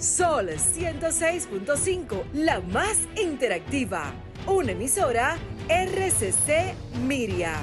Sol 0.00 0.48
106.5, 0.48 2.22
la 2.32 2.60
más 2.60 2.96
interactiva. 3.22 4.14
Una 4.46 4.72
emisora 4.72 5.36
RCC 5.68 6.74
Miria. 7.06 7.58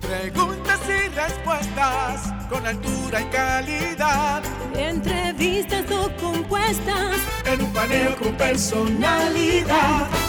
Preguntas 0.00 0.80
y 0.88 1.08
respuestas 1.14 2.48
con 2.48 2.66
altura 2.66 3.20
y 3.20 3.24
calidad. 3.26 4.42
Entrevistas 4.74 5.84
o 5.90 6.10
compuestas 6.16 7.18
en 7.44 7.60
un 7.60 7.72
paneo 7.74 8.16
con 8.16 8.34
personalidad 8.38 10.21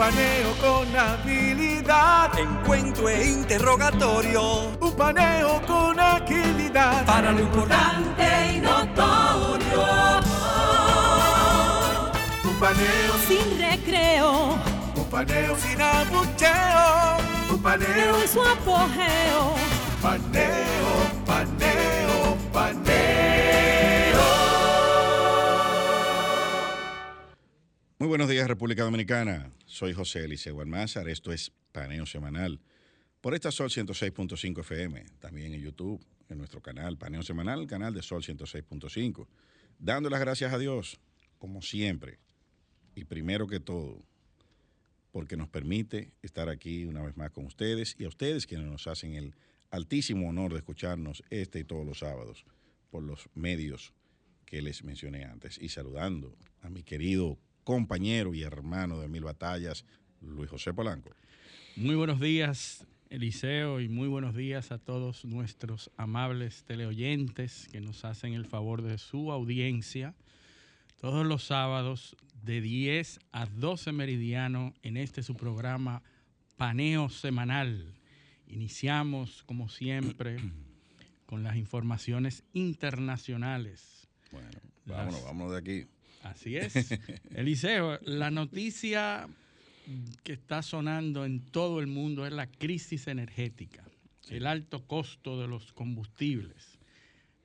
paneo 0.00 0.54
con 0.62 0.96
habilidad. 0.96 2.30
Encuentro 2.38 3.10
e 3.10 3.22
interrogatorio. 3.32 4.72
Un 4.80 4.92
paneo 4.96 5.60
con 5.66 6.00
agilidad. 6.00 7.04
Para 7.04 7.32
lo 7.32 7.40
importante 7.40 8.24
y 8.54 8.60
notorio. 8.60 9.84
Un 12.48 12.56
paneo 12.58 13.12
sin 13.28 13.58
recreo. 13.58 14.58
Un 14.96 15.04
paneo 15.10 15.54
sin 15.58 15.82
abucheo. 15.82 17.18
Un 17.52 17.62
paneo 17.62 18.22
en 18.22 18.28
su 18.28 18.40
apogeo. 18.40 19.54
Paneo, 20.00 20.92
paneo, 21.26 22.36
paneo. 22.54 24.20
Muy 27.98 28.08
buenos 28.08 28.30
días, 28.30 28.48
República 28.48 28.84
Dominicana. 28.84 29.50
Soy 29.70 29.92
José 29.92 30.24
Eliseo 30.24 30.60
Almázar. 30.60 31.08
Esto 31.08 31.32
es 31.32 31.52
Paneo 31.70 32.04
Semanal. 32.04 32.58
Por 33.20 33.36
esta 33.36 33.52
Sol 33.52 33.70
106.5 33.70 34.60
FM, 34.62 35.04
también 35.20 35.54
en 35.54 35.60
YouTube, 35.60 36.04
en 36.28 36.38
nuestro 36.38 36.60
canal 36.60 36.98
Paneo 36.98 37.22
Semanal, 37.22 37.68
canal 37.68 37.94
de 37.94 38.02
Sol 38.02 38.20
106.5. 38.20 39.28
Dando 39.78 40.10
las 40.10 40.18
gracias 40.18 40.52
a 40.52 40.58
Dios, 40.58 40.98
como 41.38 41.62
siempre, 41.62 42.18
y 42.96 43.04
primero 43.04 43.46
que 43.46 43.60
todo, 43.60 44.02
porque 45.12 45.36
nos 45.36 45.48
permite 45.48 46.10
estar 46.20 46.48
aquí 46.48 46.84
una 46.84 47.02
vez 47.02 47.16
más 47.16 47.30
con 47.30 47.46
ustedes 47.46 47.94
y 47.96 48.06
a 48.06 48.08
ustedes 48.08 48.48
quienes 48.48 48.66
nos 48.66 48.88
hacen 48.88 49.14
el 49.14 49.36
altísimo 49.70 50.28
honor 50.28 50.50
de 50.50 50.58
escucharnos 50.58 51.22
este 51.30 51.60
y 51.60 51.64
todos 51.64 51.86
los 51.86 52.00
sábados 52.00 52.44
por 52.90 53.04
los 53.04 53.28
medios 53.36 53.94
que 54.46 54.62
les 54.62 54.82
mencioné 54.82 55.26
antes. 55.26 55.58
Y 55.58 55.68
saludando 55.68 56.36
a 56.60 56.70
mi 56.70 56.82
querido 56.82 57.38
compañero 57.64 58.34
y 58.34 58.42
hermano 58.42 58.98
de 58.98 59.08
mil 59.08 59.24
batallas, 59.24 59.84
Luis 60.20 60.50
José 60.50 60.72
Polanco. 60.72 61.10
Muy 61.76 61.94
buenos 61.94 62.20
días, 62.20 62.86
Eliseo, 63.08 63.80
y 63.80 63.88
muy 63.88 64.08
buenos 64.08 64.34
días 64.34 64.72
a 64.72 64.78
todos 64.78 65.24
nuestros 65.24 65.90
amables 65.96 66.64
teleoyentes 66.64 67.68
que 67.70 67.80
nos 67.80 68.04
hacen 68.04 68.34
el 68.34 68.46
favor 68.46 68.82
de 68.82 68.98
su 68.98 69.32
audiencia 69.32 70.14
todos 71.00 71.26
los 71.26 71.44
sábados 71.44 72.14
de 72.42 72.60
10 72.60 73.20
a 73.32 73.46
12 73.46 73.92
meridiano 73.92 74.74
en 74.82 74.98
este 74.98 75.22
su 75.22 75.34
programa 75.34 76.02
Paneo 76.56 77.08
Semanal. 77.08 77.94
Iniciamos, 78.46 79.42
como 79.44 79.68
siempre, 79.68 80.36
con 81.26 81.42
las 81.42 81.56
informaciones 81.56 82.44
internacionales. 82.52 84.08
Bueno, 84.30 84.48
vámonos, 84.84 85.24
vámonos 85.24 85.52
de 85.52 85.58
aquí. 85.58 85.86
Así 86.22 86.56
es. 86.56 86.74
Eliseo, 87.34 87.98
la 88.02 88.30
noticia 88.30 89.28
que 90.22 90.32
está 90.32 90.62
sonando 90.62 91.24
en 91.24 91.40
todo 91.40 91.80
el 91.80 91.86
mundo 91.86 92.26
es 92.26 92.32
la 92.32 92.46
crisis 92.46 93.08
energética, 93.08 93.84
el 94.28 94.46
alto 94.46 94.86
costo 94.86 95.40
de 95.40 95.48
los 95.48 95.72
combustibles, 95.72 96.78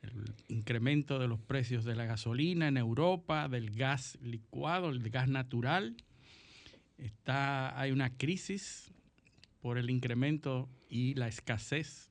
el 0.01 0.33
incremento 0.49 1.17
de 1.17 1.27
los 1.27 1.39
precios 1.39 1.85
de 1.85 1.95
la 1.95 2.05
gasolina 2.05 2.67
en 2.67 2.77
Europa, 2.77 3.47
del 3.49 3.71
gas 3.71 4.17
licuado, 4.21 4.89
el 4.89 5.09
gas 5.09 5.27
natural. 5.27 5.95
Está, 6.97 7.79
hay 7.79 7.91
una 7.91 8.15
crisis 8.15 8.91
por 9.61 9.77
el 9.77 9.89
incremento 9.89 10.69
y 10.89 11.15
la 11.15 11.27
escasez 11.27 12.09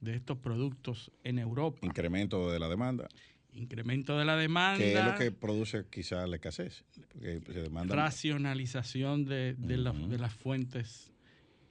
de 0.00 0.16
estos 0.16 0.38
productos 0.38 1.12
en 1.22 1.38
Europa. 1.38 1.78
Incremento 1.82 2.50
de 2.50 2.58
la 2.58 2.68
demanda 2.68 3.08
incremento 3.54 4.18
de 4.18 4.24
la 4.24 4.36
demanda. 4.36 4.78
¿Qué 4.78 4.98
es 4.98 5.04
lo 5.04 5.14
que 5.14 5.32
produce 5.32 5.86
quizá 5.90 6.26
la 6.26 6.36
escasez? 6.36 6.84
racionalización 7.86 9.24
de, 9.24 9.56
las 10.18 10.32
fuentes 10.34 11.12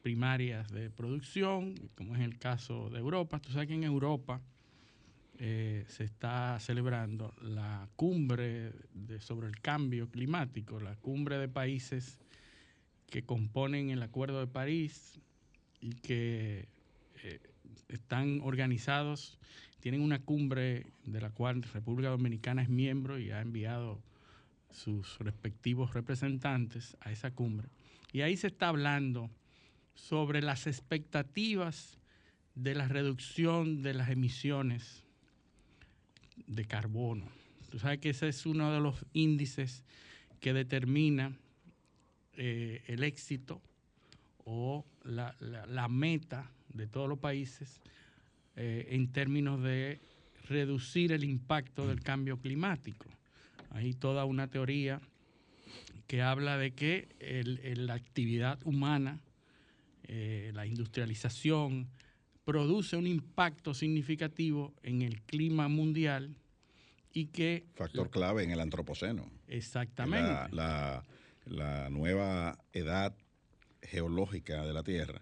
primarias 0.01 0.69
de 0.71 0.89
producción, 0.89 1.75
como 1.95 2.15
es 2.15 2.21
el 2.21 2.37
caso 2.37 2.89
de 2.89 2.99
Europa. 2.99 3.39
Tú 3.39 3.51
sabes 3.51 3.67
que 3.67 3.75
en 3.75 3.83
Europa 3.83 4.41
eh, 5.39 5.85
se 5.87 6.03
está 6.03 6.59
celebrando 6.59 7.33
la 7.41 7.87
cumbre 7.95 8.71
sobre 9.19 9.47
el 9.47 9.59
cambio 9.59 10.09
climático, 10.09 10.79
la 10.79 10.95
cumbre 10.95 11.37
de 11.37 11.47
países 11.47 12.19
que 13.09 13.23
componen 13.23 13.89
el 13.89 14.01
Acuerdo 14.01 14.39
de 14.39 14.47
París 14.47 15.19
y 15.79 15.93
que 15.95 16.67
eh, 17.23 17.39
están 17.89 18.41
organizados 18.41 19.37
tienen 19.83 19.99
una 19.99 20.21
cumbre 20.21 20.85
de 21.03 21.19
la 21.19 21.29
cual 21.29 21.61
República 21.61 22.07
Dominicana 22.07 22.61
es 22.61 22.69
miembro 22.69 23.19
y 23.19 23.31
ha 23.31 23.41
enviado 23.41 24.01
sus 24.71 25.19
respectivos 25.19 25.93
representantes 25.93 26.95
a 27.01 27.11
esa 27.11 27.31
cumbre. 27.31 27.67
Y 28.13 28.21
ahí 28.21 28.37
se 28.37 28.47
está 28.47 28.69
hablando 28.69 29.29
sobre 29.93 30.41
las 30.41 30.67
expectativas 30.67 31.97
de 32.55 32.75
la 32.75 32.87
reducción 32.87 33.83
de 33.83 33.93
las 33.93 34.09
emisiones 34.09 35.03
de 36.47 36.63
carbono. 36.63 37.27
Tú 37.69 37.77
sabes 37.77 37.99
que 37.99 38.11
ese 38.11 38.29
es 38.29 38.45
uno 38.45 38.71
de 38.71 38.79
los 38.79 39.05
índices 39.11 39.83
que 40.39 40.53
determina 40.53 41.37
eh, 42.37 42.85
el 42.87 43.03
éxito 43.03 43.61
o 44.45 44.85
la 45.03 45.87
meta 45.89 46.49
de 46.69 46.87
todos 46.87 47.09
los 47.09 47.19
países 47.19 47.81
eh, 48.55 48.87
en 48.91 49.11
términos 49.11 49.61
de 49.63 49.99
reducir 50.47 51.11
el 51.11 51.23
impacto 51.23 51.87
del 51.87 52.01
cambio 52.01 52.37
climático. 52.37 53.05
Hay 53.71 53.93
toda 53.93 54.25
una 54.25 54.47
teoría 54.47 55.01
que 56.05 56.21
habla 56.21 56.57
de 56.57 56.71
que 56.71 57.07
la 57.75 57.95
actividad 57.95 58.59
humana, 58.65 59.21
eh, 60.03 60.51
la 60.53 60.67
industrialización, 60.67 61.87
produce 62.45 62.97
un 62.97 63.07
impacto 63.07 63.73
significativo 63.73 64.73
en 64.83 65.01
el 65.01 65.21
clima 65.21 65.67
mundial 65.69 66.35
y 67.13 67.27
que... 67.27 67.65
Factor 67.73 68.11
clave 68.11 68.43
en 68.43 68.51
el 68.51 68.59
antropoceno. 68.59 69.31
Exactamente. 69.47 70.53
la, 70.55 71.03
la 71.45 71.89
nueva 71.89 72.59
edad 72.73 73.15
geológica 73.81 74.65
de 74.65 74.73
la 74.73 74.83
Tierra 74.83 75.21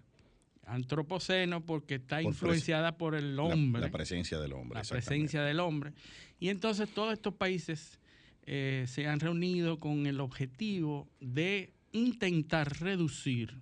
antropoceno 0.66 1.64
porque 1.64 1.96
está 1.96 2.22
influenciada 2.22 2.96
por 2.96 3.14
el 3.14 3.38
hombre. 3.38 3.82
La, 3.82 3.90
presencia 3.90 4.38
del 4.38 4.52
hombre. 4.52 4.78
La 4.78 4.84
presencia 4.84 5.42
del 5.42 5.60
hombre. 5.60 5.92
Y 6.38 6.48
entonces 6.48 6.88
todos 6.88 7.12
estos 7.12 7.34
países 7.34 7.98
eh, 8.46 8.84
se 8.88 9.06
han 9.06 9.20
reunido 9.20 9.78
con 9.78 10.06
el 10.06 10.20
objetivo 10.20 11.08
de 11.20 11.72
intentar 11.92 12.80
reducir 12.80 13.60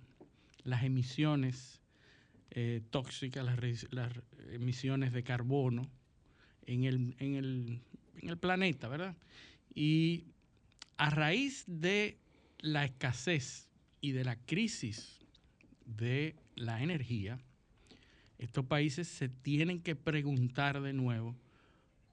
las 0.63 0.83
emisiones 0.83 1.81
eh, 2.51 2.81
tóxicas, 2.89 3.45
las, 3.45 4.11
emisiones 4.51 5.13
de 5.13 5.23
carbono 5.23 5.89
en 6.65 6.83
el, 6.83 7.15
en, 7.19 7.35
el, 7.35 7.81
en 8.21 8.29
el 8.29 8.37
planeta, 8.37 8.87
¿verdad? 8.87 9.15
Y 9.73 10.25
a 10.97 11.09
raíz 11.09 11.63
de 11.67 12.17
la 12.59 12.85
escasez 12.85 13.69
y 14.01 14.11
de 14.11 14.23
la 14.23 14.35
crisis 14.35 15.20
de 15.97 16.35
la 16.55 16.81
energía, 16.81 17.39
estos 18.37 18.65
países 18.65 19.07
se 19.07 19.29
tienen 19.29 19.81
que 19.81 19.95
preguntar 19.95 20.81
de 20.81 20.93
nuevo 20.93 21.35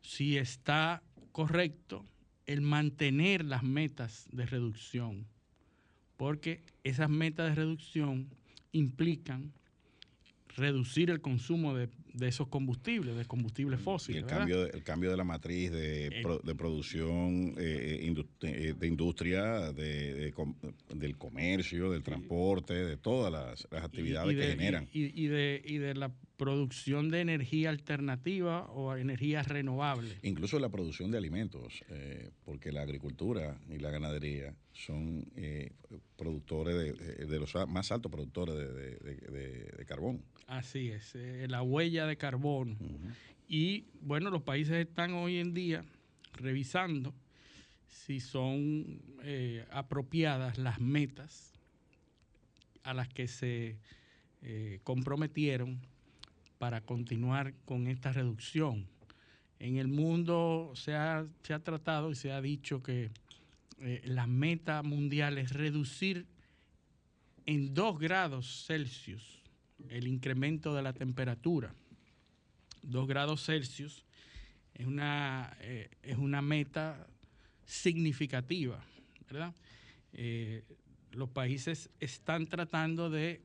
si 0.02 0.36
está 0.36 1.02
correcto 1.32 2.04
el 2.46 2.60
mantener 2.60 3.44
las 3.44 3.62
metas 3.62 4.26
de 4.32 4.46
reducción, 4.46 5.26
porque 6.16 6.62
esas 6.84 7.10
metas 7.10 7.48
de 7.48 7.54
reducción 7.54 8.28
implican 8.72 9.52
reducir 10.56 11.10
el 11.10 11.20
consumo 11.20 11.74
de, 11.74 11.88
esos 12.20 12.48
combustibles, 12.48 13.16
de 13.16 13.24
combustibles 13.24 13.80
fósiles. 13.80 14.22
Y 14.22 14.24
el, 14.24 14.30
cambio, 14.30 14.64
el 14.64 14.82
cambio 14.82 15.10
de 15.10 15.16
la 15.16 15.24
matriz 15.24 15.70
de, 15.70 16.10
de 16.42 16.54
producción 16.54 17.54
eh, 17.58 18.12
eh, 18.42 18.74
de 18.78 18.86
industria, 18.86 19.72
de, 19.72 20.32
del 20.94 21.16
comercio, 21.16 21.90
del 21.90 22.02
transporte, 22.02 22.74
de 22.74 22.96
todas 22.96 23.32
las, 23.32 23.82
actividades 23.82 24.36
que 24.36 24.50
generan. 24.52 24.88
Y, 24.92 25.26
de, 25.26 25.62
y 25.64 25.78
de 25.78 25.94
la 25.94 26.12
producción 26.38 27.10
de 27.10 27.20
energía 27.20 27.68
alternativa 27.68 28.70
o 28.70 28.96
energía 28.96 29.42
renovable. 29.42 30.18
Incluso 30.22 30.58
la 30.58 30.68
producción 30.68 31.10
de 31.10 31.18
alimentos, 31.18 31.82
eh, 31.90 32.30
porque 32.44 32.70
la 32.70 32.82
agricultura 32.82 33.58
y 33.68 33.78
la 33.78 33.90
ganadería 33.90 34.54
son 34.72 35.26
eh, 35.34 35.72
productores 36.16 36.96
de, 37.28 37.38
los 37.38 37.52
más 37.68 37.90
altos 37.90 38.10
productores 38.10 38.54
de, 38.54 39.84
carbón. 39.86 40.22
Así 40.48 40.90
es, 40.90 41.14
eh, 41.14 41.46
la 41.48 41.62
huella 41.62 42.06
de 42.06 42.16
carbono. 42.16 42.76
Y 43.46 43.84
bueno, 44.00 44.30
los 44.30 44.42
países 44.42 44.88
están 44.88 45.12
hoy 45.12 45.38
en 45.38 45.54
día 45.54 45.84
revisando 46.32 47.14
si 47.86 48.18
son 48.18 49.00
apropiadas 49.70 50.58
las 50.58 50.80
metas 50.80 51.52
a 52.82 52.92
las 52.94 53.08
que 53.08 53.28
se 53.28 53.76
comprometieron 54.82 55.80
para 56.58 56.80
continuar 56.80 57.54
con 57.64 57.86
esta 57.86 58.12
reducción. 58.12 58.86
En 59.60 59.76
el 59.76 59.88
mundo 59.88 60.72
se 60.74 60.94
ha, 60.94 61.26
se 61.42 61.54
ha 61.54 61.58
tratado 61.60 62.10
y 62.10 62.14
se 62.14 62.32
ha 62.32 62.40
dicho 62.40 62.82
que 62.82 63.10
eh, 63.80 64.02
la 64.04 64.26
meta 64.26 64.82
mundial 64.82 65.38
es 65.38 65.52
reducir 65.52 66.26
en 67.46 67.74
2 67.74 67.98
grados 67.98 68.64
Celsius 68.66 69.37
el 69.90 70.06
incremento 70.06 70.74
de 70.74 70.82
la 70.82 70.92
temperatura. 70.92 71.74
2 72.82 73.06
grados 73.06 73.44
Celsius 73.44 74.04
es 74.74 74.86
una, 74.86 75.56
eh, 75.60 75.90
es 76.02 76.16
una 76.16 76.42
meta 76.42 77.06
significativa, 77.66 78.82
¿verdad? 79.30 79.54
Eh, 80.12 80.64
los 81.12 81.28
países 81.30 81.90
están 82.00 82.46
tratando 82.46 83.10
de 83.10 83.40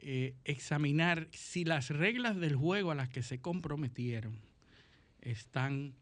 eh, 0.00 0.34
examinar 0.44 1.28
si 1.32 1.64
las 1.64 1.90
reglas 1.90 2.36
del 2.36 2.56
juego 2.56 2.90
a 2.90 2.94
las 2.94 3.08
que 3.08 3.22
se 3.22 3.40
comprometieron 3.40 4.38
están 5.20 5.94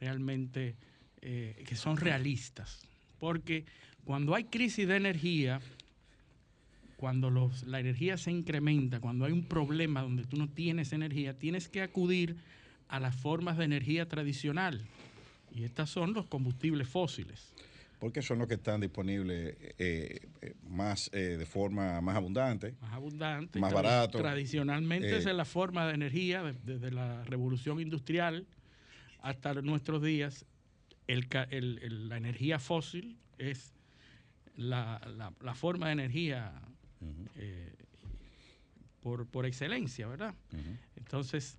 realmente, 0.00 0.76
que 1.20 1.74
son 1.74 1.96
realistas. 1.96 2.86
Porque 3.18 3.64
cuando 4.04 4.34
hay 4.34 4.44
crisis 4.44 4.86
de 4.86 4.96
energía, 4.96 5.60
cuando 6.98 7.30
los, 7.30 7.62
la 7.62 7.80
energía 7.80 8.18
se 8.18 8.30
incrementa, 8.30 9.00
cuando 9.00 9.24
hay 9.24 9.32
un 9.32 9.44
problema 9.44 10.02
donde 10.02 10.24
tú 10.24 10.36
no 10.36 10.48
tienes 10.48 10.92
energía, 10.92 11.38
tienes 11.38 11.68
que 11.68 11.80
acudir 11.80 12.36
a 12.88 13.00
las 13.00 13.16
formas 13.16 13.56
de 13.56 13.64
energía 13.64 14.08
tradicional. 14.08 14.84
Y 15.54 15.64
estas 15.64 15.88
son 15.88 16.12
los 16.12 16.26
combustibles 16.26 16.88
fósiles 16.88 17.54
porque 17.98 18.22
son 18.22 18.38
los 18.38 18.48
que 18.48 18.54
están 18.54 18.80
disponibles 18.80 19.56
eh, 19.60 20.20
eh, 20.40 20.54
más 20.68 21.10
eh, 21.12 21.36
de 21.36 21.46
forma 21.46 22.00
más 22.00 22.16
abundante. 22.16 22.74
Más 22.80 22.92
abundante. 22.92 23.58
Más 23.58 23.72
barato. 23.72 24.18
Tradicionalmente 24.18 25.16
esa 25.16 25.30
es 25.30 25.36
la 25.36 25.44
forma 25.44 25.86
de 25.86 25.94
energía 25.94 26.54
desde 26.64 26.90
la 26.92 27.24
revolución 27.24 27.80
industrial 27.80 28.46
hasta 29.20 29.54
nuestros 29.54 30.02
días. 30.02 30.46
la 31.08 32.16
energía 32.16 32.58
fósil 32.58 33.18
es 33.38 33.74
la, 34.56 35.32
forma 35.54 35.86
de 35.86 35.92
energía 35.92 36.52
por, 39.00 39.46
excelencia, 39.46 40.06
¿verdad? 40.06 40.34
Entonces, 40.96 41.58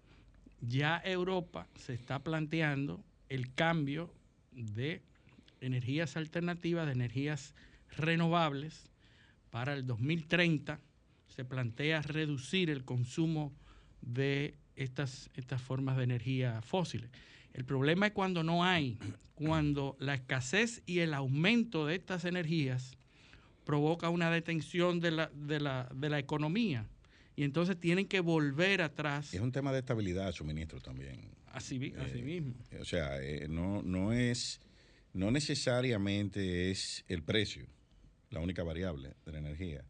ya 0.62 1.02
Europa 1.04 1.68
se 1.76 1.94
está 1.94 2.20
planteando 2.20 3.04
el 3.30 3.54
cambio 3.54 4.14
de 4.52 5.02
energías 5.62 6.18
alternativas, 6.18 6.86
de 6.86 6.94
energías 6.94 7.56
renovables. 7.96 8.92
Para 9.50 9.74
el 9.74 9.86
2030 9.86 10.80
se 11.28 11.46
plantea 11.46 12.02
reducir 12.02 12.70
el 12.70 12.84
consumo 12.84 13.54
de 14.02 14.56
estas, 14.76 15.30
estas 15.34 15.62
formas 15.62 15.98
de 15.98 16.04
energía 16.04 16.62
fósiles. 16.62 17.10
El 17.54 17.66
problema 17.66 18.08
es 18.08 18.14
cuando 18.14 18.44
no 18.44 18.64
hay, 18.64 18.98
cuando 19.34 19.98
la 20.00 20.14
escasez 20.14 20.84
y 20.86 21.00
el 21.00 21.14
aumento 21.14 21.86
de 21.86 21.96
estas 21.96 22.26
energías 22.26 22.99
provoca 23.70 24.10
una 24.10 24.32
detención 24.32 25.00
de 25.00 25.12
la, 25.12 25.32
de 25.32 25.60
la, 25.60 25.88
de 25.94 26.10
la 26.10 26.18
economía. 26.18 26.88
Y 27.36 27.44
entonces 27.44 27.80
tienen 27.80 28.08
que 28.08 28.20
volver 28.20 28.82
atrás. 28.82 29.32
Es 29.32 29.42
un 29.42 29.52
tema 29.52 29.72
de 29.72 29.78
estabilidad 29.78 30.26
de 30.26 30.34
suministro 30.34 30.82
también. 30.82 31.30
Así, 31.52 31.94
así 32.00 32.18
eh, 32.18 32.24
mismo. 32.24 32.56
O 32.82 32.84
sea, 32.84 33.22
eh, 33.22 33.46
no, 33.48 33.84
no 33.84 34.12
es 34.12 34.60
no 35.14 35.30
necesariamente 35.30 36.72
es 36.72 37.06
el 37.08 37.22
precio 37.22 37.68
la 38.32 38.40
única 38.40 38.64
variable 38.64 39.14
de 39.24 39.34
la 39.34 39.38
energía, 39.38 39.86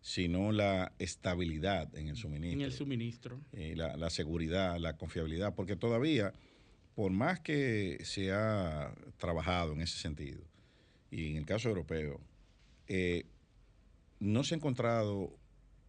sino 0.00 0.50
la 0.50 0.94
estabilidad 0.98 1.94
en 1.96 2.08
el 2.08 2.16
suministro. 2.16 2.58
En 2.58 2.64
el 2.64 2.72
suministro. 2.72 3.40
Eh, 3.52 3.74
la, 3.76 4.08
seguridad, 4.08 4.78
la 4.78 4.96
confiabilidad, 4.96 5.54
porque 5.54 5.76
todavía, 5.76 6.32
por 6.94 7.12
más 7.12 7.40
que 7.40 7.98
se 8.04 8.32
ha 8.32 8.94
trabajado 9.18 9.74
en 9.74 9.82
ese 9.82 9.98
sentido, 9.98 10.40
y 11.10 11.26
en 11.32 11.36
el 11.36 11.44
caso 11.44 11.68
europeo, 11.68 12.22
eh, 12.88 13.24
no 14.20 14.42
se 14.42 14.54
ha 14.54 14.56
encontrado 14.56 15.38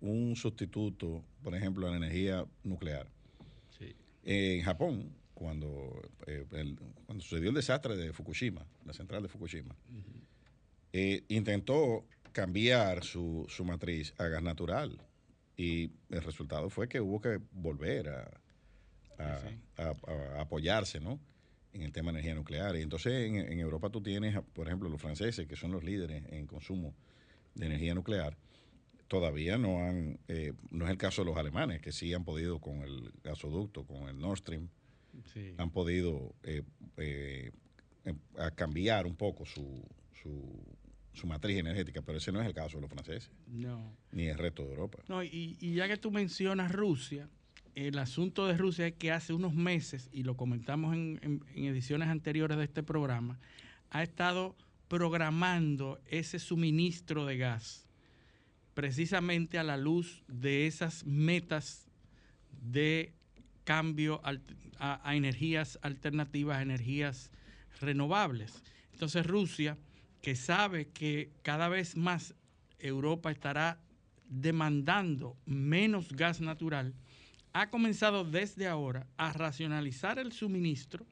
un 0.02 0.36
sustituto, 0.36 1.24
por 1.44 1.56
ejemplo, 1.56 1.88
a 1.88 1.92
la 1.92 1.98
energía 1.98 2.46
nuclear. 2.64 3.08
en 4.24 4.62
Japón, 4.62 5.16
cuando, 5.34 6.02
eh, 6.28 6.46
cuando 7.06 7.24
sucedió 7.24 7.50
el 7.50 7.56
desastre 7.56 7.96
de 7.96 8.12
Fukushima, 8.14 8.66
la 8.86 8.94
central 8.94 9.24
de 9.24 9.30
Fukushima, 9.30 9.76
eh, 10.92 11.24
intentó 11.30 12.06
cambiar 12.34 13.04
su, 13.04 13.46
su, 13.50 13.64
matriz 13.64 14.14
a 14.18 14.28
gas 14.28 14.44
natural 14.44 15.02
y 15.56 15.92
el 16.10 16.22
resultado 16.22 16.70
fue 16.70 16.88
que 16.88 17.00
hubo 17.00 17.22
que 17.22 17.40
volver 17.52 18.10
a, 18.10 18.42
a, 19.78 20.42
apoyarse 20.42 21.00
¿no? 21.00 21.20
En 21.74 21.84
el 21.84 21.92
tema 21.92 22.12
de 22.12 22.20
energía 22.20 22.36
nuclear. 22.36 22.76
Y 22.76 22.82
entonces 22.82 23.14
en, 23.14 23.60
Europa 23.60 23.90
tú 23.90 24.02
tienes, 24.02 24.38
por 24.54 24.68
ejemplo, 24.68 24.90
los 24.90 25.02
franceses, 25.02 25.48
que 25.48 25.56
son 25.56 25.72
los 25.72 25.84
líderes 25.84 26.24
en 26.30 26.48
consumo 26.48 26.96
de 27.56 27.68
energía 27.68 27.94
nuclear, 27.94 28.38
todavía 29.08 29.58
no 29.58 29.84
han, 29.84 30.20
eh, 30.28 30.54
no 30.72 30.86
es 30.86 30.92
el 30.92 30.98
caso 30.98 31.24
de 31.24 31.28
los 31.28 31.38
alemanes, 31.38 31.82
que 31.82 31.92
sí 31.92 32.14
han 32.14 32.24
podido 32.24 32.60
con 32.60 32.82
el 32.82 33.12
gasoducto, 33.24 33.86
con 33.86 34.08
el 34.08 34.20
Nord 34.20 34.38
Stream, 34.38 34.70
han 35.58 35.72
podido 35.72 36.36
eh, 36.44 36.64
eh, 36.98 37.52
a 38.38 38.52
cambiar 38.52 39.06
un 39.06 39.16
poco 39.16 39.46
su, 39.46 39.84
su, 40.14 41.28
matriz 41.28 41.58
energética, 41.58 42.02
pero 42.02 42.18
ese 42.18 42.32
no 42.32 42.40
es 42.40 42.48
el 42.48 42.54
caso 42.54 42.78
de 42.78 42.82
los 42.82 42.90
franceses. 42.90 43.30
No. 43.48 43.98
Ni 44.12 44.28
el 44.28 44.38
resto 44.38 44.64
de 44.64 44.70
Europa. 44.70 45.00
No, 45.10 45.22
y, 45.22 45.58
ya 45.60 45.88
que 45.88 45.98
tú 45.98 46.12
mencionas 46.12 46.72
Rusia, 46.72 47.30
el 47.76 47.98
asunto 48.00 48.48
de 48.48 48.58
Rusia 48.58 48.88
es 48.88 48.94
que 48.94 49.12
hace 49.12 49.34
unos 49.34 49.54
meses, 49.54 50.10
y 50.12 50.24
lo 50.24 50.36
comentamos 50.36 50.96
en, 50.96 51.44
ediciones 51.56 52.10
anteriores 52.10 52.58
de 52.58 52.64
este 52.64 52.84
programa, 52.84 53.40
ha 53.90 54.04
estado 54.04 54.56
programando 54.88 56.00
ese 56.08 56.40
suministro 56.40 57.26
de 57.26 57.38
gas 57.38 57.86
precisamente 58.74 59.60
a 59.60 59.64
la 59.64 59.78
luz 59.78 60.24
de 60.28 60.66
esas 60.66 61.06
metas 61.06 61.86
de 62.62 63.14
cambio 63.66 64.22
a, 64.24 65.16
energías 65.16 65.78
alternativas, 65.82 66.62
energías 66.62 67.30
renovables. 67.82 68.64
Entonces 68.94 69.26
Rusia, 69.26 69.78
que 70.22 70.36
sabe 70.36 70.88
que 70.88 71.30
cada 71.42 71.68
vez 71.68 71.98
más 71.98 72.36
Europa 72.80 73.32
estará 73.32 73.80
demandando 74.30 75.36
menos 75.46 76.14
gas 76.14 76.40
natural, 76.40 76.94
ha 77.54 77.70
comenzado 77.70 78.24
desde 78.24 78.68
ahora 78.68 79.08
a 79.18 79.34
racionalizar 79.34 80.20
el 80.20 80.32
suministro 80.32 81.06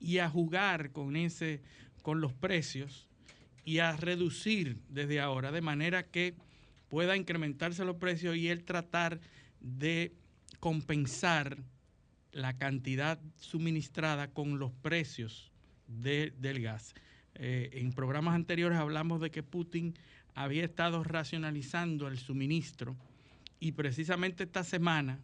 y 0.00 0.18
a 0.18 0.28
jugar 0.28 0.92
con 0.92 1.16
ese 1.16 1.62
con 2.02 2.20
los 2.20 2.32
precios 2.32 3.08
y 3.64 3.80
a 3.80 3.96
reducir 3.96 4.78
desde 4.88 5.20
ahora 5.20 5.52
de 5.52 5.60
manera 5.60 6.04
que 6.04 6.34
pueda 6.88 7.16
incrementarse 7.16 7.84
los 7.84 7.96
precios 7.96 8.36
y 8.36 8.48
él 8.48 8.64
tratar 8.64 9.20
de 9.60 10.14
compensar 10.60 11.58
la 12.32 12.56
cantidad 12.56 13.20
suministrada 13.36 14.28
con 14.28 14.58
los 14.58 14.72
precios 14.72 15.50
del 15.86 16.62
gas. 16.62 16.94
Eh, 17.34 17.70
en 17.74 17.92
programas 17.92 18.34
anteriores 18.34 18.78
hablamos 18.78 19.20
de 19.20 19.30
que 19.30 19.42
Putin 19.42 19.94
había 20.34 20.64
estado 20.64 21.04
racionalizando 21.04 22.08
el 22.08 22.18
suministro 22.18 22.96
y 23.60 23.72
precisamente 23.72 24.44
esta 24.44 24.64
semana 24.64 25.20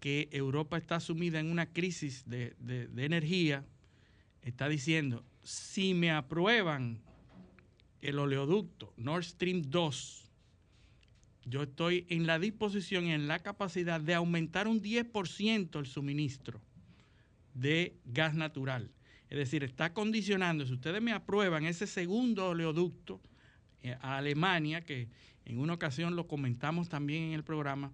que 0.00 0.28
Europa 0.32 0.78
está 0.78 0.98
sumida 0.98 1.38
en 1.40 1.50
una 1.50 1.66
crisis 1.66 2.24
de, 2.26 2.54
de 2.58 3.04
energía, 3.04 3.64
está 4.42 4.68
diciendo, 4.68 5.24
si 5.42 5.94
me 5.94 6.10
aprueban 6.10 7.00
el 8.00 8.18
oleoducto 8.18 8.92
Nord 8.96 9.24
Stream 9.24 9.62
2, 9.68 10.30
yo 11.44 11.62
estoy 11.62 12.06
en 12.08 12.26
la 12.26 12.38
disposición 12.38 13.06
y 13.06 13.12
en 13.12 13.28
la 13.28 13.40
capacidad 13.40 14.00
de 14.00 14.14
aumentar 14.14 14.68
un 14.68 14.82
10% 14.82 15.78
el 15.78 15.86
suministro 15.86 16.60
de 17.54 17.98
gas 18.04 18.34
natural. 18.34 18.90
Es 19.28 19.38
decir, 19.38 19.64
está 19.64 19.92
condicionando, 19.92 20.66
si 20.66 20.72
ustedes 20.72 21.00
me 21.00 21.12
aprueban 21.12 21.64
ese 21.64 21.86
segundo 21.86 22.48
oleoducto 22.48 23.20
eh, 23.82 23.96
a 24.00 24.18
Alemania, 24.18 24.82
que 24.82 25.08
en 25.44 25.58
una 25.58 25.74
ocasión 25.74 26.16
lo 26.16 26.26
comentamos 26.26 26.88
también 26.88 27.24
en 27.24 27.32
el 27.32 27.44
programa, 27.44 27.92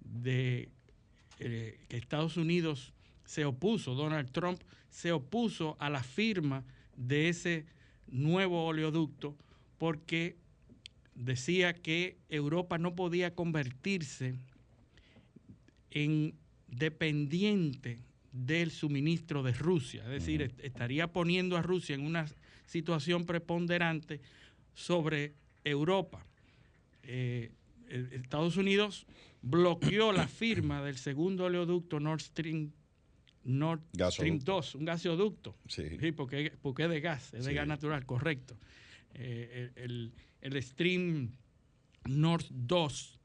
de 0.00 0.70
eh, 1.40 1.78
que 1.88 1.96
Estados 1.96 2.36
Unidos 2.36 2.92
se 3.24 3.44
opuso, 3.44 3.94
Donald 3.94 4.30
Trump 4.30 4.60
se 4.90 5.12
opuso 5.12 5.76
a 5.78 5.90
la 5.90 6.02
firma 6.02 6.64
de 6.96 7.28
ese 7.28 7.66
nuevo 8.06 8.64
oleoducto 8.66 9.36
porque 9.76 10.36
decía 11.14 11.74
que 11.74 12.16
Europa 12.28 12.78
no 12.78 12.94
podía 12.94 13.34
convertirse 13.34 14.34
en 15.90 16.34
dependiente 16.68 17.98
del 18.32 18.70
suministro 18.70 19.42
de 19.42 19.52
Rusia, 19.52 20.02
es 20.04 20.10
decir, 20.10 20.52
estaría 20.58 21.12
poniendo 21.12 21.56
a 21.56 21.62
Rusia 21.62 21.94
en 21.94 22.02
una 22.02 22.26
situación 22.66 23.24
preponderante 23.24 24.20
sobre 24.74 25.32
Europa. 25.64 26.24
Eh, 27.02 27.50
Estados 27.88 28.56
Unidos 28.56 29.06
bloqueó 29.42 30.12
la 30.12 30.28
firma 30.28 30.82
del 30.82 30.96
segundo 30.96 31.44
oleoducto 31.44 32.00
Nord 32.00 32.20
Stream 32.20 32.72
Nord 33.44 33.80
Stream 34.10 34.38
2, 34.40 34.74
un 34.74 34.84
gasoducto. 34.84 35.56
Sí. 35.66 36.12
porque, 36.12 36.52
porque, 36.60 36.84
es 36.84 36.90
de 36.90 37.00
gas, 37.00 37.32
es 37.32 37.44
de 37.46 37.54
gas 37.54 37.66
natural, 37.66 38.04
correcto. 38.04 38.58
Eh, 39.14 39.70
el, 39.76 40.12
el, 40.42 40.62
Stream 40.62 41.32
Nord 42.04 42.44
2, 42.50 43.20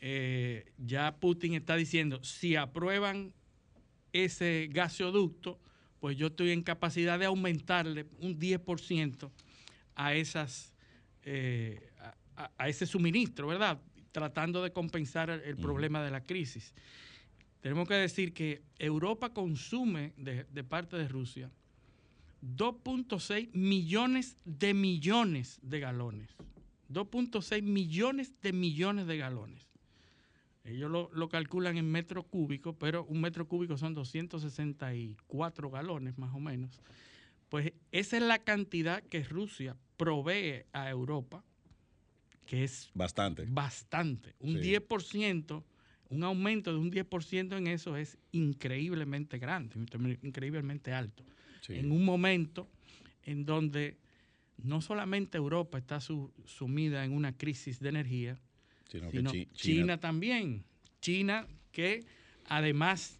eh, 0.00 0.72
ya 0.76 1.16
Putin 1.18 1.54
está 1.54 1.76
diciendo, 1.76 2.22
si 2.22 2.56
aprueban 2.56 3.32
ese 4.12 4.68
gasoducto, 4.70 5.58
pues 5.98 6.18
yo 6.18 6.26
estoy 6.26 6.50
en 6.50 6.62
capacidad 6.62 7.18
de 7.18 7.24
aumentarle 7.24 8.06
un 8.18 8.38
10% 8.38 9.30
a 9.94 10.14
esas 10.14 10.74
eh, 11.22 11.90
a, 12.36 12.68
ese 12.68 12.84
suministro, 12.84 13.46
¿verdad? 13.46 13.80
Tratando 14.14 14.62
de 14.62 14.70
compensar 14.70 15.28
el, 15.28 15.56
problema 15.56 16.00
de 16.00 16.12
la 16.12 16.20
crisis. 16.20 16.72
Tenemos 17.60 17.88
que 17.88 17.94
decir 17.94 18.32
que 18.32 18.62
Europa 18.78 19.34
consume 19.34 20.12
de, 20.16 20.44
parte 20.62 20.96
de 20.96 21.08
Rusia 21.08 21.50
2.6 22.40 23.50
millones 23.54 24.36
de 24.44 24.72
millones 24.72 25.58
de 25.62 25.80
galones. 25.80 26.30
2.6 26.90 27.62
millones 27.62 28.40
de 28.40 28.52
millones 28.52 29.08
de 29.08 29.18
galones. 29.18 29.68
Ellos 30.62 30.92
lo, 30.92 31.10
lo, 31.12 31.28
calculan 31.28 31.76
en 31.76 31.90
metro 31.90 32.22
cúbico, 32.22 32.78
pero 32.78 33.04
un 33.06 33.20
metro 33.20 33.48
cúbico 33.48 33.76
son 33.76 33.94
264 33.94 35.70
galones 35.70 36.16
más 36.18 36.32
o 36.32 36.38
menos. 36.38 36.80
Pues 37.48 37.72
esa 37.90 38.16
es 38.16 38.22
la 38.22 38.38
cantidad 38.38 39.02
que 39.02 39.24
Rusia 39.24 39.76
provee 39.96 40.66
a 40.72 40.88
Europa, 40.88 41.42
que 42.46 42.64
es 42.64 42.90
bastante. 42.94 43.44
Bastante. 43.48 44.34
Un 44.40 44.56
10%, 44.56 45.62
un 46.10 46.24
aumento 46.24 46.72
de 46.72 46.78
un 46.78 46.90
10% 46.90 47.56
en 47.56 47.66
eso 47.66 47.96
es 47.96 48.18
increíblemente 48.32 49.38
grande, 49.38 49.76
increíblemente 50.22 50.92
alto. 50.92 51.24
En 51.68 51.92
un 51.92 52.04
momento 52.04 52.68
en 53.22 53.46
donde 53.46 53.96
no 54.58 54.80
solamente 54.80 55.38
Europa 55.38 55.78
está 55.78 56.00
sumida 56.00 57.04
en 57.04 57.12
una 57.12 57.36
crisis 57.36 57.80
de 57.80 57.88
energía, 57.88 58.38
sino, 59.10 59.32
que 59.32 59.48
China 59.54 59.98
también. 59.98 60.64
China 61.00 61.46
que 61.72 62.04
además 62.46 63.18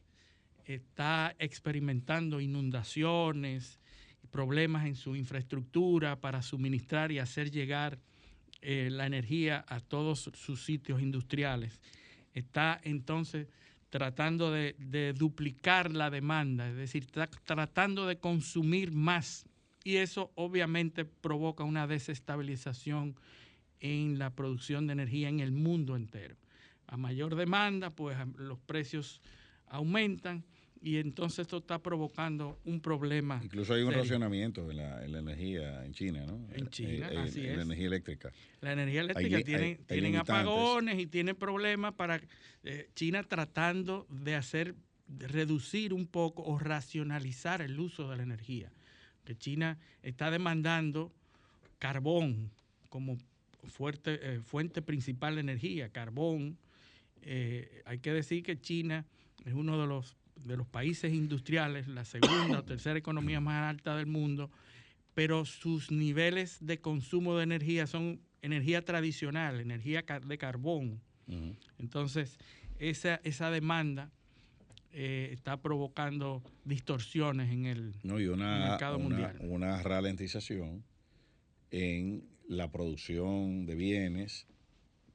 está 0.67 1.35
experimentando 1.39 2.41
inundaciones, 2.41 3.81
problemas 4.31 4.87
en 4.87 4.95
su 4.95 5.17
infraestructura 5.17 6.21
para 6.21 6.43
suministrar 6.43 7.13
y 7.13 7.19
hacer 7.19 7.51
llegar 7.51 7.99
eh, 8.67 8.89
la 8.91 9.05
energía 9.05 9.63
a 9.69 9.81
todos 9.81 10.31
sus 10.33 10.65
sitios 10.65 11.03
industriales. 11.03 11.83
Está 12.33 12.81
entonces 12.83 13.47
tratando 13.91 14.51
de, 14.51 15.15
duplicar 15.17 15.93
la 15.93 16.09
demanda, 16.09 16.69
es 16.71 16.75
decir, 16.75 17.05
está 17.05 17.27
tratando 17.27 18.07
de 18.07 18.17
consumir 18.17 18.91
más. 18.91 19.45
Y 19.85 19.97
eso 19.97 20.33
obviamente 20.35 21.05
provoca 21.05 21.63
una 21.63 21.87
desestabilización 21.87 23.17
en 23.81 24.19
la 24.19 24.31
producción 24.31 24.87
de 24.87 24.95
energía 24.95 25.29
en 25.29 25.41
el 25.41 25.53
mundo 25.53 25.95
entero. 25.95 26.37
A 26.87 26.97
mayor 26.97 27.37
demanda, 27.37 27.91
pues 27.91 28.17
los 28.39 28.59
precios 28.61 29.21
aumentan 29.67 30.43
y 30.85 30.99
entonces 30.99 31.39
esto 31.39 31.57
está 31.57 31.79
provocando 31.79 32.61
un 32.67 32.79
problema. 32.79 33.41
Incluso 33.43 33.73
hay 33.73 33.81
un 33.81 33.95
racionamiento 33.95 34.71
en 34.71 34.77
la, 34.77 35.03
energía 35.03 35.83
en 35.83 35.95
China, 35.95 36.27
¿no? 36.27 36.47
En 36.53 36.69
China, 36.69 37.09
eh, 37.11 37.15
eh, 37.15 37.19
así 37.21 37.47
es. 37.47 37.57
La 37.57 37.63
energía 37.63 37.87
eléctrica. 37.87 38.33
La 38.61 38.73
energía 38.75 39.01
eléctrica 39.01 39.41
tiene, 39.41 39.77
tienen 39.87 40.17
apagones 40.17 40.99
y 40.99 41.07
tienen 41.07 41.37
problemas 41.37 41.95
para 41.95 42.21
eh, 42.65 42.91
China 42.95 43.23
tratando 43.23 44.07
de 44.11 44.35
hacer, 44.35 44.75
de 45.07 45.27
reducir 45.27 45.95
un 45.95 46.07
poco 46.07 46.43
o 46.43 46.59
racionalizar 46.59 47.63
el 47.63 47.81
uso 47.81 48.11
de 48.11 48.19
la 48.19 48.23
energía. 48.23 48.71
Que 49.25 49.35
China 49.35 49.79
está 50.03 50.31
demandando 50.31 51.15
carbón 51.79 52.51
como 52.91 53.17
fuerte, 53.69 54.43
fuente 54.43 54.83
principal 54.83 55.37
de 55.37 55.41
energía, 55.41 55.89
carbón. 55.89 56.59
hay 57.23 57.99
que 58.03 58.13
decir 58.13 58.43
que 58.43 58.61
China 58.61 59.07
es 59.47 59.55
uno 59.55 59.81
de 59.81 59.87
los 59.87 60.15
de 60.37 60.57
los 60.57 60.67
países 60.67 61.13
industriales, 61.13 61.89
la 61.89 62.05
segunda 62.05 62.61
o 62.61 62.65
tercera 62.65 62.99
economía 62.99 63.41
más 63.41 63.71
alta 63.71 63.97
del 63.97 64.07
mundo, 64.07 64.51
pero 65.15 65.45
sus 65.45 65.91
niveles 65.91 66.59
de 66.61 66.81
consumo 66.81 67.37
de 67.37 67.45
energía 67.45 67.87
son 67.87 68.21
energía 68.43 68.85
tradicional, 68.85 69.61
energía 69.61 70.05
de 70.27 70.39
carbón. 70.39 71.01
Entonces, 71.79 72.39
esa, 72.79 73.21
esa 73.25 73.51
demanda 73.51 74.11
eh, 74.93 75.31
está 75.33 75.61
provocando 75.61 76.43
distorsiones 76.65 77.51
en 77.51 77.67
el, 77.67 77.95
mercado 78.05 78.99
mundial. 78.99 79.37
Una 79.41 79.83
ralentización 79.83 80.85
en 81.71 82.29
la 82.47 82.71
producción 82.71 83.67
de 83.67 83.75
bienes 83.75 84.47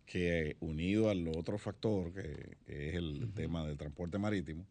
que 0.06 0.58
unido 0.60 1.10
al 1.10 1.28
otro 1.30 1.58
factor, 1.58 2.12
que, 2.14 2.58
es 2.66 2.96
el 2.96 3.32
tema 3.34 3.66
del 3.66 3.78
transporte 3.78 4.18
marítimo, 4.18 4.66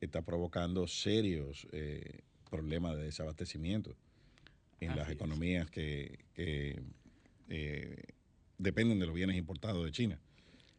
está 0.00 0.22
provocando 0.22 0.86
serios 0.86 1.66
eh, 1.72 2.20
problemas 2.50 2.96
de 2.96 3.04
desabastecimiento 3.04 3.96
en 4.80 4.94
las 4.96 5.10
economías 5.10 5.70
que, 5.70 6.24
eh, 6.36 6.80
dependen 8.58 8.98
de 8.98 9.06
los 9.06 9.14
bienes 9.14 9.36
importados 9.36 9.84
de 9.84 9.92
China. 9.92 10.18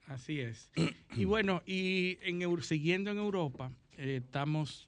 Así 0.08 0.40
es. 0.40 0.72
y 1.16 1.26
bueno, 1.26 1.62
y 1.66 2.18
en, 2.22 2.62
siguiendo 2.62 3.12
en 3.12 3.18
Europa, 3.18 3.72
eh, 3.98 4.22
estamos 4.24 4.88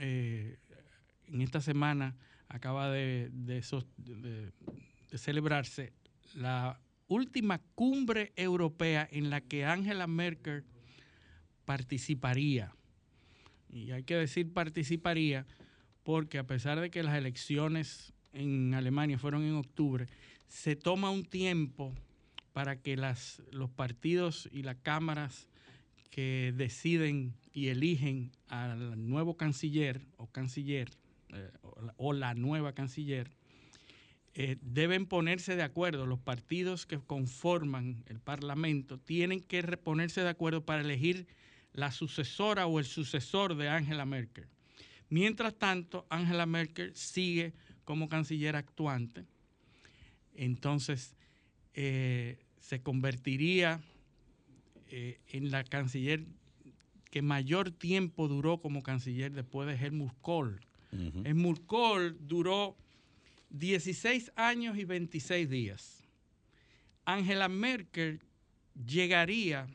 en 0.00 1.40
esta 1.40 1.60
semana 1.60 2.16
acaba 2.48 2.90
de, 2.90 3.30
de, 3.32 4.52
celebrarse 5.16 5.92
la 6.34 6.80
última 7.08 7.58
cumbre 7.74 8.32
europea 8.36 9.08
en 9.10 9.28
la 9.28 9.40
que 9.40 9.64
Angela 9.64 10.06
Merkel 10.06 10.64
participaría 11.64 12.72
y 13.70 13.90
hay 13.92 14.02
que 14.02 14.16
decir 14.16 14.52
participaría, 14.52 15.46
porque 16.02 16.38
a 16.38 16.46
pesar 16.46 16.80
de 16.80 16.90
que 16.90 17.02
las 17.02 17.16
elecciones 17.16 18.12
en 18.32 18.74
Alemania 18.74 19.18
fueron 19.18 19.42
en 19.42 19.54
octubre, 19.54 20.06
se 20.46 20.76
toma 20.76 21.10
un 21.10 21.24
tiempo 21.24 21.94
para 22.52 22.80
que 22.80 22.96
las, 22.96 23.42
los 23.52 23.70
partidos 23.70 24.48
y 24.52 24.62
las 24.62 24.76
cámaras 24.76 25.48
que 26.10 26.52
deciden 26.56 27.34
y 27.52 27.68
eligen 27.68 28.32
al 28.48 29.08
nuevo 29.08 29.36
canciller 29.36 30.00
o 30.16 30.26
canciller 30.26 30.88
eh, 31.30 31.50
o, 31.96 32.12
la, 32.12 32.34
nueva 32.34 32.72
canciller 32.72 33.30
eh, 34.34 34.56
deben 34.62 35.06
ponerse 35.06 35.56
de 35.56 35.62
acuerdo. 35.62 36.06
Los 36.06 36.18
partidos 36.18 36.86
que 36.86 36.98
conforman 36.98 38.02
el 38.06 38.20
Parlamento 38.20 38.98
tienen 38.98 39.40
que 39.40 39.62
ponerse 39.76 40.22
de 40.22 40.30
acuerdo 40.30 40.64
para 40.64 40.80
elegir 40.80 41.26
la 41.78 41.92
sucesora 41.92 42.66
o 42.66 42.80
el 42.80 42.84
sucesor 42.84 43.54
de 43.54 43.68
Angela 43.68 44.04
Merkel. 44.04 44.48
Mientras 45.10 45.54
tanto, 45.54 46.06
Angela 46.10 46.44
Merkel 46.44 46.94
sigue 46.96 47.54
como 47.84 48.08
canciller 48.08 48.56
actuante. 48.56 49.24
Entonces, 50.34 51.14
eh, 51.74 52.40
se 52.58 52.82
convertiría 52.82 53.80
eh, 54.88 55.20
en 55.28 55.52
la 55.52 55.62
canciller 55.62 56.26
que 57.12 57.22
mayor 57.22 57.70
tiempo 57.70 58.26
duró 58.26 58.60
como 58.60 58.82
canciller 58.82 59.32
después 59.32 59.68
de 59.68 59.74
Helmut 59.74 60.12
Kohl. 60.20 60.60
Helmut 61.24 61.64
Kohl 61.66 62.16
duró 62.20 62.76
16 63.50 64.32
años 64.34 64.76
y 64.76 64.84
26 64.84 65.48
días. 65.48 66.02
Angela 67.04 67.48
Merkel 67.48 68.20
llegaría 68.74 69.68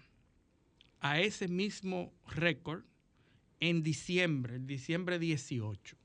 a 1.04 1.20
ese 1.20 1.50
mismo 1.50 2.14
récord 2.28 2.86
en 3.60 3.84
diciembre, 3.84 4.56
el 4.56 4.66
diciembre 4.66 5.20
18. 5.20 5.98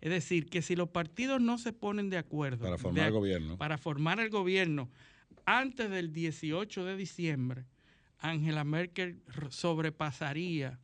Es 0.00 0.10
decir, 0.10 0.50
que 0.50 0.60
si 0.60 0.76
los 0.76 0.88
partidos 0.90 1.40
no 1.40 1.56
se 1.56 1.72
ponen 1.72 2.10
de 2.10 2.18
acuerdo 2.18 2.64
para 2.64 2.78
formar 2.78 3.06
el 3.06 3.12
gobierno, 3.12 3.56
para 3.56 3.78
formar 3.78 4.20
el 4.20 4.28
gobierno 4.28 4.90
antes 5.46 5.88
del 5.88 6.12
18 6.12 6.84
de 6.84 6.96
diciembre, 6.96 7.64
Angela 8.18 8.64
Merkel 8.64 9.22
sobrepasaría 9.50 10.80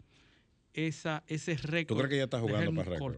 esa, 0.72 1.24
ese 1.26 1.56
récord. 1.56 1.96
¿Tú 1.96 2.02
crees 2.02 2.08
que 2.08 2.14
ella 2.14 2.24
está 2.24 2.40
jugando 2.40 2.72
para 2.72 2.90
récord? 2.90 3.16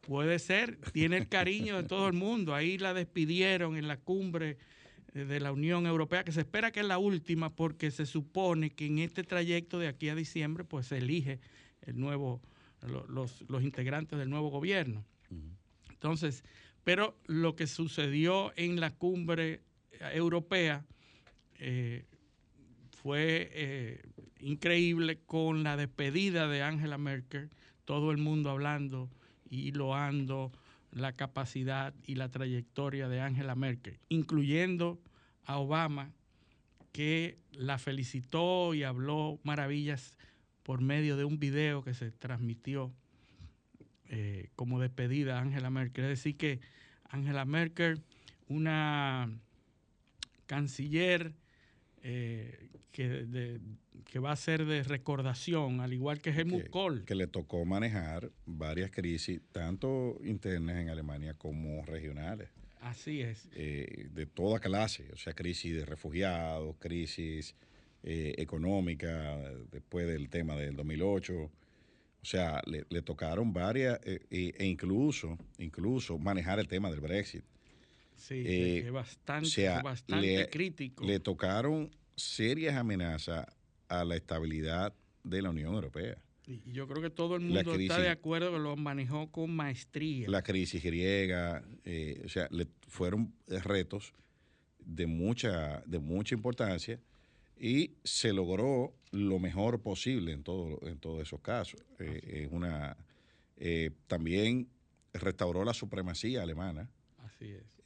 Puede 0.00 0.38
ser, 0.38 0.78
tiene 0.92 1.18
el 1.18 1.28
cariño 1.28 1.76
de 1.76 1.82
todo 1.82 2.06
el 2.06 2.14
mundo. 2.14 2.54
Ahí 2.54 2.78
la 2.78 2.94
despidieron 2.94 3.76
en 3.76 3.86
la 3.86 3.98
cumbre 3.98 4.56
de 5.24 5.40
la 5.40 5.52
Unión 5.52 5.86
Europea, 5.86 6.24
que 6.24 6.32
se 6.32 6.40
espera 6.40 6.70
que 6.70 6.80
es 6.80 6.86
la 6.86 6.98
última, 6.98 7.54
porque 7.54 7.90
se 7.90 8.06
supone 8.06 8.70
que 8.70 8.86
en 8.86 8.98
este 8.98 9.24
trayecto 9.24 9.78
de 9.78 9.88
aquí 9.88 10.08
a 10.08 10.14
diciembre, 10.14 10.64
pues 10.64 10.86
se 10.86 10.98
elige 10.98 11.40
el 11.82 11.98
nuevo, 11.98 12.42
los, 13.08 13.42
los 13.48 13.62
integrantes 13.62 14.18
del 14.18 14.28
nuevo 14.28 14.50
gobierno. 14.50 15.04
Entonces, 15.90 16.44
pero 16.84 17.16
lo 17.26 17.56
que 17.56 17.66
sucedió 17.66 18.52
en 18.56 18.78
la 18.78 18.94
cumbre 18.94 19.62
europea 20.12 20.84
eh, 21.58 22.04
fue 22.90 23.50
eh, 23.52 24.02
increíble 24.40 25.18
con 25.26 25.62
la 25.62 25.76
despedida 25.76 26.48
de 26.48 26.62
Angela 26.62 26.98
Merkel, 26.98 27.50
todo 27.84 28.10
el 28.10 28.18
mundo 28.18 28.50
hablando 28.50 29.10
y 29.48 29.72
loando 29.72 30.52
la 30.96 31.12
capacidad 31.12 31.94
y 32.04 32.14
la 32.14 32.30
trayectoria 32.30 33.06
de 33.06 33.20
Angela 33.20 33.54
Merkel, 33.54 33.98
incluyendo 34.08 34.98
a 35.44 35.58
Obama, 35.58 36.10
que 36.90 37.36
la 37.52 37.76
felicitó 37.76 38.72
y 38.72 38.82
habló 38.82 39.38
maravillas 39.42 40.16
por 40.62 40.80
medio 40.80 41.18
de 41.18 41.26
un 41.26 41.38
video 41.38 41.84
que 41.84 41.92
se 41.92 42.12
transmitió 42.12 42.94
eh, 44.06 44.48
como 44.56 44.80
despedida 44.80 45.36
a 45.38 45.42
Angela 45.42 45.68
Merkel. 45.68 46.04
Es 46.04 46.10
decir, 46.10 46.38
que 46.38 46.60
Angela 47.10 47.44
Merkel, 47.44 48.02
una 48.48 49.28
canciller 50.46 51.34
eh, 52.02 52.70
que, 52.92 53.60
que, 54.04 54.18
va 54.18 54.32
a 54.32 54.36
ser 54.36 54.64
de 54.64 54.82
recordación, 54.82 55.80
al 55.80 55.92
igual 55.92 56.20
que 56.20 56.30
Helmut 56.30 56.68
Kohl. 56.70 57.04
Que 57.04 57.14
le 57.14 57.26
tocó 57.26 57.64
manejar 57.64 58.30
varias 58.44 58.90
crisis, 58.90 59.40
tanto 59.52 60.18
internas 60.24 60.76
en 60.76 60.88
Alemania 60.88 61.34
como 61.34 61.84
regionales. 61.84 62.50
Así 62.80 63.20
es. 63.20 63.48
Eh, 63.54 64.08
de 64.12 64.26
toda 64.26 64.60
clase, 64.60 65.10
o 65.12 65.16
sea, 65.16 65.32
crisis 65.32 65.74
de 65.74 65.84
refugiados, 65.84 66.76
crisis 66.78 67.54
eh, 68.02 68.34
económica, 68.38 69.38
después 69.72 70.06
del 70.06 70.28
tema 70.28 70.54
del 70.56 70.76
2008. 70.76 71.34
O 71.42 71.50
sea, 72.28 72.60
le, 72.66 73.02
tocaron 73.02 73.52
varias, 73.52 74.00
e, 74.04 74.20
e 74.58 74.66
incluso, 74.66 75.38
incluso 75.58 76.18
manejar 76.18 76.58
el 76.58 76.68
tema 76.68 76.90
del 76.90 77.00
Brexit. 77.00 77.44
Sí, 78.16 78.42
eh, 78.46 78.90
bastante, 78.90 79.68
bastante 79.82 80.48
crítico. 80.50 81.04
Le 81.04 81.20
tocaron 81.20 81.90
serias 82.16 82.76
amenazas 82.76 83.46
a 83.88 84.04
la 84.04 84.16
estabilidad 84.16 84.94
de 85.24 85.42
la 85.42 85.50
Unión 85.50 85.74
Europea. 85.74 86.16
Y 86.46 86.72
yo 86.72 86.86
creo 86.86 87.02
que 87.02 87.10
todo 87.10 87.34
el 87.34 87.42
mundo 87.42 87.74
está 87.74 87.98
de 87.98 88.08
acuerdo 88.08 88.52
que 88.52 88.58
lo 88.58 88.76
manejó 88.76 89.30
con 89.32 89.50
maestría. 89.50 90.28
La 90.28 90.42
crisis 90.42 90.82
griega, 90.82 91.62
eh, 91.84 92.22
o 92.24 92.28
sea, 92.28 92.46
le 92.50 92.68
fueron 92.86 93.32
retos 93.48 94.12
de 94.78 95.06
mucha, 95.06 95.82
de 95.86 95.98
mucha 95.98 96.36
importancia 96.36 97.00
y 97.58 97.94
se 98.04 98.32
logró 98.32 98.94
lo 99.10 99.40
mejor 99.40 99.80
posible 99.80 100.32
en, 100.32 100.44
todo, 100.44 100.78
en 100.86 100.98
todos 100.98 101.20
esos 101.20 101.40
casos. 101.40 101.80
Eh, 101.98 102.48
una, 102.52 102.96
también 104.06 104.68
restauró 105.12 105.64
la 105.64 105.74
supremacía 105.74 106.42
alemana 106.42 106.88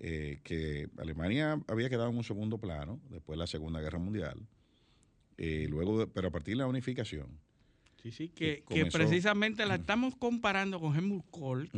eh, 0.03 0.41
que 0.43 0.89
Alemania 0.97 1.61
había 1.69 1.91
quedado 1.91 2.09
en 2.09 2.17
un 2.17 2.25
segundo 2.25 2.57
plano 2.57 3.01
después 3.11 3.37
de 3.37 3.41
la 3.41 3.47
Segunda 3.47 3.81
Guerra 3.81 3.99
Mundial, 3.99 4.39
eh, 5.41 5.67
luego 5.71 6.07
pero 6.09 6.29
a 6.29 6.31
partir 6.31 6.55
de 6.55 6.59
la 6.59 6.67
unificación. 6.67 7.27
Sí, 8.03 8.13
sí, 8.13 8.29
que, 8.29 8.63
precisamente 8.93 9.65
la 9.67 9.77
estamos 9.77 10.15
comparando 10.17 10.81
con 10.81 10.95
Helmut 10.95 11.25
Kohl, 11.31 11.71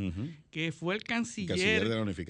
que 0.51 0.71
fue 0.71 0.95
el 0.95 1.03
canciller, 1.03 1.85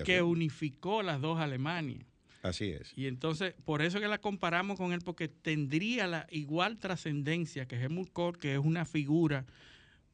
que 0.04 0.22
unificó 0.22 1.02
las 1.02 1.20
dos 1.20 1.38
Alemanias. 1.38 2.06
Así 2.42 2.70
es. 2.70 2.92
Y 2.96 3.06
entonces, 3.06 3.54
por 3.64 3.82
eso 3.82 4.00
que 4.00 4.08
la 4.08 4.18
comparamos 4.18 4.78
con 4.78 4.92
él, 4.92 5.00
porque 5.04 5.28
tendría 5.28 6.06
la 6.06 6.26
igual 6.30 6.78
trascendencia 6.78 7.66
que 7.66 7.76
Helmut 7.76 8.12
Kohl, 8.12 8.38
que 8.38 8.54
es 8.54 8.58
una 8.58 8.84
figura 8.84 9.46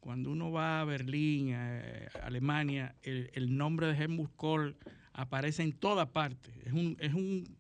cuando 0.01 0.31
uno 0.31 0.53
va 0.53 0.81
a 0.81 0.85
Berlín, 0.85 1.55
a 1.55 1.83
Alemania, 2.23 2.95
el, 3.03 3.31
el, 3.33 3.57
nombre 3.57 3.89
de 3.89 3.95
Helmut 3.95 4.31
Kohl 4.37 4.77
aparece 5.13 5.63
en 5.63 5.73
toda 5.73 6.13
parte. 6.13 6.53
Es 6.65 6.73
un, 6.73 6.97
es 7.01 7.13
un, 7.15 7.57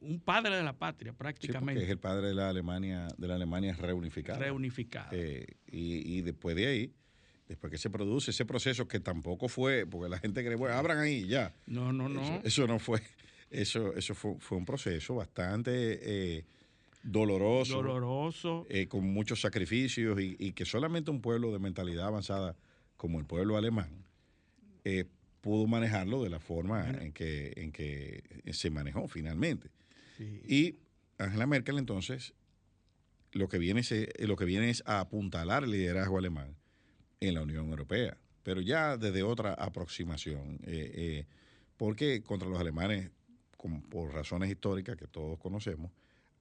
un 0.00 0.20
padre 0.20 0.56
de 0.56 0.62
la 0.62 0.72
patria 0.72 1.12
prácticamente. 1.12 1.80
Sí, 1.80 1.84
es 1.84 1.90
el 1.90 1.98
padre 1.98 2.28
de 2.28 2.34
la 2.34 2.48
Alemania, 2.48 3.08
de 3.16 3.28
la 3.28 3.34
Alemania 3.34 3.74
reunificada. 3.74 4.38
Reunificada. 4.38 5.08
Eh, 5.12 5.46
y, 5.66 6.18
y, 6.18 6.22
después 6.22 6.56
de 6.56 6.66
ahí, 6.66 6.94
después 7.48 7.70
que 7.70 7.78
se 7.78 7.90
produce 7.90 8.30
ese 8.30 8.44
proceso 8.44 8.86
que 8.86 9.00
tampoco 9.00 9.48
fue, 9.48 9.86
porque 9.86 10.08
la 10.08 10.18
gente 10.18 10.44
cree, 10.44 10.56
bueno, 10.56 10.76
abran 10.76 10.98
ahí 10.98 11.26
ya. 11.26 11.54
No, 11.66 11.92
no, 11.92 12.08
no. 12.08 12.40
Eso, 12.44 12.66
no 12.66 12.78
fue, 12.78 13.00
eso, 13.50 13.94
eso 13.94 14.14
fue, 14.14 14.36
fue 14.38 14.58
un 14.58 14.64
proceso 14.64 15.14
bastante 15.14 15.70
eh, 15.70 16.44
doloroso. 17.02 17.76
Doloroso. 17.76 18.66
Eh, 18.68 18.86
con 18.86 19.04
muchos 19.04 19.40
sacrificios 19.40 20.20
y, 20.20 20.36
y, 20.38 20.52
que 20.52 20.64
solamente 20.64 21.10
un 21.10 21.20
pueblo 21.20 21.52
de 21.52 21.58
mentalidad 21.58 22.06
avanzada 22.06 22.56
como 22.96 23.18
el 23.18 23.26
pueblo 23.26 23.56
alemán 23.56 24.04
eh, 24.84 25.04
pudo 25.40 25.66
manejarlo 25.66 26.22
de 26.22 26.30
la 26.30 26.40
forma 26.40 26.90
en, 26.90 27.12
que, 27.12 27.52
en 27.56 27.72
que 27.72 28.22
se 28.52 28.70
manejó 28.70 29.06
finalmente. 29.08 29.70
Y 30.18 30.76
Angela 31.18 31.46
Merkel 31.46 31.78
entonces 31.78 32.34
lo 33.32 33.48
que, 33.48 33.58
viene 33.58 33.80
es, 33.80 33.92
lo 34.18 34.36
que 34.36 34.44
viene 34.44 34.70
es 34.70 34.82
a 34.86 35.00
apuntalar 35.00 35.64
el 35.64 35.70
liderazgo 35.70 36.18
alemán 36.18 36.56
en 37.20 37.34
la 37.34 37.42
Unión 37.42 37.68
Europea, 37.68 38.16
pero 38.42 38.60
ya 38.60 38.96
desde 38.96 39.22
otra 39.22 39.54
aproximación, 39.54 40.60
eh, 40.64 40.92
eh, 40.94 41.26
porque 41.76 42.22
contra 42.22 42.48
los 42.48 42.58
alemanes, 42.58 43.10
por 43.90 44.12
razones 44.12 44.50
históricas 44.50 44.96
que 44.96 45.06
todos 45.06 45.38
conocemos, 45.38 45.90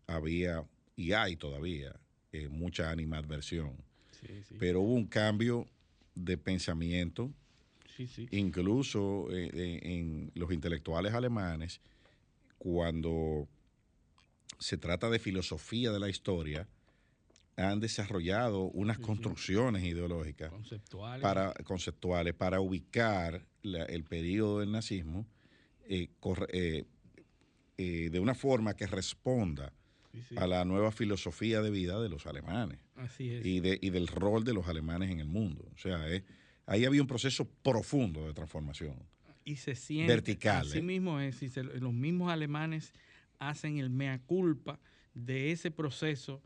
había 0.05 0.63
y 0.95 1.11
hay 1.13 1.35
todavía 1.35 1.95
eh, 2.31 2.47
mucha 2.47 2.91
animadversión, 2.91 3.73
pero 4.59 4.81
hubo 4.81 4.93
un 4.93 5.07
cambio 5.07 5.67
de 6.15 6.37
pensamiento 6.37 7.31
Incluso 8.29 9.27
en 9.31 10.31
los 10.35 10.51
intelectuales 10.51 11.15
alemanes, 11.15 11.81
cuando 12.59 13.47
se 14.59 14.77
trata 14.77 15.09
de 15.09 15.19
filosofía 15.19 15.91
de 15.91 15.99
la 15.99 16.09
historia, 16.09 16.67
han 17.55 17.79
desarrollado 17.79 18.63
unas 18.65 18.99
construcciones 18.99 19.83
ideológicas 19.83 20.51
conceptuales 20.51 21.23
para, 21.23 21.53
conceptuales 21.63 22.33
para 22.35 22.61
ubicar 22.61 23.45
el 23.63 24.03
periodo 24.03 24.59
del 24.59 24.71
nazismo 24.71 25.25
eh, 25.87 26.09
de 27.77 28.19
una 28.19 28.35
forma 28.35 28.75
que 28.75 28.85
responda 28.85 29.73
a 30.35 30.47
la 30.47 30.65
nueva 30.65 30.91
filosofía 30.91 31.61
de 31.61 31.69
vida 31.71 31.99
de 31.99 32.09
los 32.09 32.25
alemanes 32.25 32.79
Y, 33.19 33.59
de, 33.59 33.77
y 33.81 33.89
del 33.89 34.07
rol 34.07 34.43
de 34.43 34.53
los 34.53 34.67
alemanes 34.67 35.11
en 35.11 35.19
el 35.19 35.27
mundo. 35.27 35.69
O 35.73 35.77
sea, 35.77 36.07
es 36.07 36.23
ahí 36.67 36.85
había 36.85 37.01
un 37.01 37.07
proceso 37.07 37.49
profundo 37.63 38.27
de 38.27 38.33
transformación. 38.33 38.95
Y 39.43 39.55
se 39.55 39.75
siente. 39.75 40.13
Vertical. 40.13 40.67
Así 40.67 40.79
¿eh? 40.79 40.81
mismo 40.83 41.19
es. 41.19 41.41
Y 41.41 41.49
los 41.79 41.93
mismos 41.93 42.31
alemanes 42.31 42.93
hacen 43.39 43.77
el 43.77 43.89
mea 43.89 44.19
culpa 44.19 44.79
de 45.13 45.51
ese 45.51 45.71
proceso 45.71 46.41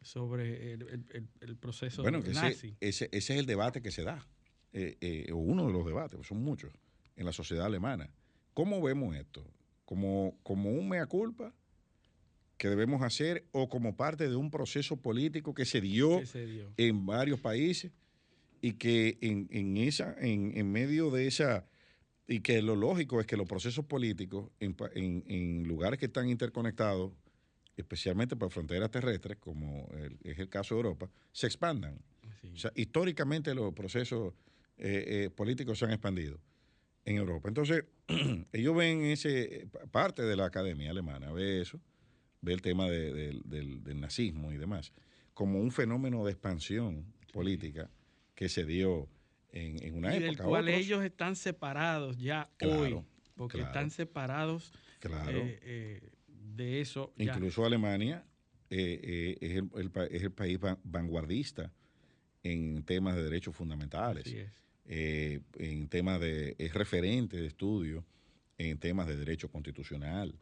sobre 0.00 0.72
el, 0.72 1.56
proceso 1.60 2.02
bueno, 2.02 2.20
nazi. 2.20 2.76
Ese, 2.80 3.08
ese, 3.12 3.34
es 3.34 3.38
el 3.38 3.46
debate 3.46 3.82
que 3.82 3.90
se 3.90 4.02
da, 4.02 4.26
eh, 4.72 4.96
eh, 5.00 5.32
o 5.32 5.36
uno 5.36 5.66
de 5.66 5.72
los 5.72 5.86
debates, 5.86 6.16
pues 6.16 6.28
son 6.28 6.42
muchos, 6.42 6.72
en 7.16 7.24
la 7.24 7.32
sociedad 7.32 7.66
alemana. 7.66 8.10
¿Cómo 8.54 8.82
vemos 8.82 9.14
esto? 9.16 9.46
¿Como, 9.84 10.36
como 10.42 10.70
un 10.70 10.88
mea 10.88 11.06
culpa 11.06 11.54
que 12.56 12.68
debemos 12.68 13.02
hacer 13.02 13.46
o 13.52 13.68
como 13.68 13.96
parte 13.96 14.28
de 14.28 14.36
un 14.36 14.50
proceso 14.50 14.96
político 14.96 15.54
que 15.54 15.64
se 15.64 15.80
dio, 15.80 16.20
que 16.20 16.26
se 16.26 16.46
dio. 16.46 16.72
en 16.76 17.06
varios 17.06 17.40
países? 17.40 17.92
y 18.62 18.74
que 18.74 19.18
en, 19.20 19.48
en 19.50 19.76
esa, 19.76 20.14
en, 20.20 20.56
en, 20.56 20.70
medio 20.70 21.10
de 21.10 21.26
esa, 21.26 21.66
y 22.26 22.40
que 22.40 22.62
lo 22.62 22.76
lógico 22.76 23.20
es 23.20 23.26
que 23.26 23.36
los 23.36 23.48
procesos 23.48 23.84
políticos 23.84 24.50
en, 24.60 24.74
en 24.94 25.64
lugares 25.64 25.98
que 25.98 26.06
están 26.06 26.28
interconectados, 26.28 27.12
especialmente 27.76 28.36
por 28.36 28.50
fronteras 28.50 28.90
terrestres, 28.90 29.38
como 29.38 29.88
es 30.22 30.38
el 30.38 30.48
caso 30.48 30.74
de 30.74 30.80
Europa, 30.80 31.10
se 31.32 31.46
expandan. 31.46 31.98
O 32.54 32.56
sea, 32.56 32.72
históricamente 32.74 33.54
los 33.54 33.72
procesos 33.72 34.34
eh, 34.76 35.04
eh, 35.06 35.30
políticos 35.30 35.78
se 35.78 35.84
han 35.84 35.92
expandido 35.92 36.38
en 37.04 37.16
Europa. 37.16 37.48
Entonces, 37.48 37.84
ellos 38.52 38.76
ven 38.76 39.02
ese, 39.02 39.68
parte 39.90 40.22
de 40.22 40.36
la 40.36 40.46
academia 40.46 40.90
alemana, 40.90 41.32
ve 41.32 41.60
eso, 41.60 41.80
ve 42.40 42.52
el 42.52 42.62
tema 42.62 42.88
del, 42.88 43.42
del, 43.44 44.00
nazismo 44.00 44.52
y 44.52 44.58
demás, 44.58 44.92
como 45.34 45.60
un 45.60 45.70
fenómeno 45.70 46.24
de 46.24 46.32
expansión 46.32 47.06
política 47.32 47.90
que 48.34 48.48
se 48.48 48.64
dio 48.64 49.08
en, 49.52 49.94
una 49.94 50.14
y 50.14 50.16
época. 50.18 50.42
Del 50.42 50.48
cual 50.48 50.68
ellos 50.68 51.04
están 51.04 51.36
separados 51.36 52.18
ya 52.18 52.50
hoy, 52.62 53.00
porque 53.36 53.60
están 53.60 53.90
separados 53.90 54.72
claro. 54.98 55.38
Eh, 55.38 55.60
eh, 55.62 56.10
de 56.28 56.80
eso. 56.80 57.12
Incluso 57.16 57.64
Alemania 57.64 58.24
eh, 58.70 59.36
es, 59.40 59.56
el, 59.56 59.90
es, 60.10 60.22
el, 60.22 60.30
país 60.32 60.58
vanguardista 60.82 61.70
en 62.42 62.82
temas 62.84 63.16
de 63.16 63.22
derechos 63.22 63.54
fundamentales. 63.54 64.34
en 64.84 65.88
temas 65.88 66.20
de, 66.20 66.56
es 66.58 66.74
referente 66.74 67.36
de 67.36 67.46
estudio 67.46 68.04
en 68.58 68.78
temas 68.78 69.06
de 69.06 69.16
derecho 69.16 69.50
constitucional, 69.50 70.34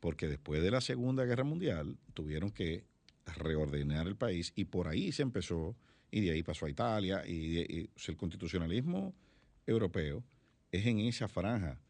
porque 0.00 0.28
después 0.28 0.62
de 0.62 0.70
la 0.70 0.80
Segunda 0.80 1.24
Guerra 1.24 1.44
Mundial 1.44 1.96
tuvieron 2.14 2.50
que 2.50 2.84
reordenar 3.26 4.06
el 4.06 4.16
país 4.16 4.52
y 4.54 4.64
por 4.64 4.88
ahí 4.88 5.12
se 5.12 5.22
empezó 5.22 5.76
y 6.10 6.20
de 6.22 6.30
ahí 6.32 6.42
pasó 6.42 6.66
a 6.66 6.70
Italia 6.70 7.22
y, 7.26 7.88
el 8.06 8.16
constitucionalismo 8.16 9.14
europeo 9.66 10.24
es 10.72 10.86
en 10.86 11.00
esa 11.00 11.28
franja 11.28 11.80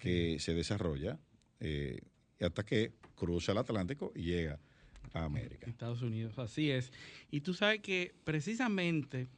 que 0.00 0.38
se 0.38 0.54
desarrolla 0.54 1.18
eh, 1.58 2.00
hasta 2.40 2.64
que 2.64 2.92
cruza 3.14 3.52
el 3.52 3.58
Atlántico 3.58 4.12
y 4.14 4.22
llega 4.22 4.58
a 5.12 5.24
América. 5.24 5.68
Estados 5.68 6.02
Unidos, 6.02 6.38
así 6.38 6.70
es. 6.70 6.92
Y 7.30 7.40
tú 7.40 7.52
sabes 7.54 7.80
que 7.80 8.14
precisamente 8.24 9.28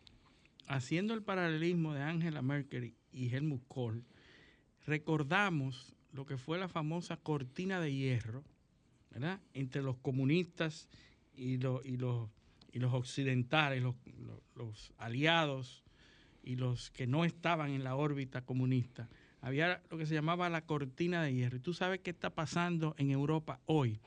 haciendo 0.69 1.15
el 1.15 1.23
paralelismo 1.23 1.95
de 1.95 2.03
Angela 2.03 2.43
Merkel 2.43 2.95
y 3.13 3.35
Helmut 3.35 3.63
Kohl, 3.69 4.05
recordamos 4.87 5.95
lo 6.13 6.27
que 6.27 6.37
fue 6.37 6.59
la 6.59 6.69
famosa 6.69 7.17
cortina 7.17 7.81
de 7.81 7.93
hierro, 7.93 8.45
¿verdad? 9.11 9.41
Entre 9.55 9.83
los 9.83 9.97
comunistas 9.99 10.89
y, 11.35 11.57
los, 11.59 11.85
y, 11.85 11.97
los, 11.97 12.29
y 12.73 12.79
los 12.79 12.93
occidentales, 12.95 13.83
los, 13.83 14.93
aliados 14.97 15.85
y 16.43 16.57
los 16.57 16.91
que 16.91 17.07
no 17.07 17.25
estaban 17.25 17.71
en 17.71 17.85
la 17.85 17.95
órbita 17.95 18.45
comunista. 18.45 19.09
Había 19.41 19.83
lo 19.91 19.99
que 19.99 20.07
se 20.07 20.15
llamaba 20.15 20.49
la 20.49 20.65
cortina 20.65 21.23
de 21.23 21.35
hierro. 21.35 21.59
Y 21.59 21.61
tú 21.61 21.75
sabes 21.75 22.01
qué 22.01 22.11
está 22.11 22.31
pasando 22.31 22.95
en 22.97 23.11
Europa 23.11 23.61
hoy. 23.67 24.01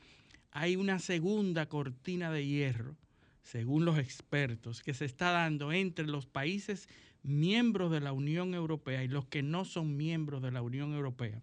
Hay 0.51 0.75
una 0.75 0.99
segunda 0.99 1.67
cortina 1.67 2.31
de 2.31 2.45
hierro, 2.45 2.95
según 3.43 3.85
los 3.85 3.99
expertos, 3.99 4.81
que 4.81 4.93
se 4.93 5.05
está 5.05 5.31
dando 5.31 5.71
entre 5.71 6.07
los 6.07 6.25
países 6.25 6.87
miembros 7.21 7.91
de 7.91 7.99
la 7.99 8.13
Unión 8.13 8.53
Europea 8.53 9.03
y 9.03 9.07
los 9.07 9.25
que 9.25 9.43
no 9.43 9.65
son 9.65 9.97
miembros 9.97 10.41
de 10.41 10.51
la 10.51 10.61
Unión 10.61 10.93
Europea. 10.93 11.41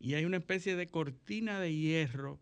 Y 0.00 0.14
hay 0.14 0.24
una 0.24 0.36
especie 0.36 0.76
de 0.76 0.86
cortina 0.86 1.58
de 1.58 1.74
hierro 1.74 2.38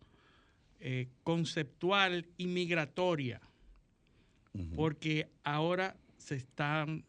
eh, 0.79 1.07
conceptual 1.23 2.27
y 2.37 2.45
migratoria, 2.45 3.41
porque 4.75 5.29
ahora 5.43 5.95
se 6.17 6.35
están 6.35 7.03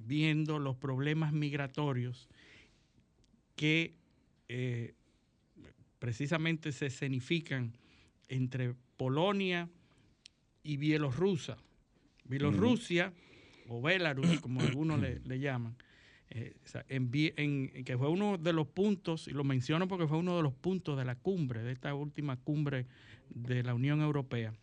viendo 0.00 0.58
los 0.58 0.76
problemas 0.76 1.32
migratorios 1.32 2.28
que 3.56 3.94
eh, 4.48 4.94
precisamente 5.98 6.72
se 6.72 6.86
escenifican 6.86 7.76
entre 8.28 8.74
Polonia 8.96 9.68
y 10.62 10.76
Bielorrusia. 10.76 11.56
Bielorrusia 12.24 13.12
o 13.68 13.80
Belarus, 13.80 14.40
como 14.40 14.60
algunos 14.62 15.00
le, 15.00 15.38
llaman, 15.38 15.76
eh, 16.30 16.54
en, 16.88 17.84
que 17.84 17.98
fue 17.98 18.08
uno 18.08 18.38
de 18.38 18.52
los 18.52 18.66
puntos, 18.66 19.28
y 19.28 19.32
lo 19.32 19.44
menciono 19.44 19.88
porque 19.88 20.06
fue 20.06 20.18
uno 20.18 20.36
de 20.36 20.42
los 20.42 20.54
puntos 20.54 20.96
de 20.96 21.04
la 21.04 21.16
cumbre, 21.16 21.62
de 21.62 21.72
esta 21.72 21.94
última 21.94 22.36
cumbre 22.36 22.86
de 23.28 23.62
la 23.62 23.74
Unión 23.74 24.00
Europea. 24.00 24.54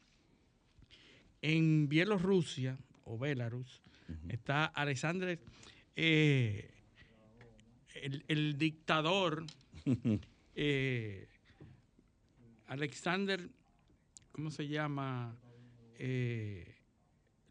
En 1.41 1.87
Bielorrusia 1.87 2.77
o 3.05 3.17
Belarus 3.17 3.81
está 4.29 4.65
Alexander, 4.65 5.39
eh, 5.95 6.71
el, 8.27 8.57
dictador 8.57 9.45
eh, 10.55 11.27
Alexander, 12.67 13.49
¿cómo 14.31 14.51
se 14.51 14.67
llama? 14.67 15.35
Eh, 15.97 16.75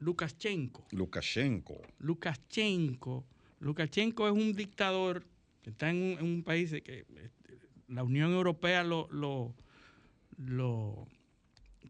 Lukashenko. 0.01 0.87
Lukashenko. 0.91 1.83
Lukashenko. 1.99 3.25
Lukashenko 3.61 4.29
es 4.29 4.33
un 4.35 4.53
dictador 4.53 5.25
que 5.63 5.71
está 5.71 5.91
en 5.91 6.23
un, 6.23 6.43
país 6.43 6.71
que 6.71 7.01
este, 7.01 7.59
la 7.89 8.05
Unión 8.05 8.33
Europea 8.33 8.85
lo, 8.85 9.09
lo, 9.11 11.09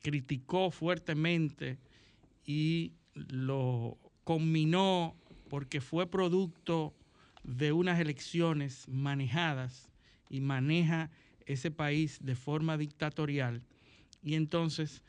criticó 0.02 0.70
fuertemente 0.70 1.78
y 2.46 2.92
lo 3.14 3.98
conminó 4.24 5.16
porque 5.48 5.80
fue 5.80 6.08
producto 6.08 6.94
de 7.42 7.72
unas 7.72 8.00
elecciones 8.00 8.88
manejadas 8.88 9.88
y 10.30 10.40
maneja 10.40 11.10
ese 11.44 11.70
país 11.70 12.18
de 12.22 12.34
forma 12.34 12.76
dictatorial. 12.76 13.62
Y 14.22 14.34
entonces 14.34 15.02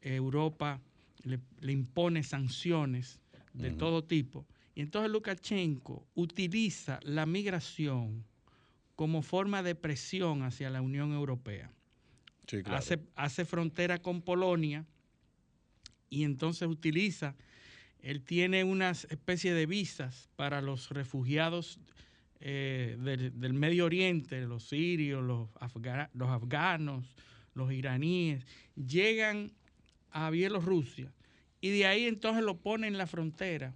Europa 0.00 0.80
le, 1.22 1.40
impone 1.72 2.22
sanciones 2.22 3.20
de 3.52 3.70
todo 3.70 4.02
tipo. 4.02 4.46
Y 4.74 4.80
entonces 4.80 5.10
Lukashenko 5.10 6.06
utiliza 6.14 6.98
la 7.02 7.26
migración 7.26 8.24
como 8.96 9.22
forma 9.22 9.62
de 9.62 9.74
presión 9.74 10.42
hacia 10.42 10.70
la 10.70 10.82
Unión 10.82 11.12
Europea. 11.12 11.72
hace, 12.66 12.98
hace 13.14 13.44
frontera 13.44 13.98
con 13.98 14.22
Polonia 14.22 14.84
y 16.10 16.24
entonces 16.24 16.68
utiliza, 16.68 17.34
él 18.00 18.22
tiene 18.22 18.64
una 18.64 18.90
especie 18.90 19.54
de 19.54 19.66
visas 19.66 20.28
para 20.36 20.60
los 20.60 20.90
refugiados 20.90 21.78
eh, 22.40 22.96
del, 23.00 23.54
Medio 23.54 23.86
Oriente, 23.86 24.42
los 24.42 24.68
sirios, 24.68 25.24
los, 25.24 25.48
los 26.12 26.28
afganos, 26.28 27.16
los 27.54 27.72
iraníes, 27.72 28.44
llegan 28.76 29.52
a 30.10 30.28
Bielorrusia 30.30 31.12
y 31.60 31.70
de 31.70 31.86
ahí 31.86 32.04
entonces 32.04 32.44
lo 32.44 32.58
pone 32.58 32.86
en 32.86 32.98
la 32.98 33.06
frontera 33.06 33.74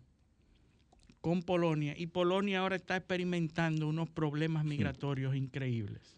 con 1.20 1.42
Polonia 1.42 1.94
y 1.96 2.08
Polonia 2.08 2.60
ahora 2.60 2.76
está 2.76 2.96
experimentando 2.96 3.88
unos 3.88 4.10
problemas 4.10 4.64
migratorios 4.64 5.34
increíbles. 5.34 6.17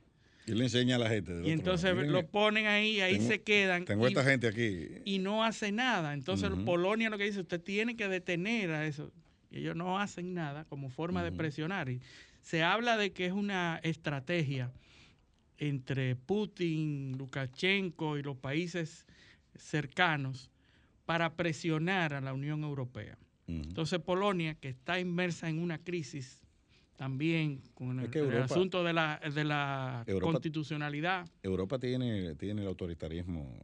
Y 0.51 0.55
le 0.55 0.65
enseña 0.65 0.97
a 0.97 0.99
la 0.99 1.09
gente. 1.09 1.33
Y 1.45 1.51
entonces 1.51 1.95
lo 1.95 2.27
ponen 2.27 2.67
ahí, 2.67 3.01
ahí 3.01 3.21
se 3.21 3.41
quedan. 3.43 3.85
Tengo 3.85 4.09
esta 4.09 4.25
gente 4.25 4.49
aquí. 4.49 4.89
Y 5.05 5.19
no 5.19 5.45
hace 5.45 5.71
nada. 5.71 6.13
Entonces 6.13 6.51
Polonia 6.65 7.09
lo 7.09 7.19
que 7.19 7.25
dice, 7.25 7.41
usted 7.41 7.61
tiene 7.61 7.97
que 7.97 8.09
detener 8.09 8.73
a 8.73 8.85
eso. 8.85 9.13
Y 9.51 9.59
ellos 9.59 9.77
no 9.77 10.01
hacen 10.01 10.35
nada 10.35 10.65
como 10.65 10.91
forma 10.91 11.23
de 11.23 11.31
presionar. 11.31 11.89
Y 11.89 12.01
se 12.43 12.65
habla 12.65 12.97
de 12.97 13.13
que 13.13 13.27
es 13.27 13.33
una 13.33 13.79
estrategia 13.85 14.73
entre 15.59 16.17
Putin, 16.17 17.17
Lukashenko 17.17 18.19
y 18.19 18.23
los 18.23 18.37
países 18.37 19.07
cercanos 19.55 20.51
para 21.07 21.35
presionar 21.35 22.13
a 22.13 22.21
la 22.21 22.33
Unión 22.33 22.65
Europea. 22.65 23.17
Entonces 23.47 24.01
Polonia, 24.01 24.55
que 24.55 24.69
está 24.69 24.99
inmersa 24.99 25.49
en 25.49 25.59
una 25.59 25.79
crisis 25.79 26.40
también 27.01 27.63
con 27.73 27.99
el, 27.99 28.43
asunto 28.43 28.85
de 28.85 28.93
la, 28.93 29.19
de 29.35 29.43
la 29.43 30.05
constitucionalidad. 30.21 31.27
Europa 31.43 31.79
tiene, 31.79 32.35
tiene 32.35 32.61
el 32.61 32.69
autoritarismo 32.69 33.59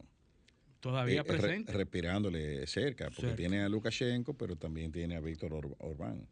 todavía 0.81 1.20
eh, 1.20 1.25
presente. 1.25 1.70
respirándole 1.70 2.66
cerca, 2.66 3.11
porque 3.11 3.33
tiene 3.33 3.61
a 3.61 3.68
Lukashenko, 3.68 4.33
pero 4.33 4.57
también 4.57 4.90
tiene 4.90 5.16
a 5.16 5.20
Víctor 5.20 5.53
Orbán. 5.81 6.27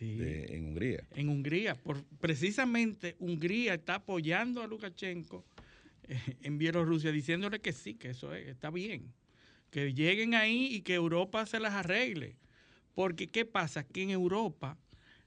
en 0.00 0.64
Hungría. 0.64 1.06
En 1.14 1.28
Hungría, 1.28 1.74
por, 1.74 2.02
precisamente 2.22 3.16
Hungría 3.18 3.74
está 3.74 3.96
apoyando 3.96 4.62
a 4.62 4.66
Lukashenko 4.66 5.44
en 6.42 6.56
Bielorrusia, 6.56 7.12
diciéndole 7.12 7.60
que 7.60 7.74
sí, 7.74 7.96
que 7.96 8.08
eso 8.08 8.32
está 8.32 8.70
bien, 8.70 9.12
que 9.68 9.92
lleguen 9.92 10.34
ahí 10.34 10.68
y 10.74 10.80
que 10.80 10.94
Europa 10.94 11.44
se 11.44 11.60
las 11.60 11.74
arregle. 11.74 12.38
Porque 12.94 13.28
¿qué 13.28 13.44
pasa? 13.44 13.84
Que 13.84 14.04
en 14.04 14.08
Europa 14.08 14.78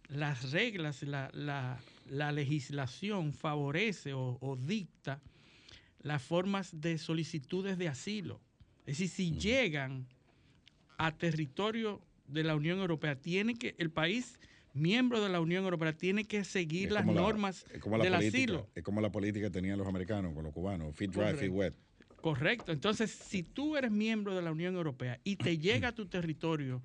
las 0.09 0.51
reglas, 0.51 1.03
la, 1.03 1.79
legislación 2.31 3.33
favorece 3.33 4.13
o, 4.13 4.57
dicta 4.59 5.21
las 6.01 6.21
formas 6.21 6.81
de 6.81 6.97
solicitudes 6.97 7.77
de 7.77 7.87
asilo. 7.87 8.41
Es 8.85 8.97
decir, 8.97 9.09
si 9.09 9.31
llegan 9.37 10.07
a 10.97 11.11
territorio 11.11 12.01
de 12.27 12.43
la 12.43 12.55
Unión 12.55 12.79
Europea, 12.79 13.15
tiene 13.15 13.55
que 13.55 13.75
el 13.77 13.91
país 13.91 14.39
miembro 14.73 15.21
de 15.21 15.29
la 15.29 15.41
Unión 15.41 15.63
Europea 15.63 15.93
tiene 15.93 16.25
que 16.25 16.43
seguir 16.43 16.91
las 16.91 17.05
normas 17.05 17.65
del 18.01 18.13
asilo. 18.13 18.67
Es 18.75 18.83
como 18.83 19.01
la 19.01 19.11
política 19.11 19.47
que 19.47 19.51
tenían 19.51 19.77
los 19.77 19.87
americanos 19.87 20.33
con 20.33 20.43
los 20.43 20.53
cubanos, 20.53 20.95
fit 20.95 21.11
dry, 21.11 21.35
fit 21.37 21.51
wet. 21.51 21.75
Correcto. 22.21 22.71
Entonces, 22.71 23.11
si 23.11 23.43
tú 23.43 23.77
eres 23.77 23.91
miembro 23.91 24.35
de 24.35 24.41
la 24.41 24.51
Unión 24.51 24.75
Europea 24.75 25.19
y 25.23 25.35
te 25.35 25.57
llega 25.57 25.89
a 25.89 25.91
tu 25.95 26.05
territorio 26.07 26.81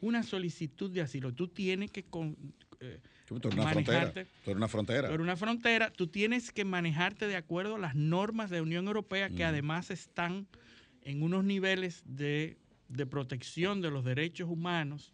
una 0.00 0.22
solicitud 0.22 0.90
de 0.90 1.00
asilo, 1.00 1.32
tú 1.32 1.48
tienes 1.48 1.90
que 1.90 2.04
eh, 2.80 3.00
una 3.30 3.70
frontera. 3.70 4.12
una 4.46 4.68
frontera. 4.68 5.08
Por 5.08 5.20
una 5.20 5.36
frontera, 5.36 5.90
tú 5.90 6.06
tienes 6.06 6.52
que 6.52 6.64
manejarte 6.64 7.26
de 7.26 7.36
acuerdo 7.36 7.76
a 7.76 7.78
las 7.78 7.94
normas 7.94 8.50
de 8.50 8.60
Unión 8.60 8.86
Europea 8.86 9.30
que 9.30 9.44
además 9.44 9.90
están 9.90 10.46
en 11.02 11.22
unos 11.22 11.44
niveles 11.44 12.02
de, 12.06 12.56
de 12.88 13.06
protección 13.06 13.80
de 13.80 13.90
los 13.90 14.04
derechos 14.04 14.48
humanos 14.48 15.12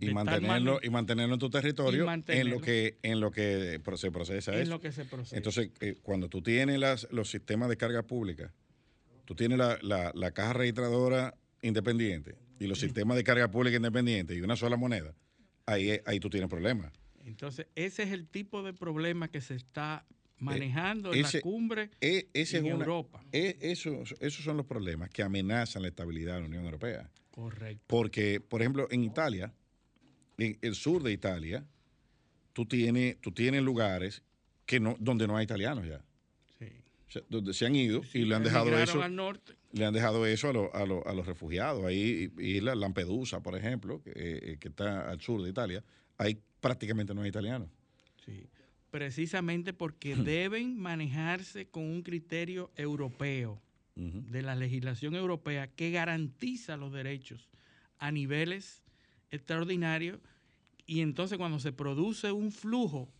y 0.00 0.12
mantenerlo 0.12 0.80
y 0.82 0.90
mantenerlo 0.90 1.34
en 1.34 1.40
tu 1.40 1.50
territorio 1.50 2.06
en 2.26 2.50
lo 2.50 2.60
que 2.60 2.98
en 3.02 3.20
lo 3.20 3.30
que 3.30 3.80
se 3.94 4.10
procesa 4.10 4.60
en 4.60 4.68
lo 4.68 4.80
que 4.80 4.90
se 4.90 5.04
procesa 5.04 5.36
entonces 5.36 5.70
eh, 5.80 5.96
cuando 6.02 6.28
tú 6.28 6.42
tienes 6.42 6.80
las, 6.80 7.06
los 7.12 7.30
sistemas 7.30 7.68
de 7.68 7.76
carga 7.76 8.02
pública 8.02 8.52
tú 9.24 9.36
tienes 9.36 9.58
la, 9.58 9.78
la, 9.82 10.10
la 10.14 10.32
caja 10.32 10.54
registradora 10.54 11.36
independiente 11.62 12.36
y 12.62 12.66
los 12.66 12.78
sistemas 12.78 13.16
de 13.16 13.24
carga 13.24 13.50
pública 13.50 13.76
independientes 13.76 14.36
y 14.36 14.40
una 14.40 14.56
sola 14.56 14.76
moneda, 14.76 15.14
ahí, 15.66 16.00
ahí 16.06 16.20
tú 16.20 16.30
tienes 16.30 16.48
problemas. 16.48 16.92
Entonces, 17.32 17.66
ese 17.74 18.02
es 18.04 18.12
el 18.12 18.26
tipo 18.28 18.62
de 18.62 18.72
problema 18.72 19.28
que 19.28 19.40
se 19.40 19.54
está 19.54 20.06
manejando 20.38 21.12
en 21.14 21.24
ese- 21.24 21.38
la 21.38 21.42
cumbre 21.42 21.90
E- 22.00 22.28
ese 22.34 22.58
en 22.58 22.66
es 22.66 22.72
una- 22.74 22.84
Europa. 22.84 23.24
e- 23.32 23.58
esos, 23.60 24.14
esos 24.20 24.44
son 24.44 24.56
los 24.56 24.66
problemas 24.66 25.10
que 25.10 25.22
amenazan 25.22 25.82
la 25.82 25.88
estabilidad 25.88 26.34
de 26.34 26.40
la 26.40 26.46
Unión 26.46 26.64
Europea. 26.64 27.10
Correcto. 27.30 27.84
Porque, 27.86 28.40
por 28.40 28.60
ejemplo, 28.60 28.88
en 28.90 29.04
Italia, 29.04 29.52
en 30.38 30.58
el 30.60 30.74
sur 30.74 31.02
de 31.02 31.12
Italia, 31.12 31.64
tú 32.52 32.66
tienes, 32.66 33.18
tú 33.20 33.32
tienes 33.32 33.62
lugares 33.62 34.22
que 34.66 34.80
no, 34.80 34.96
donde 34.98 35.26
no 35.26 35.36
hay 35.36 35.44
italianos 35.44 35.86
ya. 35.86 36.04
Sí. 36.58 36.66
O 37.08 37.10
sea, 37.12 37.22
donde 37.28 37.54
se 37.54 37.66
han 37.66 37.76
ido 37.76 38.02
y 38.12 38.24
le 38.24 38.34
han 38.34 38.42
dejado 38.42 38.76
eso. 38.78 39.02
al 39.02 39.14
norte. 39.14 39.54
le 39.74 39.86
han 39.86 39.94
dejado 39.94 40.26
eso 40.26 40.50
a, 40.50 40.52
lo- 40.52 40.74
a 40.74 40.84
lo- 40.84 41.06
a 41.06 41.14
los 41.14 41.24
refugiados. 41.26 41.82
Ahí, 41.86 42.30
y 42.38 42.60
la 42.60 42.74
Lampedusa, 42.74 43.40
por 43.42 43.56
ejemplo, 43.56 44.02
que, 44.02 44.12
eh, 44.14 44.56
que 44.60 44.68
está 44.68 45.08
al 45.10 45.18
sur 45.22 45.42
de 45.42 45.48
Italia, 45.48 45.82
ahí 46.18 46.38
prácticamente 46.62 47.12
no 47.12 47.20
hay 47.20 47.28
italianos. 47.28 47.68
Sí. 48.24 48.48
Precisamente 48.90 49.74
porque 49.74 50.16
deben 50.16 50.78
manejarse 50.78 51.66
con 51.66 51.82
un 51.82 52.02
criterio 52.02 52.70
europeo 52.76 53.60
de 53.94 54.40
la 54.40 54.54
legislación 54.54 55.14
europea 55.14 55.66
que 55.66 55.90
garantiza 55.90 56.78
los 56.78 56.94
derechos 56.94 57.50
a 57.98 58.10
niveles 58.10 58.82
extraordinarios 59.30 60.18
y 60.86 61.02
entonces 61.02 61.36
cuando 61.36 61.60
se 61.60 61.72
produce 61.72 62.32
un 62.32 62.52
flujo 62.52 63.12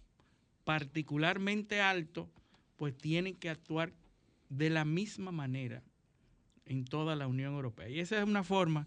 particularmente 0.65 1.83
alto, 1.83 2.31
pues 2.79 2.97
tienen 2.97 3.37
que 3.37 3.51
actuar 3.51 3.93
de 4.49 4.71
la 4.71 4.87
misma 4.87 5.31
manera 5.31 5.83
en 6.65 6.87
toda 6.87 7.17
la 7.17 7.27
Unión 7.27 7.53
Europea. 7.53 7.91
Y 7.91 8.01
esa 8.01 8.19
es 8.19 8.25
una 8.25 8.43
forma 8.43 8.87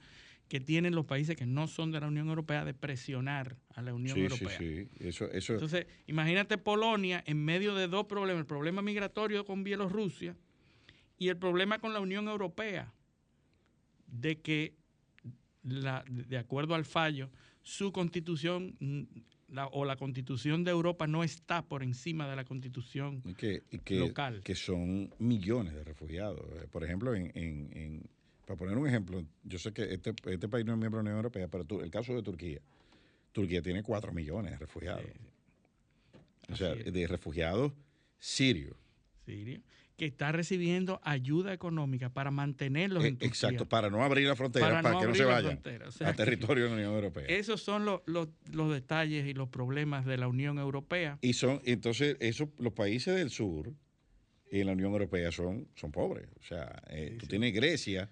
que 0.56 0.62
tienen 0.62 0.96
los 0.96 1.06
países 1.06 1.36
que 1.36 1.46
no 1.46 1.68
son 1.68 1.91
de 1.91 2.00
la 2.00 2.08
Unión 2.08 2.30
Europea 2.30 2.63
de 2.63 2.74
presionar 2.74 3.58
a 3.74 3.82
la 3.82 3.94
Unión 3.94 4.15
Sí, 4.15 4.22
Europea. 4.24 4.58
sí, 4.58 4.86
sí. 4.86 4.89
Eso, 5.06 5.30
eso, 5.32 5.52
Entonces, 5.54 5.86
imagínate 6.08 6.58
Polonia 6.58 7.22
en 7.28 7.44
medio 7.44 7.76
de 7.76 7.89
dos 7.89 8.06
problemas, 8.06 8.39
el 8.39 8.46
problema 8.46 8.82
migratorio 8.82 9.44
con 9.44 9.65
Bielorrusia 9.65 10.38
y 11.18 11.28
el 11.28 11.36
problema 11.36 11.80
con 11.80 11.91
la 11.91 12.00
Unión 12.00 12.30
Europea, 12.30 12.94
de 14.08 14.39
que, 14.39 14.76
la- 15.63 16.06
de 16.08 16.38
acuerdo 16.38 16.74
al 16.74 16.86
fallo, 16.86 17.30
su 17.62 17.91
constitución 17.91 18.78
mm, 18.80 19.02
la- 19.50 19.68
o 19.68 19.84
la 19.84 19.98
constitución 19.98 20.63
de 20.63 20.72
Europa 20.72 21.06
no 21.06 21.22
está 21.26 21.63
por 21.68 21.84
encima 21.84 22.30
de 22.30 22.38
la 22.38 22.46
constitución. 22.46 23.22
y 23.26 23.34
que, 23.34 23.63
y 23.72 23.80
que, 23.80 24.00
local. 24.00 24.41
que 24.41 24.56
son 24.56 25.13
millones 25.20 25.74
de 25.74 25.84
refugiados. 25.84 26.39
Por 26.72 26.86
ejemplo, 26.86 27.13
en, 27.13 27.32
en- 27.36 27.70
en- 27.76 28.10
para 28.46 28.58
poner 28.58 28.78
un 28.78 28.88
ejemplo, 28.88 29.24
yo 29.44 29.58
sé 29.60 29.74
que 29.74 29.94
este, 29.94 30.14
este 30.26 30.48
país 30.48 30.66
no 30.66 30.74
es 30.74 30.80
miembro 30.80 31.00
de 31.00 31.04
la 31.06 31.10
Unión 31.12 31.18
Europea, 31.18 31.48
pero 31.48 31.66
el 31.84 31.90
caso 31.92 32.14
de 32.14 32.22
Turquía, 32.24 32.60
Turquía 33.32 33.62
tiene 33.62 33.84
4 33.84 34.12
millones 34.14 34.52
de 34.52 34.58
refugiados. 34.58 35.06
o 36.52 36.56
sea, 36.56 36.74
es. 36.74 36.92
de 36.94 37.08
refugiados 37.08 37.74
sirios. 38.20 38.76
Siria, 39.26 39.60
que 39.98 40.06
está 40.06 40.32
recibiendo 40.32 41.00
ayuda 41.04 41.52
económica 41.54 42.10
para 42.10 42.30
mantenerlos 42.30 43.04
Eh, 43.04 43.08
en 43.08 43.14
Turquía. 43.18 43.28
Exacto, 43.30 43.68
para 43.68 43.90
no 43.90 44.04
abrir 44.04 44.28
la 44.28 44.36
frontera, 44.36 44.68
Para 44.68 44.82
para, 44.84 44.94
no 44.96 45.02
que 45.02 45.08
no 45.08 45.16
se 45.16 45.24
vayan 45.26 45.60
o 45.88 45.92
sea, 45.92 46.10
a 46.10 46.14
territorio 46.14 46.66
de 46.66 46.70
la 46.70 46.76
Unión 46.76 46.94
Europea. 46.94 47.26
Esos 47.28 47.62
son 47.64 47.86
los, 47.86 48.02
los- 48.06 48.28
los 48.52 48.72
detalles 48.72 49.26
y 49.26 49.34
los 49.34 49.50
problemas 49.50 50.06
de 50.06 50.18
la 50.18 50.28
Unión 50.28 50.60
Europea. 50.60 51.18
Y 51.22 51.34
son, 51.34 51.60
entonces, 51.66 52.18
esos, 52.20 52.50
los 52.60 52.74
países 52.74 53.16
del 53.16 53.32
sur 53.32 53.74
y 54.52 54.60
en 54.60 54.68
la 54.68 54.74
Unión 54.74 54.92
Europea 54.92 55.32
son, 55.32 55.68
son 55.76 55.92
pobres. 55.92 56.28
O 56.40 56.44
sea, 56.44 56.84
eh, 56.90 57.10
Sí, 57.14 57.18
tú 57.18 57.26
tienes 57.28 57.52
Grecia, 57.54 58.08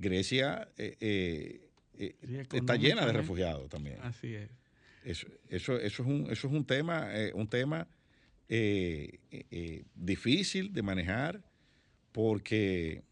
Grecia 0.00 0.68
eh, 0.76 0.96
eh, 1.00 1.68
eh, 1.98 2.16
Sí, 2.26 2.56
está 2.56 2.76
llena 2.76 3.06
de 3.06 3.12
refugiados 3.12 3.68
también. 3.68 3.98
Así 4.02 4.34
es. 4.34 4.50
Eso, 5.04 5.26
eso, 5.48 5.76
eso 5.78 6.02
es 6.02 6.08
un, 6.08 6.22
eso 6.30 6.46
es 6.48 6.52
un 6.52 6.64
tema, 6.64 7.08
eh, 7.14 7.32
un 7.34 7.48
tema 7.48 7.86
difícil 9.94 10.72
de 10.72 10.82
manejar 10.82 11.42
porque 12.12 13.02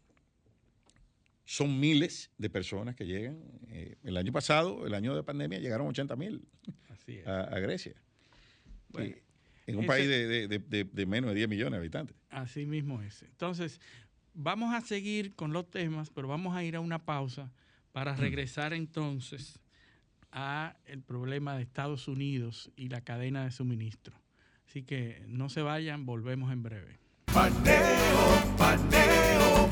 son 1.45 1.79
miles 1.79 2.29
de 2.37 2.49
personas 2.49 2.95
que 2.95 3.05
llegan. 3.05 3.39
El 4.03 4.17
año 4.17 4.31
pasado, 4.31 4.85
el 4.85 4.93
año 4.93 5.15
de 5.15 5.23
pandemia, 5.23 5.59
llegaron 5.59 5.87
80 5.87 6.15
mil 6.15 6.45
a, 7.25 7.41
a 7.43 7.59
Grecia. 7.59 7.93
Bueno, 8.89 9.15
en 9.67 9.75
un 9.75 9.81
ese- 9.83 9.87
país 9.87 10.07
de, 10.07 10.27
de- 10.27 10.47
de- 10.47 10.59
de- 10.59 10.83
de 10.83 11.05
menos 11.05 11.29
de 11.31 11.35
10 11.35 11.49
millones 11.49 11.71
de 11.73 11.77
habitantes. 11.77 12.15
Así 12.29 12.65
mismo 12.65 13.01
es. 13.01 13.21
Entonces, 13.23 13.79
vamos 14.33 14.73
a 14.73 14.81
seguir 14.81 15.35
con 15.35 15.53
los 15.53 15.69
temas, 15.69 16.09
pero 16.09 16.27
vamos 16.27 16.55
a 16.55 16.63
ir 16.63 16.75
a 16.75 16.79
una 16.79 17.05
pausa 17.05 17.51
para 17.91 18.15
regresar 18.15 18.73
entonces 18.73 19.59
a 20.31 20.75
el 20.85 21.01
problema 21.01 21.55
de 21.55 21.63
Estados 21.63 22.07
Unidos 22.07 22.71
y 22.75 22.89
la 22.89 23.01
cadena 23.01 23.43
de 23.43 23.51
suministro. 23.51 24.15
Así 24.67 24.83
que 24.83 25.23
no 25.27 25.49
se 25.49 25.61
vayan, 25.61 26.05
volvemos 26.05 26.51
en 26.51 26.63
breve. 26.63 26.99
Paneo, 27.33 28.55
paneo, 28.57 29.69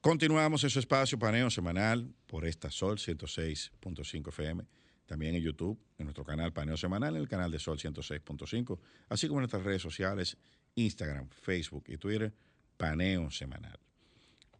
Continuamos 0.00 0.62
en 0.62 0.70
su 0.70 0.78
espacio 0.78 1.18
paneo 1.18 1.50
semanal 1.50 2.14
por 2.28 2.46
esta 2.46 2.70
Sol 2.70 2.96
106.5 2.98 4.28
FM. 4.28 4.64
También 5.06 5.34
en 5.36 5.42
YouTube, 5.42 5.78
en 5.98 6.04
nuestro 6.06 6.24
canal 6.24 6.52
Paneo 6.52 6.76
Semanal, 6.76 7.14
en 7.16 7.22
el 7.22 7.28
canal 7.28 7.50
de 7.50 7.58
Sol 7.58 7.78
106.5, 7.78 8.78
así 9.08 9.28
como 9.28 9.38
en 9.40 9.42
nuestras 9.42 9.62
redes 9.64 9.80
sociales, 9.82 10.36
Instagram, 10.74 11.28
Facebook 11.30 11.84
y 11.88 11.96
Twitter, 11.96 12.32
Paneo 12.76 13.30
Semanal. 13.30 13.78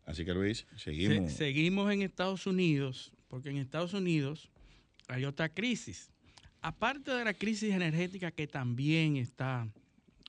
Así 0.04 0.24
que 0.24 0.32
Luis, 0.32 0.66
Se- 0.76 0.78
seguimos. 0.84 1.32
seguimos 1.32 1.92
en 1.92 2.02
Estados 2.02 2.46
Unidos, 2.46 3.12
porque 3.28 3.50
en 3.50 3.56
Estados 3.56 3.92
Unidos 3.92 4.48
hay 5.08 5.24
otra 5.24 5.48
crisis. 5.48 6.10
Aparte 6.62 7.10
de 7.10 7.24
la 7.24 7.34
crisis 7.34 7.72
energética 7.74 8.30
que 8.30 8.46
también 8.46 9.16
está 9.16 9.68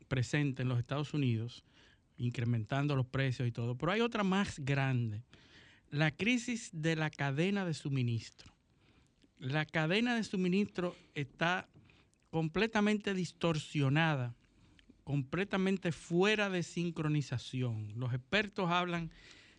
presente 0.07 0.63
en 0.63 0.69
los 0.69 0.79
Estados 0.79 1.13
Unidos, 1.13 1.63
incrementando 2.17 2.95
los 2.95 3.05
precios 3.05 3.47
y 3.47 3.51
todo, 3.51 3.75
pero 3.77 3.91
hay 3.91 4.01
otra 4.01 4.23
más 4.23 4.57
grande, 4.59 5.23
la 5.91 6.09
crisis 6.11 6.69
de 6.73 6.95
la 6.95 7.09
cadena 7.11 7.65
de 7.65 7.73
suministro. 7.75 8.51
La 9.39 9.65
cadena 9.65 10.15
de 10.15 10.23
suministro 10.23 10.95
está 11.13 11.67
completamente 12.31 13.13
distorsionada, 13.13 14.35
completamente 15.03 15.91
fuera 15.91 16.49
de 16.49 16.63
sincronización. 16.63 17.93
Los 17.95 18.13
expertos 18.13 18.69
hablan 18.71 19.11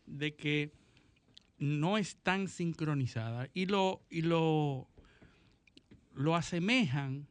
de 0.06 0.34
que 0.34 0.72
no 1.58 1.98
están 1.98 2.48
sincronizadas 2.48 3.48
y 3.54 3.66
lo, 3.66 4.02
y 4.10 4.22
lo, 4.22 4.88
lo 6.14 6.34
asemejan 6.36 7.26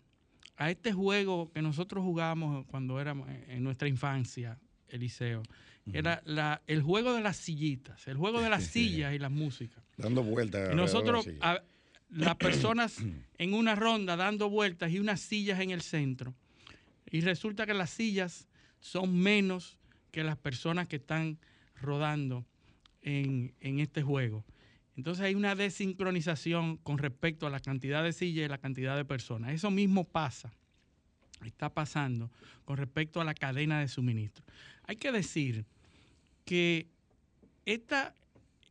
a 0.57 0.71
este 0.71 0.91
juego 0.91 1.51
que 1.53 1.62
nosotros 1.62 2.03
jugábamos 2.03 2.65
cuando 2.65 2.99
éramos 2.99 3.29
en- 3.29 3.51
en 3.51 3.63
nuestra 3.63 3.88
infancia, 3.88 4.57
Eliseo. 4.89 5.43
Era 5.93 6.21
la- 6.25 6.62
el 6.67 6.81
juego 6.81 7.13
de 7.13 7.21
las 7.21 7.38
sillitas, 7.38 8.07
el 8.07 8.17
juego 8.17 8.41
de 8.41 8.49
las 8.49 8.63
sillas 8.65 9.13
y 9.13 9.19
la 9.19 9.29
música. 9.29 9.83
Dando 9.97 10.23
vueltas. 10.23 10.75
Nosotros, 10.75 11.27
a- 11.41 11.62
las 12.10 12.36
personas 12.36 12.98
en 13.38 13.54
una 13.54 13.76
ronda 13.76 14.15
dando 14.15 14.50
vueltas 14.50 14.91
y 14.91 15.00
unas 15.00 15.20
sillas 15.22 15.60
en 15.60 15.72
el 15.72 15.82
centro. 15.82 16.34
Y 17.10 17.22
resulta 17.22 17.65
que 17.65 17.74
las 17.74 17.89
sillas 17.89 18.48
son 18.80 19.17
menos 19.17 19.78
que 20.12 20.24
las 20.24 20.38
personas 20.38 20.88
que 20.88 20.98
están 20.98 21.38
rodando 21.82 22.46
en, 23.02 23.54
en 23.60 23.80
este 23.80 24.02
juego. 24.02 24.46
Entonces 24.96 25.24
hay 25.24 25.36
una 25.36 25.54
desincronización 25.54 26.78
con 26.78 26.98
respecto 26.98 27.46
a 27.46 27.50
la 27.50 27.60
cantidad 27.60 28.04
de 28.04 28.13
sillas 28.13 28.46
y 28.46 28.50
la 28.50 28.58
cantidad 28.58 28.96
de 28.96 29.06
personas. 29.06 29.54
Eso 29.54 29.70
mismo 29.70 30.06
pasa, 30.06 30.52
está 31.46 31.74
pasando 31.74 32.32
con 32.65 32.78
respecto 32.78 33.22
a 33.22 33.24
la 33.24 33.36
cadena 33.36 33.80
de 33.80 33.88
suministro. 33.88 34.43
Hay 34.84 34.96
que 34.96 35.12
decir 35.12 35.65
que 36.46 36.88
esta, 37.65 38.15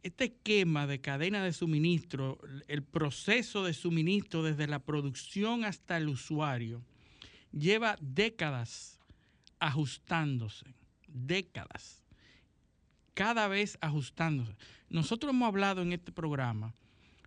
este 0.06 0.24
esquema 0.26 0.86
de 0.86 1.00
cadena 1.00 1.42
de 1.44 1.52
suministro, 1.52 2.38
el 2.68 2.82
proceso 2.82 3.64
de 3.64 3.74
suministro 3.74 4.42
desde 4.42 4.66
la 4.66 4.78
producción 4.78 5.64
hasta 5.64 5.96
el 5.96 6.08
usuario, 6.08 6.82
lleva 7.52 7.96
décadas 8.00 8.98
ajustándose, 9.58 10.66
décadas, 11.08 12.02
cada 13.14 13.48
vez 13.48 13.78
ajustándose. 13.80 14.54
Nosotros 14.90 15.32
hemos 15.32 15.48
hablado 15.48 15.82
en 15.82 15.92
este 15.92 16.12
programa 16.12 16.74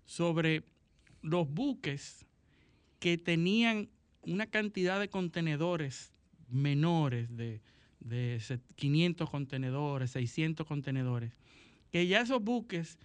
sobre 0.06 0.64
los 1.22 1.50
buques 1.50 2.26
que 3.00 3.18
tenían 3.18 3.90
una 4.22 4.46
cantidad 4.48 5.00
de 5.00 5.10
contenedores 5.10 6.12
menores 6.50 7.36
de, 7.36 7.62
de 8.00 8.40
se- 8.42 8.60
500 8.76 9.30
contenedores, 9.30 10.12
600 10.12 10.66
contenedores, 10.68 11.32
que 11.92 12.08
ya 12.08 12.22
esos 12.22 12.44
buques 12.44 12.98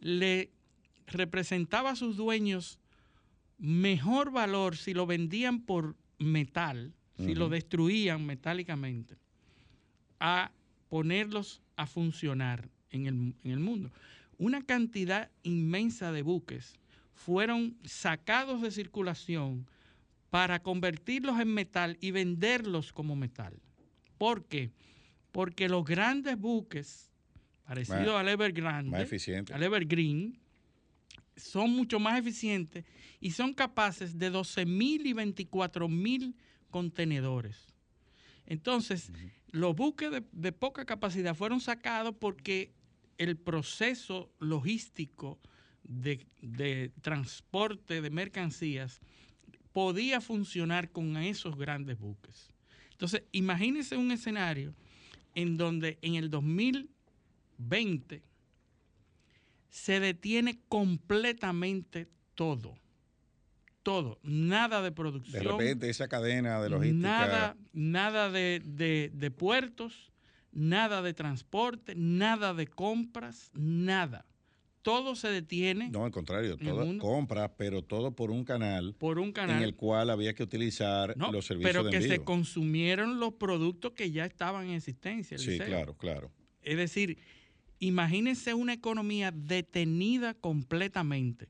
le 0.00 0.50
representaba 1.06 1.90
a 1.90 1.96
sus 1.96 2.16
dueños 2.16 2.78
mejor 3.58 4.32
valor 4.32 4.76
si 4.76 4.94
lo 4.94 5.06
vendían 5.06 5.60
por 5.60 5.96
metal, 6.18 6.92
si 7.16 7.34
lo 7.34 7.48
destruían 7.48 8.26
metálicamente, 8.26 9.16
a 10.18 10.50
ponerlos 10.88 11.62
a 11.76 11.86
funcionar 11.86 12.68
en 12.90 13.06
el, 13.06 13.34
en 13.44 13.50
el 13.50 13.60
mundo. 13.60 13.90
Una 14.38 14.62
cantidad 14.62 15.30
inmensa 15.44 16.10
de 16.10 16.22
buques 16.22 16.74
fueron 17.14 17.76
sacados 17.84 18.60
de 18.62 18.72
circulación 18.72 19.66
para 20.30 20.62
convertirlos 20.62 21.38
en 21.38 21.54
metal 21.54 21.98
y 22.00 22.10
venderlos 22.10 22.92
como 22.92 23.14
metal. 23.14 23.54
¿Por 24.18 24.46
qué? 24.46 24.72
Porque 25.30 25.68
los 25.68 25.84
grandes 25.84 26.38
buques, 26.38 27.11
parecidos 27.64 28.14
al 28.14 28.28
Evergrande, 28.28 28.96
al 29.52 29.62
Evergreen, 29.62 30.38
son 31.36 31.70
mucho 31.70 31.98
más 31.98 32.18
eficientes 32.18 32.84
y 33.20 33.30
son 33.30 33.54
capaces 33.54 34.18
de 34.18 34.30
12 34.30 34.66
mil 34.66 35.06
y 35.06 35.12
24 35.12 35.88
mil 35.88 36.36
contenedores. 36.70 37.74
Entonces, 38.46 39.10
los 39.50 39.74
buques 39.74 40.10
de, 40.32 40.52
poca 40.52 40.84
capacidad 40.84 41.34
fueron 41.34 41.60
sacados 41.60 42.14
porque 42.18 42.72
el 43.18 43.36
proceso 43.36 44.30
logístico 44.40 45.38
de, 45.84 46.26
de, 46.40 46.90
transporte 47.00 48.02
de 48.02 48.10
mercancías 48.10 49.00
podía 49.72 50.20
funcionar 50.20 50.90
con 50.90 51.16
esos 51.16 51.56
grandes 51.56 51.98
buques. 51.98 52.50
Entonces, 52.90 53.22
imagínense 53.32 53.96
un 53.96 54.10
escenario 54.10 54.74
en 55.34 55.56
donde 55.56 55.98
en 56.02 56.16
el 56.16 56.30
2020 57.68 58.22
se 59.68 60.00
detiene 60.00 60.60
completamente 60.68 62.08
todo. 62.34 62.74
Todo, 63.82 64.20
nada 64.22 64.80
de 64.80 64.92
producción. 64.92 65.42
De 65.42 65.50
repente 65.50 65.90
esa 65.90 66.06
cadena 66.06 66.62
de 66.62 66.70
logística. 66.70 67.02
Nada, 67.02 67.56
nada 67.72 68.30
de, 68.30 69.10
de 69.12 69.30
puertos, 69.32 70.12
nada 70.52 71.02
de 71.02 71.14
transporte, 71.14 71.94
nada 71.96 72.54
de 72.54 72.68
compras, 72.68 73.50
nada 73.54 74.24
todo 74.82 75.14
se 75.14 75.28
detiene. 75.28 75.88
No, 75.90 76.04
al 76.04 76.10
contrario, 76.10 76.56
todo 76.56 76.98
compras, 76.98 77.50
pero 77.56 77.82
todo 77.82 78.14
por 78.14 78.30
un 78.30 78.44
canal. 78.44 78.94
Por 78.98 79.18
un 79.18 79.32
canal. 79.32 79.56
En 79.56 79.62
el 79.62 79.74
cual 79.74 80.10
había 80.10 80.34
que 80.34 80.42
utilizar 80.42 81.14
los 81.16 81.46
servicios 81.46 81.72
pero 81.72 81.88
que 81.88 82.02
se 82.02 82.18
consumieron 82.22 83.18
los 83.18 83.34
productos 83.34 83.92
que 83.92 84.10
ya 84.10 84.26
estaban 84.26 84.66
en 84.66 84.74
existencia. 84.74 85.38
Sí, 85.38 85.58
claro, 85.58 85.96
claro. 85.96 86.30
Es 86.60 86.76
decir, 86.76 87.18
imagínense 87.86 88.54
una 88.54 88.74
economía 88.74 89.32
detenida 89.32 90.34
completamente. 90.34 91.48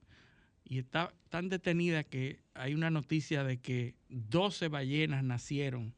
Y 0.65 0.79
está 0.79 1.13
tan 1.29 1.51
detenida 1.51 2.05
que 2.05 2.41
hay 2.55 2.73
una 2.73 2.89
noticia 2.89 3.45
de 3.45 3.61
que 3.61 3.97
12 4.09 4.69
ballenas 4.69 5.23
nacieron 5.23 5.95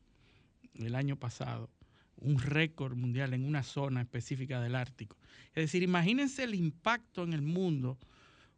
el 0.74 0.96
año 0.96 1.16
pasado 1.16 1.70
un 2.16 2.40
récord 2.40 2.96
mundial 2.96 3.32
en 3.32 3.44
una 3.44 3.62
zona 3.62 4.00
específica 4.00 4.60
del 4.60 4.74
Ártico. 4.74 5.16
Es 5.54 5.64
decir, 5.66 5.84
imagínense 5.84 6.42
el 6.42 6.56
impacto 6.56 7.22
en 7.22 7.32
el 7.32 7.42
mundo 7.42 7.96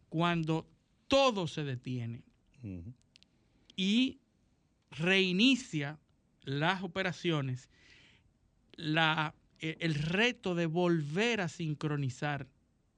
cuando 0.08 0.66
todo 1.08 1.46
se 1.46 1.62
detiene 1.62 2.22
y 3.76 4.18
reinicia 4.92 5.98
las 6.42 6.82
operaciones, 6.82 7.68
la, 8.76 9.34
el 9.60 9.94
reto 9.94 10.54
de 10.54 10.66
volver 10.66 11.40
a 11.40 11.48
sincronizar 11.48 12.48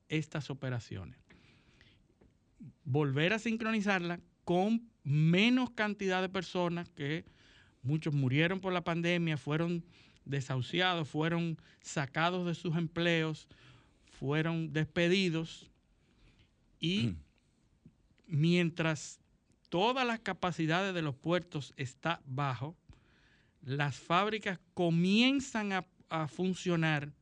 estas 0.09 0.51
operaciones. 0.51 1.19
Volver 2.85 3.33
a 3.33 3.39
sincronizarla 3.39 4.21
con 4.45 4.89
menos 5.05 5.71
cantidad 5.71 6.23
de 6.23 6.29
personas 6.29 6.91
que 6.91 7.25
muchos 7.83 8.15
murieron 8.15 8.61
por 8.61 8.73
la 8.73 8.85
pandemia, 8.85 9.37
fueron 9.37 9.85
desahuciados, 10.25 11.09
fueron 11.09 11.59
sacados 11.81 12.47
de 12.47 12.55
sus 12.55 12.77
empleos, 12.77 13.49
fueron 14.19 14.73
despedidos 14.73 15.71
y 16.81 17.15
mientras 18.27 19.21
todas 19.69 20.07
las 20.07 20.21
capacidades 20.21 20.95
de 20.95 21.03
los 21.03 21.15
puertos 21.15 21.73
está 21.77 22.21
bajo, 22.27 22.77
las 23.63 23.97
fábricas 23.97 24.59
comienzan 24.75 25.73
a, 26.09 26.29
funcionar 26.29 27.13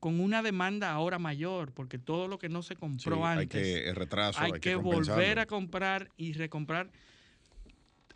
con 0.00 0.20
una 0.20 0.42
demanda 0.42 0.92
ahora 0.92 1.18
mayor, 1.18 1.72
porque 1.72 1.98
todo 1.98 2.28
lo 2.28 2.38
que 2.38 2.48
no 2.48 2.62
se 2.62 2.76
compró 2.76 3.26
antes, 3.26 3.64
hay 3.64 3.84
que, 3.84 3.94
retraso, 3.94 4.40
hay, 4.40 4.52
que 4.60 4.76
volver 4.76 5.40
a 5.40 5.46
comprar 5.46 6.10
y 6.16 6.32
recomprar 6.32 6.90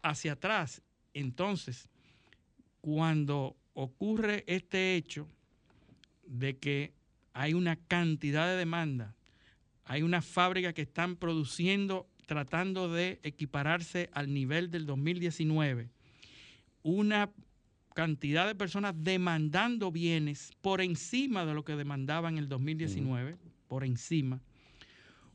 hacia 0.03 0.33
atrás. 0.33 0.83
Entonces, 1.13 1.89
cuando 2.81 3.57
ocurre 3.75 4.45
este 4.47 4.97
hecho 4.97 5.27
de 6.27 6.57
que 6.57 6.93
hay 7.33 7.55
una 7.55 7.77
cantidad 7.77 8.47
de 8.47 8.57
demanda, 8.57 9.15
hay 9.85 10.03
una 10.03 10.23
fábrica 10.23 10.73
que 10.73 10.83
están 10.83 11.17
produciendo, 11.17 12.09
tratando 12.27 12.93
de 12.93 13.21
equipararse 13.23 14.11
al 14.13 14.33
nivel 14.33 14.71
del 14.71 14.87
2019, 14.87 15.91
una 16.83 17.31
cantidad 17.95 18.47
de 18.47 18.55
personas 18.55 18.95
demandando 18.97 19.91
bienes 19.93 20.53
por 20.61 20.81
encima 20.81 21.45
de 21.45 21.55
lo 21.55 21.65
que 21.65 21.77
demandaban 21.77 22.35
en 22.35 22.45
el 22.45 22.49
2019, 22.49 23.37
por 23.69 23.85
encima, 23.85 24.41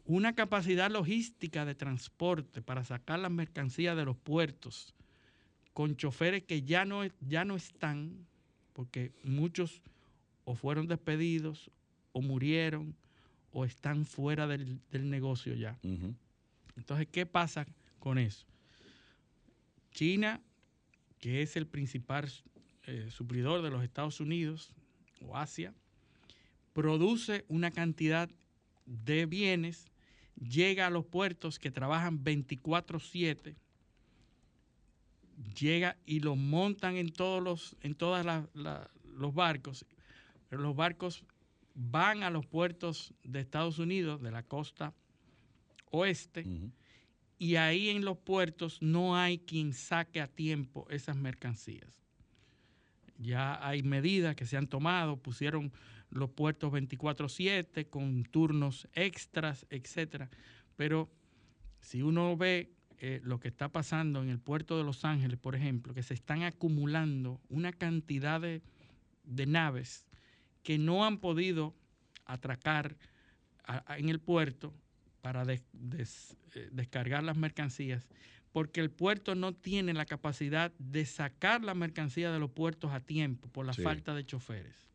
una 0.06 0.34
capacidad 0.34 0.90
logística 0.90 1.66
de 1.66 1.76
transporte 1.76 2.62
para 2.62 2.84
sacar 2.84 3.20
las 3.20 3.32
mercancías 3.32 3.96
de 3.96 4.06
los 4.06 4.18
puertos, 4.18 4.94
con 5.74 5.96
choferes 5.96 6.44
que 6.44 6.64
ya 6.64 6.86
no, 6.86 7.02
ya 7.22 7.46
no 7.46 7.56
están, 7.56 8.26
porque 8.74 9.12
muchos 9.24 9.82
o 10.46 10.56
fueron 10.56 10.88
despedidos 10.88 11.70
o 12.14 12.22
murieron 12.22 12.96
o 13.52 13.66
están 13.66 14.06
fuera 14.06 14.48
del, 14.48 14.80
negocio 14.92 15.56
ya. 15.56 15.78
Entonces, 16.76 17.08
¿qué 17.12 17.26
pasa 17.26 17.66
con 18.00 18.18
eso? 18.18 18.46
China, 19.92 20.40
que 21.20 21.42
es 21.42 21.56
el 21.56 21.68
principal 21.68 22.32
eh, 22.84 23.08
suplidor 23.10 23.62
de 23.62 23.72
los 23.72 23.84
Estados 23.84 24.20
Unidos 24.20 24.74
o 25.22 25.36
Asia, 25.36 25.74
produce 26.74 27.46
una 27.48 27.72
cantidad 27.72 28.30
de 28.86 29.26
bienes, 29.26 29.88
llega 30.36 30.88
a 30.88 30.92
los 30.92 31.06
puertos 31.06 31.60
que 31.60 31.72
trabajan 31.72 32.24
24/7 32.24 33.56
llega 35.60 35.98
y 36.06 36.20
lo 36.20 36.36
montan 36.36 36.98
en 36.98 37.12
todos 37.12 37.44
los, 37.44 37.76
en 37.82 37.96
todas 37.96 38.26
los 38.54 39.34
barcos. 39.34 39.86
Pero 40.50 40.62
los 40.62 40.76
barcos 40.76 41.24
van 41.74 42.24
a 42.24 42.30
los 42.30 42.46
puertos 42.46 43.14
de 43.24 43.40
Estados 43.40 43.80
Unidos, 43.80 44.22
de 44.22 44.32
la 44.32 44.44
costa 44.44 44.94
oeste, 45.92 46.44
y 47.38 47.56
ahí 47.56 47.90
en 47.90 48.04
los 48.04 48.18
puertos 48.18 48.82
no 48.82 49.16
hay 49.16 49.40
quien 49.40 49.74
saque 49.74 50.22
a 50.22 50.28
tiempo 50.28 50.88
esas 50.90 51.16
mercancías. 51.16 51.90
Ya 53.18 53.66
hay 53.66 53.84
medidas 53.84 54.36
que 54.36 54.46
se 54.46 54.58
han 54.58 54.68
tomado, 54.68 55.18
pusieron 55.18 55.72
los 56.10 56.30
puertos 56.30 56.72
24/7 56.72 57.90
con 57.90 58.24
turnos 58.24 58.88
extras, 58.94 59.66
etcétera, 59.70 60.30
pero 60.76 61.10
si 61.82 62.02
uno 62.02 62.36
ve 62.38 62.72
eh, 63.00 63.22
lo 63.24 63.40
que 63.40 63.48
está 63.48 63.70
pasando 63.70 64.24
en 64.24 64.30
el 64.30 64.40
puerto 64.40 64.78
de 64.78 64.84
Los 64.84 65.06
Ángeles, 65.06 65.38
por 65.38 65.56
ejemplo, 65.56 65.94
que 65.94 66.02
se 66.02 66.16
están 66.16 66.42
acumulando 66.44 67.40
una 67.50 67.72
cantidad 67.72 68.42
de, 68.42 68.62
naves 69.46 70.08
que 70.64 70.80
no 70.80 71.06
han 71.06 71.20
podido 71.20 71.76
atracar 72.26 72.98
en 73.98 74.10
el 74.10 74.20
puerto 74.20 74.74
para 75.22 75.44
eh, 75.52 75.62
descargar 76.72 77.24
las 77.24 77.38
mercancías, 77.38 78.08
porque 78.52 78.80
el 78.80 78.92
puerto 78.92 79.36
no 79.36 79.54
tiene 79.54 79.94
la 79.94 80.06
capacidad 80.06 80.72
de 80.80 81.06
sacar 81.06 81.64
la 81.64 81.74
mercancía 81.74 82.32
de 82.32 82.40
los 82.40 82.52
puertos 82.52 82.92
a 82.92 83.00
tiempo 83.00 83.50
por 83.50 83.66
la 83.66 83.74
falta 83.74 84.16
de 84.16 84.26
choferes. 84.26 84.90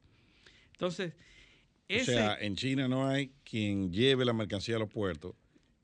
Entonces, 0.73 1.15
o 1.89 2.05
sea, 2.05 2.37
en 2.41 2.57
China 2.57 2.89
no 2.89 3.07
hay 3.09 3.33
quien 3.45 3.93
lleve 3.93 4.25
la 4.25 4.33
mercancía 4.33 4.77
a 4.77 4.79
los 4.79 4.89
puertos 4.89 5.35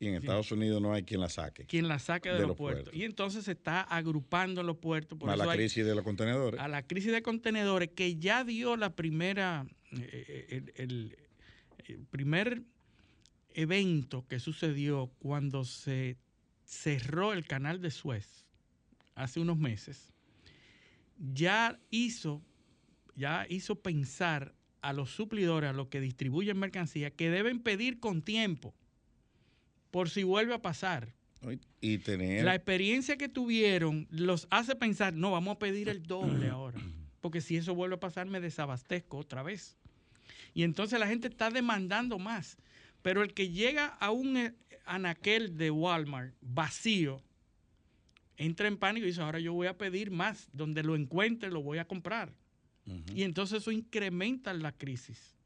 y 0.01 0.09
en 0.09 0.15
Estados 0.15 0.53
Unidos 0.53 0.81
no 0.81 0.93
hay 0.93 1.03
quien 1.03 1.21
la 1.21 1.29
saque. 1.29 1.65
Quien 1.67 1.89
la 1.89 1.99
saque 1.99 2.31
de, 2.31 2.47
los, 2.47 2.57
puertos. 2.57 2.95
Y 2.95 3.05
entonces 3.05 3.45
se 3.45 3.53
está 3.53 3.81
agrupando 3.81 4.63
los 4.63 4.77
puertos. 4.77 5.19
a 5.27 5.37
la 5.37 5.53
crisis 5.53 5.85
de 5.85 5.95
los 5.95 6.05
contenedores. 6.05 6.61
A 6.61 6.69
la 6.69 6.87
crisis 6.87 7.11
de 7.13 7.23
contenedores 7.23 7.91
que 7.91 8.17
ya 8.17 8.45
dio 8.45 8.77
la 8.77 8.95
primera, 8.95 9.67
eh, 9.93 10.47
eh, 10.49 10.73
el, 10.77 11.17
primer 12.11 12.63
evento 13.59 14.25
que 14.29 14.39
sucedió 14.39 15.11
cuando 15.19 15.65
se 15.65 16.17
cerró 16.65 17.33
el 17.33 17.45
canal 17.45 17.81
de 17.83 17.91
Suez 17.91 18.47
hace 19.17 19.41
unos 19.41 19.59
meses, 19.59 20.13
ya 21.19 21.81
hizo, 21.91 22.41
ya 23.17 23.47
hizo 23.49 23.75
pensar 23.75 24.55
a 24.81 24.93
los 24.93 25.11
suplidores, 25.11 25.71
a 25.71 25.73
los 25.73 25.89
que 25.89 26.01
distribuyen 26.01 26.57
mercancía, 26.57 27.11
que 27.11 27.31
deben 27.31 27.59
pedir 27.59 27.99
con 27.99 28.23
tiempo 28.23 28.75
por 29.91 30.09
si 30.09 30.23
vuelve 30.23 30.55
a 30.55 30.63
pasar. 30.63 31.13
Y 31.81 31.99
tener... 31.99 32.45
La 32.45 32.55
experiencia 32.55 33.17
que 33.17 33.29
tuvieron 33.29 34.07
los 34.11 34.47
hace 34.51 34.77
pensar, 34.77 35.15
no, 35.15 35.33
vamos 35.33 35.57
a 35.57 35.59
pedir 35.59 35.89
el 35.89 36.05
doble 36.05 36.49
ahora. 36.51 36.79
porque 37.21 37.41
si 37.41 37.57
eso 37.57 37.75
vuelve 37.75 37.97
a 37.97 38.01
pasar 38.01 38.29
me 38.29 38.41
desabastezco 38.41 39.19
otra 39.19 39.43
vez. 39.43 39.77
Y 40.55 40.63
entonces 40.63 41.01
la 41.01 41.09
gente 41.09 41.27
está 41.27 41.51
demandando 41.51 42.21
más. 42.21 42.57
Pero 43.03 43.23
el 43.23 43.33
que 43.35 43.51
llega 43.51 43.87
a 43.87 44.11
un 44.11 44.37
eh, 44.37 44.55
anaquel 44.85 45.57
de 45.57 45.71
Walmart 45.71 46.35
vacío, 46.41 47.23
entra 48.37 48.69
en 48.69 48.77
pánico 48.77 49.05
y 49.05 49.11
dice, 49.11 49.21
ahora 49.21 49.41
yo 49.41 49.53
voy 49.53 49.67
a 49.67 49.77
pedir 49.77 50.11
más, 50.11 50.49
donde 50.53 50.83
lo 50.83 50.95
encuentre 50.97 51.51
lo 51.51 51.63
voy 51.63 51.79
a 51.79 51.85
comprar. 51.87 52.33
Y 53.15 53.23
entonces 53.25 53.61
eso 53.61 53.71
incrementa 53.71 54.55
la 54.55 54.73
crisis, 54.73 55.37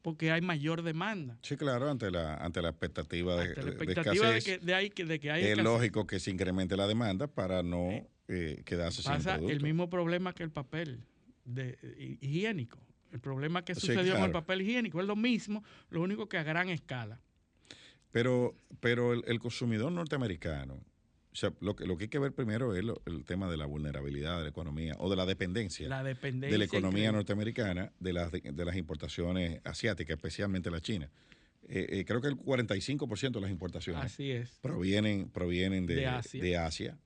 porque 0.00 0.30
hay 0.32 0.40
mayor 0.40 0.80
demanda. 0.82 1.36
Sí, 1.42 1.54
claro, 1.58 1.90
ante 1.90 2.10
la, 2.10 2.36
ante 2.36 2.62
la 2.62 2.70
expectativa 2.70 3.36
de, 3.36 3.54
la 3.54 3.68
expectativa 3.70 4.30
de, 4.30 4.38
escasez, 4.38 4.60
que, 4.60 4.64
de, 4.66 4.90
que- 4.90 5.04
de 5.04 5.20
que 5.20 5.30
hay 5.30 5.42
es 5.42 5.48
escasez. 5.50 5.64
lógico 5.72 6.06
que 6.06 6.18
se 6.20 6.30
incremente 6.30 6.74
la 6.74 6.86
demanda 6.86 7.26
para 7.26 7.62
no 7.62 7.90
eh, 8.28 8.62
quedarse 8.64 9.02
sin 9.02 9.12
Pasa 9.12 9.34
producto. 9.34 9.52
el 9.52 9.60
mismo 9.62 9.90
problema 9.90 10.32
que 10.32 10.42
el 10.42 10.50
papel 10.50 11.04
de, 11.44 11.76
hi- 11.98 12.16
higiénico. 12.26 12.78
El 13.16 13.20
problema 13.22 13.64
que 13.64 13.74
Sí, 13.74 13.80
sucedió 13.80 14.14
con 14.16 14.24
el 14.24 14.30
papel 14.30 14.60
higiénico 14.60 15.00
es 15.00 15.06
lo 15.06 15.16
mismo, 15.16 15.64
lo 15.88 16.02
único 16.02 16.28
que 16.28 16.36
a 16.36 16.42
gran 16.42 16.68
escala. 16.68 17.18
Pero, 18.12 18.54
pero 18.80 19.14
el, 19.14 19.24
el 19.26 19.38
consumidor 19.38 19.90
norteamericano, 19.90 20.74
o 20.74 21.34
sea, 21.34 21.50
lo 21.60 21.74
que, 21.74 21.86
lo 21.86 21.96
que 21.96 22.04
hay 22.04 22.08
que 22.10 22.18
ver 22.18 22.32
primero 22.32 22.74
es 22.76 22.84
lo- 22.84 23.00
el 23.06 23.24
tema 23.24 23.50
de 23.50 23.56
la 23.56 23.64
vulnerabilidad 23.64 24.36
de 24.36 24.42
la 24.44 24.48
economía 24.50 24.94
o 24.98 25.08
de 25.08 25.16
la 25.16 25.24
dependencia 25.24 25.88
La 25.88 26.04
dependencia. 26.04 26.52
de 26.52 26.58
la 26.58 26.64
economía 26.66 27.10
norteamericana 27.10 27.90
de 28.00 28.12
las, 28.12 28.30
de 28.32 28.64
las 28.66 28.76
importaciones 28.76 29.60
asiáticas, 29.64 30.16
especialmente 30.16 30.70
la 30.70 30.80
China. 30.82 31.10
Eh, 31.68 31.86
eh, 31.90 32.04
creo 32.04 32.20
que 32.20 32.28
el 32.28 32.36
45% 32.36 33.30
de 33.32 33.40
las 33.40 33.50
importaciones 33.50 34.04
Así 34.04 34.30
es. 34.30 34.50
provienen, 34.60 35.30
provienen 35.30 35.86
de, 35.86 35.94
De 35.96 36.06
Asia. 36.06 36.42
de 36.42 36.56
Asia 36.58 36.98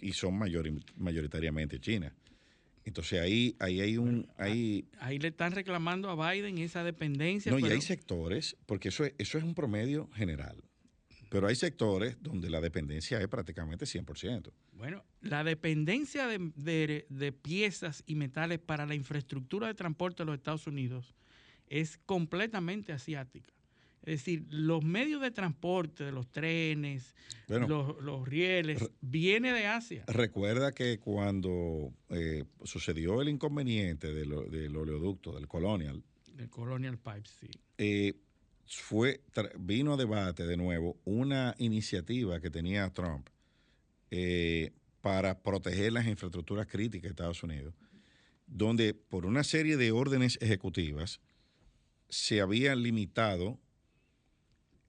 y 0.00 0.12
son 0.14 0.38
mayor- 0.38 0.70
mayoritariamente 0.96 1.78
China. 1.80 2.14
Entonces 2.84 3.20
ahí, 3.20 3.54
ahí 3.58 3.80
hay 3.80 3.96
un... 3.98 4.26
Ahí, 4.36 4.88
Ahí 5.00 5.18
le 5.18 5.28
están 5.28 5.52
reclamando 5.52 6.08
a 6.10 6.32
Biden 6.32 6.58
esa 6.58 6.82
dependencia. 6.82 7.52
no, 7.52 7.58
y 7.58 7.64
hay 7.64 7.80
sectores, 7.82 8.56
porque 8.66 8.88
eso 8.88 9.04
es, 9.04 9.14
eso 9.18 9.38
es 9.38 9.44
un 9.44 9.54
promedio 9.54 10.08
general, 10.14 10.64
pero 11.28 11.46
hay 11.46 11.54
sectores 11.56 12.16
donde 12.22 12.48
la 12.50 12.60
dependencia 12.60 13.20
es 13.20 13.28
prácticamente 13.28 13.84
100%. 13.84 14.50
Bueno, 14.72 15.04
la 15.20 15.44
dependencia 15.44 16.26
de, 16.26 16.50
de- 16.56 17.06
de 17.10 17.32
piezas 17.32 18.02
y 18.06 18.14
metales 18.14 18.58
para 18.58 18.86
la 18.86 18.94
infraestructura 18.94 19.66
de 19.66 19.74
transporte 19.74 20.22
de 20.22 20.26
los 20.26 20.36
Estados 20.36 20.66
Unidos 20.66 21.14
es 21.68 21.98
completamente 22.06 22.92
asiática. 22.92 23.52
Es 24.02 24.20
decir, 24.20 24.46
los 24.48 24.82
medios 24.82 25.20
de 25.20 25.30
transporte 25.30 26.04
de 26.04 26.12
los 26.12 26.30
trenes, 26.30 27.14
Bueno. 27.48 27.68
los, 27.68 28.02
los 28.02 28.26
rieles, 28.26 28.82
viene 29.02 29.52
de 29.52 29.66
Asia. 29.66 30.04
Recuerda 30.06 30.72
que 30.72 30.98
cuando 30.98 31.92
eh, 32.08 32.44
sucedió 32.64 33.20
el 33.20 33.28
inconveniente 33.28 34.12
de 34.12 34.24
lo- 34.24 34.44
del 34.44 34.74
oleoducto, 34.74 35.34
del 35.34 35.46
Colonial, 35.46 36.02
El 36.38 36.48
Colonial 36.48 36.96
Pipes, 36.98 37.30
sí. 37.40 37.50
eh, 37.76 38.14
fue, 38.66 39.20
vino 39.58 39.92
a 39.94 39.96
debate 39.98 40.46
de 40.46 40.56
nuevo 40.56 40.96
una 41.04 41.54
iniciativa 41.58 42.40
que 42.40 42.50
tenía 42.50 42.88
Trump 42.90 43.28
eh, 44.10 44.70
para 45.02 45.42
proteger 45.42 45.92
las 45.92 46.06
infraestructuras 46.06 46.66
críticas 46.66 47.02
de 47.02 47.08
Estados 47.10 47.42
Unidos, 47.42 47.74
donde 48.46 48.94
por 48.94 49.26
una 49.26 49.44
serie 49.44 49.76
de 49.76 49.92
órdenes 49.92 50.38
ejecutivas 50.40 51.20
se 52.08 52.40
había 52.40 52.74
limitado 52.74 53.58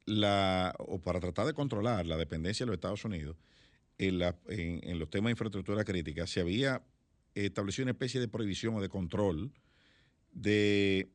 la, 0.05 0.73
o 0.79 0.99
para 0.99 1.19
tratar 1.19 1.45
de 1.45 1.53
controlar 1.53 2.05
la 2.05 2.17
dependencia 2.17 2.65
de 2.65 2.67
los 2.67 2.75
Estados 2.75 3.03
Unidos 3.05 3.35
en, 3.97 4.19
la- 4.19 4.35
en- 4.47 4.79
en 4.83 4.99
los 4.99 5.09
temas 5.09 5.27
de 5.29 5.31
infraestructura 5.31 5.83
crítica, 5.83 6.25
se 6.27 6.39
había 6.41 6.81
establecido 7.35 7.83
una 7.85 7.91
especie 7.91 8.19
de 8.19 8.27
prohibición 8.27 8.75
o 8.75 8.81
de 8.81 8.89
control 8.89 9.51
de 10.31 11.09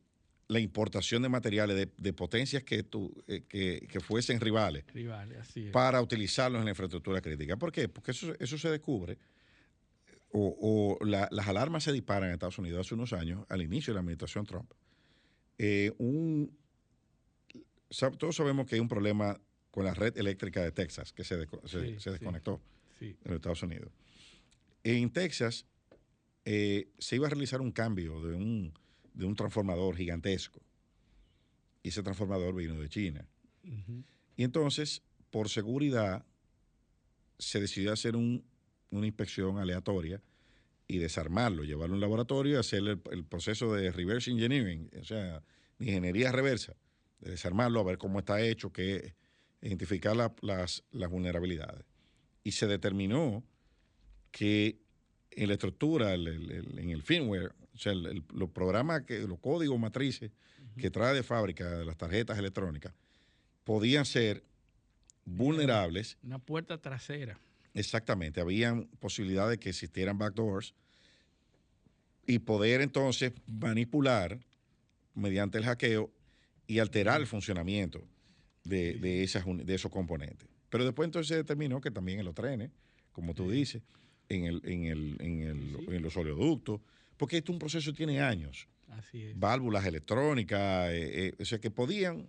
la 0.48 0.60
importación 0.60 1.22
de 1.22 1.28
materiales 1.28 1.76
de, 1.76 1.90
de 1.96 2.12
potencias 2.12 2.62
que, 2.62 2.84
tu- 2.84 3.12
eh, 3.26 3.42
que, 3.48 3.86
que 3.90 4.00
fuesen 4.00 4.40
rivales 4.40 4.84
Rivales, 4.94 5.38
así 5.38 5.70
para 5.72 6.00
utilizarlos 6.00 6.60
en 6.60 6.66
la 6.66 6.70
infraestructura 6.70 7.20
crítica. 7.20 7.56
¿Por 7.56 7.72
qué? 7.72 7.88
Porque 7.88 8.12
eso, 8.12 8.32
eso 8.38 8.56
se 8.56 8.70
descubre 8.70 9.18
o, 10.30 10.96
o 11.00 11.04
la- 11.04 11.28
las 11.32 11.48
alarmas 11.48 11.82
se 11.84 11.92
disparan 11.92 12.28
en 12.28 12.34
Estados 12.34 12.58
Unidos 12.58 12.86
hace 12.86 12.94
unos 12.94 13.12
años, 13.12 13.44
al 13.48 13.62
inicio 13.62 13.92
de 13.92 13.94
la 13.96 14.00
administración 14.00 14.44
Trump. 14.46 14.70
Eh, 15.58 15.92
un, 15.98 16.56
todos 18.18 18.36
sabemos 18.36 18.66
que 18.66 18.74
hay 18.76 18.80
un 18.80 18.88
problema 18.88 19.40
con 19.70 19.84
la 19.84 19.94
red 19.94 20.16
eléctrica 20.16 20.62
de 20.62 20.72
Texas 20.72 21.12
que 21.12 21.24
se, 21.24 21.38
desco- 21.38 21.66
se- 21.66 21.80
Sí, 21.86 21.92
se 21.94 22.00
sí. 22.00 22.10
desconectó 22.10 22.60
Sí. 22.98 23.06
en 23.24 23.30
los 23.30 23.34
Estados 23.36 23.62
Unidos. 23.62 23.92
En 24.84 25.10
Texas 25.12 25.66
eh, 26.44 26.88
se 26.98 27.16
iba 27.16 27.26
a 27.26 27.30
realizar 27.30 27.60
un 27.60 27.72
cambio 27.72 28.20
de 28.22 28.34
un, 28.34 28.72
de 29.14 29.24
un 29.26 29.34
transformador 29.34 29.96
gigantesco. 29.96 30.60
Y 31.82 31.88
ese 31.90 32.02
transformador 32.02 32.54
vino 32.54 32.80
de 32.80 32.88
China. 32.88 33.26
Y 34.36 34.44
entonces, 34.44 35.02
por 35.30 35.48
seguridad, 35.48 36.24
se 37.38 37.60
decidió 37.60 37.92
hacer 37.92 38.16
un- 38.16 38.44
una 38.90 39.06
inspección 39.06 39.58
aleatoria 39.58 40.22
y 40.88 40.98
desarmarlo, 40.98 41.64
llevarlo 41.64 41.94
a 41.94 41.96
un 41.96 42.00
laboratorio 42.00 42.54
y 42.54 42.56
hacer 42.58 42.78
el, 42.80 43.00
el 43.10 43.24
proceso 43.24 43.72
de 43.74 43.90
reverse 43.90 44.30
engineering, 44.30 44.88
o 45.00 45.04
sea, 45.04 45.42
ingeniería 45.80 46.30
reversa, 46.32 46.76
de 47.20 47.30
desarmarlo, 47.30 47.80
a 47.80 47.84
ver 47.84 47.98
cómo 47.98 48.18
está 48.18 48.40
hecho, 48.40 48.72
que 48.72 49.14
identificar 49.62 50.16
la- 50.16 50.34
las, 50.42 50.84
las 50.92 51.10
vulnerabilidades. 51.10 51.84
Y 52.44 52.52
se 52.52 52.66
determinó 52.66 53.42
que 54.30 54.78
en 55.30 55.48
la 55.48 55.54
estructura, 55.54 56.14
el- 56.14 56.26
el- 56.28 56.50
el- 56.50 56.78
en 56.78 56.90
el 56.90 57.02
firmware, 57.02 57.52
o 57.74 57.78
sea, 57.78 57.92
los 57.94 58.50
programas, 58.50 59.02
que, 59.02 59.20
los 59.20 59.38
códigos 59.38 59.78
matrices 59.78 60.30
que 60.78 60.90
trae 60.90 61.14
de 61.14 61.22
fábrica 61.22 61.78
de 61.78 61.84
las 61.84 61.96
tarjetas 61.96 62.38
electrónicas, 62.38 62.92
podían 63.64 64.04
ser 64.04 64.42
vulnerables. 65.24 66.18
Una 66.22 66.38
puerta 66.38 66.78
trasera. 66.80 67.38
Exactamente, 67.74 68.40
habían 68.40 68.86
posibilidades 69.00 69.52
de 69.52 69.58
que 69.58 69.70
existieran 69.70 70.16
backdoors 70.18 70.74
y 72.26 72.38
poder 72.38 72.80
entonces 72.80 73.32
manipular 73.46 74.38
mediante 75.14 75.58
el 75.58 75.64
hackeo 75.64 76.10
y 76.66 76.78
alterar 76.78 77.20
el 77.20 77.26
funcionamiento 77.26 78.02
de, 78.64 78.94
de 78.94 79.22
esas, 79.22 79.44
de 79.46 79.74
esos 79.74 79.90
componentes. 79.90 80.48
Pero 80.68 80.84
después 80.84 81.06
entonces 81.06 81.28
se 81.28 81.36
determinó 81.36 81.80
que 81.80 81.90
también 81.90 82.18
en 82.18 82.24
los 82.24 82.34
trenes, 82.34 82.70
como 83.12 83.34
tú 83.34 83.50
dices, 83.50 83.82
en, 84.28 84.44
el, 84.44 84.60
en, 84.64 84.84
el, 84.84 85.16
en, 85.20 85.40
el- 85.42 85.76
Sí. 85.78 85.86
en 85.94 86.02
los 86.02 86.16
oleoductos, 86.16 86.80
porque 87.16 87.36
esto 87.38 87.52
es 87.52 87.54
un 87.54 87.58
proceso 87.60 87.92
que 87.92 87.96
tiene 87.98 88.20
años 88.20 88.68
Así 88.88 89.22
es. 89.22 89.38
válvulas 89.38 89.86
electrónicas, 89.86 90.90
eh, 90.92 91.28
eh, 91.28 91.34
o 91.40 91.44
sea, 91.44 91.58
que 91.60 91.70
podían 91.70 92.28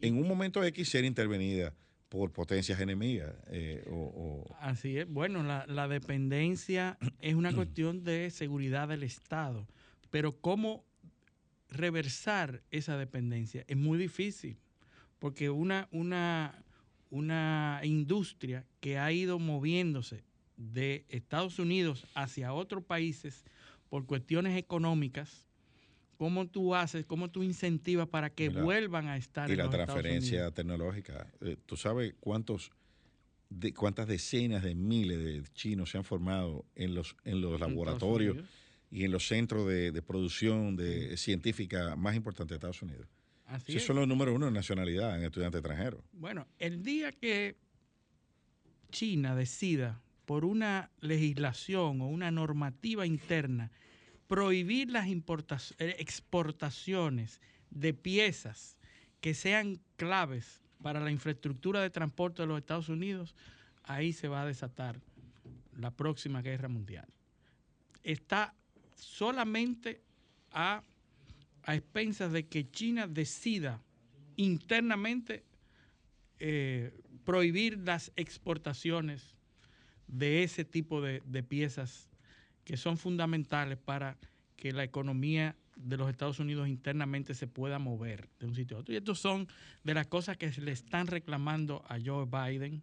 en 0.00 0.16
un 0.16 0.26
momento 0.28 0.62
X 0.64 0.88
ser 0.88 1.04
intervenidas 1.04 1.72
por 2.08 2.30
potencias 2.32 2.78
enemigas. 2.80 3.34
eh, 3.48 3.84
o, 3.90 3.94
o- 3.96 4.56
Así 4.60 4.98
es. 4.98 5.08
Bueno, 5.08 5.42
la, 5.42 5.66
la 5.66 5.88
dependencia 5.88 6.98
es 7.20 7.34
una 7.34 7.52
cuestión 7.54 8.04
de 8.04 8.30
seguridad 8.30 8.86
del 8.88 9.02
Estado, 9.02 9.66
pero 10.10 10.40
cómo 10.40 10.84
reversar 11.72 12.62
esa 12.70 12.96
dependencia 12.96 13.64
es 13.66 13.76
muy 13.76 13.98
difícil, 13.98 14.58
porque 15.18 15.50
una, 15.50 15.88
una, 15.90 16.64
una 17.10 17.80
industria 17.82 18.66
que 18.80 18.98
ha 18.98 19.10
ido 19.12 19.38
moviéndose 19.38 20.24
de 20.56 21.04
Estados 21.08 21.58
Unidos 21.58 22.06
hacia 22.14 22.52
otros 22.52 22.84
países 22.84 23.44
por 23.88 24.06
cuestiones 24.06 24.56
económicas, 24.56 25.46
¿cómo 26.16 26.46
tú 26.46 26.74
haces, 26.74 27.04
cómo 27.06 27.30
tú 27.30 27.42
incentivas 27.42 28.08
para 28.08 28.30
que 28.30 28.48
vuelvan 28.48 29.08
a 29.08 29.16
estar 29.16 29.48
y 29.48 29.52
en 29.52 29.58
la 29.58 29.64
los 29.64 29.72
transferencia 29.74 30.50
tecnológica. 30.50 31.26
Eh, 31.40 31.56
¿Tú 31.66 31.76
sabes 31.76 32.14
cuántos 32.20 32.70
de, 33.50 33.74
cuántas 33.74 34.06
decenas 34.06 34.62
de 34.62 34.74
miles 34.74 35.18
de 35.18 35.42
chinos 35.52 35.90
se 35.90 35.98
han 35.98 36.04
formado 36.04 36.64
en 36.74 36.94
los, 36.94 37.16
en 37.24 37.40
los 37.40 37.58
laboratorios? 37.60 38.38
Y 38.92 39.04
en 39.04 39.10
los 39.10 39.26
centros 39.26 39.66
de, 39.66 39.90
de 39.90 40.02
producción 40.02 40.76
de 40.76 41.16
científica 41.16 41.96
más 41.96 42.14
importantes 42.14 42.50
de 42.50 42.54
Estados 42.56 42.82
Unidos? 42.82 43.08
Así 43.46 43.72
Esos 43.72 43.82
es. 43.82 43.86
son 43.86 43.96
los 43.96 44.06
números 44.06 44.34
uno 44.36 44.48
en 44.48 44.54
nacionalidad 44.54 45.16
en 45.18 45.24
estudiantes 45.24 45.58
extranjeros. 45.58 46.00
Bueno, 46.12 46.46
el 46.58 46.82
día 46.82 47.10
que 47.10 47.56
China 48.90 49.34
decida 49.34 50.00
por 50.26 50.44
una 50.44 50.90
legislación 51.00 52.00
o 52.00 52.06
una 52.06 52.30
normativa 52.30 53.06
interna 53.06 53.72
prohibir 54.28 54.90
las 54.90 55.06
eh, 55.08 55.96
exportaciones 55.98 57.40
de 57.70 57.92
piezas 57.94 58.76
que 59.20 59.34
sean 59.34 59.80
claves 59.96 60.62
para 60.82 61.00
la 61.00 61.10
infraestructura 61.10 61.80
de 61.80 61.90
transporte 61.90 62.42
de 62.42 62.48
los 62.48 62.58
Estados 62.58 62.88
Unidos, 62.88 63.34
ahí 63.82 64.12
se 64.12 64.28
va 64.28 64.42
a 64.42 64.46
desatar 64.46 65.00
la 65.76 65.90
próxima 65.90 66.42
guerra 66.42 66.68
mundial. 66.68 67.08
Está 68.02 68.54
solamente 69.02 70.00
a, 70.52 70.82
a 71.64 71.74
expensas 71.74 72.32
de 72.32 72.46
que 72.46 72.70
China 72.70 73.06
decida 73.06 73.82
internamente 74.36 75.44
eh, 76.38 76.92
prohibir 77.24 77.78
las 77.78 78.12
exportaciones 78.16 79.36
de 80.06 80.42
ese 80.42 80.64
tipo 80.64 81.00
de, 81.00 81.22
de 81.26 81.42
piezas 81.42 82.08
que 82.64 82.76
son 82.76 82.96
fundamentales 82.96 83.78
para 83.78 84.18
que 84.56 84.72
la 84.72 84.84
economía 84.84 85.56
de 85.76 85.96
los 85.96 86.08
Estados 86.10 86.38
Unidos 86.38 86.68
internamente 86.68 87.34
se 87.34 87.46
pueda 87.46 87.78
mover 87.78 88.28
de 88.38 88.46
un 88.46 88.54
sitio 88.54 88.76
a 88.76 88.80
otro. 88.80 88.94
Y 88.94 88.98
estos 88.98 89.18
son 89.18 89.48
de 89.84 89.94
las 89.94 90.06
cosas 90.06 90.36
que 90.36 90.50
le 90.50 90.72
están 90.72 91.06
reclamando 91.06 91.84
a 91.88 91.98
Joe 92.04 92.26
Biden, 92.26 92.82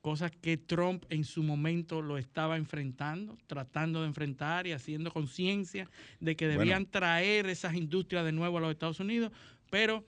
cosas 0.00 0.30
que 0.30 0.56
Trump 0.56 1.04
en 1.10 1.24
su 1.24 1.42
momento 1.42 2.02
lo 2.02 2.18
estaba 2.18 2.56
enfrentando, 2.56 3.36
tratando 3.46 4.02
de 4.02 4.08
enfrentar 4.08 4.66
y 4.66 4.72
haciendo 4.72 5.10
conciencia 5.10 5.90
de 6.20 6.36
que 6.36 6.46
debían 6.46 6.86
traer 6.86 7.46
esas 7.46 7.74
industrias 7.74 8.24
de 8.24 8.32
nuevo 8.32 8.58
a 8.58 8.60
los 8.60 8.70
Estados 8.70 9.00
Unidos, 9.00 9.32
pero 9.70 10.04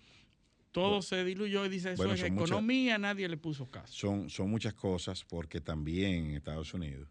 todo 0.71 1.03
se 1.03 1.25
diluyó 1.25 1.67
y 1.67 1.69
dice 1.69 1.93
eso 1.93 2.13
es 2.13 2.23
economía, 2.23 2.99
nadie 2.99 3.29
le 3.29 3.37
puso 3.37 3.71
caso. 3.71 3.93
Son, 3.93 4.31
son 4.31 4.51
muchas 4.51 4.75
cosas 4.75 5.25
porque 5.25 5.61
también 5.61 6.27
en 6.27 6.37
Estados 6.37 6.73
Unidos 6.73 7.09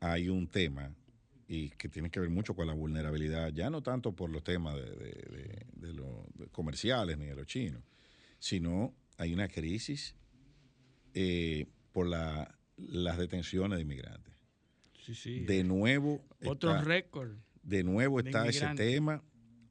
hay 0.00 0.28
un 0.28 0.48
tema 0.48 0.92
y 1.48 1.70
que 1.70 1.88
tiene 1.88 2.10
que 2.10 2.18
ver 2.18 2.30
mucho 2.30 2.54
con 2.54 2.66
la 2.66 2.74
vulnerabilidad, 2.74 3.52
ya 3.52 3.70
no 3.70 3.82
tanto 3.82 4.12
por 4.12 4.30
los 4.30 4.42
temas 4.42 4.74
de, 4.74 5.92
los 5.92 6.26
comerciales 6.50 7.16
ni 7.18 7.26
de 7.26 7.36
los 7.36 7.46
chinos, 7.46 7.82
sino 8.40 8.92
hay 9.16 9.32
una 9.32 9.46
crisis 9.46 10.16
eh, 11.14 11.66
por 11.96 12.06
las 12.06 13.16
detenciones 13.16 13.78
de 13.78 13.82
inmigrantes. 13.82 14.34
Sí, 15.02 15.14
sí. 15.14 15.40
De 15.40 15.64
nuevo. 15.64 16.22
Otro 16.44 16.78
récord. 16.82 17.38
De 17.62 17.82
nuevo 17.84 18.20
está 18.20 18.46
ese 18.46 18.66
tema. 18.74 19.22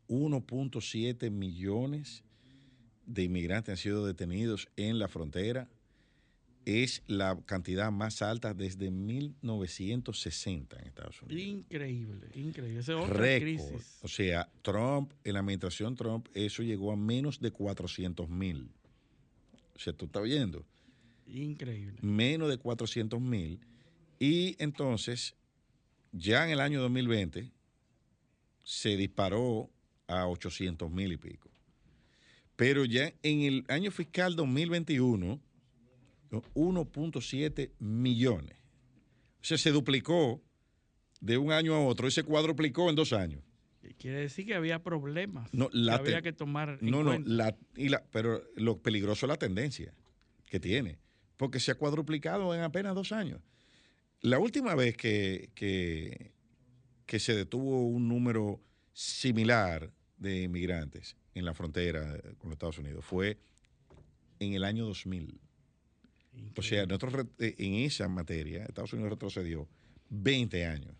1.7 0.08 1.30
millones 1.30 2.24
de 3.06 3.22
inmigrantes 3.22 3.70
han 3.74 3.78
sido 3.78 4.08
detenidos 4.08 4.70
en 4.76 4.98
la 4.98 5.08
frontera 5.08 5.70
es 6.66 7.04
la 7.06 7.40
cantidad 7.46 7.92
más 7.92 8.24
alta 8.24 8.56
desde 8.56 8.90
1960 8.90 10.80
en 10.80 10.88
Estados 10.88 11.22
Unidos. 11.22 11.44
Increíble, 11.44 12.28
increíble. 12.34 12.80
Esa 12.80 12.94
es 12.94 13.08
otra 13.08 13.40
crisis. 13.40 14.00
O 14.02 14.08
sea, 14.08 14.50
Trump, 14.64 15.14
en 15.24 15.34
la 15.34 15.42
administración 15.42 15.96
Trump, 15.96 16.28
eso 16.34 16.64
llegó 16.64 16.92
a 16.92 16.96
menos 16.96 17.40
de 17.40 17.52
400 17.52 18.28
mil. 18.30 18.72
O 19.76 19.80
sea, 19.80 19.94
tú 19.94 20.06
estás 20.06 20.24
viendo. 20.24 20.66
Increíble. 21.26 21.98
Menos 22.02 22.50
de 22.50 22.58
400 22.58 23.20
mil. 23.20 23.60
Y 24.20 24.56
entonces, 24.60 25.36
ya 26.12 26.46
en 26.46 26.52
el 26.52 26.60
año 26.60 26.82
2020, 26.82 27.52
se 28.64 28.98
disparó 28.98 29.70
a 30.08 30.28
800 30.28 30.90
mil 30.92 31.12
y 31.12 31.18
pico. 31.18 31.50
Pero 32.56 32.86
ya 32.86 33.14
en 33.24 33.42
el 33.42 33.66
año 33.68 33.92
fiscal 33.92 34.36
2021 34.36 35.42
1.7 36.42 37.72
millones. 37.80 38.58
O 39.42 39.44
sea, 39.48 39.58
se 39.58 39.72
duplicó 39.72 40.42
de 41.22 41.38
un 41.38 41.52
año 41.52 41.76
a 41.76 41.80
otro 41.80 42.08
y 42.08 42.12
se 42.12 42.24
cuadruplicó 42.24 42.90
en 42.90 42.96
dos 42.96 43.14
años. 43.14 43.42
Quiere 44.00 44.22
decir 44.22 44.48
que 44.48 44.56
había 44.56 44.82
problemas 44.82 45.54
no, 45.54 45.70
que 45.70 45.92
había 45.92 46.22
que 46.24 46.34
tomar 46.34 46.80
en 46.82 46.90
no, 46.90 47.04
cuenta. 47.04 47.30
No, 47.30 47.36
la, 47.36 47.58
y 47.76 47.90
la, 47.90 48.04
pero 48.12 48.42
lo 48.56 48.82
peligroso 48.82 49.26
es 49.26 49.30
la 49.30 49.38
tendencia 49.38 49.94
que 50.48 50.60
tiene, 50.60 50.98
porque 51.38 51.60
se 51.60 51.72
ha 51.72 51.76
cuadruplicado 51.76 52.54
en 52.56 52.62
apenas 52.62 52.96
dos 52.96 53.12
años. 53.12 53.42
La 54.22 54.40
última 54.40 54.76
vez 54.76 54.98
que, 54.98 55.50
que, 55.56 56.32
que 57.06 57.20
se 57.20 57.36
detuvo 57.36 57.88
un 57.88 58.08
número 58.08 58.62
similar 58.94 59.92
de 60.18 60.44
inmigrantes 60.44 61.16
en 61.34 61.46
la 61.46 61.54
frontera 61.54 62.20
con 62.38 62.50
los 62.50 62.54
Estados 62.54 62.80
Unidos 62.80 63.04
fue 63.04 63.38
en 64.40 64.54
el 64.54 64.64
año 64.64 64.86
2000. 64.86 65.40
O 66.58 66.62
sea, 66.62 66.86
nosotros 66.86 67.28
eh, 67.40 67.56
en 67.58 67.76
esa 67.76 68.08
materia, 68.08 68.66
Estados 68.66 68.94
Unidos 68.94 69.12
retrocedió 69.12 69.68
20 70.10 70.66
años. 70.66 70.96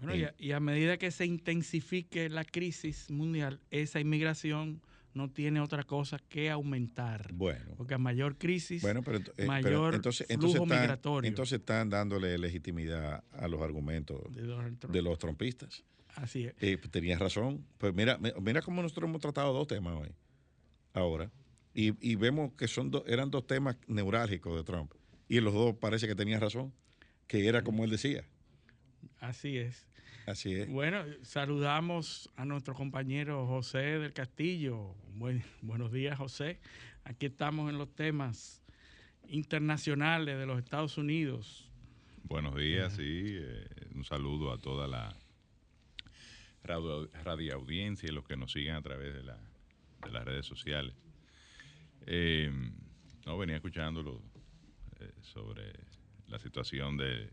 Bueno, 0.00 0.30
y, 0.38 0.52
a, 0.52 0.60
medida 0.60 0.98
que 0.98 1.10
se 1.10 1.24
intensifique 1.24 2.28
la 2.28 2.44
crisis 2.44 3.10
mundial, 3.10 3.60
esa 3.70 3.98
inmigración 3.98 4.82
no 5.16 5.30
tiene 5.30 5.60
otra 5.60 5.82
cosa 5.82 6.18
que 6.28 6.50
aumentar. 6.50 7.32
Bueno. 7.32 7.74
Porque 7.76 7.94
a 7.94 7.98
mayor 7.98 8.36
crisis, 8.36 8.82
bueno, 8.82 9.02
pero, 9.02 9.20
eh, 9.38 9.46
mayor 9.46 9.94
entonces, 9.94 10.26
flujo 10.26 10.64
están, 10.64 10.80
migratorio. 10.80 11.28
Entonces 11.28 11.58
están 11.58 11.88
dándole 11.88 12.36
legitimidad 12.36 13.24
a 13.32 13.48
los 13.48 13.62
argumentos 13.62 14.20
de, 14.34 15.02
los 15.02 15.18
trompistas. 15.18 15.84
Así 16.14 16.44
es. 16.44 16.54
Eh, 16.60 16.76
tenías 16.90 17.18
razón. 17.18 17.64
Pues 17.78 17.94
mira, 17.94 18.18
mira 18.40 18.60
cómo 18.60 18.82
nosotros 18.82 19.08
hemos 19.08 19.22
tratado 19.22 19.54
dos 19.54 19.66
temas 19.66 19.94
hoy. 19.94 20.12
Ahora. 20.92 21.30
Y, 21.78 22.14
vemos 22.16 22.52
que 22.54 22.68
son 22.68 22.90
eran 23.06 23.30
dos 23.30 23.46
temas 23.46 23.76
neurálgicos 23.86 24.56
de 24.56 24.64
Trump. 24.64 24.92
Y 25.28 25.40
los 25.40 25.52
dos 25.52 25.76
parece 25.76 26.06
que 26.06 26.14
tenían 26.14 26.40
razón, 26.40 26.72
que 27.26 27.46
era 27.46 27.62
como 27.62 27.84
él 27.84 27.90
decía. 27.90 28.24
Así 29.20 29.58
es. 29.58 29.86
Así 30.26 30.54
es. 30.54 30.68
Bueno, 30.68 31.04
saludamos 31.22 32.28
a 32.34 32.44
nuestro 32.44 32.74
compañero 32.74 33.46
José 33.46 34.00
del 34.00 34.12
Castillo. 34.12 34.96
buenos 35.62 35.92
días, 35.92 36.18
José. 36.18 36.58
Aquí 37.04 37.26
estamos 37.26 37.70
en 37.70 37.78
los 37.78 37.94
temas 37.94 38.60
internacionales 39.28 40.36
de 40.36 40.44
los 40.44 40.58
Estados 40.58 40.98
Unidos. 40.98 41.70
Buenos 42.24 42.56
días, 42.56 42.94
sí. 42.94 43.36
Eh, 43.38 43.68
un 43.94 44.02
saludo 44.02 44.52
a 44.52 44.58
toda 44.58 44.88
la 44.88 45.16
radio, 46.64 47.54
audiencia 47.54 48.08
y 48.08 48.12
los 48.12 48.24
que 48.24 48.36
nos 48.36 48.50
siguen 48.50 48.74
a 48.74 48.82
través 48.82 49.14
de, 49.14 49.22
la, 49.22 49.38
de 50.02 50.10
las 50.10 50.24
redes 50.24 50.44
sociales. 50.44 50.96
Eh, 52.04 52.50
no, 53.24 53.38
venía 53.38 53.54
escuchándolo 53.54 54.20
eh, 54.98 55.12
sobre 55.20 55.72
la 56.26 56.40
situación 56.40 56.96
de, 56.96 57.30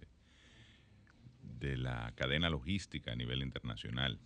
de 1.44 1.78
la 1.78 2.14
cadena 2.16 2.50
logística 2.50 3.12
a 3.12 3.16
nivel 3.16 3.41
internacional. 3.41 4.20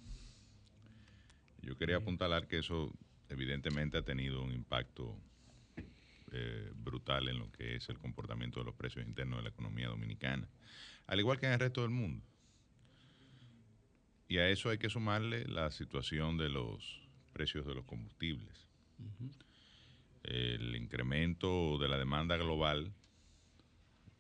Yo 1.62 1.78
quería 1.78 1.98
apuntalar 1.98 2.48
que 2.48 2.60
eso 2.60 2.94
evidentemente 3.30 3.98
ha 3.98 4.04
tenido 4.04 4.42
un 4.42 4.54
impacto 4.54 5.20
eh, 6.32 6.72
brutal 6.76 7.28
en 7.28 7.40
lo 7.40 7.52
que 7.52 7.76
es 7.76 7.90
el 7.90 7.98
comportamiento 7.98 8.60
de 8.60 8.66
los 8.66 8.76
precios 8.76 9.06
internos 9.06 9.40
de 9.40 9.44
la 9.44 9.50
economía 9.50 9.88
dominicana, 9.88 10.48
al 11.08 11.20
igual 11.20 11.40
que 11.40 11.48
en 11.48 11.54
el 11.54 11.60
resto 11.60 11.82
del 11.82 11.92
mundo. 11.92 12.24
Y 14.30 14.38
a 14.38 14.50
eso 14.50 14.70
hay 14.70 14.78
que 14.78 14.90
sumarle 14.90 15.46
la 15.46 15.72
situación 15.72 16.38
de 16.38 16.50
los 16.50 17.08
precios 17.34 17.66
de 17.66 17.76
los 17.76 17.86
combustibles 17.86 18.68
el 20.28 20.76
incremento 20.76 21.78
de 21.78 21.88
la 21.88 21.98
demanda 21.98 22.36
global 22.36 22.92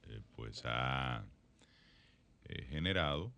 eh, 0.07 0.21
pues 0.35 0.63
ha 0.65 1.25
eh, 2.47 2.65
generado 2.69 3.33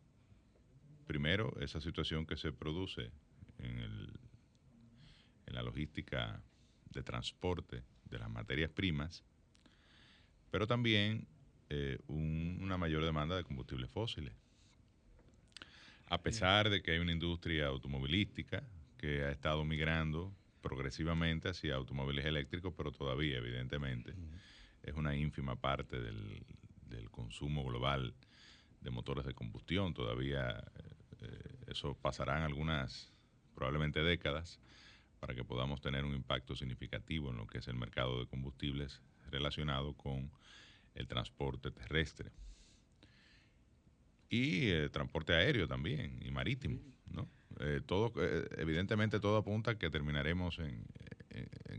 primero 1.07 1.55
esa 1.59 1.81
situación 1.81 2.25
que 2.25 2.37
se 2.37 2.51
produce 2.51 3.11
en, 3.57 3.79
el, 3.79 4.13
en 5.47 5.55
la 5.55 5.63
logística 5.63 6.41
de 6.91 7.03
transporte 7.03 7.83
de 8.05 8.19
las 8.19 8.29
materias 8.29 8.71
primas, 8.71 9.23
pero 10.51 10.67
también 10.67 11.27
eh, 11.69 11.99
una 12.07 12.77
mayor 12.77 13.05
demanda 13.05 13.35
de 13.35 13.43
combustibles 13.43 13.89
fósiles. 13.91 14.33
A 16.07 16.21
pesar 16.21 16.69
de 16.69 16.81
que 16.81 16.91
hay 16.91 16.99
una 16.99 17.11
industria 17.11 17.67
automovilística 17.67 18.63
que 18.97 19.23
ha 19.23 19.31
estado 19.31 19.63
migrando 19.63 20.33
progresivamente 20.61 21.49
hacia 21.49 21.75
automóviles 21.75 22.25
eléctricos, 22.25 22.73
pero 22.75 22.91
todavía, 22.91 23.37
evidentemente, 23.37 24.13
es 24.83 24.95
una 24.95 25.15
ínfima 25.15 25.55
parte 25.55 25.99
del, 25.99 26.43
consumo 27.11 27.63
global 27.65 28.13
de 28.81 28.91
motores 28.91 29.25
de 29.25 29.33
combustión. 29.33 29.93
Todavía 29.93 30.63
eh, 31.21 31.65
eso 31.67 31.95
pasarán 31.95 32.43
algunas, 32.43 33.11
probablemente 33.55 34.01
décadas, 34.01 34.59
para 35.19 35.35
que 35.35 35.43
podamos 35.43 35.81
tener 35.81 36.05
un 36.05 36.15
impacto 36.15 36.55
significativo 36.55 37.29
en 37.29 37.37
lo 37.37 37.47
que 37.47 37.57
es 37.57 37.67
el 37.67 37.75
mercado 37.75 38.19
de 38.19 38.27
combustibles 38.27 39.01
relacionado 39.29 39.93
con 39.93 40.31
el 40.95 41.07
transporte 41.07 41.71
terrestre. 41.71 42.31
Y 44.29 44.69
el 44.69 44.91
transporte 44.91 45.33
aéreo 45.33 45.67
también, 45.67 46.19
y 46.21 46.31
marítimo, 46.31 46.79
¿no? 47.07 47.27
Eh, 47.59 47.81
todo, 47.85 48.13
eh, 48.17 48.47
evidentemente 48.57 49.19
todo 49.19 49.37
apunta 49.37 49.71
a 49.71 49.77
que 49.77 49.89
terminaremos 49.89 50.59
en, 50.59 50.85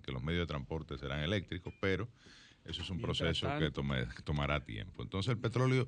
que 0.02 0.12
los 0.12 0.22
medios 0.22 0.42
de 0.42 0.46
transporte 0.46 0.96
serán 0.98 1.20
eléctricos, 1.20 1.74
pero 1.80 2.08
eso 2.64 2.82
es 2.82 2.90
un 2.90 3.00
proceso 3.00 3.48
que, 3.58 3.70
tomará 3.70 4.64
tiempo. 4.64 5.02
Entonces 5.02 5.32
el 5.32 5.38
petróleo 5.38 5.82
eh, 5.82 5.86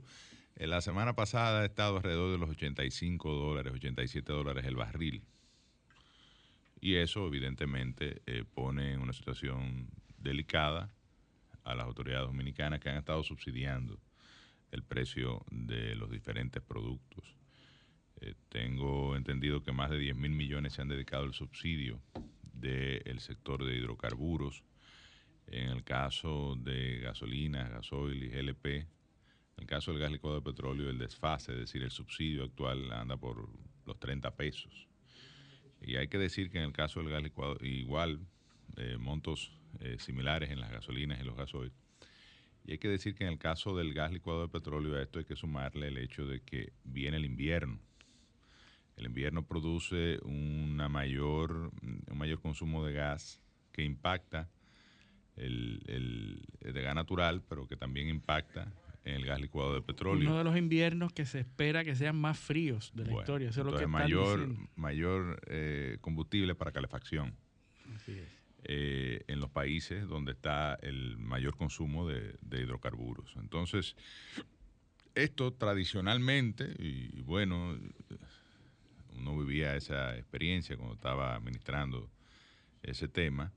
la 0.57 0.81
semana 0.81 1.15
pasada 1.15 1.61
ha 1.61 1.65
estado 1.65 1.97
alrededor 1.97 2.33
de 2.33 2.39
los 2.39 2.51
85 2.51 3.33
dólares, 3.33 3.73
87 3.75 4.33
dólares 4.33 4.65
el 4.65 4.77
barril. 4.77 5.23
Y 6.81 6.97
eso 6.97 7.27
evidentemente 7.27 8.23
pone 8.55 8.93
en 8.93 9.01
una 9.01 9.13
situación 9.13 9.89
delicada 10.19 10.91
a 11.65 11.75
las 11.75 11.87
autoridades 11.87 12.27
dominicanas 12.27 12.81
que 12.81 12.91
han 12.91 12.97
estado 12.97 13.23
subsidiando 13.23 13.99
el 14.71 14.83
precio 14.83 15.45
de 15.51 15.95
los 15.95 16.11
diferentes 16.11 16.63
productos. 16.63 17.37
Eh, 18.21 18.35
tengo 18.49 19.17
entendido 19.17 19.63
que 19.63 19.73
más 19.73 19.91
de 19.91 19.99
10 19.99 20.17
mil 20.17 20.33
millones 20.33 20.75
se 20.75 20.83
han 20.83 20.89
dedicado 20.89 21.25
al 21.25 21.35
subsidio 21.35 22.01
del 22.53 23.21
sector 23.21 23.65
de 23.65 23.77
hidrocarburos. 23.77 24.65
En 25.49 25.69
el 25.69 25.85
caso 25.85 26.57
de 26.57 27.01
gasolinas, 27.01 27.71
gasoil 27.71 28.23
y 28.23 28.29
GLP, 28.29 28.87
en 29.63 29.67
el 29.67 29.69
caso 29.69 29.93
del 29.93 30.01
gas 30.01 30.11
licuado 30.11 30.41
de 30.41 30.43
petróleo, 30.43 30.91
el 30.91 30.99
desfase, 30.99 31.53
es 31.53 31.59
decir, 31.59 31.85
el 31.85 31.93
subsidio 31.93 32.43
actual 32.43 32.91
anda 32.91 33.17
por 33.17 33.49
los 33.87 34.01
30 34.01 34.35
pesos. 34.35 34.89
Y 35.81 35.95
hay 35.95 36.09
que 36.09 36.19
decir 36.19 36.51
que 36.51 36.59
en 36.59 36.65
el 36.65 36.73
caso 36.73 36.99
del 36.99 37.11
gas 37.11 37.23
licuado, 37.23 37.57
igual, 37.61 38.19
eh, 38.77 38.97
montos 38.99 39.53
eh, 39.79 39.99
similares 40.01 40.51
en 40.51 40.61
las 40.61 40.73
gasolinas 40.73 41.21
y 41.21 41.25
los 41.25 41.37
gasoil. 41.37 41.73
Y 42.65 42.73
hay 42.73 42.79
que 42.79 42.89
decir 42.89 43.15
que 43.15 43.23
en 43.23 43.31
el 43.31 43.39
caso 43.39 43.77
del 43.77 43.95
gas 43.95 44.13
licuado 44.13 44.43
de 44.43 44.49
petróleo 44.49 44.97
a 44.97 45.03
esto 45.03 45.21
hay 45.21 45.25
que 45.27 45.37
sumarle 45.37 45.87
el 45.87 45.99
hecho 45.99 46.27
de 46.27 46.41
que 46.41 46.73
viene 46.83 47.19
el 47.19 47.25
invierno. 47.25 47.79
El 48.97 49.07
invierno 49.07 49.47
produce 49.47 50.19
una 50.25 50.89
mayor, 50.89 51.71
un 51.83 52.19
mayor 52.19 52.41
consumo 52.41 52.85
de 52.85 52.95
gas 52.95 53.41
que 53.71 53.85
impacta 53.85 54.51
el, 55.37 55.83
el, 55.87 56.73
de 56.73 56.83
gas 56.83 56.97
natural, 56.97 57.43
pero 57.49 57.69
que 57.69 57.77
también 57.77 58.09
impacta 58.09 58.73
el 59.05 59.27
gas 59.27 59.41
licuado 59.41 59.75
de 59.75 59.83
petróleo. 59.83 60.29
Uno 60.29 60.39
de 60.39 60.45
los 60.45 60.57
inviernos 60.57 61.13
que 61.13 61.27
se 61.27 61.41
espera 61.41 61.85
que 61.85 61.95
sean 61.97 62.17
más 62.17 62.39
fríos 62.39 62.93
de 62.95 63.07
la 63.07 63.13
historia. 63.15 63.49
Eso 63.51 63.61
es 63.61 63.67
lo 63.67 63.77
que 63.77 63.87
mayor, 63.87 64.49
mayor 64.77 65.41
eh, 65.47 65.99
combustible 66.01 66.55
para 66.55 66.73
calefacción. 66.73 67.35
Así 67.95 68.13
es. 68.13 68.43
Eh, 68.65 69.25
en 69.27 69.41
los 69.41 69.51
países 69.51 70.07
donde 70.07 70.33
está 70.33 70.79
el 70.83 71.19
mayor 71.19 71.57
consumo 71.57 72.09
de, 72.09 72.37
hidrocarburos. 72.53 73.35
Entonces, 73.37 73.97
esto 75.17 75.53
tradicionalmente, 75.53 76.73
y 76.79 77.23
bueno, 77.23 77.77
uno 79.17 79.37
vivía 79.37 79.75
esa 79.75 80.17
experiencia 80.17 80.77
cuando 80.77 80.95
estaba 80.95 81.35
administrando 81.35 82.09
ese 82.85 83.09
tema, 83.09 83.53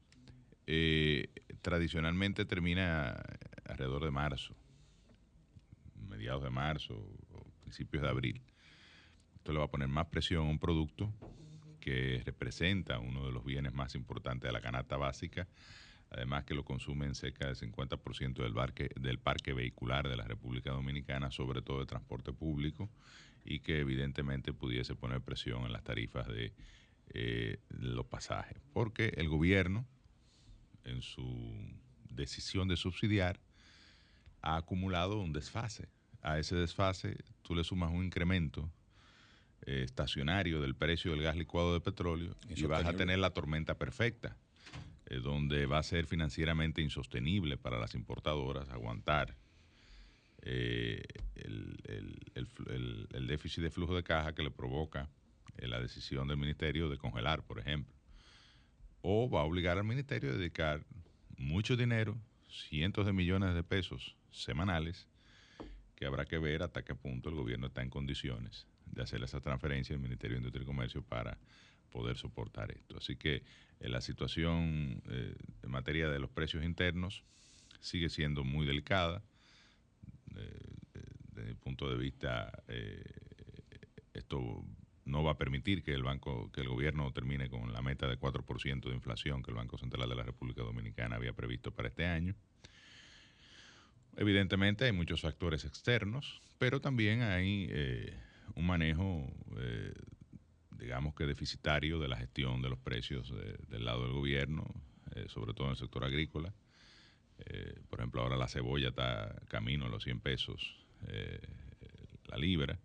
eh, 0.66 1.30
tradicionalmente 1.62 2.46
termina 2.46 3.16
alrededor 3.66 4.04
de 4.04 4.12
marzo, 4.12 4.56
mediados 6.16 6.44
de 6.44 6.50
marzo 6.50 6.96
o 7.32 7.44
principios 7.62 8.04
de 8.04 8.10
abril. 8.10 8.42
Esto 9.36 9.52
le 9.52 9.60
va 9.60 9.66
a 9.66 9.70
poner 9.70 9.88
más 9.88 10.08
presión 10.08 10.48
a 10.48 10.50
un 10.50 10.60
producto 10.60 11.14
que 11.80 12.22
representa 12.26 13.00
uno 13.00 13.26
de 13.26 13.32
los 13.32 13.44
bienes 13.44 13.74
más 13.74 13.96
importantes 13.96 14.48
de 14.48 14.54
la 14.54 14.62
canasta 14.62 14.98
básica, 14.98 15.48
además 16.10 16.46
que 16.46 16.56
lo 16.56 16.64
consumen 16.64 17.14
cerca 17.14 17.46
del 17.48 17.56
50% 17.56 18.42
del, 18.42 18.54
parque, 18.54 18.90
del 19.00 19.20
parque 19.20 19.54
vehicular 19.54 20.10
de 20.10 20.16
la 20.16 20.24
República 20.24 20.72
Dominicana, 20.72 21.30
sobre 21.32 21.62
todo 21.62 21.82
de 21.82 21.86
transporte 21.86 22.34
público, 22.34 22.90
y 23.44 23.60
que 23.60 23.80
evidentemente 23.80 24.54
pudiese 24.54 24.96
poner 24.96 25.22
presión 25.22 25.66
en 25.66 25.74
las 25.74 25.84
tarifas 25.84 26.28
de 26.28 26.54
eh, 27.14 27.60
los 27.70 28.08
pasajes, 28.08 28.60
porque 28.74 29.14
el 29.18 29.30
gobierno, 29.30 29.86
en 30.86 31.02
su 31.02 31.54
decisión 32.10 32.68
de 32.68 32.78
subsidiar, 32.78 33.40
ha 34.42 34.58
acumulado 34.58 35.20
un 35.20 35.34
desfase. 35.34 35.90
A 36.26 36.40
ese 36.40 36.56
desfase 36.56 37.18
tú 37.44 37.54
le 37.54 37.64
sumas 37.64 37.92
un 37.92 38.04
incremento 38.04 38.68
eh, 39.68 39.84
estacionario 39.84 40.60
del 40.60 40.74
precio 40.74 41.12
del 41.12 41.22
gas 41.22 41.36
licuado 41.36 41.76
de 41.76 41.82
petróleo 41.82 42.36
y 42.50 42.64
vas 42.64 42.84
a 42.84 42.94
tener 42.94 43.20
la 43.20 43.30
tormenta 43.30 43.78
perfecta, 43.78 44.36
eh, 45.06 45.20
donde 45.20 45.68
va 45.68 45.78
a 45.78 45.84
ser 45.84 46.08
financieramente 46.08 46.82
insostenible 46.82 47.58
para 47.58 47.78
las 47.78 47.94
importadoras 47.94 48.70
aguantar 48.70 49.36
eh, 50.42 51.04
el, 51.36 53.28
déficit 53.28 53.62
de 53.62 53.70
flujo 53.70 53.96
de 53.96 54.02
caja 54.02 54.34
que 54.34 54.42
le 54.42 54.50
provoca 54.50 55.08
la 55.58 55.80
decisión 55.80 56.28
del 56.28 56.38
ministerio 56.38 56.90
de 56.90 56.98
congelar, 56.98 57.44
por 57.44 57.60
ejemplo. 57.60 57.94
O 59.02 59.30
va 59.30 59.42
a 59.42 59.44
obligar 59.44 59.78
al 59.78 59.84
ministerio 59.84 60.32
a 60.32 60.38
dedicar 60.38 60.84
mucho 61.38 61.78
dinero, 61.78 62.18
cientos 62.50 63.06
de 63.06 63.14
millones 63.14 63.54
de 63.54 63.62
pesos 63.62 64.16
semanales, 64.32 65.08
que 65.96 66.06
habrá 66.06 66.26
que 66.26 66.38
ver 66.38 66.64
hasta 66.64 66.84
qué 66.84 66.96
punto 66.96 67.30
el 67.30 67.36
gobierno 67.36 67.68
está 67.68 67.82
en 67.82 67.90
condiciones 67.90 68.68
de 68.86 69.02
hacer 69.02 69.24
esa 69.24 69.40
transferencia 69.42 69.96
al 69.96 70.02
Ministerio 70.02 70.36
de 70.36 70.40
Industria 70.40 70.64
y 70.64 70.66
Comercio 70.66 71.02
para 71.02 71.38
poder 71.90 72.18
soportar 72.18 72.72
esto. 72.72 72.98
Así 72.98 73.16
que 73.16 73.44
eh, 73.80 73.90
la 73.90 74.02
situación 74.02 75.02
eh, 75.10 75.36
en 75.64 75.72
materia 75.72 76.10
de 76.10 76.20
los 76.20 76.30
precios 76.30 76.64
internos 76.64 77.24
sigue 77.80 78.10
siendo 78.10 78.44
muy 78.44 78.66
delicada. 78.66 79.24
Eh, 80.36 80.60
desde 81.32 81.50
mi 81.50 81.56
punto 81.56 81.90
de 81.90 81.98
vista, 81.98 82.52
esto 84.14 84.64
no 85.04 85.24
va 85.24 85.32
a 85.32 85.38
permitir 85.38 85.84
que 85.84 85.94
el 85.94 86.04
banco, 86.04 86.50
que 86.52 86.62
el 86.62 86.70
gobierno 86.70 87.12
termine 87.12 87.50
con 87.50 87.74
la 87.74 87.82
meta 87.82 88.08
de 88.08 88.18
4% 88.18 88.88
de 88.88 88.96
inflación 88.96 89.44
que 89.44 89.52
el 89.52 89.58
Banco 89.58 89.78
Central 89.78 90.10
de 90.10 90.16
la 90.16 90.24
República 90.24 90.64
Dominicana 90.64 91.18
había 91.18 91.34
previsto 91.34 91.72
para 91.72 91.90
este 91.90 92.06
año. 92.06 92.36
Evidentemente 94.18 94.86
hay 94.86 94.92
muchos 94.92 95.22
factores 95.22 95.66
externos, 95.66 96.42
pero 96.58 96.80
también 96.80 97.22
hay 97.22 97.70
un 98.56 98.66
manejo, 98.66 99.28
eh, 99.58 99.94
digamos 100.72 101.16
que 101.16 101.26
deficitario 101.26 102.00
de 102.00 102.08
la 102.08 102.18
gestión 102.18 102.62
de 102.62 102.70
los 102.70 102.80
precios 102.80 103.34
del 103.70 103.86
lado 103.86 104.04
del 104.04 104.14
gobierno, 104.14 104.66
eh, 105.16 105.26
sobre 105.28 105.54
todo 105.54 105.68
en 105.68 105.72
el 105.72 105.78
sector 105.78 106.04
agrícola. 106.04 106.54
Eh, 107.46 107.80
por 107.90 108.00
ejemplo, 108.00 108.22
ahora 108.22 108.38
la 108.38 108.48
cebolla 108.48 108.90
está 108.90 109.36
camino 109.50 109.86
a 109.86 109.90
los 109.90 110.04
100 110.04 110.20
pesos 110.20 110.82
la 112.28 112.38
libra, 112.38 112.80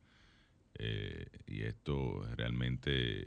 y 1.46 1.62
esto 1.62 2.22
realmente 2.36 3.26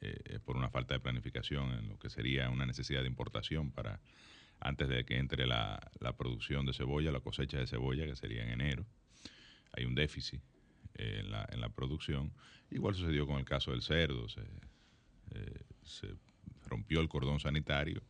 es 0.00 0.40
por 0.40 0.56
una 0.56 0.70
falta 0.70 0.94
de 0.94 1.00
planificación 1.00 1.72
en 1.72 1.88
lo 1.88 1.98
que 1.98 2.08
sería 2.08 2.48
una 2.48 2.64
necesidad 2.64 3.02
de 3.02 3.08
importación 3.08 3.70
para 3.70 4.00
antes 4.66 4.88
de 4.88 5.04
que 5.04 5.16
entre 5.16 5.46
la, 5.46 5.80
la 6.00 6.16
producción 6.16 6.66
de 6.66 6.72
cebolla, 6.72 7.12
la 7.12 7.20
cosecha 7.20 7.58
de 7.58 7.66
cebolla, 7.66 8.04
que 8.04 8.16
sería 8.16 8.42
en 8.42 8.60
enero. 8.60 8.84
Hay 9.72 9.84
un 9.84 9.94
déficit 9.94 10.42
en, 10.94 11.30
la, 11.30 11.48
en 11.52 11.60
la 11.60 11.68
producción. 11.68 12.32
Igual 12.70 12.94
sucedió 12.94 13.26
con 13.26 13.38
el 13.38 13.44
caso 13.44 13.70
del 13.70 13.82
cerdo, 13.82 14.28
se, 14.28 14.40
eh, 14.40 15.60
se 15.84 16.08
rompió 16.64 17.00
el 17.00 17.08
cordón 17.08 17.38
sanitario. 17.38 18.02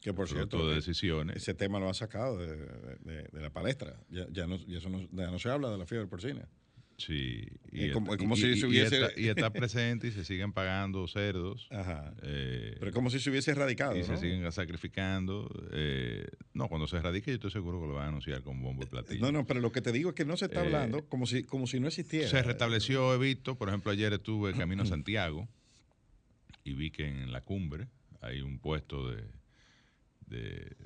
Que 0.00 0.12
por 0.12 0.28
cierto, 0.28 0.66
de 0.66 0.72
eh, 0.72 0.74
decisiones. 0.76 1.36
ese 1.36 1.54
tema 1.54 1.80
lo 1.80 1.88
ha 1.88 1.94
sacado 1.94 2.38
de, 2.38 2.56
de, 3.00 3.40
la 3.40 3.50
palestra. 3.50 3.98
Ya, 4.10 4.26
ya, 4.30 4.46
no, 4.46 4.56
ya, 4.66 4.88
no, 4.88 5.08
ya, 5.10 5.30
no, 5.30 5.38
se 5.38 5.48
habla 5.48 5.70
de 5.70 5.78
la 5.78 5.86
fiebre 5.86 6.06
porcina. 6.06 6.46
Sí, 6.98 7.46
y, 7.72 7.90
como, 7.90 8.36
si 8.36 8.56
se 8.56 8.66
hubiese... 8.66 9.12
y, 9.16 9.28
está, 9.28 9.50
presente 9.52 10.08
y 10.08 10.12
se 10.12 10.24
siguen 10.24 10.52
pagando 10.52 11.06
cerdos. 11.06 11.68
Ajá. 11.70 12.14
Eh, 12.22 12.74
Pero 12.78 12.88
es 12.88 12.94
como 12.94 13.10
si 13.10 13.20
se 13.20 13.28
hubiese 13.28 13.50
erradicado. 13.50 13.96
Y 13.96 14.02
se 14.02 14.16
siguen 14.16 14.50
sacrificando. 14.50 15.50
Eh, 15.72 16.26
no, 16.54 16.68
cuando 16.68 16.86
se 16.86 16.96
erradique, 16.96 17.30
yo 17.30 17.34
estoy 17.34 17.50
seguro 17.50 17.80
que 17.80 17.88
lo 17.88 17.94
van 17.94 18.06
a 18.06 18.08
anunciar 18.08 18.42
con 18.42 18.62
bombo 18.62 18.82
y 18.82 18.86
platillo. 18.86 19.20
No, 19.20 19.30
no, 19.30 19.46
pero 19.46 19.60
lo 19.60 19.72
que 19.72 19.82
te 19.82 19.92
digo 19.92 20.10
es 20.10 20.14
que 20.14 20.24
no 20.24 20.38
se 20.38 20.46
está 20.46 20.62
eh, 20.62 20.66
hablando 20.66 21.06
como 21.06 21.26
si, 21.26 21.42
como 21.42 21.66
si 21.66 21.80
no 21.80 21.88
existiera. 21.88 22.28
Se 22.28 22.42
restableció, 22.42 23.14
he 23.14 23.18
visto, 23.18 23.56
por 23.56 23.68
ejemplo, 23.68 23.92
ayer 23.92 24.14
estuve 24.14 24.54
camino 24.54 24.84
a 24.84 24.86
Santiago 24.86 25.48
y 26.64 26.72
vi 26.72 26.90
que 26.90 27.06
en 27.06 27.30
la 27.30 27.42
cumbre 27.42 27.88
hay 28.22 28.40
un 28.40 28.58
puesto 28.58 29.10
de, 29.10 29.22
de, 30.26 30.76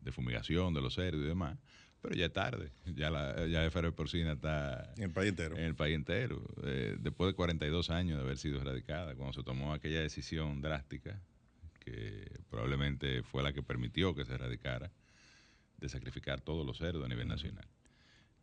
de 0.00 0.12
fumigación 0.12 0.72
de 0.72 0.80
los 0.80 0.94
cerdos 0.94 1.22
y 1.22 1.28
demás 1.28 1.58
pero 2.00 2.14
ya 2.14 2.26
es 2.26 2.32
tarde. 2.32 2.72
Ya 2.86 3.10
la 3.10 3.46
ya 3.46 3.68
de 3.68 3.92
porcina 3.92 4.32
está 4.32 4.92
en 4.96 5.04
el 5.04 5.10
país 5.10 5.30
entero. 5.30 5.56
En 5.56 5.64
el 5.64 5.74
país 5.74 5.94
entero. 5.94 6.42
Eh, 6.64 6.96
después 6.98 7.30
de 7.30 7.34
42 7.34 7.90
años 7.90 8.18
de 8.18 8.24
haber 8.24 8.38
sido 8.38 8.60
erradicada, 8.60 9.14
cuando 9.14 9.34
se 9.34 9.42
tomó 9.42 9.72
aquella 9.72 10.00
decisión 10.00 10.62
drástica, 10.62 11.20
que 11.80 12.30
probablemente 12.48 13.22
fue 13.22 13.42
la 13.42 13.52
que 13.52 13.62
permitió 13.62 14.14
que 14.14 14.24
se 14.24 14.34
erradicara, 14.34 14.90
de 15.78 15.88
sacrificar 15.88 16.40
todos 16.40 16.66
los 16.66 16.78
cerdos 16.78 17.04
a 17.04 17.08
nivel 17.08 17.28
nacional. 17.28 17.66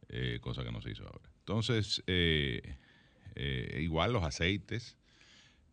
Eh, 0.09 0.39
cosa 0.41 0.63
que 0.63 0.71
no 0.71 0.81
se 0.81 0.91
hizo 0.91 1.03
ahora. 1.03 1.29
Entonces, 1.39 2.03
eh, 2.07 2.75
igual 3.79 4.13
los 4.13 4.23
aceites, 4.23 4.97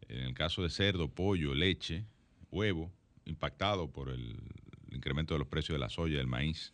en 0.09 0.23
el 0.23 0.35
caso 0.35 0.63
de 0.63 0.71
cerdo, 0.71 1.09
pollo, 1.09 1.55
leche, 1.55 2.05
huevo, 2.51 2.93
impactado 3.25 3.91
por 3.91 4.11
el 4.11 4.37
incremento 4.91 5.35
de 5.35 5.39
los 5.39 5.49
precios 5.49 5.75
de 5.75 5.79
la 5.79 5.89
soya 5.89 6.15
y 6.15 6.17
del 6.19 6.27
maíz 6.27 6.73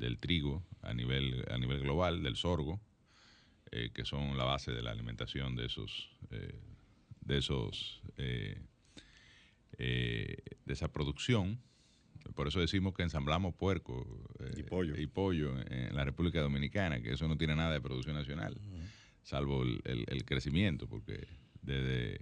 del 0.00 0.18
trigo 0.18 0.64
a 0.82 0.92
nivel, 0.94 1.44
a 1.50 1.58
nivel 1.58 1.80
global, 1.80 2.22
del 2.22 2.34
sorgo, 2.34 2.80
eh, 3.70 3.90
que 3.94 4.04
son 4.04 4.36
la 4.36 4.44
base 4.44 4.72
de 4.72 4.82
la 4.82 4.90
alimentación 4.90 5.54
de 5.54 5.66
esos, 5.66 6.10
eh, 6.30 6.58
de 7.20 7.38
esos, 7.38 8.02
eh, 8.16 8.60
de 9.78 10.72
esa 10.72 10.88
producción. 10.88 11.60
Por 12.34 12.48
eso 12.48 12.60
decimos 12.60 12.94
que 12.94 13.02
ensamblamos 13.02 13.54
puerco 13.54 14.04
y 14.56 14.62
pollo. 14.62 14.96
y 14.98 15.06
pollo 15.06 15.58
en 15.70 15.94
la 15.94 16.04
República 16.04 16.40
Dominicana, 16.40 17.00
que 17.00 17.12
eso 17.12 17.28
no 17.28 17.36
tiene 17.36 17.54
nada 17.54 17.72
de 17.72 17.80
producción 17.80 18.16
nacional, 18.16 18.60
salvo 19.22 19.62
el, 19.62 19.80
el, 19.84 20.24
crecimiento, 20.24 20.86
porque 20.86 21.28
desde 21.62 22.20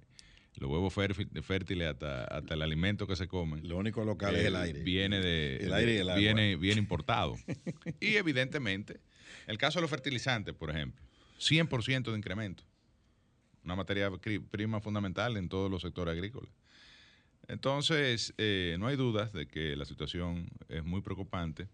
los 0.58 0.70
huevos 0.70 0.92
fértiles 0.94 1.88
hasta, 1.88 2.24
hasta 2.24 2.54
el 2.54 2.62
alimento 2.62 3.06
que 3.06 3.16
se 3.16 3.28
come. 3.28 3.60
Lo 3.62 3.76
único 3.76 4.04
local 4.04 4.36
es 4.36 4.44
el 4.44 4.56
aire. 4.56 4.82
Viene 4.82 5.20
de, 5.20 5.56
el 5.56 5.72
aire 5.72 5.94
y 5.94 5.96
el 5.98 6.08
agua. 6.08 6.20
Viene, 6.20 6.56
viene 6.56 6.78
importado. 6.78 7.36
y 8.00 8.16
evidentemente, 8.16 9.00
el 9.46 9.58
caso 9.58 9.78
de 9.78 9.82
los 9.82 9.90
fertilizantes, 9.90 10.54
por 10.54 10.70
ejemplo, 10.70 11.04
100% 11.38 12.10
de 12.10 12.16
incremento. 12.16 12.64
Una 13.64 13.76
materia 13.76 14.10
prima 14.50 14.80
fundamental 14.80 15.36
en 15.36 15.48
todos 15.48 15.70
los 15.70 15.82
sectores 15.82 16.12
agrícolas. 16.12 16.50
Entonces, 17.48 18.34
eh, 18.38 18.76
no 18.78 18.86
hay 18.86 18.96
dudas 18.96 19.32
de 19.32 19.46
que 19.46 19.74
la 19.76 19.84
situación 19.84 20.48
es 20.68 20.84
muy 20.84 21.00
preocupante 21.00 21.68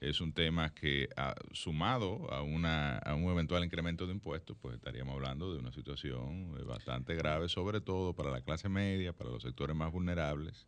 es 0.00 0.20
un 0.20 0.32
tema 0.32 0.74
que 0.74 1.08
ah, 1.16 1.34
sumado 1.52 2.30
a, 2.32 2.42
una, 2.42 2.98
a 2.98 3.14
un 3.14 3.24
eventual 3.24 3.64
incremento 3.64 4.06
de 4.06 4.12
impuestos, 4.12 4.56
pues 4.60 4.76
estaríamos 4.76 5.14
hablando 5.14 5.52
de 5.52 5.58
una 5.58 5.72
situación 5.72 6.54
eh, 6.58 6.62
bastante 6.64 7.14
grave, 7.14 7.48
sobre 7.48 7.80
todo 7.80 8.12
para 8.12 8.30
la 8.30 8.42
clase 8.42 8.68
media, 8.68 9.12
para 9.12 9.30
los 9.30 9.42
sectores 9.42 9.74
más 9.74 9.90
vulnerables, 9.90 10.66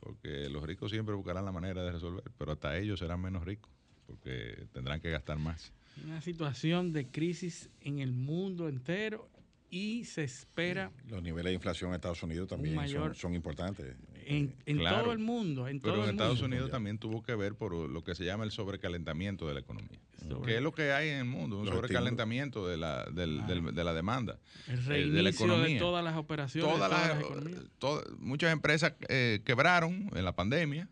porque 0.00 0.48
los 0.48 0.62
ricos 0.62 0.90
siempre 0.90 1.14
buscarán 1.14 1.44
la 1.44 1.52
manera 1.52 1.82
de 1.82 1.92
resolver, 1.92 2.24
pero 2.38 2.52
hasta 2.52 2.76
ellos 2.78 2.98
serán 2.98 3.20
menos 3.20 3.44
ricos, 3.44 3.70
porque 4.06 4.66
tendrán 4.72 5.00
que 5.00 5.10
gastar 5.10 5.38
más. 5.38 5.72
Una 6.04 6.22
situación 6.22 6.92
de 6.92 7.08
crisis 7.08 7.68
en 7.82 7.98
el 7.98 8.12
mundo 8.12 8.68
entero 8.68 9.28
y 9.68 10.04
se 10.04 10.24
espera... 10.24 10.90
Los 11.08 11.22
niveles 11.22 11.50
de 11.50 11.54
inflación 11.54 11.90
en 11.90 11.96
Estados 11.96 12.22
Unidos 12.22 12.48
también 12.48 12.76
son, 12.88 13.14
son, 13.14 13.34
importantes. 13.34 13.94
En, 14.30 14.54
en 14.66 14.78
todo 14.78 15.12
el 15.12 15.18
mundo. 15.18 15.68
En 15.68 15.80
pero 15.80 15.94
todo 15.94 16.04
en 16.04 16.10
Estados 16.10 16.40
mundo. 16.40 16.46
Unidos 16.46 16.70
también 16.70 16.98
tuvo 16.98 17.22
que 17.22 17.34
ver 17.34 17.54
por 17.54 17.72
lo 17.72 18.04
que 18.04 18.14
se 18.14 18.24
llama 18.24 18.44
el 18.44 18.50
sobrecalentamiento 18.50 19.48
de 19.48 19.54
la 19.54 19.60
economía. 19.60 19.98
Sobre. 20.28 20.52
Que 20.52 20.56
es 20.58 20.62
lo 20.62 20.72
que 20.72 20.92
hay 20.92 21.08
en 21.08 21.18
el 21.18 21.24
mundo, 21.24 21.58
un 21.58 21.66
sobrecalentamiento 21.66 22.66
de 22.66 22.76
la, 22.76 23.04
del, 23.06 23.46
del, 23.46 23.74
de 23.74 23.84
la 23.84 23.94
demanda. 23.94 24.38
El 24.68 24.84
reinicio 24.84 25.16
de, 25.16 25.22
la 25.22 25.30
economía. 25.30 25.74
de 25.74 25.78
todas 25.78 26.04
las 26.04 26.16
operaciones. 26.16 26.70
Todas 26.70 26.90
todas 26.90 27.08
las, 27.08 27.44
las 27.44 27.64
todas, 27.78 28.04
muchas 28.18 28.52
empresas 28.52 28.94
eh, 29.08 29.40
quebraron 29.44 30.10
en 30.14 30.24
la 30.24 30.34
pandemia, 30.36 30.88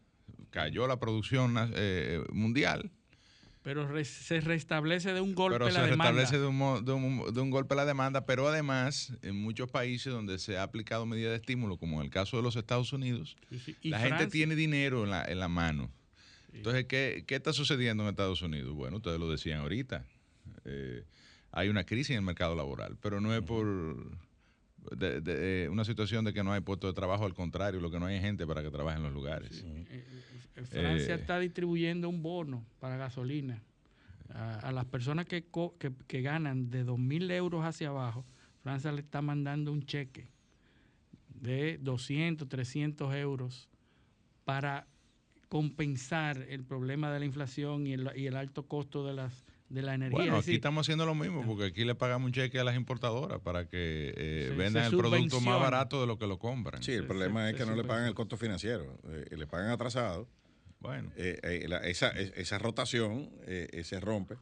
cayó 0.51 0.86
la 0.86 0.99
producción 0.99 1.55
eh, 1.74 2.24
mundial 2.32 2.91
pero 3.69 3.87
re, 3.87 4.03
se 4.07 4.41
restablece 4.41 5.12
de 5.12 5.21
un 5.21 5.35
golpe 5.35 5.59
pero 5.59 5.66
la 5.66 5.85
se 5.85 5.91
demanda. 5.91 6.23
restablece 6.23 6.39
de 6.39 6.47
un, 6.47 6.85
de, 6.87 6.93
un, 6.93 7.35
de 7.35 7.41
un, 7.43 7.51
golpe 7.51 7.75
la 7.75 7.85
demanda, 7.85 8.25
pero 8.25 8.49
además 8.49 9.12
en 9.21 9.37
muchos 9.37 9.71
países 9.71 10.11
donde 10.11 10.39
se 10.39 10.57
ha 10.57 10.62
aplicado 10.62 11.05
medidas 11.05 11.33
de 11.33 11.37
estímulo, 11.37 11.77
como 11.77 12.01
en 12.01 12.07
el 12.07 12.11
caso 12.11 12.39
de 12.39 12.43
los 12.43 12.57
Estados 12.57 12.95
Unidos, 12.95 13.37
sí, 13.51 13.59
sí. 13.59 13.77
¿Y 13.83 13.91
la 13.91 13.99
Francia? 13.99 14.19
gente 14.21 14.33
tiene 14.33 14.57
dinero 14.57 15.05
en 15.05 15.11
la, 15.11 15.23
en 15.23 15.39
la 15.39 15.49
mano. 15.49 15.91
Sí. 16.51 16.57
Entonces, 16.57 16.87
¿qué, 16.87 17.25
¿qué, 17.27 17.35
está 17.35 17.53
sucediendo 17.53 18.05
en 18.05 18.09
Estados 18.09 18.41
Unidos? 18.41 18.73
Bueno, 18.73 18.97
ustedes 18.97 19.21
lo 19.21 19.31
decían 19.31 19.61
ahorita. 19.61 20.03
Eh, 20.64 21.05
hay 21.53 21.69
una 21.69 21.85
crisis 21.85 22.12
en 22.12 22.16
el 22.16 22.23
mercado 22.23 22.57
laboral, 22.57 22.97
pero 23.03 23.21
no 23.21 23.35
es 23.35 23.43
por 23.43 23.66
de, 24.97 25.21
de, 25.21 25.69
una 25.69 25.85
situación 25.85 26.25
de 26.25 26.33
que 26.33 26.43
no 26.43 26.55
hay 26.55 26.62
puestos 26.62 26.89
de 26.89 26.95
trabajo, 26.95 27.27
al 27.27 27.35
contrario, 27.35 27.81
lo 27.81 27.91
que 27.91 28.01
no 28.01 28.07
hay 28.07 28.19
gente 28.19 28.47
para 28.47 28.62
que 28.62 28.71
trabaje 28.71 28.97
en 28.97 29.03
los 29.03 29.12
lugares. 29.12 29.62
Eh, 29.62 30.05
Francia 30.64 31.14
eh, 31.14 31.18
está 31.18 31.38
distribuyendo 31.38 32.09
un 32.09 32.22
bono 32.22 32.64
para 32.80 32.96
gasolina 32.96 33.62
a, 34.30 34.59
a 34.61 34.72
las 34.72 34.84
personas 34.84 35.26
que, 35.26 35.44
que, 35.78 35.92
que, 36.06 36.22
ganan 36.22 36.70
de 36.70 36.84
2.000 36.84 37.30
euros 37.32 37.64
hacia 37.64 37.88
abajo. 37.88 38.24
Francia 38.62 38.92
le 38.92 39.00
está 39.00 39.22
mandando 39.22 39.72
un 39.72 39.84
cheque 39.84 40.28
de 41.28 41.78
200, 41.78 42.48
300 42.48 43.14
euros 43.14 43.68
para 44.44 44.86
compensar 45.48 46.44
el 46.48 46.64
problema 46.64 47.12
de 47.12 47.20
la 47.20 47.24
inflación 47.24 47.86
y 47.86 47.94
el, 47.94 48.11
y 48.16 48.26
el 48.26 48.36
alto 48.36 48.66
costo 48.66 49.06
de 49.06 49.14
las 49.14 49.44
de 49.68 49.82
la 49.82 49.94
energía. 49.94 50.16
Bueno, 50.18 50.32
aquí 50.32 50.46
decir, 50.46 50.54
estamos 50.54 50.86
haciendo 50.86 51.04
lo 51.04 51.14
mismo, 51.14 51.44
porque 51.44 51.66
aquí 51.66 51.84
le 51.84 51.94
pagamos 51.94 52.26
un 52.26 52.32
cheque 52.32 52.59
a 52.59 52.64
las 52.64 52.76
importadoras 52.76 53.40
para 53.40 53.68
que 53.68 54.14
eh, 54.16 54.46
se, 54.48 54.54
vendan 54.54 54.84
se 54.84 54.90
el 54.90 54.96
producto 54.96 55.40
más 55.40 55.61
barato 55.61 56.00
de 56.00 56.06
lo 56.06 56.18
que 56.18 56.26
lo 56.26 56.38
compran. 56.38 56.82
Sí, 56.82 56.92
el 56.92 57.06
problema 57.06 57.44
se, 57.44 57.50
es 57.50 57.56
que 57.56 57.66
no 57.66 57.76
le 57.76 57.84
pagan 57.84 58.06
el 58.06 58.14
costo 58.14 58.36
financiero, 58.36 58.98
eh, 59.09 59.36
le 59.36 59.46
pagan 59.46 59.70
atrasado. 59.70 60.26
Bueno. 60.81 61.11
Eh, 61.16 61.64
la, 61.68 61.79
esa, 61.79 62.11
esa, 62.11 62.59
rotación 62.59 63.31
eh, 63.47 63.83
se 63.85 63.99
rompe 64.01 64.37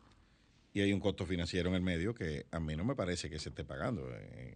y 0.76 0.82
hay 0.82 0.92
un 0.92 1.00
costo 1.00 1.24
financiero 1.24 1.70
en 1.70 1.74
el 1.74 1.80
medio 1.80 2.14
que 2.14 2.44
a 2.50 2.60
mí 2.60 2.76
no 2.76 2.84
me 2.84 2.94
parece 2.94 3.30
que 3.30 3.38
se 3.38 3.48
esté 3.48 3.64
pagando. 3.64 4.10
Eh, 4.12 4.54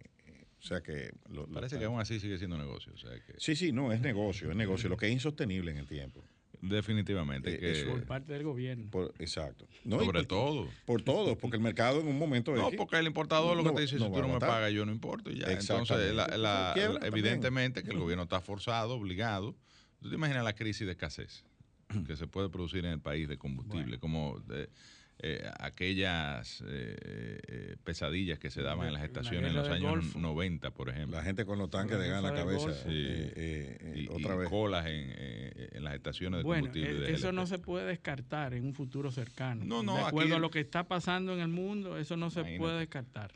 o 0.59 0.61
sea 0.61 0.81
que... 0.81 1.11
Lo, 1.31 1.47
parece 1.47 1.77
lo, 1.77 1.79
que 1.79 1.85
aún 1.85 1.99
así 1.99 2.19
sigue 2.19 2.37
siendo 2.37 2.59
negocio. 2.59 2.93
O 2.93 2.97
sea 2.97 3.09
que... 3.25 3.33
Sí, 3.37 3.55
sí, 3.55 3.71
no, 3.71 3.91
es 3.91 4.01
negocio, 4.01 4.51
es 4.51 4.55
negocio. 4.55 4.87
Lo 4.87 4.97
que 4.97 5.07
es 5.07 5.13
insostenible 5.13 5.71
en 5.71 5.77
el 5.77 5.87
tiempo. 5.87 6.23
Definitivamente. 6.61 7.55
Eh, 7.55 7.57
que, 7.57 7.71
eso, 7.71 7.89
por 7.89 8.05
parte 8.05 8.33
del 8.33 8.43
gobierno. 8.43 8.87
Por, 8.91 9.15
exacto. 9.17 9.67
No, 9.83 9.97
Sobre 9.97 10.19
por, 10.19 10.27
todo. 10.27 10.69
Por 10.85 11.01
todo, 11.01 11.35
porque 11.39 11.57
el 11.57 11.63
mercado 11.63 12.01
en 12.01 12.07
un 12.07 12.19
momento. 12.19 12.53
No, 12.53 12.69
es 12.69 12.75
porque 12.75 12.97
el 12.97 13.07
importador 13.07 13.57
lo 13.57 13.63
que 13.63 13.71
te 13.71 13.81
dice, 13.81 13.97
si 13.97 14.03
tú 14.03 14.21
no 14.21 14.27
me 14.27 14.39
pagas, 14.39 14.71
yo 14.71 14.85
no 14.85 14.91
importo. 14.91 15.31
Y 15.31 15.39
ya. 15.39 15.51
Entonces, 15.51 16.13
la, 16.13 16.27
la, 16.27 16.75
evidentemente 17.01 17.81
que 17.81 17.89
el 17.89 17.97
gobierno 17.97 18.25
está 18.25 18.41
forzado, 18.41 18.93
obligado. 18.93 19.55
¿Tú 20.01 20.09
te 20.09 20.15
imaginas 20.15 20.43
la 20.43 20.53
crisis 20.53 20.85
de 20.85 20.91
escasez 20.91 21.43
que 22.07 22.15
se 22.15 22.27
puede 22.27 22.49
producir 22.49 22.85
en 22.85 22.91
el 22.91 22.99
país 22.99 23.27
de 23.27 23.37
combustible? 23.37 23.97
Bueno. 23.97 23.99
Como. 23.99 24.39
De, 24.41 24.69
eh, 25.23 25.47
aquellas 25.59 26.61
eh, 26.61 26.97
eh, 27.47 27.75
pesadillas 27.83 28.39
que 28.39 28.49
se 28.49 28.63
daban 28.63 28.87
en 28.87 28.93
las 28.93 29.03
estaciones 29.03 29.51
en 29.51 29.55
los 29.55 29.67
años 29.67 29.91
Golfo. 29.91 30.19
90, 30.19 30.71
por 30.71 30.89
ejemplo. 30.89 31.15
La 31.15 31.23
gente 31.23 31.45
con 31.45 31.59
los 31.59 31.69
tanques 31.69 31.99
de 31.99 32.07
gas 32.07 32.17
en 32.17 32.23
la 32.23 32.33
cabeza. 32.33 32.73
Sí. 32.73 32.89
y, 32.89 34.07
otra 34.07 34.33
y 34.33 34.37
vez. 34.39 34.49
colas 34.49 34.87
en, 34.87 35.13
en, 35.73 35.83
las 35.83 35.93
estaciones 35.93 36.39
de 36.39 36.43
bueno, 36.43 36.65
combustible. 36.65 37.13
Eso 37.13 37.31
no 37.31 37.45
se 37.45 37.59
puede 37.59 37.85
descartar 37.85 38.55
en 38.55 38.65
un 38.65 38.73
futuro 38.73 39.11
cercano. 39.11 39.63
No, 39.63 39.83
no, 39.83 39.97
de 39.97 40.01
acuerdo 40.01 40.29
aquí, 40.29 40.37
a 40.37 40.39
lo 40.39 40.49
que 40.49 40.61
está 40.61 40.87
pasando 40.87 41.33
en 41.35 41.39
el 41.41 41.49
mundo, 41.49 41.99
eso 41.99 42.17
no 42.17 42.31
se 42.31 42.43
puede 42.57 42.79
descartar. 42.79 43.31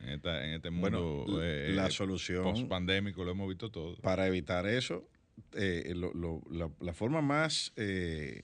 En, 0.00 0.10
esta, 0.10 0.44
en, 0.44 0.54
este 0.54 0.70
mundo 0.70 1.24
bueno, 1.26 1.42
eh, 1.42 1.72
la 1.74 1.90
solución 1.90 2.42
post-pandémico 2.42 3.24
lo 3.24 3.30
hemos 3.30 3.48
visto 3.48 3.70
todo. 3.70 3.96
Para 3.96 4.26
evitar 4.26 4.66
eso, 4.66 5.08
eh, 5.54 5.92
lo, 5.94 6.12
lo, 6.14 6.42
la, 6.50 6.70
la, 6.80 6.92
forma 6.92 7.20
más, 7.20 7.72
eh, 7.76 8.42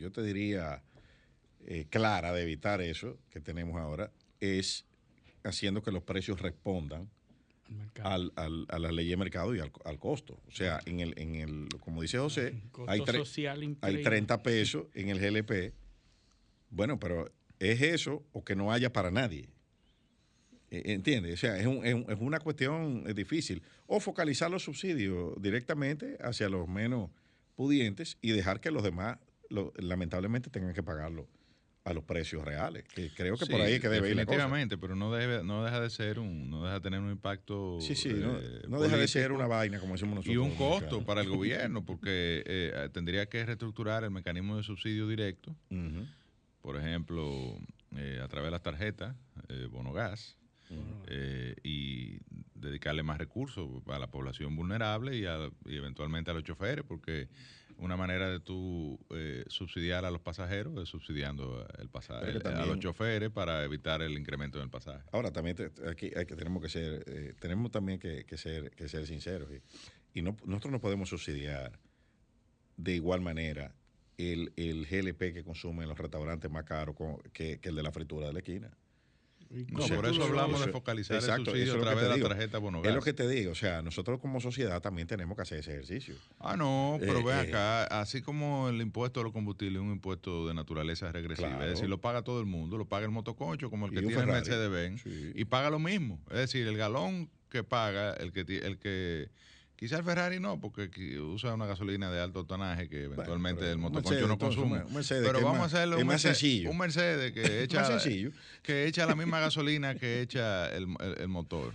yo 0.00 0.10
te 0.10 0.22
diría, 0.22 0.82
eh, 1.66 1.86
clara 1.90 2.32
de 2.32 2.42
evitar 2.42 2.80
eso 2.80 3.18
que 3.30 3.40
tenemos 3.40 3.78
ahora 3.80 4.10
es 4.40 4.86
haciendo 5.44 5.82
que 5.82 5.92
los 5.92 6.02
precios 6.02 6.40
respondan 6.40 7.10
al, 8.02 8.32
al, 8.36 8.64
a 8.70 8.78
la 8.78 8.90
ley 8.90 9.08
de 9.08 9.16
mercado 9.16 9.54
y 9.54 9.60
al, 9.60 9.70
al, 9.84 9.98
costo. 9.98 10.40
O 10.48 10.50
sea, 10.50 10.80
en 10.86 11.00
el, 11.00 11.12
en 11.18 11.34
el 11.34 11.68
como 11.80 12.00
dice 12.00 12.18
José, 12.18 12.54
hay, 12.86 13.02
hay 13.82 14.02
30 14.02 14.42
pesos 14.42 14.86
en 14.94 15.10
el 15.10 15.18
GLP. 15.18 15.74
Bueno, 16.70 16.98
pero 16.98 17.30
es 17.58 17.82
eso 17.82 18.24
o 18.32 18.44
que 18.44 18.56
no 18.56 18.72
haya 18.72 18.92
para 18.92 19.10
nadie. 19.10 19.48
¿Entiendes? 20.70 21.34
O 21.34 21.36
sea, 21.38 21.58
es, 21.58 21.66
un, 21.66 21.84
es, 21.84 21.94
un, 21.94 22.06
es 22.08 22.18
una 22.20 22.40
cuestión 22.40 23.04
difícil. 23.14 23.62
O 23.86 24.00
focalizar 24.00 24.50
los 24.50 24.62
subsidios 24.64 25.40
directamente 25.40 26.18
hacia 26.20 26.48
los 26.48 26.68
menos 26.68 27.10
pudientes 27.54 28.18
y 28.20 28.32
dejar 28.32 28.60
que 28.60 28.70
los 28.70 28.82
demás, 28.82 29.18
lo, 29.48 29.72
lamentablemente, 29.76 30.50
tengan 30.50 30.74
que 30.74 30.82
pagarlo 30.82 31.26
a 31.88 31.94
los 31.94 32.04
precios 32.04 32.44
reales, 32.44 32.84
que 32.84 33.10
creo 33.14 33.36
que 33.38 33.46
sí, 33.46 33.50
por 33.50 33.62
ahí 33.62 33.80
que 33.80 33.88
debe 33.88 34.10
ir 34.10 34.16
la 34.16 34.26
cosa. 34.26 34.36
Definitivamente, 34.36 34.76
pero 34.76 34.94
no 34.94 35.10
debe, 35.10 35.42
no 35.42 35.64
deja 35.64 35.80
de 35.80 35.88
ser 35.88 36.18
un, 36.18 36.50
no 36.50 36.62
deja 36.62 36.74
de 36.74 36.80
tener 36.80 37.00
un 37.00 37.10
impacto. 37.10 37.80
Sí, 37.80 37.94
sí, 37.94 38.10
eh, 38.10 38.14
no, 38.14 38.38
no 38.68 38.80
deja 38.82 38.98
de 38.98 39.08
ser 39.08 39.32
una 39.32 39.46
vaina 39.46 39.80
como 39.80 39.94
decimos 39.94 40.16
nosotros. 40.16 40.34
Y 40.34 40.36
un 40.36 40.54
costo 40.54 41.02
para 41.04 41.22
el 41.22 41.28
gobierno, 41.36 41.84
porque 41.84 42.42
eh, 42.46 42.90
tendría 42.92 43.26
que 43.26 43.44
reestructurar 43.44 44.04
el 44.04 44.10
mecanismo 44.10 44.58
de 44.58 44.64
subsidio 44.64 45.08
directo, 45.08 45.56
uh 45.70 45.74
-huh. 45.74 46.06
por 46.60 46.76
ejemplo, 46.76 47.56
eh, 47.96 48.20
a 48.22 48.28
través 48.28 48.48
de 48.48 48.50
las 48.50 48.62
tarjetas, 48.62 49.16
bono 49.70 49.92
gas, 49.94 50.36
uh 50.74 51.06
-huh. 51.06 51.56
y 51.62 52.18
dedicarle 52.54 53.02
más 53.02 53.18
recursos 53.18 53.68
a 53.86 53.98
la 53.98 54.10
población 54.10 54.56
vulnerable 54.56 55.16
y, 55.16 55.26
a, 55.26 55.50
y 55.64 55.76
eventualmente 55.76 56.30
a 56.30 56.34
los 56.34 56.44
choferes, 56.44 56.84
porque 56.86 57.28
una 57.78 57.96
manera 57.96 58.28
de 58.28 58.40
tú 58.40 58.98
eh, 59.10 59.44
subsidiar 59.46 60.04
a 60.04 60.10
los 60.10 60.20
pasajeros 60.20 60.82
es 60.82 60.88
subsidiando 60.88 61.66
el 61.78 61.88
pasaje, 61.88 62.40
también, 62.40 62.62
a 62.62 62.66
los 62.66 62.80
choferes 62.80 63.30
para 63.30 63.62
evitar 63.64 64.02
el 64.02 64.18
incremento 64.18 64.58
del 64.58 64.68
pasaje. 64.68 65.04
Ahora, 65.12 65.32
también 65.32 65.56
te, 65.56 65.70
aquí 65.88 66.10
hay 66.16 66.26
que, 66.26 66.34
tenemos 66.34 66.62
que 66.62 66.68
ser, 66.68 67.04
eh, 67.06 67.34
tenemos 67.38 67.70
también 67.70 68.00
que, 68.00 68.24
que, 68.24 68.36
ser, 68.36 68.72
que 68.72 68.88
ser 68.88 69.06
sinceros 69.06 69.48
y, 69.52 70.18
y 70.18 70.22
no, 70.22 70.36
nosotros 70.44 70.72
no 70.72 70.80
podemos 70.80 71.08
subsidiar 71.08 71.78
de 72.76 72.96
igual 72.96 73.20
manera 73.20 73.74
el, 74.16 74.52
el 74.56 74.86
GLP 74.86 75.32
que 75.32 75.44
consumen 75.44 75.88
los 75.88 75.96
restaurantes 75.96 76.50
más 76.50 76.64
caros 76.64 76.96
que, 77.32 77.60
que 77.60 77.68
el 77.68 77.76
de 77.76 77.82
la 77.82 77.92
fritura 77.92 78.26
de 78.26 78.32
la 78.32 78.38
esquina. 78.40 78.76
No, 79.50 79.86
por 79.88 80.06
eso 80.06 80.24
hablamos 80.24 80.64
de 80.64 80.70
focalizar 80.70 81.16
exacto, 81.16 81.54
el 81.54 81.66
subsidio 81.66 81.76
a 81.76 81.80
través 81.80 82.02
de 82.04 82.18
la 82.18 82.28
tarjeta 82.28 82.58
bono 82.58 82.82
Es 82.84 82.94
lo 82.94 83.00
que 83.00 83.14
te 83.14 83.26
digo, 83.26 83.52
o 83.52 83.54
sea, 83.54 83.80
nosotros 83.80 84.20
como 84.20 84.40
sociedad 84.40 84.82
también 84.82 85.08
tenemos 85.08 85.36
que 85.36 85.42
hacer 85.42 85.58
ese 85.60 85.72
ejercicio. 85.72 86.16
Ah, 86.38 86.56
no, 86.56 86.98
pero 87.00 87.20
eh, 87.20 87.24
ve 87.24 87.32
acá, 87.32 87.84
eh, 87.84 87.88
así 87.90 88.20
como 88.20 88.68
el 88.68 88.80
impuesto 88.80 89.20
a 89.20 89.22
los 89.22 89.32
combustibles 89.32 89.80
es 89.80 89.86
un 89.86 89.92
impuesto 89.92 90.46
de 90.46 90.54
naturaleza 90.54 91.10
regresiva, 91.12 91.48
claro. 91.48 91.64
es 91.64 91.70
decir, 91.70 91.88
lo 91.88 91.98
paga 91.98 92.22
todo 92.22 92.40
el 92.40 92.46
mundo, 92.46 92.76
lo 92.76 92.86
paga 92.86 93.06
el 93.06 93.10
motoconcho 93.10 93.70
como 93.70 93.86
el 93.86 93.92
que 93.92 94.00
tiene 94.02 94.20
el 94.20 94.26
Mercedes-Benz 94.26 95.02
sí. 95.02 95.32
y 95.34 95.44
paga 95.46 95.70
lo 95.70 95.78
mismo, 95.78 96.20
es 96.30 96.38
decir, 96.38 96.66
el 96.66 96.76
galón 96.76 97.30
que 97.48 97.64
paga, 97.64 98.12
el 98.14 98.32
que 98.32 98.40
el 98.40 98.78
que 98.78 99.30
Quizá 99.78 99.98
el 99.98 100.02
Ferrari 100.02 100.40
no, 100.40 100.60
porque 100.60 101.20
usa 101.20 101.54
una 101.54 101.64
gasolina 101.64 102.10
de 102.10 102.20
alto 102.20 102.44
tonaje 102.44 102.88
que 102.88 103.04
eventualmente 103.04 103.60
bueno, 103.60 103.72
el 103.74 103.78
motoconcho 103.78 104.26
no 104.26 104.36
consume. 104.36 104.82
Mercedes, 104.92 105.24
pero 105.24 105.40
vamos 105.40 105.60
más, 105.60 105.72
a 105.72 105.76
hacerlo 105.76 105.98
un, 105.98 106.06
más 106.08 106.24
Mercedes, 106.24 106.66
un 106.66 106.76
Mercedes 106.76 107.30
que 107.30 107.62
echa, 107.62 107.96
que 108.60 108.88
echa 108.88 109.06
la 109.06 109.14
misma 109.14 109.38
gasolina 109.38 109.94
que 109.94 110.20
echa 110.20 110.66
el, 110.74 110.88
el, 110.98 111.20
el, 111.20 111.28
motor. 111.28 111.74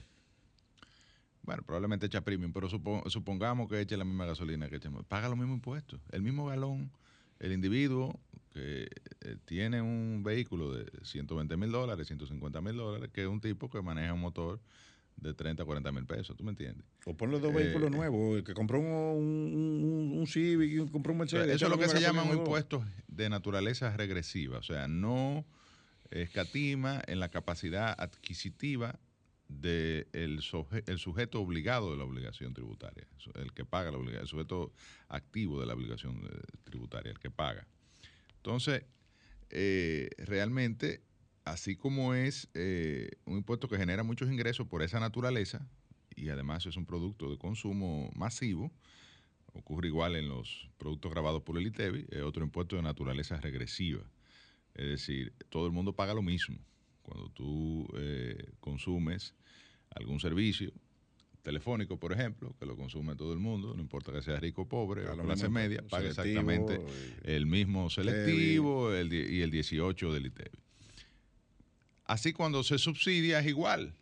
Bueno, 1.43 1.63
probablemente 1.63 2.07
echa 2.07 2.19
premium, 2.19 2.51
pero 2.51 2.67
supongamos 2.67 3.69
que 3.69 3.79
eche 3.79 3.95
la 3.95 4.03
misma 4.03 4.25
gasolina 4.25 4.67
que 4.67 4.75
echa 4.75 4.89
el 4.89 4.95
motor. 4.95 5.07
Paga 5.07 5.29
los 5.29 5.37
mismos 5.37 5.55
impuestos. 5.55 6.01
El 6.11 6.23
mismo 6.23 6.47
galón, 6.47 6.91
el 7.39 7.53
individuo 7.53 8.19
que 8.51 8.89
eh, 9.21 9.37
tiene 9.45 9.81
un 9.81 10.23
vehículo 10.25 10.73
de 10.73 10.91
120 11.03 11.55
mil 11.55 11.71
dólares, 11.71 12.05
150 12.07 12.59
mil 12.59 12.75
dólares, 12.75 13.11
que 13.13 13.21
es 13.21 13.27
un 13.27 13.39
tipo 13.39 13.69
que 13.69 13.81
maneja 13.81 14.11
un 14.11 14.19
motor 14.19 14.59
de 15.15 15.33
30 15.33 15.63
a 15.63 15.65
40 15.65 15.91
mil 15.91 16.05
pesos, 16.05 16.35
¿tú 16.35 16.43
me 16.43 16.51
entiendes? 16.51 16.85
O 17.05 17.15
ponle 17.15 17.39
dos 17.39 17.51
Eh, 17.51 17.55
vehículos 17.55 17.91
nuevos, 17.91 18.37
el 18.37 18.43
que 18.43 18.53
compró 18.53 18.79
un, 18.79 18.87
un, 18.87 19.83
un, 19.83 20.17
un 20.19 20.27
Civic 20.27 20.71
y 20.71 20.91
compró 20.91 21.13
un 21.13 21.19
Mercedes. 21.19 21.55
Eso 21.55 21.65
es 21.65 21.71
lo 21.71 21.77
que 21.77 21.87
se 21.87 22.01
llama 22.01 22.23
un 22.23 22.37
impuesto 22.37 22.83
de 23.07 23.29
naturaleza 23.29 23.95
regresiva, 23.95 24.57
o 24.57 24.63
sea, 24.63 24.87
no 24.87 25.45
escatima 26.11 27.01
en 27.07 27.19
la 27.19 27.29
capacidad 27.29 27.95
adquisitiva 27.97 28.99
del 29.47 30.07
el 30.13 30.97
sujeto 30.99 31.41
obligado 31.41 31.91
de 31.91 31.97
la 31.97 32.03
obligación 32.03 32.53
tributaria, 32.53 33.05
el 33.35 33.53
que 33.53 33.65
paga 33.65 33.91
la 33.91 33.97
obligación, 33.97 34.21
el 34.23 34.27
sujeto 34.27 34.73
activo 35.09 35.59
de 35.59 35.67
la 35.67 35.73
obligación 35.73 36.21
eh, 36.25 36.39
tributaria, 36.63 37.11
el 37.11 37.19
que 37.19 37.29
paga. 37.29 37.67
Entonces, 38.37 38.83
eh, 39.49 40.09
realmente, 40.17 41.01
así 41.45 41.75
como 41.75 42.13
es 42.13 42.49
eh, 42.53 43.09
un 43.25 43.37
impuesto 43.37 43.67
que 43.67 43.77
genera 43.77 44.03
muchos 44.03 44.31
ingresos 44.31 44.67
por 44.67 44.81
esa 44.81 44.99
naturaleza, 44.99 45.67
y 46.15 46.29
además 46.29 46.65
es 46.65 46.77
un 46.77 46.85
producto 46.85 47.29
de 47.29 47.37
consumo 47.37 48.11
masivo, 48.15 48.71
ocurre 49.53 49.87
igual 49.87 50.15
en 50.15 50.29
los 50.29 50.69
productos 50.77 51.11
grabados 51.11 51.43
por 51.43 51.57
el 51.57 51.67
ITEBI, 51.67 52.07
es 52.09 52.21
otro 52.21 52.43
impuesto 52.43 52.75
de 52.75 52.81
naturaleza 52.81 53.37
regresiva. 53.37 54.03
Es 54.73 54.87
decir, 54.87 55.33
todo 55.49 55.67
el 55.67 55.71
mundo 55.71 55.93
paga 55.93 56.13
lo 56.13 56.23
mismo. 56.23 56.57
Cuando 57.03 57.29
tú 57.29 57.87
eh, 57.95 58.51
consumes 58.59 59.35
algún 59.95 60.19
servicio 60.19 60.71
telefónico, 61.43 61.99
por 61.99 62.13
ejemplo, 62.13 62.55
que 62.57 62.65
lo 62.65 62.75
consume 62.75 63.15
todo 63.15 63.33
el 63.33 63.39
mundo, 63.39 63.73
no 63.75 63.81
importa 63.81 64.11
que 64.11 64.21
sea 64.21 64.39
rico 64.39 64.63
o 64.63 64.67
pobre 64.67 65.05
A 65.07 65.13
o 65.13 65.17
clase 65.17 65.49
media, 65.49 65.83
paga 65.87 66.07
exactamente 66.09 66.79
el 67.23 67.45
mismo 67.45 67.89
selectivo 67.89 68.93
el 68.93 69.13
y 69.13 69.41
el 69.41 69.51
18 69.51 70.13
del 70.13 70.27
ITEBI. 70.27 70.63
Así 72.05 72.33
cuando 72.33 72.63
se 72.63 72.77
subsidia 72.77 73.39
es 73.39 73.47
igual. 73.47 73.95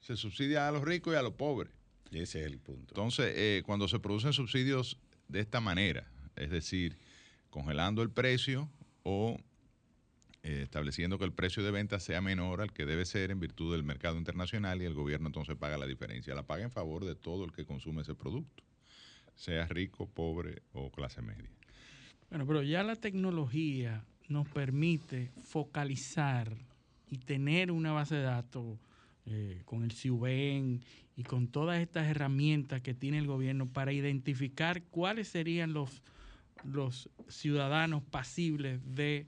Se 0.00 0.16
subsidia 0.16 0.68
a 0.68 0.72
los 0.72 0.82
ricos 0.82 1.14
y 1.14 1.16
a 1.16 1.22
los 1.22 1.34
pobres. 1.34 1.72
Y 2.10 2.20
ese 2.20 2.40
es 2.40 2.46
el 2.46 2.58
punto. 2.58 2.94
Entonces, 2.94 3.32
eh, 3.36 3.62
cuando 3.66 3.88
se 3.88 3.98
producen 3.98 4.32
subsidios 4.32 4.98
de 5.28 5.40
esta 5.40 5.60
manera, 5.60 6.10
es 6.36 6.50
decir, 6.50 6.96
congelando 7.50 8.02
el 8.02 8.10
precio 8.10 8.70
o 9.02 9.38
eh, 10.42 10.62
estableciendo 10.62 11.18
que 11.18 11.24
el 11.24 11.32
precio 11.32 11.62
de 11.62 11.70
venta 11.70 12.00
sea 12.00 12.20
menor 12.20 12.62
al 12.62 12.72
que 12.72 12.86
debe 12.86 13.04
ser 13.04 13.30
en 13.30 13.40
virtud 13.40 13.72
del 13.72 13.82
mercado 13.82 14.16
internacional 14.16 14.80
y 14.80 14.86
el 14.86 14.94
gobierno 14.94 15.26
entonces 15.26 15.56
paga 15.56 15.76
la 15.76 15.86
diferencia. 15.86 16.34
La 16.34 16.44
paga 16.44 16.64
en 16.64 16.70
favor 16.70 17.04
de 17.04 17.14
todo 17.14 17.44
el 17.44 17.52
que 17.52 17.66
consume 17.66 18.02
ese 18.02 18.14
producto, 18.14 18.62
sea 19.34 19.66
rico, 19.66 20.08
pobre 20.08 20.62
o 20.72 20.90
clase 20.90 21.20
media. 21.20 21.50
Bueno, 22.30 22.46
pero 22.46 22.62
ya 22.62 22.82
la 22.82 22.96
tecnología 22.96 24.04
nos 24.28 24.48
permite 24.48 25.32
focalizar 25.42 26.56
y 27.10 27.18
tener 27.18 27.70
una 27.70 27.92
base 27.92 28.16
de 28.16 28.22
datos 28.22 28.78
eh, 29.26 29.62
con 29.64 29.84
el 29.84 29.92
CIUBEN 29.92 30.82
y 31.16 31.22
con 31.24 31.48
todas 31.48 31.80
estas 31.80 32.06
herramientas 32.06 32.80
que 32.80 32.94
tiene 32.94 33.18
el 33.18 33.26
gobierno 33.26 33.66
para 33.66 33.92
identificar 33.92 34.82
cuáles 34.84 35.28
serían 35.28 35.72
los, 35.72 36.02
los 36.64 37.10
ciudadanos 37.28 38.02
pasibles 38.04 38.80
de 38.94 39.26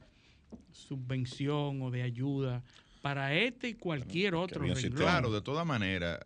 subvención 0.73 1.83
o 1.83 1.91
de 1.91 2.03
ayuda 2.03 2.63
para 3.03 3.35
este 3.35 3.69
y 3.69 3.75
cualquier 3.75 4.35
otro 4.35 4.63
renglón. 4.63 4.93
Claro, 4.93 5.31
de 5.33 5.41
todas 5.41 5.67
maneras, 5.67 6.21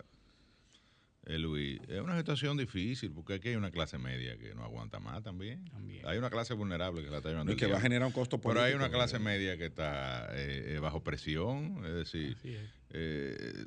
eh, 1.27 1.39
Luis, 1.39 1.81
es 1.89 2.01
una 2.01 2.17
situación 2.19 2.57
difícil 2.57 3.11
porque 3.13 3.35
aquí 3.35 3.49
hay 3.49 3.57
una 3.57 3.71
clase 3.71 3.99
media 3.99 4.37
que 4.37 4.55
no 4.55 4.63
aguanta 4.65 5.01
más 5.01 5.23
también. 5.23 5.65
También. 5.71 6.07
Hay 6.07 6.19
una 6.19 6.31
clase 6.31 6.55
vulnerable 6.55 7.03
que 7.03 7.11
la 7.11 7.19
está 7.19 7.31
llevando 7.31 7.53
Y 7.53 7.57
que 7.57 7.67
va 7.67 7.79
a 7.79 7.81
generar 7.81 8.07
un 8.07 8.13
costo 8.13 8.39
Pero 8.41 8.61
hay 8.63 8.75
una 8.75 8.91
clase 8.91 9.19
media 9.19 9.57
que 9.57 9.67
está 9.67 10.27
eh, 10.33 10.75
eh, 10.75 10.79
bajo 10.81 11.03
presión, 11.03 11.83
es 11.85 11.95
decir, 11.95 12.37
Así 12.39 12.55
es. 12.55 12.71
eh, 12.91 13.67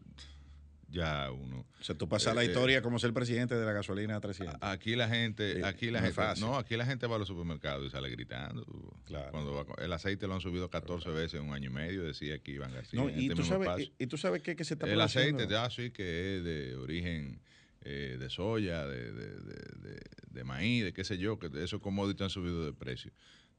ya 0.90 1.30
uno. 1.32 1.66
O 1.80 1.84
sea, 1.84 1.96
tú 1.98 2.08
pasas 2.08 2.34
la 2.34 2.42
Eh, 2.42 2.46
eh, 2.46 2.48
historia 2.50 2.82
como 2.82 2.98
ser 3.00 3.14
presidente 3.14 3.56
de 3.56 3.66
la 3.66 3.74
gasolina 3.74 4.16
a 4.16 4.20
300. 4.22 4.56
a- 4.62 4.72
Aquí 4.72 4.96
la 4.96 5.08
gente, 5.10 5.56
Sí, 5.58 5.62
aquí 5.64 5.92
la 5.92 6.00
no 6.02 6.06
gente, 6.08 6.40
no, 6.42 6.56
aquí 6.58 6.78
la 6.78 6.86
gente 6.86 7.08
va 7.08 7.18
a 7.18 7.20
los 7.20 7.28
supermercados 7.28 7.86
y 7.86 7.90
sale 7.90 8.10
gritando. 8.10 8.66
Claro. 9.06 9.32
Cuando 9.32 9.54
va 9.54 9.66
el 9.84 9.92
aceite 9.94 10.28
lo 10.28 10.36
han 10.36 10.42
subido 10.42 10.70
14 10.70 11.10
veces 11.10 11.40
en 11.42 11.48
un 11.48 11.54
año 11.54 11.70
y 11.70 11.74
medio, 11.74 12.04
decía 12.04 12.36
aquí 12.36 12.54
Iván 12.54 12.74
García. 12.74 13.02
no, 13.02 13.10
y, 13.10 13.24
este 13.24 13.36
tú 13.36 13.44
sabes, 13.44 13.80
y, 13.80 13.94
y 14.04 14.08
tú 14.08 14.18
sabes 14.18 14.42
qué 14.42 14.56
que 14.56 14.64
se 14.64 14.76
está 14.76 14.88
El 14.88 15.02
aceite, 15.02 15.48
ya 15.50 15.70
sí 15.70 15.92
que 15.92 16.38
es 16.38 16.44
de 16.44 16.76
origen 16.78 17.42
eh, 17.84 18.18
de 18.20 18.30
soya, 18.30 18.86
de, 18.86 19.12
de, 19.14 19.28
de- 19.40 19.90
de- 19.90 20.02
de 20.32 20.44
maíz, 20.44 20.84
de 20.84 20.94
qué 20.94 21.04
sé 21.04 21.18
yo, 21.18 21.40
que 21.40 21.50
esos 21.64 21.80
commodities 21.82 22.22
han 22.22 22.30
subido 22.30 22.66
de 22.66 22.74
precio. 22.74 23.12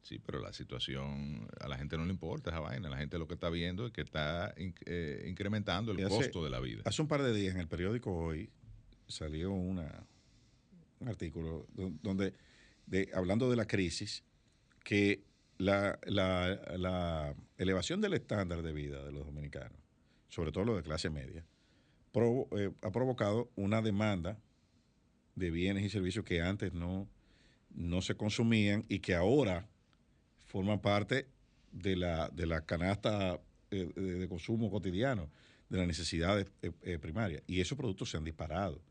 Sí, 0.03 0.19
pero 0.19 0.41
la 0.41 0.53
situación 0.53 1.49
a 1.61 1.69
la 1.69 1.77
gente 1.77 1.97
no 1.99 2.05
le 2.07 2.13
importa 2.13 2.51
esa 2.51 2.61
vaina. 2.61 2.89
La 2.89 2.97
gente 2.97 3.19
lo 3.19 3.27
que 3.29 3.35
está 3.35 3.51
viendo 3.51 3.87
es 3.87 3.93
que 3.93 4.01
está 4.01 4.55
eh, 4.57 5.27
incrementando 5.29 5.93
el 5.93 5.99
hace- 6.05 6.09
costo 6.09 6.43
de 6.45 6.51
la 6.51 6.61
vida. 6.61 6.83
Hace 6.87 7.03
un 7.03 7.09
par 7.09 7.23
de 7.23 7.35
días 7.35 7.55
en 7.55 7.61
el 7.61 7.69
periódico 7.69 8.15
Hoy 8.15 8.49
salió 9.07 9.53
una, 9.53 10.07
un 11.01 11.09
artículo 11.09 11.67
do- 11.75 11.93
donde, 12.03 12.35
de, 12.87 13.11
hablando 13.15 13.51
de 13.51 13.57
la 13.57 13.67
crisis, 13.67 14.25
que 14.83 15.25
la, 15.59 15.99
la- 16.07 16.59
la 16.79 17.35
elevación 17.59 18.01
del 18.01 18.15
estándar 18.15 18.63
de 18.63 18.73
vida 18.73 19.05
de 19.05 19.13
los 19.13 19.27
dominicanos, 19.27 19.79
sobre 20.29 20.53
todo 20.53 20.65
los 20.65 20.77
de 20.77 20.83
clase 20.85 21.11
media, 21.11 21.45
provo- 22.15 22.49
eh, 22.59 22.73
ha 22.83 22.91
provocado 22.93 23.51
una 23.57 23.83
demanda 23.83 24.39
de 25.35 25.51
bienes 25.51 25.85
y 25.85 25.91
servicios 25.91 26.25
que 26.25 26.41
antes 26.41 26.73
no, 26.73 27.09
no 27.75 28.01
se 28.01 28.15
consumían 28.17 28.85
y 28.89 29.01
que 29.01 29.15
ahora 29.15 29.69
forman 30.49 30.81
parte 30.81 31.29
de 31.73 31.97
la, 31.97 32.29
de 32.31 32.47
la 32.47 32.65
canasta 32.67 33.41
eh, 33.71 33.93
de, 33.95 34.29
consumo 34.29 34.71
cotidiano, 34.71 35.31
de 35.69 35.79
las 35.79 35.87
necesidades 35.87 36.47
eh, 36.63 36.73
eh, 36.83 36.99
primarias. 36.99 37.43
Y 37.47 37.61
esos 37.61 37.77
productos 37.79 38.11
se 38.11 38.17
han 38.17 38.25
disparado. 38.25 38.83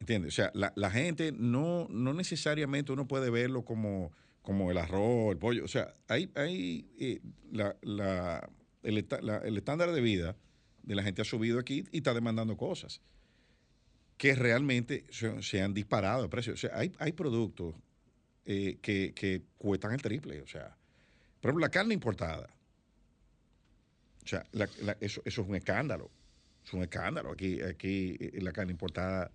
¿Entiendes? 0.00 0.34
O 0.34 0.36
sea, 0.36 0.50
la, 0.54 0.72
la 0.76 0.90
gente 0.90 1.32
no, 1.32 1.88
no 1.90 2.14
necesariamente 2.14 2.92
uno 2.92 3.08
puede 3.08 3.30
verlo 3.30 3.64
como, 3.64 4.12
como 4.42 4.70
el 4.70 4.78
arroz, 4.78 5.32
el 5.32 5.38
pollo. 5.38 5.64
O 5.64 5.68
sea, 5.68 5.94
hay, 6.06 6.30
hay 6.36 6.86
eh, 7.00 7.20
la, 7.50 7.76
la- 7.82 8.48
el, 8.84 8.96
el 9.44 9.56
estándar 9.56 9.90
de 9.90 10.00
vida 10.00 10.36
de 10.84 10.94
la 10.94 11.02
gente 11.02 11.22
ha 11.22 11.24
subido 11.24 11.58
aquí 11.58 11.84
y 11.90 11.98
está 11.98 12.14
demandando 12.14 12.56
cosas 12.56 13.00
que 14.16 14.34
realmente 14.34 15.04
se, 15.10 15.42
se 15.42 15.62
han 15.62 15.74
disparado 15.74 16.22
de 16.22 16.28
precio. 16.28 16.52
O 16.54 16.56
sea, 16.56 16.70
hay, 16.74 16.92
hay 16.98 17.12
productos 17.12 17.74
eh, 18.50 18.78
que, 18.80 19.12
que 19.14 19.42
cuestan 19.58 19.92
el 19.92 20.00
triple. 20.02 20.40
O 20.40 20.46
sea, 20.46 20.74
por 21.40 21.50
ejemplo, 21.50 21.60
la 21.66 21.70
carne 21.70 21.92
importada. 21.94 22.48
O 24.24 24.26
sea, 24.28 24.44
la- 24.52 24.68
la- 24.82 24.96
eso, 25.00 25.20
eso 25.24 25.42
es 25.42 25.48
un 25.48 25.54
escándalo. 25.54 26.10
Es 26.64 26.72
un 26.72 26.82
escándalo. 26.82 27.30
Aquí, 27.32 27.60
aquí 27.62 28.16
eh, 28.20 28.40
la 28.42 28.52
carne 28.52 28.72
importada, 28.72 29.30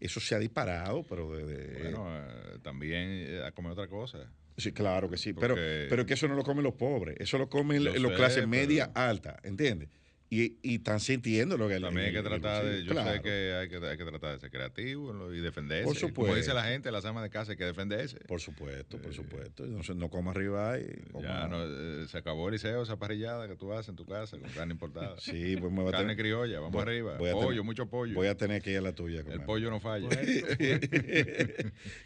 eso 0.00 0.20
se 0.20 0.34
ha 0.34 0.38
disparado, 0.38 1.02
pero 1.08 1.32
de, 1.36 1.44
de- 1.44 1.82
Bueno, 1.82 2.06
eh, 2.08 2.58
también 2.62 3.08
eh, 3.08 3.42
a 3.44 3.52
comer 3.52 3.72
otra 3.72 3.88
cosa. 3.88 4.26
sí, 4.56 4.70
claro 4.72 5.10
que 5.10 5.16
sí. 5.16 5.32
Pero, 5.32 5.54
porque- 5.54 5.86
pero 5.90 6.06
que 6.06 6.14
eso 6.14 6.28
no 6.28 6.34
lo 6.34 6.42
comen 6.44 6.62
los 6.64 6.74
pobres, 6.74 7.16
eso 7.18 7.38
lo 7.38 7.48
comen 7.48 7.82
Yo 7.82 7.92
los 7.94 8.12
sé, 8.12 8.16
clase 8.16 8.34
pero- 8.36 8.48
media 8.48 8.90
alta, 8.94 9.38
¿entiendes? 9.42 9.88
Y, 10.34 10.56
y 10.62 10.76
están 10.76 10.98
sintiendo 10.98 11.58
lo 11.58 11.68
que 11.68 11.78
También 11.78 12.06
hay 12.06 12.12
que 12.14 12.22
tratar 12.22 12.64
de, 12.64 12.82
yo 12.84 12.94
sé 12.94 13.20
que 13.20 13.52
hay, 13.52 13.68
que 13.68 13.76
hay 13.86 13.98
que 13.98 14.04
tratar 14.06 14.32
de 14.32 14.40
ser 14.40 14.50
creativo 14.50 15.30
y 15.30 15.40
defenderse. 15.42 15.84
Por 15.84 15.94
Como 15.98 16.08
supuesto. 16.08 16.36
dice 16.36 16.54
la 16.54 16.64
gente, 16.64 16.90
las 16.90 17.04
amas 17.04 17.22
de 17.22 17.28
casa 17.28 17.50
hay 17.52 17.58
que 17.58 17.66
defenderse. 17.66 18.18
Por 18.20 18.40
supuesto, 18.40 18.96
por 18.96 19.12
supuesto. 19.12 19.66
Entonces, 19.66 19.94
no 19.94 20.08
coma 20.08 20.30
arriba 20.30 20.78
y 20.78 21.02
coma- 21.12 21.28
Ya 21.28 21.48
no, 21.48 21.62
eh, 21.66 22.06
se 22.08 22.16
acabó 22.16 22.48
el 22.48 22.52
liceo, 22.54 22.82
esa 22.82 22.98
parrillada 22.98 23.46
que 23.46 23.56
tú 23.56 23.74
haces 23.74 23.90
en 23.90 23.96
tu 23.96 24.06
casa 24.06 24.38
con 24.38 24.48
carne 24.52 24.72
importada. 24.72 25.16
Sí, 25.20 25.54
pues 25.60 25.70
me 25.70 25.80
voy 25.82 25.88
a 25.90 25.92
Carne 25.92 26.14
tener- 26.14 26.16
criolla, 26.16 26.60
vamos 26.60 26.72
voy- 26.72 26.82
arriba. 26.82 27.18
voy 27.18 27.30
pollo, 27.32 27.48
tener- 27.48 27.62
mucho 27.64 27.90
pollo. 27.90 28.14
Voy 28.14 28.28
a 28.28 28.34
tener 28.34 28.62
que 28.62 28.70
ir 28.70 28.78
a 28.78 28.80
la 28.80 28.94
tuya. 28.94 29.20
el 29.30 29.42
pollo 29.42 29.68
no 29.68 29.80
falla. 29.80 30.08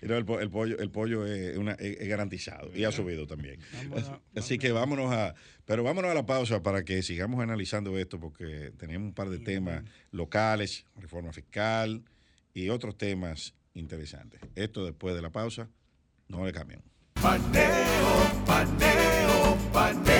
Y 0.02 0.06
no, 0.06 0.16
el, 0.16 0.26
el 0.40 0.50
pollo, 0.50 0.78
el 0.80 0.90
pollo 0.90 1.24
es, 1.26 1.56
una- 1.56 1.74
es- 1.74 2.08
garantizado 2.08 2.70
y 2.74 2.82
ha 2.82 2.90
subido 2.90 3.28
también. 3.28 3.60
Así 4.34 4.58
que 4.58 4.72
vámonos 4.72 5.12
a, 5.12 5.34
pero 5.66 5.82
vámonos 5.82 6.10
a 6.10 6.14
la 6.14 6.24
pausa 6.24 6.62
para 6.62 6.84
que 6.84 7.02
sigamos 7.02 7.40
analizando 7.40 7.98
esto 7.98 8.18
porque 8.18 8.72
tenemos 8.78 9.08
un 9.08 9.14
par 9.14 9.28
de 9.28 9.40
temas 9.40 9.82
locales, 10.12 10.86
reforma 10.96 11.32
fiscal 11.32 12.04
y 12.54 12.68
otros 12.70 12.96
temas 12.96 13.52
interesantes. 13.74 14.40
Esto 14.54 14.86
después 14.86 15.14
de 15.14 15.22
la 15.22 15.30
pausa, 15.30 15.68
no 16.28 16.46
le 16.46 16.52
cambien. 16.52 16.82
Paneo, 17.20 18.44
paneo, 18.46 19.58
paneo. 19.72 20.16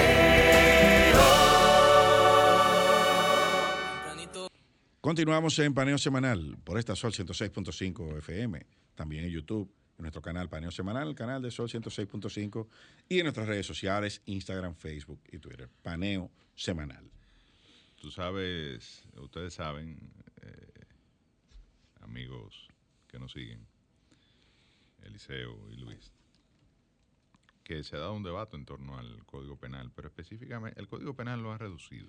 Continuamos 5.00 5.56
en 5.60 5.72
Paneo 5.72 5.98
Semanal 5.98 6.58
por 6.64 6.80
esta 6.80 6.96
Sol 6.96 7.12
106.5 7.12 8.18
FM, 8.18 8.66
también 8.96 9.24
en 9.24 9.30
YouTube, 9.30 9.70
en 9.98 10.02
nuestro 10.02 10.20
canal 10.20 10.48
Paneo 10.48 10.70
Semanal, 10.70 11.08
el 11.08 11.14
canal 11.14 11.40
de 11.40 11.50
Sol 11.50 11.68
106.5 11.68 12.66
y 13.08 13.18
en 13.18 13.24
nuestras 13.24 13.48
redes 13.48 13.66
sociales, 13.66 14.22
Instagram, 14.26 14.74
Facebook 14.74 15.20
y 15.32 15.38
Twitter. 15.38 15.68
Paneo 15.82 16.30
Semanal. 16.54 17.10
Tú 18.00 18.10
sabes, 18.10 19.04
ustedes 19.16 19.54
saben, 19.54 19.98
eh, 20.42 20.84
amigos 22.02 22.68
que 23.08 23.18
nos 23.18 23.32
siguen, 23.32 23.66
Eliseo 25.02 25.70
y 25.70 25.76
Luis, 25.76 26.12
que 27.64 27.82
se 27.82 27.96
ha 27.96 28.00
dado 28.00 28.14
un 28.14 28.22
debate 28.22 28.56
en 28.56 28.66
torno 28.66 28.98
al 28.98 29.24
Código 29.24 29.56
Penal, 29.56 29.90
pero 29.94 30.08
específicamente 30.08 30.78
el 30.78 30.88
Código 30.88 31.14
Penal 31.14 31.42
lo 31.42 31.52
ha 31.52 31.58
reducido. 31.58 32.08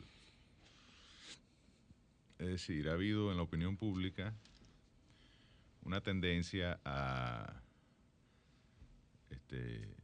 Es 2.37 2.47
decir, 2.47 2.89
ha 2.89 2.93
habido 2.93 3.31
en 3.31 3.37
la 3.37 3.43
opinión 3.43 3.77
pública 3.77 4.33
una 5.83 6.01
tendencia 6.01 6.79
a 6.83 7.61
este, 9.29 9.95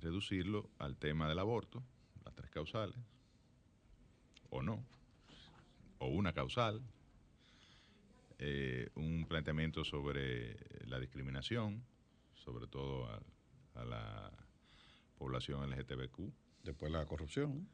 reducirlo 0.00 0.70
al 0.78 0.96
tema 0.96 1.28
del 1.28 1.38
aborto, 1.38 1.82
las 2.24 2.34
tres 2.34 2.50
causales, 2.50 2.96
o 4.50 4.62
no, 4.62 4.84
o 5.98 6.08
una 6.08 6.32
causal, 6.32 6.82
eh, 8.38 8.90
un 8.94 9.26
planteamiento 9.26 9.84
sobre 9.84 10.56
la 10.86 10.98
discriminación, 11.00 11.84
sobre 12.34 12.66
todo 12.66 13.06
a, 13.06 13.22
a 13.74 13.84
la 13.84 14.32
población 15.18 15.68
LGTBQ. 15.70 16.32
Después 16.64 16.90
la 16.92 17.04
corrupción, 17.06 17.68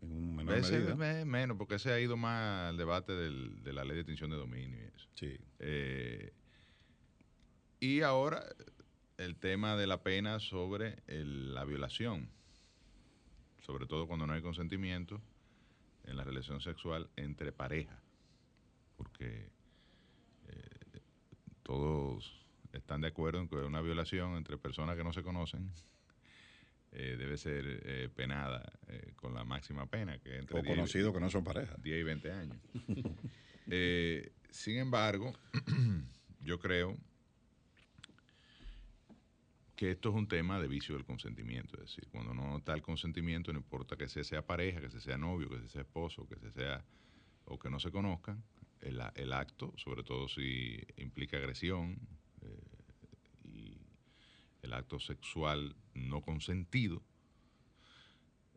en 0.00 0.12
un 0.12 0.36
menor 0.36 0.56
Ese 0.58 0.78
medida. 0.78 0.94
me- 0.96 1.24
menos, 1.24 1.56
porque 1.56 1.78
se 1.78 1.92
ha 1.92 2.00
ido 2.00 2.16
más 2.16 2.70
al 2.70 2.76
debate 2.76 3.12
del- 3.12 3.62
de 3.62 3.72
la 3.72 3.84
ley 3.84 3.94
de 3.94 4.00
extinción 4.02 4.30
de 4.30 4.36
dominio 4.36 4.78
y 4.80 4.84
eso. 4.94 5.08
Sí. 5.14 5.36
Eh, 5.58 6.32
y 7.80 8.00
ahora 8.02 8.44
el 9.18 9.36
tema 9.36 9.76
de 9.76 9.86
la 9.86 10.02
pena 10.02 10.38
sobre 10.40 11.02
el- 11.06 11.54
la 11.54 11.64
violación, 11.64 12.28
sobre 13.62 13.86
todo 13.86 14.06
cuando 14.06 14.26
no 14.26 14.32
hay 14.34 14.42
consentimiento 14.42 15.20
en 16.04 16.16
la 16.16 16.24
relación 16.24 16.60
sexual 16.60 17.08
entre 17.16 17.50
parejas, 17.52 17.98
porque 18.96 19.50
eh, 20.48 21.00
todos 21.62 22.44
están 22.72 23.00
de 23.00 23.08
acuerdo 23.08 23.40
en 23.40 23.48
que 23.48 23.56
una 23.56 23.80
violación 23.80 24.36
entre 24.36 24.58
personas 24.58 24.96
que 24.96 25.04
no 25.04 25.12
se 25.12 25.22
conocen 25.22 25.70
eh, 26.92 27.16
debe 27.18 27.36
ser 27.36 27.64
eh, 27.84 28.08
penada 28.14 28.72
con 29.16 29.34
la 29.34 29.44
máxima 29.44 29.86
pena, 29.86 30.18
que 30.18 30.38
entre 30.38 30.58
O 30.58 30.62
10 30.62 30.72
y- 30.72 30.76
conocidos 30.76 31.12
que 31.14 31.20
no 31.20 31.28
son 31.30 31.42
pareja. 31.44 31.74
10 31.82 32.00
y 32.00 32.02
20 32.04 32.32
años. 32.32 32.56
Sin 34.50 34.76
embargo, 34.78 35.34
yo 36.40 36.58
creo 36.60 36.96
que 39.76 39.90
esto 39.90 40.08
es 40.08 40.14
un 40.14 40.26
tema 40.26 40.58
de 40.58 40.66
vicio 40.66 40.94
del 40.94 41.04
consentimiento. 41.04 41.76
Es 41.76 41.90
decir, 41.90 42.08
cuando 42.10 42.32
no 42.32 42.56
está 42.56 42.72
el 42.72 42.82
consentimiento, 42.82 43.52
no 43.52 43.58
importa 43.58 43.96
que 43.96 44.08
se 44.08 44.24
sea 44.24 44.44
pareja, 44.44 44.80
que 44.80 44.90
se 44.90 45.00
sea 45.00 45.18
novio, 45.18 45.50
que 45.50 45.60
se 45.60 45.68
sea 45.68 45.82
esposo, 45.82 46.26
que 46.26 46.36
se 46.36 46.50
sea 46.50 46.82
o 47.44 47.58
que 47.58 47.68
no 47.68 47.78
se 47.78 47.92
conozcan, 47.92 48.42
el, 48.80 49.32
acto, 49.32 49.72
sobre 49.76 50.02
todo 50.02 50.28
si 50.28 50.78
implica 50.96 51.36
agresión 51.36 51.98
eh, 52.42 53.44
y 53.44 53.78
el 54.62 54.72
acto 54.72 54.98
sexual 54.98 55.76
no 55.94 56.22
consentido, 56.22 57.02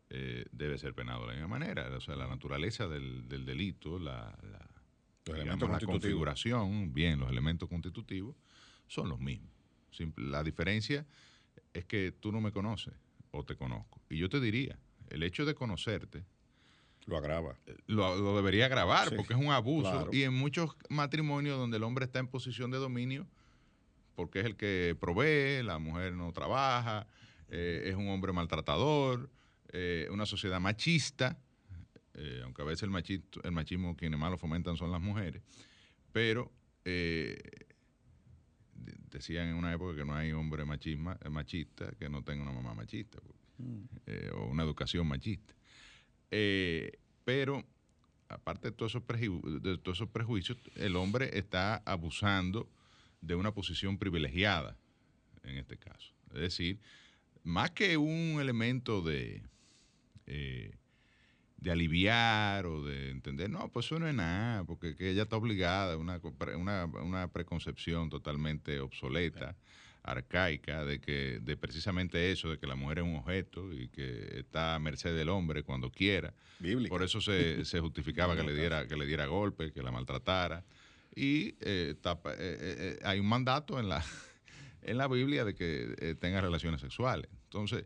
eh, 0.08 0.46
debe 0.50 0.78
ser 0.78 0.94
penado 0.94 1.22
de 1.22 1.26
la 1.28 1.32
misma 1.34 1.48
manera. 1.48 1.88
O 1.96 2.00
sea, 2.00 2.16
la 2.16 2.26
naturaleza 2.26 2.88
del, 2.88 3.28
del 3.28 3.44
delito, 3.44 3.98
la, 3.98 4.36
digamos, 5.24 5.84
configuración, 5.84 6.92
bien, 6.92 7.20
los 7.20 7.30
elementos 7.30 7.68
constitutivos 7.68 8.36
son 8.88 9.08
los 9.08 9.20
mismos. 9.20 9.59
La 10.16 10.42
diferencia 10.42 11.06
es 11.74 11.84
que 11.84 12.12
tú 12.12 12.32
no 12.32 12.40
me 12.40 12.52
conoces 12.52 12.94
o 13.30 13.44
te 13.44 13.56
conozco. 13.56 14.00
Y 14.08 14.16
yo 14.18 14.28
te 14.28 14.40
diría, 14.40 14.78
el 15.10 15.22
hecho 15.22 15.44
de 15.44 15.54
conocerte 15.54 16.24
Lo 17.06 17.16
agrava. 17.16 17.56
lo, 17.86 18.16
lo 18.16 18.36
debería 18.36 18.68
grabar 18.68 19.08
Sí, 19.08 19.14
porque 19.16 19.34
es 19.34 19.38
un 19.38 19.50
abuso. 19.50 19.90
claro. 19.90 20.10
Y 20.12 20.22
en 20.24 20.34
muchos 20.34 20.76
matrimonios 20.88 21.58
donde 21.58 21.76
el 21.76 21.82
hombre 21.84 22.04
está 22.04 22.18
en 22.18 22.28
posición 22.28 22.70
de 22.70 22.78
dominio, 22.78 23.26
porque 24.14 24.40
es 24.40 24.44
el 24.46 24.56
que 24.56 24.96
provee, 25.00 25.62
la 25.62 25.78
mujer 25.78 26.12
no 26.14 26.32
trabaja, 26.32 27.06
eh, 27.48 27.84
es 27.86 27.94
un 27.94 28.08
hombre 28.08 28.32
maltratador, 28.32 29.30
eh, 29.72 30.08
una 30.10 30.26
sociedad 30.26 30.60
machista, 30.60 31.38
eh, 32.14 32.40
aunque 32.44 32.62
a 32.62 32.64
veces 32.64 32.82
el, 32.82 32.90
machito, 32.90 33.40
el 33.44 33.52
machismo 33.52 33.96
quienes 33.96 34.18
más 34.20 34.30
lo 34.30 34.36
fomentan 34.38 34.76
son 34.76 34.90
las 34.92 35.00
mujeres, 35.00 35.42
pero 36.12 36.50
eh, 36.84 37.38
decían 39.10 39.48
en 39.48 39.54
una 39.54 39.72
época 39.72 39.96
que 39.96 40.04
no 40.04 40.14
hay 40.14 40.32
hombre 40.32 40.64
machisma, 40.64 41.18
eh, 41.24 41.28
machista 41.28 41.92
que 41.98 42.08
no 42.08 42.22
tenga 42.22 42.42
una 42.42 42.52
mamá 42.52 42.74
machista, 42.74 43.18
eh, 44.06 44.30
o 44.34 44.46
una 44.46 44.62
educación 44.62 45.06
machista. 45.06 45.54
Eh, 46.30 46.98
pero, 47.24 47.64
aparte 48.28 48.70
de 48.70 48.76
todos, 48.76 48.92
esos 48.92 49.02
preju- 49.02 49.60
de 49.60 49.78
todos 49.78 49.98
esos 49.98 50.08
prejuicios, 50.08 50.58
el 50.76 50.96
hombre 50.96 51.30
está 51.38 51.76
abusando 51.84 52.68
de 53.20 53.34
una 53.34 53.52
posición 53.52 53.98
privilegiada, 53.98 54.76
en 55.42 55.56
este 55.58 55.76
caso. 55.76 56.12
Es 56.32 56.40
decir, 56.40 56.78
más 57.42 57.70
que 57.72 57.96
un 57.96 58.38
elemento 58.40 59.02
de, 59.02 59.42
eh, 60.26 60.76
de 61.60 61.70
aliviar 61.70 62.66
o 62.66 62.84
de 62.84 63.10
entender, 63.10 63.50
no, 63.50 63.68
pues 63.70 63.86
eso 63.86 63.98
no 63.98 64.08
es 64.08 64.14
nada, 64.14 64.64
porque 64.64 64.96
que 64.96 65.10
ella 65.10 65.22
está 65.24 65.36
obligada, 65.36 65.96
una, 65.96 66.20
una, 66.56 66.84
una 66.86 67.28
preconcepción 67.28 68.08
totalmente 68.08 68.80
obsoleta, 68.80 69.56
arcaica, 70.02 70.84
de 70.84 71.00
que 71.00 71.38
de 71.42 71.56
precisamente 71.58 72.32
eso, 72.32 72.50
de 72.50 72.58
que 72.58 72.66
la 72.66 72.74
mujer 72.74 72.98
es 73.00 73.04
un 73.04 73.16
objeto 73.16 73.72
y 73.72 73.88
que 73.88 74.38
está 74.38 74.74
a 74.74 74.78
merced 74.78 75.14
del 75.14 75.28
hombre 75.28 75.62
cuando 75.62 75.90
quiera. 75.90 76.32
Bíblica. 76.58 76.88
Por 76.88 77.02
eso 77.02 77.20
se, 77.20 77.64
se 77.66 77.80
justificaba 77.80 78.34
que 78.36 78.42
le 78.42 78.54
diera 78.54 78.86
que 78.88 78.96
le 78.96 79.06
diera 79.06 79.26
golpe, 79.26 79.72
que 79.72 79.82
la 79.82 79.90
maltratara. 79.90 80.64
Y 81.14 81.56
eh, 81.60 81.94
tapa- 82.00 82.32
eh, 82.32 82.36
eh, 82.38 82.76
eh, 82.78 82.98
hay 83.04 83.20
un 83.20 83.28
mandato 83.28 83.78
en 83.78 83.88
la, 83.88 84.02
en 84.82 84.96
la 84.96 85.08
Biblia 85.08 85.44
de 85.44 85.54
que 85.54 86.16
tenga 86.20 86.40
relaciones 86.40 86.80
sexuales. 86.80 87.28
Entonces, 87.44 87.84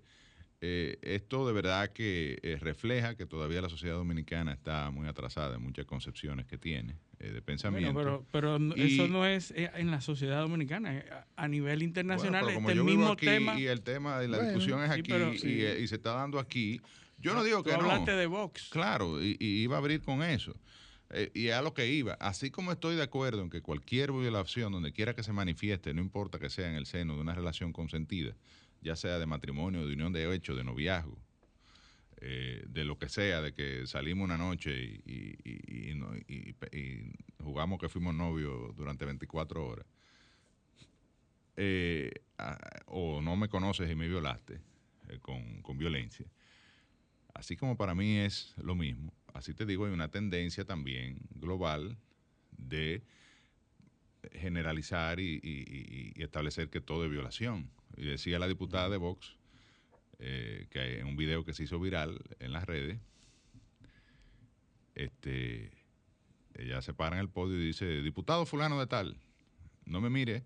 eh, 0.67 0.99
esto 1.03 1.47
de 1.47 1.53
verdad 1.53 1.91
que 1.93 2.39
eh, 2.43 2.57
refleja 2.59 3.17
que 3.17 3.27
todavía 3.27 3.61
la 3.61 3.69
sociedad 3.69 3.97
dominicana 3.97 4.53
está 4.55 4.91
muy 4.91 5.07
atrasada 5.07 5.57
en 5.57 5.63
muchas 5.63 5.85
concepciones 5.85 6.47
que 6.47 6.57
tiene 6.57 6.97
eh, 7.19 7.33
de 7.33 7.43
pensamiento. 7.43 7.93
Bueno, 7.93 8.25
pero 8.33 8.57
pero 8.57 8.59
no- 8.59 8.75
Y- 8.75 8.95
eso 8.95 9.07
no 9.09 9.27
es 9.27 9.51
eh, 9.51 9.71
en 9.77 9.91
la 9.91 10.01
sociedad 10.01 10.41
dominicana. 10.41 11.05
A 11.37 11.49
nivel 11.49 11.77
Bueno, 11.77 11.85
internacional, 11.85 12.45
pero 12.47 12.55
como 12.55 12.71
este 12.71 12.79
yo 12.79 12.85
vivo 12.85 12.97
mismo 12.99 13.13
aquí 13.13 13.27
tema. 13.27 13.61
y 13.61 13.67
el 13.67 13.83
tema 13.83 14.19
de 14.19 14.29
la 14.29 14.39
Bueno, 14.39 14.53
discusión 14.53 14.81
es 14.83 14.93
sí, 14.93 15.01
aquí 15.01 15.11
pero 15.13 15.35
y, 15.35 15.39
sí. 15.39 15.49
y 15.83 15.87
se 15.89 15.97
está 15.97 16.13
dando 16.15 16.39
aquí, 16.39 16.81
yo 17.19 17.35
no 17.35 17.45
digo 17.45 17.59
Tú 17.63 17.65
que 17.71 17.77
no. 17.77 17.83
hablaste 17.83 18.13
de 18.13 18.27
Vox. 18.27 18.69
Claro, 18.71 19.23
y, 19.23 19.37
y 19.39 19.63
iba 19.65 19.77
a 19.77 19.79
abrir 19.81 20.01
con 20.01 20.23
eso. 20.23 20.55
Eh, 21.11 21.31
y 21.35 21.51
a 21.51 21.61
lo 21.61 21.75
que 21.75 21.87
iba. 21.87 22.15
Así 22.15 22.51
como 22.51 22.73
estoy 22.73 22.97
de 22.97 23.03
acuerdo 23.03 23.43
en 23.43 23.51
que 23.51 23.61
cualquier 23.61 24.11
violación, 24.11 24.73
donde 24.73 24.93
quiera 24.93 25.15
que 25.15 25.23
se 25.23 25.33
manifieste, 25.33 25.93
no 25.93 26.01
importa 26.01 26.39
que 26.39 26.49
sea 26.49 26.69
en 26.71 26.75
el 26.77 26.87
seno 26.87 27.15
de 27.15 27.21
una 27.21 27.35
relación 27.35 27.73
consentida, 27.73 28.35
ya 28.85 28.95
sea 28.95 29.19
de 29.19 29.27
matrimonio, 29.27 29.87
de 29.87 29.95
unión 29.95 30.13
de 30.13 30.33
hecho, 30.35 30.55
de 30.55 30.63
noviazgo, 30.63 31.19
eh, 32.21 32.63
de 32.69 32.85
lo 32.85 32.99
que 32.99 33.09
sea, 33.09 33.41
de 33.41 33.55
que 33.55 33.87
salimos 33.87 34.27
una 34.27 34.37
noche 34.37 34.73
y, 35.05 35.35
jugamos 37.43 37.79
que 37.79 37.89
fuimos 37.89 38.15
novios 38.15 38.75
durante 38.77 39.05
24 39.05 39.67
horas, 39.67 39.87
eh, 41.57 42.11
o 42.87 43.21
no 43.21 43.37
me 43.37 43.49
conoces 43.49 43.91
y 43.91 43.95
me 43.95 44.09
violaste 44.09 44.61
eh, 45.09 45.19
con, 45.21 45.79
violencia. 45.79 46.27
Así 47.33 47.57
como 47.57 47.77
para 47.77 47.95
mí 47.95 48.19
es 48.19 48.55
lo 48.59 48.75
mismo, 48.75 49.13
así 49.33 49.55
te 49.55 49.67
digo, 49.67 49.87
hay 49.87 49.93
una 49.93 50.11
tendencia 50.11 50.65
también 50.65 51.21
global 51.35 51.97
de 52.57 53.03
generalizar 54.33 55.21
y- 55.21 55.41
y 55.43 56.23
establecer 56.23 56.71
que 56.71 56.81
todo 56.81 57.05
es 57.05 57.11
violación. 57.11 57.71
Y 57.97 58.07
decía 58.07 58.39
la 58.39 58.49
diputada 58.49 58.89
de 58.89 58.97
Vox, 58.97 59.37
eh, 60.19 60.67
que 60.71 61.01
en 61.01 61.07
un 61.07 61.17
video 61.17 61.45
que 61.45 61.53
se 61.55 61.65
hizo 61.65 61.79
viral 61.79 62.21
en 62.39 62.53
las 62.53 62.65
redes, 62.65 62.99
este, 64.95 65.71
ella 66.55 66.83
se 66.83 66.95
para 66.95 67.17
en 67.17 67.21
el 67.21 67.29
podio 67.29 67.61
y 67.61 67.67
dice, 67.67 68.03
diputado 68.03 68.47
fulano 68.47 68.79
de 68.79 68.87
tal, 68.87 69.17
no 69.85 70.01
me 70.01 70.11
mire. 70.11 70.45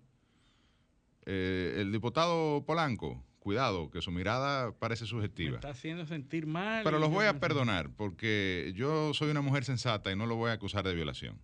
Eh, 1.25 1.75
el 1.77 1.91
diputado 1.91 2.63
Polanco, 2.65 3.23
cuidado, 3.39 3.89
que 3.91 4.01
su 4.01 4.11
mirada 4.11 4.71
parece 4.79 5.03
Me 5.03 5.09
subjetiva. 5.09 5.55
está 5.55 5.69
haciendo 5.69 6.05
sentir 6.05 6.47
mal. 6.47 6.83
Pero 6.83 6.99
los 6.99 7.09
voy 7.09 7.25
a 7.25 7.39
perdonar 7.39 7.89
porque 7.95 8.73
yo 8.75 9.13
soy 9.13 9.29
una 9.29 9.41
mujer 9.41 9.63
sensata 9.65 10.11
y 10.11 10.15
no 10.15 10.25
lo 10.25 10.35
voy 10.35 10.49
a 10.49 10.53
acusar 10.53 10.83
de 10.85 10.95
violación. 10.95 11.39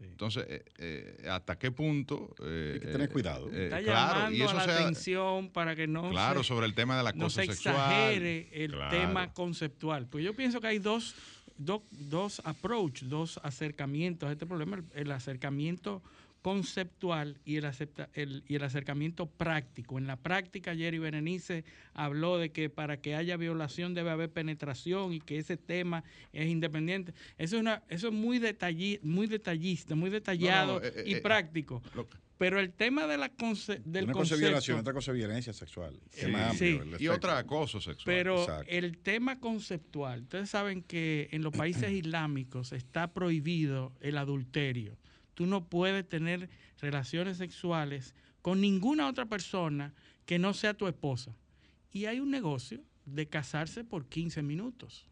Sí. 0.00 0.06
Entonces, 0.06 0.46
eh, 0.48 0.64
eh, 0.78 1.26
¿hasta 1.28 1.58
qué 1.58 1.70
punto? 1.70 2.34
eh, 2.42 2.70
Hay 2.74 2.80
que 2.80 2.86
tener 2.86 3.10
cuidado. 3.10 3.50
eh, 3.52 3.64
Está 3.64 3.82
claro, 3.82 4.14
llamando 4.18 4.36
y 4.38 4.40
eso 4.42 4.50
a 4.52 4.54
la 4.54 4.64
sea- 4.64 4.74
atención 4.80 5.50
para 5.50 5.76
que 5.76 5.86
no 5.86 6.08
Claro, 6.08 6.42
se, 6.42 6.48
sobre 6.48 6.64
el 6.66 6.74
tema 6.74 6.96
de 6.96 7.02
la 7.02 7.12
no 7.12 7.24
cosa 7.24 7.42
se 7.42 7.48
sexual. 7.52 7.74
exagere 7.74 8.48
el 8.64 8.72
Claro. 8.72 8.90
tema 8.96 9.32
conceptual. 9.34 10.06
Pues 10.06 10.24
yo 10.24 10.34
pienso 10.34 10.58
que 10.58 10.68
hay 10.68 10.78
dos, 10.78 11.14
dos, 11.58 11.82
dos 11.90 12.40
approach, 12.46 13.02
dos 13.02 13.38
acercamientos 13.42 14.26
a 14.30 14.32
este 14.32 14.46
problema. 14.46 14.78
El, 14.78 14.84
el 14.94 15.12
acercamiento 15.12 16.02
conceptual 16.42 17.38
y 17.44 17.56
el, 17.56 17.64
acepta- 17.64 18.08
el- 18.14 18.44
y 18.46 18.54
el 18.56 18.62
acercamiento 18.62 19.26
práctico. 19.26 19.98
En 19.98 20.06
la 20.06 20.16
práctica, 20.16 20.74
Jerry 20.74 20.98
Berenice 20.98 21.64
habló 21.94 22.38
de 22.38 22.50
que 22.50 22.70
para 22.70 23.00
que 23.00 23.14
haya 23.14 23.36
violación 23.36 23.94
debe 23.94 24.10
haber 24.10 24.30
penetración 24.30 25.12
y 25.12 25.20
que 25.20 25.38
ese 25.38 25.56
tema 25.56 26.04
es 26.32 26.48
independiente. 26.48 27.12
Eso 27.38 27.56
es, 27.56 27.60
una, 27.60 27.82
eso 27.88 28.08
es 28.08 28.14
muy, 28.14 28.38
detalli- 28.38 29.00
muy 29.02 29.26
detallista, 29.26 29.94
muy 29.94 30.10
detallado 30.10 30.82
eh, 30.82 31.04
y 31.06 31.14
eh, 31.14 31.20
práctico. 31.20 31.82
Lo, 31.94 32.08
Pero 32.38 32.58
el 32.58 32.72
tema 32.72 33.06
de 33.06 33.18
la 33.18 33.28
conce- 33.36 33.82
del 33.84 34.04
Una 34.04 34.12
cosa 34.14 34.30
concepto, 34.30 34.40
violación, 34.46 34.78
otra 34.80 34.92
cosa 34.94 35.12
violencia 35.12 35.52
sexual. 35.52 36.00
Sí. 36.10 36.26
más 36.28 36.50
amplio 36.52 36.96
Y 36.98 37.08
otra 37.08 37.36
acoso 37.38 37.80
sexual. 37.80 38.04
pero 38.06 38.40
exacto. 38.42 38.70
el 38.70 38.98
tema 38.98 39.38
conceptual, 39.40 40.22
ustedes 40.22 40.48
saben 40.50 40.82
que 40.82 41.28
en 41.32 41.42
los 41.42 41.52
países 41.52 41.90
islámicos 41.92 42.72
está 42.72 43.12
prohibido 43.12 43.92
el 44.00 44.16
adulterio. 44.16 44.96
Tú 45.40 45.46
no 45.46 45.64
puedes 45.64 46.06
tener 46.06 46.50
relaciones 46.82 47.38
sexuales 47.38 48.14
con 48.42 48.60
ninguna 48.60 49.08
otra 49.08 49.24
persona 49.24 49.94
que 50.26 50.38
no 50.38 50.52
sea 50.52 50.74
tu 50.74 50.86
esposa. 50.86 51.34
Y 51.90 52.04
hay 52.04 52.20
un 52.20 52.30
negocio 52.30 52.82
de 53.06 53.26
casarse 53.26 53.82
por 53.82 54.04
15 54.04 54.42
minutos. 54.42 55.06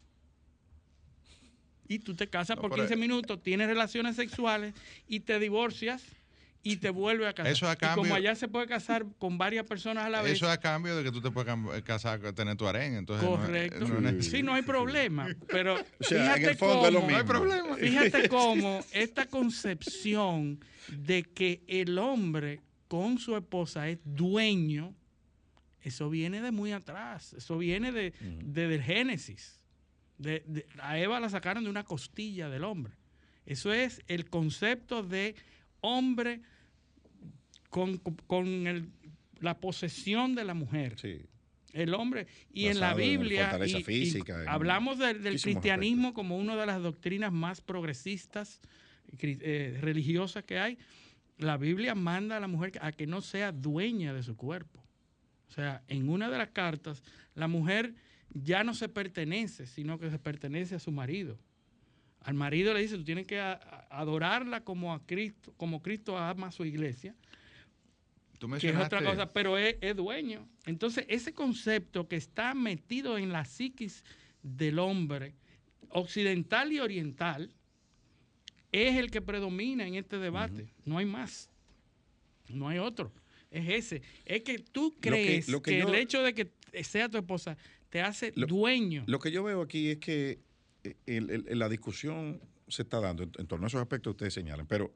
Y 1.87 1.97
tú 1.97 2.13
te 2.13 2.27
casas 2.29 2.57
No, 2.57 2.61
por 2.61 2.69
pero- 2.69 2.83
15 2.83 2.95
minutos, 2.95 3.41
tienes 3.41 3.65
relaciones 3.69 4.17
sexuales 4.17 4.75
y 5.07 5.21
te 5.21 5.39
divorcias 5.39 6.03
y 6.61 6.75
te 6.77 6.89
vuelves 6.89 7.27
a 7.29 7.33
casar. 7.33 7.51
Eso 7.51 7.67
a 7.69 7.73
y 7.73 7.75
como 7.77 7.95
cambio- 7.95 8.15
allá 8.15 8.35
se 8.35 8.47
puede 8.47 8.67
casar 8.67 9.05
con 9.17 9.37
varias 9.37 9.65
personas 9.65 10.05
a 10.05 10.09
la 10.09 10.21
vez. 10.21 10.33
Eso 10.33 10.45
es 10.47 10.51
a 10.51 10.59
cambio 10.59 10.95
de 10.97 11.03
que 11.03 11.11
tú 11.11 11.21
te 11.21 11.31
puedes 11.31 11.49
cam- 11.51 11.83
casar, 11.83 12.19
tener 12.33 12.57
tu 12.57 12.67
harén. 12.67 12.95
Entonces 12.95 13.25
Correcto. 13.27 13.87
no 13.87 14.09
es- 14.09 14.25
sí, 14.29 14.43
no 14.43 14.53
hay 14.53 14.61
problema. 14.63 15.27
Pero 15.47 15.75
O 15.99 16.03
sea, 16.03 16.21
fíjate 16.23 16.43
en 16.43 16.49
el 16.49 16.55
fondo 16.57 16.87
es 16.87 16.93
lo 16.93 16.99
cómo- 17.01 17.07
mismo. 17.11 17.11
No 17.11 17.17
hay 17.17 17.23
problema. 17.23 17.75
Fíjate 17.77 18.29
cómo 18.29 18.85
esta 18.91 19.25
concepción 19.27 20.59
de 20.91 21.23
que 21.23 21.63
el 21.67 21.97
hombre 21.97 22.61
con 22.87 23.19
su 23.19 23.35
esposa 23.37 23.87
es 23.87 23.99
dueño, 24.03 24.93
eso 25.81 26.09
viene 26.09 26.41
de 26.41 26.51
muy 26.51 26.71
atrás. 26.73 27.33
Eso 27.33 27.57
viene 27.57 27.91
de, 27.91 28.13
de- 28.43 28.67
del 28.67 28.81
Génesis. 28.83 29.59
De- 30.17 30.43
de- 30.45 30.65
a 30.81 30.97
Eva 30.99 31.19
la 31.21 31.29
sacaron 31.29 31.63
de 31.63 31.69
una 31.69 31.83
costilla 31.85 32.49
del 32.49 32.65
hombre. 32.65 32.93
Eso 33.45 33.71
es 33.71 34.01
el 34.07 34.29
concepto 34.29 35.03
de 35.03 35.35
hombre 35.81 36.41
con, 37.69 37.97
con 37.97 38.67
el- 38.67 38.89
la 39.39 39.59
posesión 39.59 40.35
de 40.35 40.43
la 40.43 40.53
mujer. 40.53 40.97
Sí. 40.99 41.21
El 41.71 41.93
hombre, 41.93 42.25
y 42.51 42.65
en 42.65 42.79
la 42.79 42.91
en 42.91 42.97
Biblia, 42.97 43.59
y- 43.65 43.83
física, 43.83 44.43
hablamos 44.47 44.97
del, 44.97 45.21
cristianismo 45.39 46.13
como 46.15 46.35
una 46.37 46.55
de 46.55 46.65
las 46.65 46.81
doctrinas 46.81 47.31
más 47.31 47.61
progresistas 47.61 48.59
eh, 49.21 49.77
religiosas 49.79 50.43
que 50.43 50.57
hay. 50.57 50.77
La 51.37 51.57
Biblia 51.57 51.93
manda 51.95 52.37
a 52.37 52.39
la 52.39 52.47
mujer 52.47 52.73
a 52.81 52.91
que 52.91 53.05
no 53.07 53.21
sea 53.21 53.51
dueña 53.51 54.13
de 54.13 54.23
su 54.23 54.35
cuerpo. 54.35 54.83
O 55.47 55.51
sea, 55.51 55.83
en 55.87 56.09
una 56.09 56.29
de 56.29 56.37
las 56.37 56.49
cartas, 56.49 57.03
la 57.35 57.47
mujer 57.47 57.93
ya 58.33 58.63
no 58.63 58.73
se 58.73 58.89
pertenece, 58.89 59.65
sino 59.67 59.99
que 59.99 60.09
se 60.09 60.19
pertenece 60.19 60.75
a 60.75 60.79
su 60.79 60.91
marido. 60.91 61.39
Al 62.21 62.33
marido 62.33 62.73
le 62.73 62.81
dice, 62.81 62.97
tú 62.97 63.03
tienes 63.03 63.25
que 63.25 63.39
adorarla 63.39 64.63
como 64.63 64.93
a 64.93 65.05
Cristo, 65.05 65.53
como 65.57 65.81
Cristo 65.81 66.17
ama 66.17 66.47
a 66.47 66.51
su 66.51 66.65
iglesia, 66.65 67.15
Tú 68.39 68.49
que 68.51 68.69
es 68.69 68.75
otra 68.77 69.03
cosa, 69.03 69.33
pero 69.33 69.57
es, 69.57 69.75
es 69.81 69.95
dueño. 69.97 70.47
Entonces, 70.65 71.05
ese 71.09 71.33
concepto 71.33 72.07
que 72.07 72.15
está 72.15 72.53
metido 72.53 73.17
en 73.17 73.33
la 73.33 73.43
psiquis 73.43 74.03
del 74.41 74.79
hombre, 74.79 75.33
occidental 75.89 76.71
y 76.71 76.79
oriental, 76.79 77.51
es 78.71 78.95
el 78.95 79.11
que 79.11 79.21
predomina 79.21 79.85
en 79.85 79.95
este 79.95 80.19
debate. 80.19 80.69
No 80.85 80.97
hay 80.99 81.05
más. 81.05 81.49
No 82.47 82.69
hay 82.69 82.77
otro. 82.77 83.11
Es 83.51 83.67
ese. 83.67 84.01
Es 84.25 84.43
que 84.43 84.59
tú 84.59 84.95
crees 85.01 85.45
que, 85.47 85.51
lo 85.51 85.61
que 85.61 85.79
yo- 85.79 85.87
el 85.89 85.95
hecho 85.95 86.23
de 86.23 86.33
que 86.33 86.51
sea 86.83 87.09
tu 87.09 87.17
esposa 87.17 87.57
te 87.89 88.01
hace 88.01 88.31
Lo- 88.35 88.47
dueño. 88.47 89.03
Lo 89.07 89.19
que 89.19 89.31
yo 89.31 89.43
veo 89.43 89.61
aquí 89.61 89.89
es 89.89 89.97
que 89.97 90.39
el- 91.05 91.29
el- 91.47 91.59
la 91.59 91.69
discusión 91.69 92.41
se 92.67 92.83
está 92.83 92.99
dando 92.99 93.23
en, 93.23 93.31
torno 93.47 93.65
a 93.65 93.67
esos 93.67 93.81
aspectos 93.81 94.11
que 94.11 94.15
ustedes 94.15 94.33
señalan, 94.33 94.67
pero 94.67 94.93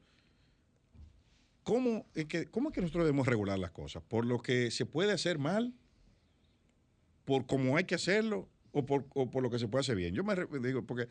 ¿cómo 1.63 2.05
es, 2.13 2.25
que, 2.25 2.45
¿cómo 2.47 2.69
es 2.69 2.75
que 2.75 2.81
nosotros 2.81 3.05
debemos 3.05 3.27
regular 3.27 3.57
las 3.59 3.71
cosas? 3.71 4.03
¿Por 4.03 4.25
lo 4.25 4.39
que 4.41 4.71
se 4.71 4.85
puede 4.85 5.11
hacer 5.11 5.39
mal? 5.39 5.73
¿Por 7.25 7.45
cómo 7.45 7.77
hay 7.77 7.85
que 7.85 7.95
hacerlo? 7.95 8.49
¿O 8.71 8.85
por, 8.85 9.05
por 9.07 9.41
lo 9.43 9.49
que 9.49 9.59
se 9.59 9.67
puede 9.67 9.81
hacer 9.81 9.95
bien? 9.95 10.13
Yo 10.13 10.23
me 10.23 10.35
digo, 10.59 10.83
porque, 10.85 11.07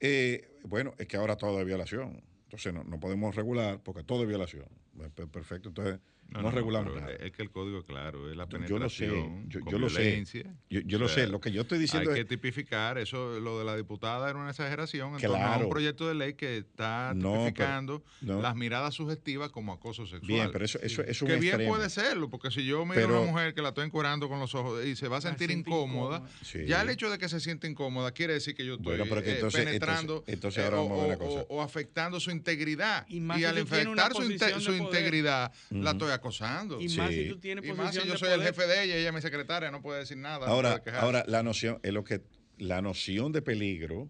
eh, 0.00 0.58
bueno, 0.64 0.94
es 0.98 1.06
que 1.06 1.16
ahora 1.16 1.36
todo 1.36 1.60
es 1.60 1.66
violación. 1.66 2.22
Entonces 2.44 2.72
no, 2.72 2.84
no 2.84 3.00
podemos 3.00 3.34
regular 3.34 3.82
porque 3.82 4.02
todo 4.02 4.22
es 4.22 4.28
violación. 4.28 4.66
Pues, 4.96 5.10
Perfecto, 5.30 5.70
entonces 5.70 6.00
no, 6.40 6.50
regulamos 6.50 6.92
pero 6.94 7.04
nada. 7.06 7.16
Es 7.16 7.32
que 7.32 7.42
el 7.42 7.50
código 7.50 7.80
es 7.80 7.84
claro, 7.84 8.30
es 8.30 8.36
la 8.36 8.46
Yo- 8.48 8.58
yo 8.66 8.78
lo 8.78 8.88
sé, 8.88 9.04
penetración 9.06 9.48
yo- 9.48 9.60
lo 9.78 9.88
sé. 9.90 10.24
Yo, 10.70 10.98
lo 10.98 11.08
sea, 11.08 11.24
sé, 11.24 11.26
lo 11.30 11.40
que 11.40 11.52
yo 11.52 11.62
estoy 11.62 11.78
diciendo 11.78 12.10
Hay 12.10 12.18
es... 12.20 12.24
que 12.24 12.28
tipificar, 12.28 12.96
eso 12.98 13.40
lo 13.40 13.58
de 13.58 13.64
la 13.64 13.76
diputada 13.76 14.30
era 14.30 14.38
una 14.38 14.50
exageración, 14.50 15.14
en 15.14 15.20
torno 15.20 15.36
a 15.36 15.38
Claro. 15.40 15.64
un 15.64 15.70
proyecto 15.70 16.08
de 16.08 16.14
ley 16.14 16.34
que 16.34 16.58
está 16.58 17.12
No, 17.14 17.32
pero- 17.32 17.44
tipificando 17.44 18.04
no. 18.22 18.40
las 18.40 18.54
miradas 18.56 18.94
subjetivas 18.94 19.50
como 19.50 19.72
acoso 19.72 20.06
sexual. 20.06 20.26
Bien, 20.26 20.50
pero 20.52 20.64
eso, 20.64 20.78
eso, 20.82 21.02
eso 21.02 21.10
es 21.10 21.22
un 21.22 21.28
que 21.28 21.36
bien 21.36 21.54
extremo. 21.54 21.74
puede 21.74 21.90
serlo, 21.90 22.30
porque 22.30 22.50
si 22.50 22.64
yo 22.64 22.84
miro 22.86 22.92
a 23.00 23.06
Pero- 23.06 23.22
una 23.22 23.30
mujer 23.32 23.54
que 23.54 23.62
la 23.62 23.68
estoy 23.70 23.84
encuerando 23.86 24.28
con 24.28 24.38
los 24.40 24.54
ojos 24.54 24.84
y 24.86 24.96
se 24.96 25.08
va 25.08 25.18
a 25.18 25.20
sentir 25.20 25.50
incómoda, 25.50 26.16
incómoda. 26.18 26.30
Sí. 26.42 26.64
ya 26.66 26.82
el 26.82 26.90
hecho 26.90 27.10
de 27.10 27.18
que 27.18 27.28
se 27.28 27.40
siente 27.40 27.68
incómoda 27.68 28.12
quiere 28.12 28.34
decir 28.34 28.54
que 28.54 28.64
yo 28.64 28.74
estoy 28.74 28.96
Bueno, 28.96 29.04
pero 29.08 29.22
que 29.22 29.30
eh, 29.30 29.34
entonces- 29.34 29.64
penetrando 29.64 30.24
entonces- 30.26 30.34
entonces 30.34 30.64
eh, 30.64 30.68
o, 30.68 30.70
vamos 30.76 30.92
a 30.92 31.06
ver 31.08 31.16
una 31.18 31.24
o- 31.24 31.28
cosa. 31.28 31.46
o 31.48 31.62
afectando 31.62 32.20
su 32.20 32.30
integridad. 32.30 33.04
Y 33.08 33.20
más 33.20 33.36
Y 33.36 33.40
si 33.40 33.44
al 33.46 33.58
afectar 33.58 34.12
su, 34.14 34.72
integridad, 34.74 35.52
la 35.70 35.90
estoy 35.92 36.10
acosando. 36.22 36.80
y 36.80 36.88
Sí. 36.88 36.98
más 36.98 37.10
si 37.10 37.28
tú 37.28 37.38
tienes 37.38 37.64
Y 37.64 37.68
posición 37.68 37.86
más 37.86 37.94
si 37.94 38.06
yo 38.06 38.12
de 38.12 38.18
soy 38.18 38.30
el 38.30 38.42
jefe 38.42 38.66
de 38.66 38.84
ella 38.84 38.96
y 38.96 38.98
ella 39.00 39.08
es 39.08 39.14
mi 39.14 39.20
secretaria, 39.20 39.70
no 39.70 39.82
puede 39.82 40.00
decir 40.00 40.16
nada. 40.16 40.46
Ahora, 40.46 40.82
ahora 41.00 41.24
la 41.26 41.42
noción 41.42 41.78
es 41.82 41.92
lo 41.92 42.04
que 42.04 42.22
la 42.58 42.80
noción 42.82 43.32
de 43.32 43.42
peligro. 43.42 44.08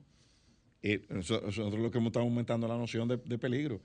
eh, 0.84 1.00
nosotros 1.08 1.56
lo 1.56 1.90
que 1.92 1.98
hemos 1.98 2.08
estado 2.10 2.24
aumentando 2.24 2.66
la 2.66 2.76
noción 2.76 3.06
de, 3.08 3.16
de 3.16 3.38
peligro 3.38 3.80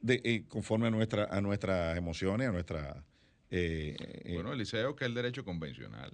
de, 0.00 0.20
eh, 0.24 0.44
conforme 0.48 0.88
a 0.88 0.90
nuestra 0.90 1.24
a 1.26 1.40
nuestras 1.40 1.96
emociones, 1.96 2.48
a 2.48 2.52
nuestra 2.52 3.04
eh, 3.50 3.96
eh, 4.24 4.34
Bueno, 4.34 4.52
Eliseo, 4.52 4.96
que 4.96 5.04
es 5.04 5.08
el 5.08 5.14
derecho 5.14 5.44
convencional. 5.44 6.10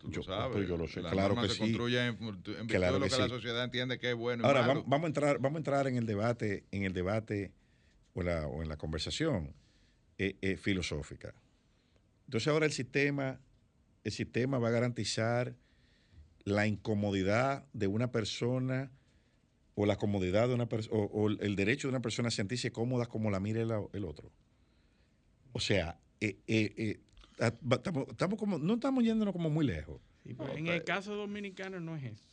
Tú 0.00 0.10
Yo- 0.10 0.18
lo 0.18 0.22
sabes. 0.24 0.56
pues 0.56 0.68
yo 0.68 0.76
lo 0.76 0.86
sé, 0.88 1.00
La 1.02 1.10
claro 1.10 1.28
norma 1.28 1.42
que 1.42 1.48
se 1.48 1.54
sí. 1.54 1.60
construye 1.60 1.98
en, 2.06 2.16
en 2.16 2.18
virtud 2.18 2.54
Claro 2.68 2.94
de 2.94 2.98
lo 3.00 3.06
que 3.06 3.10
que, 3.12 3.18
la 3.18 3.24
sí. 3.24 3.30
sociedad 3.30 3.64
entiende 3.64 3.98
que 3.98 4.10
es 4.10 4.16
bueno 4.16 4.42
y 4.42 4.46
Ahora 4.46 4.60
malo. 4.62 4.72
vamos, 4.74 4.88
vamos 4.88 5.04
a 5.04 5.06
entrar 5.08 5.38
vamos 5.40 5.56
a 5.56 5.58
entrar 5.58 5.86
en 5.88 5.96
el 5.96 6.06
debate 6.06 6.64
en 6.72 6.82
el 6.84 6.92
debate 6.92 7.52
o, 8.14 8.22
la- 8.22 8.46
o 8.48 8.62
en 8.62 8.68
la 8.68 8.76
conversación 8.76 9.54
eh, 10.18 10.36
eh, 10.40 10.56
filosófica. 10.56 11.34
Entonces 12.26 12.48
ahora 12.48 12.66
el 12.66 12.72
sistema 12.72 13.40
el 14.04 14.12
sistema 14.12 14.58
va 14.58 14.68
a 14.68 14.72
garantizar 14.72 15.54
la 16.44 16.66
incomodidad 16.66 17.66
de 17.72 17.86
una 17.86 18.10
persona 18.10 18.90
o 19.74 19.86
la 19.86 19.96
comodidad 19.96 20.48
de 20.48 20.54
una 20.54 20.68
persona 20.68 20.96
o, 20.98 21.28
el 21.28 21.56
derecho 21.56 21.88
de 21.88 21.90
una 21.90 22.02
persona 22.02 22.28
a 22.28 22.30
sentirse 22.30 22.72
cómoda 22.72 23.06
como 23.06 23.30
la 23.30 23.38
mire 23.38 23.62
el, 23.62 24.04
otro. 24.04 24.32
O 25.52 25.60
sea, 25.60 26.00
eh, 26.20 26.38
eh, 26.46 26.74
eh, 26.76 27.00
ah, 27.40 27.52
estamos, 28.10 28.38
como, 28.38 28.58
no 28.58 28.74
estamos 28.74 29.04
yéndonos 29.04 29.32
como 29.32 29.50
muy 29.50 29.66
lejos. 29.66 30.00
No, 30.24 30.48
en 30.56 30.66
el 30.66 30.84
caso 30.84 31.14
dominicano 31.14 31.80
no 31.80 31.96
es 31.96 32.04
eso. 32.04 32.24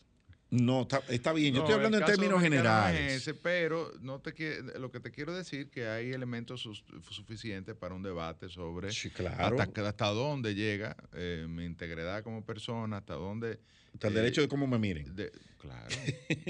No, 0.56 0.82
está, 0.84 1.04
está 1.10 1.34
bien. 1.34 1.54
Yo 1.54 1.60
No, 1.60 1.66
estoy 1.66 1.76
hablando 1.76 1.98
en 1.98 2.06
términos 2.06 2.38
es 2.38 2.44
generales. 2.44 3.12
ese, 3.18 3.34
pero 3.34 3.92
no 4.02 4.20
te 4.20 4.34
lo 4.80 4.92
que 4.92 5.00
te 5.00 5.12
quiero 5.12 5.34
decir 5.36 5.70
que 5.70 5.88
hay 5.88 6.12
elementos 6.12 6.68
suficientes 7.10 7.76
para 7.76 7.96
un 7.96 8.04
debate 8.04 8.50
sobre 8.50 8.92
Sí, 8.92 9.10
claro. 9.10 9.60
hasta, 9.60 9.88
hasta 9.88 10.08
dónde 10.08 10.56
llega 10.56 10.96
eh, 11.14 11.46
mi 11.50 11.66
integridad 11.66 12.24
como 12.24 12.44
persona, 12.46 12.98
hasta 12.98 13.14
dónde... 13.16 13.60
Hasta 13.94 14.08
el 14.10 14.14
eh, 14.14 14.18
derecho 14.18 14.42
de 14.42 14.48
cómo 14.48 14.68
me 14.68 14.78
miren. 14.78 15.16
de- 15.16 15.32
claro, 15.58 15.96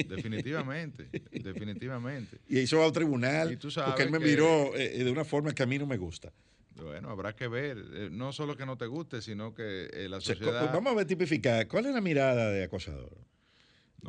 definitivamente, 0.07 1.07
definitivamente. 1.31 2.39
Y 2.47 2.59
eso 2.59 2.79
va 2.79 2.85
al 2.85 2.91
tribunal 2.91 3.57
porque 3.85 4.03
él 4.03 4.11
me 4.11 4.19
que- 4.19 4.25
miró 4.25 4.75
eh, 4.75 5.03
de 5.03 5.11
una 5.11 5.23
forma 5.25 5.53
que 5.53 5.63
a 5.63 5.65
mí 5.65 5.77
no 5.77 5.85
me 5.85 5.97
gusta. 5.97 6.31
Bueno, 6.75 7.09
habrá 7.09 7.33
que 7.33 7.47
ver, 7.47 7.77
no 8.11 8.33
solo 8.33 8.57
que 8.57 8.65
no 8.65 8.77
te 8.77 8.85
guste, 8.85 9.21
sino 9.21 9.53
que 9.53 9.87
la 10.09 10.17
O 10.17 10.21
sea, 10.21 10.35
sociedad... 10.35 10.73
vamos 10.73 10.91
a 10.91 10.95
ver 10.97 11.05
tipificar. 11.07 11.67
¿Cuál 11.69 11.85
es 11.85 11.93
la 11.93 12.01
mirada 12.01 12.49
de 12.51 12.63
acosador? 12.65 13.17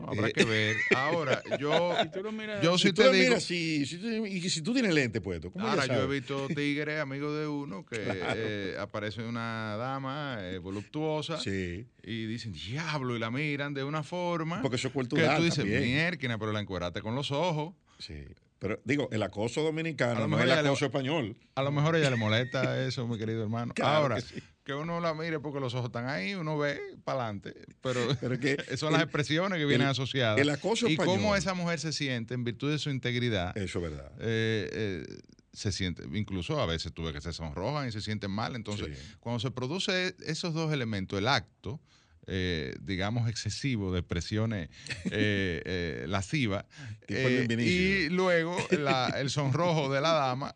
No, 0.01 0.09
habrá 0.09 0.29
Eh, 0.29 0.33
que 0.33 0.45
ver. 0.45 0.77
Ahora, 0.95 1.43
yo, 1.59 1.95
Si 2.03 2.11
tú 2.11 2.23
lo 2.23 2.33
miras 2.33 2.63
yo 2.63 2.77
sí 2.79 2.89
tú 2.89 2.95
te 3.03 3.05
lo 3.05 3.13
digo... 3.13 3.25
miras, 3.29 3.43
si, 3.45 3.87
si 3.87 3.97
y 3.97 4.51
si 4.51 4.63
tú 4.63 4.73
tienes 4.73 4.93
lente 4.95 5.21
puesto, 5.21 5.51
¿cómo 5.51 5.67
Ahora, 5.67 5.87
yo 5.87 6.03
he 6.03 6.07
visto 6.07 6.47
tigres, 6.55 7.01
amigos 7.01 7.39
de 7.39 7.47
uno, 7.49 7.85
que 7.87 7.97
eh, 8.03 8.77
aparece 8.79 9.23
una 9.23 9.77
dama 9.77 10.39
eh, 10.41 10.59
voluptuosa 10.59 11.39
Sí, 11.41 11.87
y 12.03 12.27
dicen, 12.27 12.53
diablo, 12.53 13.17
y 13.17 13.19
la 13.19 13.31
miran 13.31 13.75
de 13.75 13.85
una 13.85 14.03
forma 14.03 14.63
porque 14.63 14.77
eso 14.77 14.89
es 14.89 14.93
que 14.93 14.99
cultural 14.99 15.37
tú 15.39 15.43
dices, 15.45 15.65
mierda, 15.65 16.39
pero 16.39 16.53
la 16.53 16.61
encueraste 16.61 17.01
con 17.01 17.15
los 17.15 17.31
ojos. 17.31 17.75
Sí. 17.99 18.25
Pero 18.59 18.81
digo, 18.85 19.09
el 19.13 19.23
acoso 19.23 19.63
dominicano 19.63 20.27
no 20.29 20.37
es 20.39 20.43
el 20.45 20.49
le- 20.49 20.55
acoso 20.55 20.87
español. 20.87 21.37
A 21.55 21.63
lo 21.63 21.73
mejor 21.73 21.95
ella 21.97 22.11
le 22.11 22.17
molesta 22.17 22.87
eso, 22.87 23.07
mi 23.07 23.19
querido 23.19 23.43
hermano. 23.43 23.75
Claro 23.75 23.97
Ahora, 23.97 24.17
que 24.17 24.43
que, 24.67 24.75
uno 24.75 25.01
la 25.01 25.15
mire 25.15 25.41
porque 25.41 25.61
los 25.61 25.73
ojos 25.75 25.87
están 25.87 26.07
ahí, 26.09 26.35
uno 26.35 26.59
ve 26.59 26.79
para 27.05 27.23
adelante. 27.25 27.55
Pero, 27.81 28.01
Pero 28.21 28.39
que 28.39 28.57
son 28.77 28.93
las 28.93 29.01
el- 29.01 29.07
expresiones 29.09 29.59
que 29.59 29.65
vienen 29.65 29.87
el- 29.87 29.93
asociadas. 29.93 30.39
el 30.41 30.51
acoso 30.51 30.89
y 30.89 30.93
español- 30.95 31.17
cómo 31.17 31.37
esa 31.37 31.55
mujer 31.55 31.79
se 31.81 31.93
siente 31.93 32.35
en 32.35 32.45
virtud 32.45 32.71
de 32.71 32.79
su 32.79 32.91
integridad. 32.91 33.57
Eso 33.57 33.79
es 33.79 33.91
verdad. 33.91 34.13
eh, 34.21 34.69
eh, 34.73 35.19
se 35.53 35.73
siente, 35.73 36.03
incluso 36.13 36.61
a 36.61 36.67
veces 36.67 36.93
tuve 36.93 37.15
que 37.15 37.23
se 37.23 37.33
sonrojan 37.33 37.89
y 37.89 37.93
se 37.93 38.03
sienten 38.03 38.31
mal. 38.31 38.55
Entonces, 38.57 38.89
Sí. 38.99 39.15
cuando 39.21 39.41
se 39.41 39.51
produce 39.51 40.15
esos 40.27 40.53
dos 40.53 40.71
elementos, 40.71 41.19
el 41.19 41.27
acto, 41.29 41.81
eh, 42.27 42.75
digamos, 42.83 43.31
excesivo 43.31 43.91
de 43.93 44.01
expresiones 44.01 44.69
eh, 45.11 45.63
eh, 45.65 46.05
lascivas, 46.09 46.65
y 47.09 48.09
luego 48.11 48.57
la- 48.71 49.15
el 49.19 49.31
sonrojo 49.31 49.93
de 49.93 50.01
la 50.01 50.13
dama, 50.13 50.55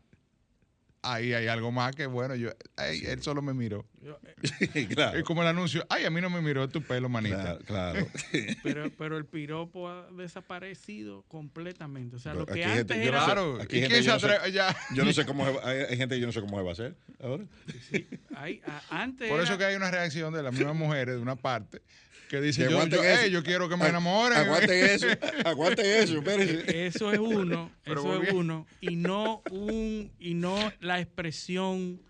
ahí 1.02 1.32
hay 1.32 1.47
algo 1.47 1.72
más 1.72 1.94
que 1.94 2.06
bueno, 2.06 2.35
yo, 2.35 2.51
ay, 2.77 3.02
él 3.06 3.22
solo 3.22 3.43
me 3.43 3.55
miró. 3.55 3.86
claro. 4.94 5.18
Es 5.18 5.24
como 5.24 5.43
el 5.43 5.48
anuncio, 5.48 5.85
ay, 5.89 6.05
a 6.05 6.10
mí 6.10 6.20
no 6.20 6.31
me 6.31 6.40
miró, 6.40 6.64
es 6.64 6.70
tu 6.70 6.82
pelo, 6.82 7.09
manita. 7.09 7.59
Claro, 7.66 7.97
claro. 8.01 8.06
Pero, 8.62 8.90
pero 8.97 9.16
el 9.16 9.27
piropo 9.27 9.89
ha 9.89 10.06
desaparecido 10.12 11.22
completamente. 11.28 12.16
O 12.16 12.18
sea, 12.18 12.32
Pero 12.32 12.47
lo 12.47 12.52
que 12.52 12.64
antes 12.64 12.78
gente- 12.97 13.06
era... 13.06 13.18
no 13.20 13.20
sé- 13.20 13.32
Claro, 13.32 13.59
aquí 13.62 13.77
¿y 13.77 13.81
quién 13.81 13.90
se 13.90 14.02
yo 14.02 14.12
no 14.14 14.20
sé- 14.20 14.27
atreve? 14.27 14.52
Ya. 14.52 14.77
Yo 14.94 15.05
no 15.05 15.12
sé 15.12 15.27
cómo 15.27 15.44
se 15.47 15.52
va- 15.52 15.68
hay, 15.68 15.78
hay 15.90 15.97
gente 15.97 16.14
que 16.14 16.20
yo 16.20 16.27
no 16.27 16.32
sé 16.32 16.40
cómo 16.40 16.56
se 16.59 16.62
va 16.64 16.70
a 16.70 16.72
hacer 16.72 16.97
ahora. 17.22 17.44
Sí, 17.90 18.06
hay- 18.35 18.60
a- 18.66 19.02
antes 19.02 19.28
Por 19.28 19.40
eso 19.40 19.52
era- 19.52 19.59
que 19.59 19.64
hay 19.66 19.77
una 19.77 19.90
reacción 19.90 20.32
de 20.32 20.43
las 20.43 20.52
mismas 20.52 20.74
mujeres 20.77 21.16
de 21.16 21.20
una 21.20 21.36
parte 21.36 21.82
que 22.31 22.40
dice, 22.40 22.65
Que 22.65 22.70
yo, 22.70 22.86
yo, 22.86 23.02
eso. 23.02 23.23
"Ey, 23.24 23.31
yo 23.32 23.43
quiero 23.43 23.69
que 23.69 23.77
me 23.77 23.89
enamoren. 23.89 24.39
Aguanten 24.39 24.85
eso, 24.90 25.07
aguanten 25.44 25.85
eso, 25.85 26.19
espérense. 26.19 26.86
Eso 26.86 27.12
es 27.12 27.19
uno, 27.19 27.73
Pero 27.85 28.01
eso 28.01 28.23
es 28.23 28.32
uno, 28.32 28.66
y 28.81 28.94
no 28.94 29.43
un, 29.51 30.12
y 30.20 30.35
no 30.35 30.57
la 30.81 31.01
expresión 31.01 32.01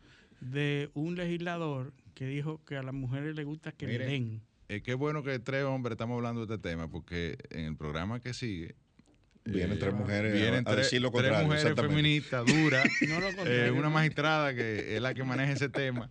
de 0.40 0.90
un 0.94 1.16
legislador 1.16 1.94
que 2.14 2.26
dijo 2.26 2.62
que 2.66 2.76
a 2.76 2.82
las 2.82 2.92
mujeres 2.92 3.34
les 3.34 3.47
gusta 3.47 3.72
que 3.72 3.86
Mire, 3.86 4.05
le 4.05 4.10
den. 4.12 4.42
Eh, 4.68 4.82
qué 4.82 4.92
bueno 4.92 5.22
que 5.24 5.38
tres 5.38 5.64
hombres 5.64 5.92
estamos 5.94 6.16
hablando 6.16 6.44
de 6.44 6.55
este 6.55 6.68
tema, 6.68 6.88
porque 6.90 7.38
en 7.51 7.64
el 7.64 7.76
programa 7.76 8.20
que 8.20 8.34
sigue 8.34 8.74
Vienen 9.42 9.78
tres 9.78 9.94
mujeres 9.94 10.34
vienen 10.34 10.66
a, 10.66 10.70
a 10.70 10.74
tres, 10.74 10.84
decir 10.86 11.01
lo 11.01 11.10
tres 11.10 11.22
contrario. 11.22 11.47
mujeres 11.47 11.64
exactamente. 11.64 11.97
feministas 11.97 12.44
duras, 12.47 12.84
No 13.09 13.47
eh, 13.47 13.70
una 13.70 13.88
magistrada 13.88 14.55
que 14.55 14.94
es 14.97 15.01
la 15.01 15.14
que 15.14 15.24
maneja 15.24 15.52
ese 15.52 15.70
tema, 15.70 16.10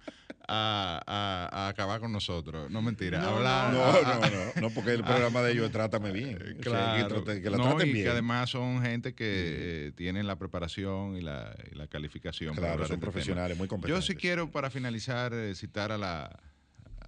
a, 0.52 1.00
a- 1.06 1.50
a 1.66 1.68
acabar 1.68 2.00
con 2.00 2.12
nosotros. 2.12 2.72
No 2.72 2.82
mentira, 2.82 3.20
No, 3.20 3.38
hablar. 3.38 3.72
No, 3.72 3.84
a- 3.86 4.02
no, 4.02 4.20
no, 4.30 4.62
no, 4.62 4.70
porque 4.74 4.94
el 4.94 5.04
programa 5.04 5.42
de 5.44 5.52
ellos 5.52 5.68
es 5.68 5.72
Trátame 5.72 6.12
bien. 6.12 6.36
O 6.38 6.40
sea, 6.40 6.54
que 6.54 6.56
Claro, 6.62 7.24
trate- 7.24 7.42
que 7.44 7.50
la 7.52 7.58
No, 7.58 7.64
traten 7.70 7.88
y 7.90 7.94
bien. 7.94 8.06
que 8.06 8.10
además 8.10 8.50
son 8.50 8.82
gente 8.82 9.14
que 9.14 9.26
eh, 9.28 9.92
tienen 9.96 10.26
la 10.26 10.38
preparación 10.38 11.16
y 11.16 11.22
la, 11.22 11.56
y 11.72 11.76
la 11.76 11.88
calificación. 11.88 12.56
claro, 12.56 12.74
son 12.78 12.82
este 12.84 12.96
tema. 12.96 13.02
profesionales 13.12 13.58
muy 13.58 13.66
Yo 13.66 13.70
competentes. 13.70 14.06
sí 14.06 14.16
quiero, 14.16 14.52
para 14.52 14.72
finalizar, 14.72 15.34
eh, 15.34 15.54
citar 15.54 15.92
a 15.92 15.98
la, 16.00 16.40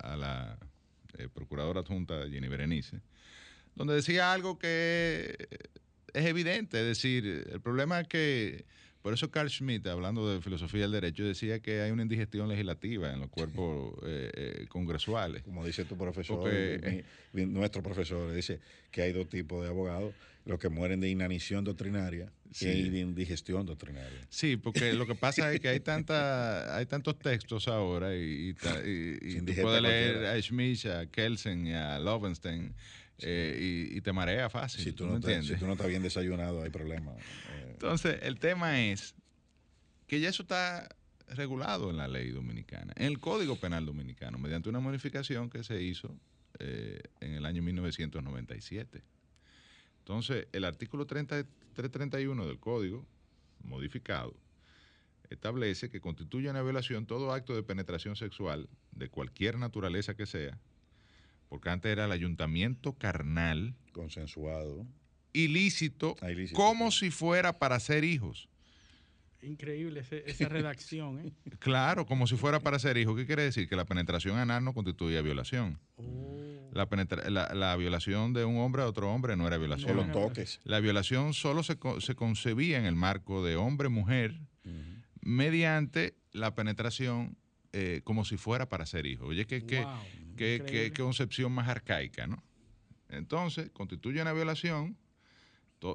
a 0.04 0.16
la 0.16 0.58
eh, 1.18 1.28
procuradora 1.34 1.80
adjunta 1.82 2.28
Jenny 2.30 2.48
Berenice, 2.48 3.02
donde 3.76 3.96
decía 3.96 4.32
algo 4.34 4.60
que 4.60 5.36
es 6.14 6.26
evidente, 6.26 6.80
es 6.80 6.86
decir, 6.86 7.48
el 7.52 7.62
problema 7.62 8.02
es 8.02 8.08
que, 8.08 8.66
por 9.02 9.14
eso 9.14 9.32
Carl 9.32 9.50
Schmitt, 9.50 9.88
hablando 9.88 10.32
de 10.32 10.42
filosofía 10.42 10.82
del 10.82 10.92
derecho, 10.92 11.24
decía 11.24 11.60
que 11.60 11.82
hay 11.82 11.92
una 11.92 12.04
indigestión 12.04 12.48
legislativa 12.50 13.12
en 13.14 13.20
los 13.20 13.30
cuerpos 13.30 13.96
eh, 14.06 14.32
eh, 14.34 14.66
congresuales. 14.70 15.44
Como 15.44 15.66
dice 15.66 15.86
tu 15.86 15.98
profesor, 15.98 16.40
Porque- 16.40 17.04
mi- 17.34 17.46
mi- 17.46 17.52
nuestro 17.52 17.82
profesor, 17.82 18.32
dice 18.34 18.60
que 18.92 19.02
hay 19.02 19.12
dos 19.14 19.28
tipos 19.30 19.64
de 19.64 19.70
abogados, 19.70 20.14
los 20.46 20.58
que 20.60 20.70
mueren 20.70 21.00
de 21.00 21.10
inanición 21.10 21.64
doctrinaria 21.64 22.32
Sí. 22.52 22.68
y 22.68 22.90
de 22.90 23.00
indigestión 23.00 23.66
doctrinaria. 23.66 24.20
Sí, 24.30 24.58
porque 24.58 24.92
lo 24.94 25.06
que 25.08 25.16
pasa 25.16 25.54
es 25.54 25.60
que 25.62 25.70
hay 25.70 25.80
tanta, 25.80 26.76
hay 26.78 26.86
tantos 26.86 27.18
textos 27.20 27.68
ahora 27.70 28.14
y, 28.16 28.20
y 28.20 28.50
y- 28.50 29.38
y 29.38 29.42
tú 29.42 29.54
puedes 29.62 29.82
leer 29.82 30.12
cualquiera. 30.14 30.32
a 30.34 30.42
Schmidt, 30.42 30.86
a 30.88 31.06
Kelsen 31.06 31.68
y 31.68 31.74
a 31.74 31.98
Lovenstein 32.00 32.74
eh, 33.20 33.88
y, 33.96 34.02
te 34.02 34.12
marea 34.12 34.50
fácil. 34.50 34.84
Si 34.84 34.92
tú, 34.94 35.06
¿tú 35.06 35.12
no 35.14 35.20
te- 35.20 35.44
si 35.44 35.56
tú 35.56 35.66
no 35.68 35.74
estás 35.74 35.88
bien 35.88 36.02
desayunado, 36.02 36.64
hay 36.64 36.70
problema. 36.72 37.14
Entonces, 37.82 38.20
el 38.22 38.38
tema 38.38 38.80
es 38.80 39.16
que 40.06 40.20
ya 40.20 40.30
eso 40.30 40.44
está 40.44 40.88
regulado 41.30 41.90
en 41.90 41.98
la 41.98 42.08
ley 42.08 42.30
dominicana, 42.30 42.94
en 42.96 43.08
el 43.08 43.20
Código 43.20 43.56
Penal 43.56 43.88
Dominicano, 43.88 44.38
mediante 44.38 44.70
una 44.70 44.80
modificación 44.80 45.50
que 45.50 45.64
se 45.64 45.82
hizo 45.82 46.16
eh, 46.60 47.02
en 47.22 47.34
el 47.34 47.44
año 47.44 47.64
1997. 47.64 49.02
Entonces, 50.00 50.48
el 50.52 50.66
artículo 50.66 51.08
30 51.08 51.44
331 51.74 52.46
del 52.46 52.60
Código, 52.60 53.04
modificado, 53.64 54.36
establece 55.32 55.90
que 55.90 56.02
constituye 56.02 56.52
una 56.52 56.62
violación 56.62 57.08
todo 57.08 57.34
acto 57.34 57.56
de 57.56 57.64
penetración 57.64 58.16
sexual 58.16 58.70
de 58.92 59.10
cualquier 59.10 59.58
naturaleza 59.58 60.16
que 60.16 60.28
sea, 60.28 60.60
porque 61.50 61.70
antes 61.70 61.92
era 61.92 62.06
el 62.06 62.12
ayuntamiento 62.12 62.94
carnal 62.94 63.74
consensuado. 63.92 64.86
Ilícito, 65.34 66.16
Ah, 66.22 66.32
ilícito, 66.32 66.56
como 66.58 66.92
si 66.92 67.10
fuera 67.12 67.58
para 67.58 67.76
hacer 67.76 68.04
hijos. 68.04 68.48
Increíble 69.44 70.02
ese- 70.02 70.24
esa 70.30 70.48
redacción, 70.50 71.20
¿eh? 71.20 71.34
Claro, 71.60 72.06
como 72.06 72.28
si 72.28 72.36
fuera 72.38 72.60
para 72.60 72.78
ser 72.78 72.98
hijo. 72.98 73.16
¿Qué 73.16 73.26
quiere 73.26 73.42
decir? 73.44 73.68
Que 73.68 73.76
la 73.76 73.86
penetración 73.86 74.38
anal 74.38 74.64
no 74.64 74.74
constituía 74.74 75.22
violación. 75.24 75.80
Oh. 75.98 76.70
La, 76.74 76.88
penetra- 76.88 77.28
la, 77.30 77.54
la 77.56 77.76
violación 77.76 78.34
de 78.34 78.46
un 78.46 78.58
hombre 78.60 78.84
a 78.84 78.86
otro 78.88 79.12
hombre 79.12 79.36
no 79.36 79.48
era 79.48 79.58
violación. 79.58 79.90
Solo 79.90 80.06
no, 80.06 80.14
toques. 80.14 80.60
La 80.64 80.80
violación 80.80 81.34
solo 81.34 81.64
se, 81.64 81.78
co- 81.78 82.00
se 82.02 82.14
concebía 82.16 82.78
en 82.78 82.86
el 82.86 82.96
marco 82.96 83.44
de 83.44 83.56
hombre-mujer 83.56 84.40
mediante 85.22 86.16
la 86.32 86.56
penetración 86.56 87.38
eh, 87.74 88.02
como 88.04 88.26
si 88.26 88.38
fuera 88.38 88.70
para 88.70 88.86
ser 88.86 89.06
hijo. 89.06 89.26
Oye, 89.28 89.46
qué, 89.48 89.60
Wow, 89.62 90.00
qué- 90.38 90.64
qué 90.68 90.92
concepción 90.96 91.52
más 91.52 91.68
arcaica, 91.68 92.28
¿no? 92.28 92.44
Entonces, 93.10 93.70
constituye 93.72 94.22
una 94.22 94.34
violación. 94.34 94.98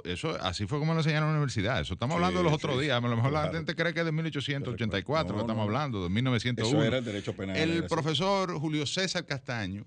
Eso, 0.04 0.30
así 0.42 0.66
fue 0.66 0.78
como 0.80 0.94
lo 0.94 1.00
enseñaron 1.00 1.28
en 1.28 1.34
la 1.34 1.38
universidad. 1.38 1.80
Eso 1.80 1.94
estamos 1.94 2.14
Sí, 2.14 2.16
hablando 2.16 2.40
de 2.40 2.44
los 2.44 2.52
otros 2.52 2.74
sí. 2.76 2.82
días. 2.82 2.96
A 2.98 3.00
lo 3.08 3.14
mejor 3.16 3.30
la 3.32 3.42
Claro. 3.42 3.56
gente 3.56 3.74
cree 3.76 3.94
que 3.94 4.00
es 4.00 4.06
de 4.06 4.10
1884 4.12 5.28
No, 5.28 5.34
que 5.36 5.40
estamos 5.42 5.56
no. 5.56 5.62
hablando, 5.62 6.02
de 6.02 6.08
1901. 6.10 6.78
Eso 6.78 6.84
era 6.86 6.98
el 6.98 7.04
derecho 7.04 7.36
penal. 7.36 7.56
El 7.56 7.78
así. 7.78 7.88
profesor 7.88 8.58
Julio 8.58 8.84
César 8.84 9.24
Castaño, 9.26 9.86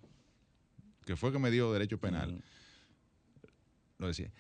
que 1.06 1.16
fue 1.18 1.32
que 1.34 1.40
me 1.40 1.52
dio 1.52 1.74
derecho 1.74 1.98
penal, 2.00 2.42
lo 3.98 4.08
decía. 4.08 4.32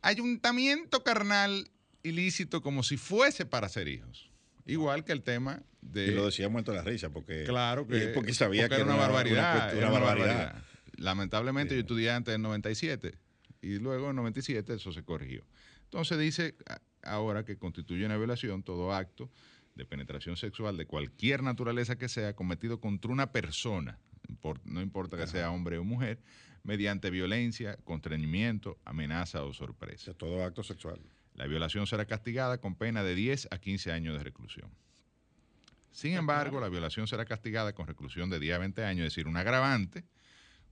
Ayuntamiento 0.00 1.02
carnal 1.02 1.68
ilícito 2.02 2.62
como 2.62 2.82
si 2.82 2.96
fuese 2.96 3.44
para 3.44 3.68
ser 3.68 3.88
hijos. 3.88 4.30
Igual 4.64 5.04
que 5.04 5.12
el 5.12 5.22
tema 5.22 5.62
de... 5.80 6.06
Y 6.06 6.10
lo 6.12 6.26
decía 6.26 6.48
muerto 6.48 6.70
de 6.72 6.78
la 6.78 6.84
risa, 6.84 7.10
porque, 7.10 7.44
Claro 7.44 7.86
que 7.86 8.08
porque 8.08 8.32
sabía 8.34 8.62
porque 8.62 8.76
que 8.76 8.82
era 8.82 8.90
una 8.94 9.00
barbaridad. 9.02 9.72
Una, 9.72 9.78
una 9.78 9.88
una 9.88 9.98
barbaridad. 10.00 10.26
barbaridad. 10.36 10.62
Lamentablemente 10.96 11.74
yo 11.74 11.80
estudié 11.80 12.10
antes 12.10 12.32
del 12.32 12.42
97 12.42 13.14
y 13.60 13.78
luego 13.78 14.10
en 14.10 14.16
97 14.16 14.74
eso 14.74 14.92
se 14.92 15.02
corrigió. 15.04 15.44
Entonces 15.84 16.18
dice 16.18 16.56
ahora 17.02 17.44
que 17.44 17.56
constituye 17.56 18.04
una 18.04 18.16
violación 18.16 18.62
todo 18.62 18.92
acto 18.92 19.30
de 19.74 19.84
penetración 19.84 20.36
sexual 20.36 20.76
de 20.76 20.86
cualquier 20.86 21.42
naturaleza 21.42 21.96
que 21.96 22.08
sea 22.08 22.34
cometido 22.34 22.80
contra 22.80 23.12
una 23.12 23.32
persona, 23.32 23.98
no 24.64 24.82
importa 24.82 25.16
que 25.16 25.26
sea 25.26 25.50
hombre 25.50 25.78
o 25.78 25.84
mujer, 25.84 26.20
mediante 26.64 27.10
violencia, 27.10 27.76
constreñimiento, 27.84 28.78
amenaza 28.84 29.44
o 29.44 29.48
O 29.48 29.54
sorpresa. 29.54 30.06
sea, 30.06 30.14
todo 30.14 30.44
acto 30.44 30.62
sexual. 30.62 31.00
La 31.34 31.46
violación 31.46 31.86
será 31.86 32.04
castigada 32.04 32.60
con 32.60 32.74
pena 32.74 33.04
de 33.04 33.14
10 33.14 33.48
a 33.52 33.58
15 33.58 33.92
años 33.92 34.18
de 34.18 34.24
reclusión. 34.24 34.70
Sin 35.92 36.14
embargo, 36.14 36.60
la 36.60 36.68
violación 36.68 37.06
será 37.06 37.24
castigada 37.24 37.72
con 37.72 37.86
reclusión 37.86 38.28
de 38.28 38.38
10 38.40 38.56
a 38.56 38.58
20 38.58 38.84
años, 38.84 39.06
es 39.06 39.12
decir, 39.14 39.26
un 39.28 39.36
agravante, 39.36 40.04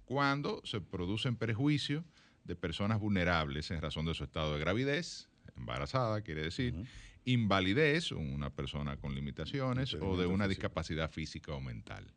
cuando 0.04 0.60
se 0.64 0.80
producen 0.80 1.36
perjuicios 1.36 2.04
de 2.47 2.56
personas 2.56 3.01
vulnerables 3.01 3.70
en 3.70 3.81
razón 3.81 4.06
de 4.06 4.14
su 4.14 4.24
estado 4.24 4.55
de 4.55 4.60
gravidez, 4.60 5.28
embarazada, 5.56 6.23
quiere 6.23 6.43
decir, 6.43 6.74
invalidez, 7.24 8.12
una 8.12 8.51
persona 8.51 8.97
con 8.97 9.14
limitaciones, 9.14 9.94
o 9.94 10.16
de 10.16 10.27
una 10.27 10.47
discapacidad 10.47 11.10
física 11.10 11.52
o 11.52 11.60
mental. 11.60 12.12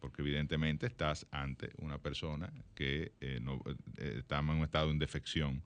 Porque 0.00 0.22
evidentemente 0.22 0.86
estás 0.86 1.26
ante 1.30 1.70
una 1.78 1.98
persona 1.98 2.52
que 2.74 3.12
eh, 3.20 3.38
no, 3.40 3.60
eh, 3.98 4.16
está 4.18 4.38
en 4.38 4.50
un 4.50 4.64
estado 4.64 4.88
de 4.88 4.92
indefección 4.92 5.62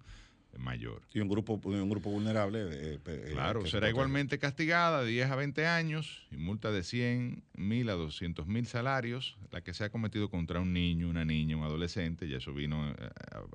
mayor. 0.57 1.03
Y 1.12 1.20
un 1.20 1.29
grupo, 1.29 1.61
un 1.62 1.89
grupo 1.91 2.11
vulnerable. 2.11 2.61
eh, 2.70 2.99
eh, 3.05 3.29
Claro, 3.33 3.61
que 3.61 3.66
se 3.66 3.73
será 3.73 3.89
igualmente 3.89 4.39
castigada 4.39 5.03
de 5.03 5.11
10 5.11 5.31
a 5.31 5.37
20 5.37 5.66
años 5.66 6.27
y 6.31 6.37
multa 6.37 6.70
de 6.73 6.83
100 6.83 7.45
mil 7.55 7.89
a 7.91 7.95
200 7.95 8.47
mil 8.47 8.66
salarios, 8.66 9.37
la 9.51 9.61
que 9.62 9.75
se 9.75 9.85
ha 9.85 9.91
cometido 9.91 10.31
contra 10.31 10.61
un 10.61 10.73
niño, 10.73 11.09
una 11.09 11.25
niña, 11.25 11.57
un 11.57 11.65
adolescente, 11.65 12.27
y 12.27 12.35
eso 12.35 12.55
vino 12.55 12.91
eh, 12.91 12.95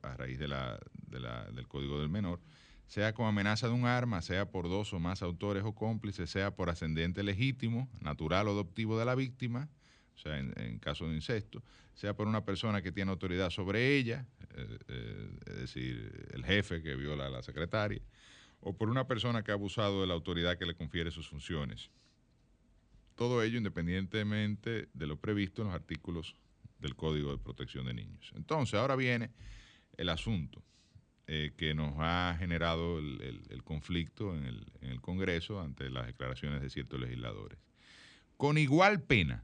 a, 0.03 0.09
a 0.11 0.17
raíz 0.17 0.37
de 0.39 0.47
la, 0.47 0.79
de 1.07 1.19
la- 1.19 1.45
del 1.51 1.67
Código 1.67 1.99
del 1.99 2.09
Menor, 2.09 2.39
sea 2.85 3.13
con 3.13 3.25
amenaza 3.25 3.67
de 3.67 3.73
un 3.73 3.85
arma, 3.85 4.21
sea 4.21 4.51
por 4.51 4.69
dos 4.69 4.93
o 4.93 4.99
más 4.99 5.23
autores 5.23 5.63
o 5.63 5.73
cómplices, 5.73 6.29
sea 6.29 6.51
por 6.55 6.69
ascendente 6.69 7.23
legítimo, 7.23 7.89
natural 8.01 8.47
o 8.47 8.51
adoptivo 8.51 8.99
de 8.99 9.05
la 9.05 9.15
víctima, 9.15 9.69
o 10.15 10.17
sea, 10.17 10.37
en, 10.37 10.79
caso 10.79 11.07
de 11.07 11.15
incesto, 11.15 11.63
sea 11.93 12.15
por 12.15 12.27
una 12.27 12.45
persona 12.45 12.81
que 12.81 12.91
tiene 12.91 13.11
autoridad 13.11 13.49
sobre 13.49 13.95
ella, 13.95 14.25
eh, 14.55 14.79
eh, 14.87 15.29
es 15.47 15.55
decir, 15.57 16.27
el 16.33 16.45
jefe 16.45 16.81
que 16.81 16.95
viola 16.95 17.27
a 17.27 17.29
la 17.29 17.43
secretaria, 17.43 18.01
o 18.61 18.75
por 18.75 18.89
una 18.89 19.07
persona 19.07 19.43
que 19.43 19.51
ha 19.51 19.55
abusado 19.55 20.01
de 20.01 20.07
la 20.07 20.13
autoridad 20.13 20.57
que 20.57 20.65
le 20.65 20.75
confiere 20.75 21.11
sus 21.11 21.27
funciones. 21.27 21.89
Todo 23.15 23.43
ello 23.43 23.57
independientemente 23.57 24.89
de 24.93 25.07
lo 25.07 25.17
previsto 25.17 25.61
en 25.61 25.67
los 25.67 25.75
artículos 25.75 26.35
del 26.79 26.95
Código 26.95 27.31
de 27.31 27.37
Protección 27.37 27.85
de 27.85 27.93
Niños. 27.93 28.31
Entonces, 28.35 28.79
ahora 28.79 28.95
viene 28.95 29.31
el 29.97 30.09
asunto 30.09 30.63
eh, 31.27 31.53
que 31.55 31.73
nos 31.73 31.93
ha 31.99 32.35
generado 32.39 32.99
el, 32.99 33.61
conflicto 33.63 34.35
en 34.35 34.65
el 34.81 35.01
Congreso 35.01 35.61
ante 35.61 35.89
las 35.89 36.07
declaraciones 36.07 36.61
de 36.61 36.69
ciertos 36.69 36.99
legisladores. 36.99 37.59
Con 38.37 38.57
igual 38.57 39.01
pena 39.01 39.43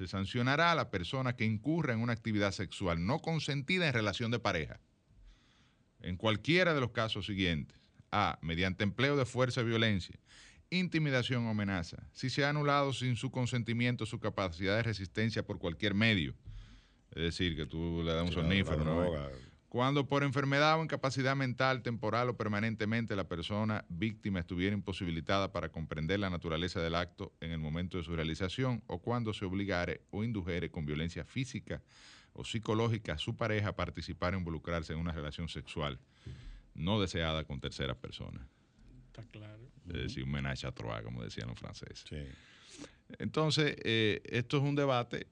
se 0.00 0.08
sancionará 0.08 0.72
a 0.72 0.74
la 0.74 0.90
persona 0.90 1.36
que 1.36 1.44
incurra 1.44 1.92
en 1.92 2.00
una 2.00 2.14
actividad 2.14 2.52
sexual 2.52 3.04
no 3.04 3.18
consentida 3.18 3.86
en 3.86 3.92
relación 3.92 4.30
de 4.30 4.38
pareja 4.38 4.80
en 6.00 6.16
cualquiera 6.16 6.72
de 6.72 6.80
los 6.80 6.92
casos 6.92 7.26
siguientes. 7.26 7.78
A. 8.10 8.38
Mediante 8.40 8.82
empleo 8.82 9.14
de 9.16 9.26
fuerza 9.26 9.60
y 9.60 9.64
violencia. 9.64 10.18
intimidación 10.70 11.46
o 11.46 11.50
amenaza, 11.50 11.98
si 12.12 12.30
se 12.30 12.44
ha 12.44 12.48
anulado 12.48 12.94
sin 12.94 13.16
su 13.16 13.30
consentimiento 13.30 14.06
su 14.06 14.18
capacidad 14.18 14.76
de 14.76 14.84
resistencia 14.84 15.44
por 15.44 15.58
cualquier 15.58 15.92
medio, 15.92 16.34
es 17.10 17.22
decir, 17.22 17.54
que 17.54 17.66
tú 17.66 18.02
le 18.02 18.14
das 18.14 18.22
un 18.22 18.28
Sí, 18.28 18.34
sonífero, 18.34 18.84
¿no? 18.84 19.49
Cuando 19.70 20.08
por 20.08 20.24
enfermedad 20.24 20.80
o 20.80 20.82
incapacidad 20.82 21.36
mental, 21.36 21.82
temporal 21.82 22.28
o 22.28 22.36
permanentemente 22.36 23.14
la 23.14 23.28
persona 23.28 23.84
víctima 23.88 24.40
estuviera 24.40 24.74
imposibilitada 24.74 25.52
para 25.52 25.68
comprender 25.68 26.18
la 26.18 26.28
naturaleza 26.28 26.80
del 26.80 26.96
acto 26.96 27.32
en 27.40 27.52
el 27.52 27.58
momento 27.58 27.96
de 27.96 28.02
su 28.02 28.16
realización 28.16 28.82
o 28.88 28.98
cuando 28.98 29.32
se 29.32 29.44
obligare 29.44 30.00
o 30.10 30.24
indujere 30.24 30.72
con 30.72 30.86
violencia 30.86 31.24
física 31.24 31.80
o 32.32 32.44
psicológica 32.44 33.12
a 33.12 33.18
su 33.18 33.36
pareja 33.36 33.68
a 33.68 33.76
participar 33.76 34.34
o 34.34 34.38
involucrarse 34.38 34.92
en 34.92 34.98
una 34.98 35.12
relación 35.12 35.48
sexual 35.48 36.00
no 36.74 37.00
deseada 37.00 37.44
con 37.44 37.60
terceras 37.60 37.96
personas. 37.96 38.42
Está 39.06 39.22
claro. 39.30 39.70
Es 39.86 39.94
decir, 39.94 40.24
un 40.24 40.32
menage 40.32 40.66
à 40.66 40.72
trois, 40.72 41.00
como 41.04 41.22
decían 41.22 41.46
los 41.46 41.56
franceses. 41.56 42.04
Sí. 42.08 42.26
Entonces, 43.20 43.76
eh, 43.84 44.20
esto 44.24 44.56
es 44.56 44.64
un 44.64 44.74
debate 44.74 45.28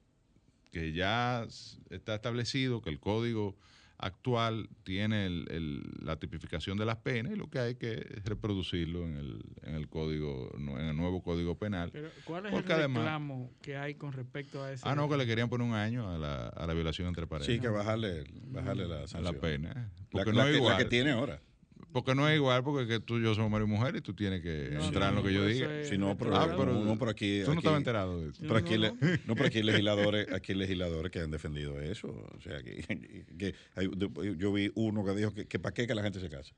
que 0.71 0.93
ya 0.93 1.45
está 1.89 2.15
establecido, 2.15 2.81
que 2.81 2.89
el 2.89 3.01
código 3.01 3.57
actual 3.99 4.69
tiene 4.83 5.25
el- 5.25 5.45
el- 5.51 5.83
la 6.01 6.15
tipificación 6.17 6.77
de 6.77 6.85
las 6.85 6.95
penas 6.97 7.33
y 7.33 7.35
lo 7.35 7.49
que 7.49 7.59
hay 7.59 7.75
que 7.75 7.93
es 7.93 8.23
reproducirlo 8.25 9.05
en 9.05 9.17
el, 9.17 9.43
en 9.63 9.75
el 9.75 9.87
código, 9.89 10.51
en 10.57 10.69
el 10.85 10.95
nuevo 10.95 11.21
código 11.21 11.57
penal. 11.57 11.89
Pero, 11.91 12.09
¿cuál 12.23 12.45
es 12.45 12.51
Porque 12.51 12.71
el 12.73 12.79
además- 12.79 13.03
reclamo 13.03 13.51
que 13.61 13.75
hay 13.77 13.95
con 13.95 14.13
respecto 14.13 14.63
a 14.63 14.71
ese? 14.71 14.83
Ah, 14.87 14.95
no, 14.95 15.09
que 15.09 15.17
le 15.17 15.25
querían 15.27 15.49
poner 15.49 15.67
un 15.67 15.73
año 15.73 16.09
a 16.09 16.17
la, 16.17 16.47
a 16.47 16.65
la 16.65 16.73
violación 16.73 17.07
entre 17.09 17.27
parejas. 17.27 17.53
Sí, 17.53 17.59
que 17.59 17.67
bajarle, 17.67 18.23
bajarle 18.47 18.87
la 18.87 18.95
a 18.95 18.99
la 19.01 19.07
sanción. 19.07 19.35
pena. 19.41 19.73
La, 19.73 19.89
Porque 20.11 20.31
la 20.33 20.43
no 20.43 20.49
es 20.49 20.57
que, 20.59 20.63
la 20.69 20.77
que 20.77 20.85
tiene 20.85 21.11
ahora. 21.11 21.41
Porque 21.91 22.13
no 22.13 22.27
es 22.29 22.35
igual, 22.35 22.63
porque 22.63 22.87
que 22.87 22.99
tú 22.99 23.17
y 23.17 23.23
yo 23.23 23.33
somos 23.33 23.49
marido 23.49 23.67
y 23.67 23.71
mujer 23.71 23.95
y 23.95 24.01
tú 24.01 24.13
tienes 24.13 24.41
que 24.41 24.69
No, 24.73 24.85
entrar 24.85 25.09
en 25.09 25.15
lo 25.15 25.23
que 25.23 25.33
yo 25.33 25.45
diga. 25.45 25.83
Si 25.85 25.97
no, 25.97 26.17
pero, 26.17 26.35
Ah, 26.35 26.53
pero- 26.57 26.73
no, 26.83 26.97
por 26.97 27.09
aquí. 27.09 27.41
Tú 27.43 27.51
no 27.53 27.59
estabas 27.59 27.79
enterado 27.79 28.21
de 28.21 28.29
eso. 28.29 28.41
Pero 28.41 28.57
aquí, 28.57 28.75
No, 28.75 28.79
le- 28.81 28.91
no. 28.91 28.97
no, 29.27 29.35
pero 29.35 29.47
aquí 29.47 29.57
hay 29.57 29.63
legisladores, 29.63 30.31
aquí 30.31 30.51
hay 30.51 30.57
legisladores 30.59 31.11
que 31.11 31.19
han 31.19 31.31
defendido 31.31 31.79
eso. 31.81 32.07
O 32.09 32.41
sea, 32.41 32.61
que, 32.61 33.25
que 33.37 33.55
hay- 33.75 33.89
yo 34.37 34.53
vi 34.53 34.71
uno 34.75 35.03
que 35.03 35.15
dijo 35.15 35.33
que, 35.33 35.45
que 35.47 35.57
para 35.59 35.73
qué 35.73 35.87
que 35.87 35.95
la 35.95 36.03
gente 36.03 36.19
se 36.19 36.29
casa. 36.29 36.53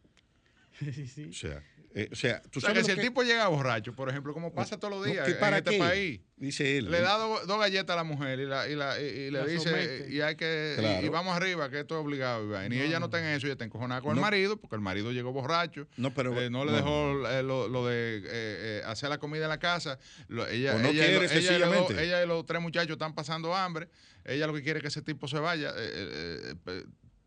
sí, 0.80 1.08
sí. 1.08 1.26
O 1.30 1.34
sea, 1.34 1.64
eh, 1.94 2.10
o 2.12 2.16
sea, 2.16 2.42
tú 2.44 2.60
O 2.60 2.62
sea, 2.62 2.70
sabes 2.70 2.86
que 2.88 2.94
si 2.94 3.00
el 3.00 3.06
tipo 3.06 3.22
llega 3.24 3.48
borracho, 3.48 3.94
por 3.94 4.10
ejemplo, 4.10 4.34
como 4.34 4.54
pasa 4.54 4.78
todos 4.80 4.94
los 4.96 5.06
no, 5.06 5.12
días 5.12 5.26
que 5.26 5.32
en 5.34 5.40
para 5.40 5.58
este 5.58 5.72
qué, 5.72 5.78
país, 5.80 6.22
Dice 6.38 6.78
él. 6.80 6.90
le 6.90 7.02
da 7.02 7.18
do- 7.18 7.46
dos 7.46 7.60
galletas 7.60 7.94
a 7.94 7.98
la 7.98 8.04
mujer 8.04 8.40
y, 8.40 8.46
la, 8.48 8.68
y, 8.68 8.76
la- 8.76 9.00
y- 9.00 9.04
y 9.06 9.32
le 9.32 9.40
La 9.40 9.46
dice, 9.46 9.70
somete. 9.70 10.08
y 10.10 10.22
hay 10.22 10.36
que, 10.36 10.76
y- 10.78 10.80
Claro. 10.82 11.06
y, 11.06 11.10
vamos 11.10 11.36
arriba, 11.36 11.70
que 11.70 11.82
esto 11.82 12.00
es 12.00 12.04
obligado. 12.04 12.46
Y, 12.66 12.70
No, 12.70 12.76
ella 12.76 13.00
no 13.00 13.06
está 13.06 13.20
en 13.20 13.26
eso, 13.36 13.46
ella 13.46 13.54
está 13.54 13.66
encojonada 13.66 14.02
con 14.02 14.16
el 14.16 14.22
marido, 14.22 14.58
porque 14.58 14.76
el 14.76 14.82
marido 14.82 15.12
llegó 15.12 15.32
borracho. 15.34 15.88
No, 15.98 16.14
pero 16.14 16.32
Eh, 16.42 16.50
no 16.50 16.66
le 16.66 16.72
no, 16.72 16.78
dejó 16.78 17.28
eh, 17.30 17.44
lo, 17.44 17.68
lo 17.68 17.86
de 17.86 18.18
eh, 18.18 18.22
eh, 18.26 18.82
hacer 18.86 19.10
la 19.10 19.20
comida 19.20 19.44
en 19.44 19.50
la 19.50 19.60
casa. 19.60 20.00
Lo- 20.30 20.48
ella, 20.48 20.76
O 20.76 20.80
no 20.80 20.88
ella, 20.90 21.06
y 21.06 21.10
quiere, 21.10 21.14
lo- 21.14 21.22
ella, 21.24 21.34
y 21.34 21.36
los, 21.36 21.44
sencillamente. 21.46 21.94
dos- 21.94 22.02
ella 22.02 22.24
y 22.24 22.28
los 22.28 22.46
tres 22.46 22.62
muchachos 22.62 22.92
están 22.94 23.14
pasando 23.14 23.54
hambre. 23.56 23.88
Ella 24.26 24.48
lo 24.48 24.54
que 24.54 24.64
quiere 24.64 24.80
es 24.80 24.82
que 24.82 24.88
ese 24.88 25.02
tipo 25.04 25.28
se 25.28 25.38
vaya. 25.40 25.74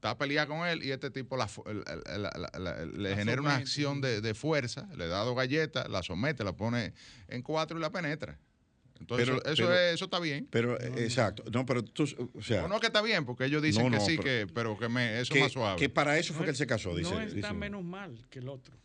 Está 0.05 0.11
a 0.11 0.19
pelear 0.19 0.47
con 0.47 0.67
él 0.67 0.83
y 0.85 0.91
este 0.93 1.11
tipo 1.11 1.35
la 1.37 1.49
fu- 1.49 1.65
el- 1.67 1.83
el- 1.87 2.23
la- 2.23 2.31
la- 2.37 2.59
la- 2.59 2.85
le 2.85 3.11
La 3.11 3.17
genera 3.17 3.41
una 3.41 3.57
acción 3.57 4.03
de, 4.03 4.21
de 4.21 4.35
fuerza, 4.35 4.87
le 4.97 5.09
da 5.09 5.21
dos 5.25 5.35
galletas, 5.35 5.89
la 5.89 6.03
somete, 6.03 6.45
la 6.45 6.53
pone 6.53 6.93
en 7.29 7.41
cuatro 7.43 7.79
y 7.79 7.81
la 7.81 7.91
penetra. 7.91 8.39
Entonces, 9.01 9.27
Pero- 9.27 9.39
eso, 9.45 9.63
pero- 9.65 9.75
es- 9.75 9.95
eso 9.95 10.05
está 10.05 10.21
bien. 10.21 10.47
Pero, 10.51 10.79
exacto. 10.81 11.43
No, 11.51 11.65
pero 11.67 11.83
tú, 11.83 12.05
o 12.35 12.43
sea, 12.43 12.65
O 12.67 12.69
no 12.69 12.81
que 12.81 12.87
está 12.89 13.01
bien, 13.03 13.25
porque 13.25 13.47
ellos 13.47 13.63
dicen 13.63 13.91
No, 13.91 13.99
que 13.99 14.05
sí, 14.05 14.17
pero- 14.19 14.23
que, 14.23 14.47
pero 14.55 14.79
que 14.79 14.89
me, 14.91 15.21
eso 15.21 15.35
es 15.35 15.41
más 15.41 15.53
suave. 15.53 15.79
que 15.79 15.89
para 15.89 16.19
eso 16.19 16.35
fue 16.35 16.45
que 16.45 16.51
él 16.51 16.57
se 16.57 16.67
casó, 16.67 16.95
dice. 16.95 17.11
no 17.11 17.21
está 17.23 17.35
dice 17.35 17.53
menos 17.55 17.83
mal 17.83 18.27
que 18.31 18.39
el 18.41 18.49
otro. 18.51 18.77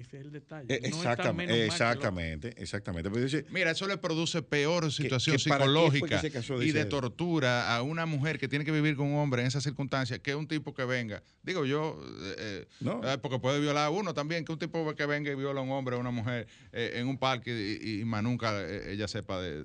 Ese 0.00 0.18
es 0.18 0.24
el 0.24 0.32
detalle. 0.32 0.66
Eh, 0.74 0.80
No 0.90 0.96
está 0.96 1.12
Exactamente, 1.12 1.64
exactamente, 1.66 2.54
exactamente. 2.56 3.10
Pero 3.10 3.22
dice, 3.24 3.44
Mira, 3.50 3.70
eso 3.70 3.86
le 3.86 3.98
produce 3.98 4.42
peor 4.42 4.90
situación 4.90 5.36
que 5.36 5.42
que 5.42 5.50
psicológica 5.50 6.22
y 6.62 6.72
de 6.72 6.84
tortura 6.86 7.74
a 7.74 7.82
una 7.82 8.06
mujer 8.06 8.38
que 8.38 8.48
tiene 8.48 8.64
que 8.64 8.72
vivir 8.72 8.96
con 8.96 9.06
un 9.08 9.18
hombre 9.18 9.42
en 9.42 9.48
esas 9.48 9.62
circunstancias 9.62 10.18
que 10.20 10.34
un 10.34 10.48
tipo 10.48 10.72
que 10.74 10.84
venga. 10.84 11.22
Digo 11.42 11.66
yo, 11.66 12.00
eh, 12.22 12.34
eh, 12.38 12.66
No. 12.80 13.00
porque 13.20 13.38
puede 13.38 13.60
violar 13.60 13.86
a 13.86 13.90
uno 13.90 14.14
también, 14.14 14.44
que 14.44 14.52
un 14.52 14.58
tipo 14.58 14.94
que 14.94 15.06
venga 15.06 15.30
y 15.30 15.34
viola 15.34 15.60
a 15.60 15.62
un 15.62 15.70
hombre 15.70 15.96
o 15.96 16.00
una 16.00 16.10
mujer 16.10 16.46
eh, 16.72 16.92
en 16.96 17.06
un 17.06 17.18
parque 17.18 17.78
y, 17.82 18.00
y 18.00 18.04
más 18.04 18.22
nunca 18.22 18.66
ella 18.88 19.06
sepa 19.08 19.40
de. 19.40 19.64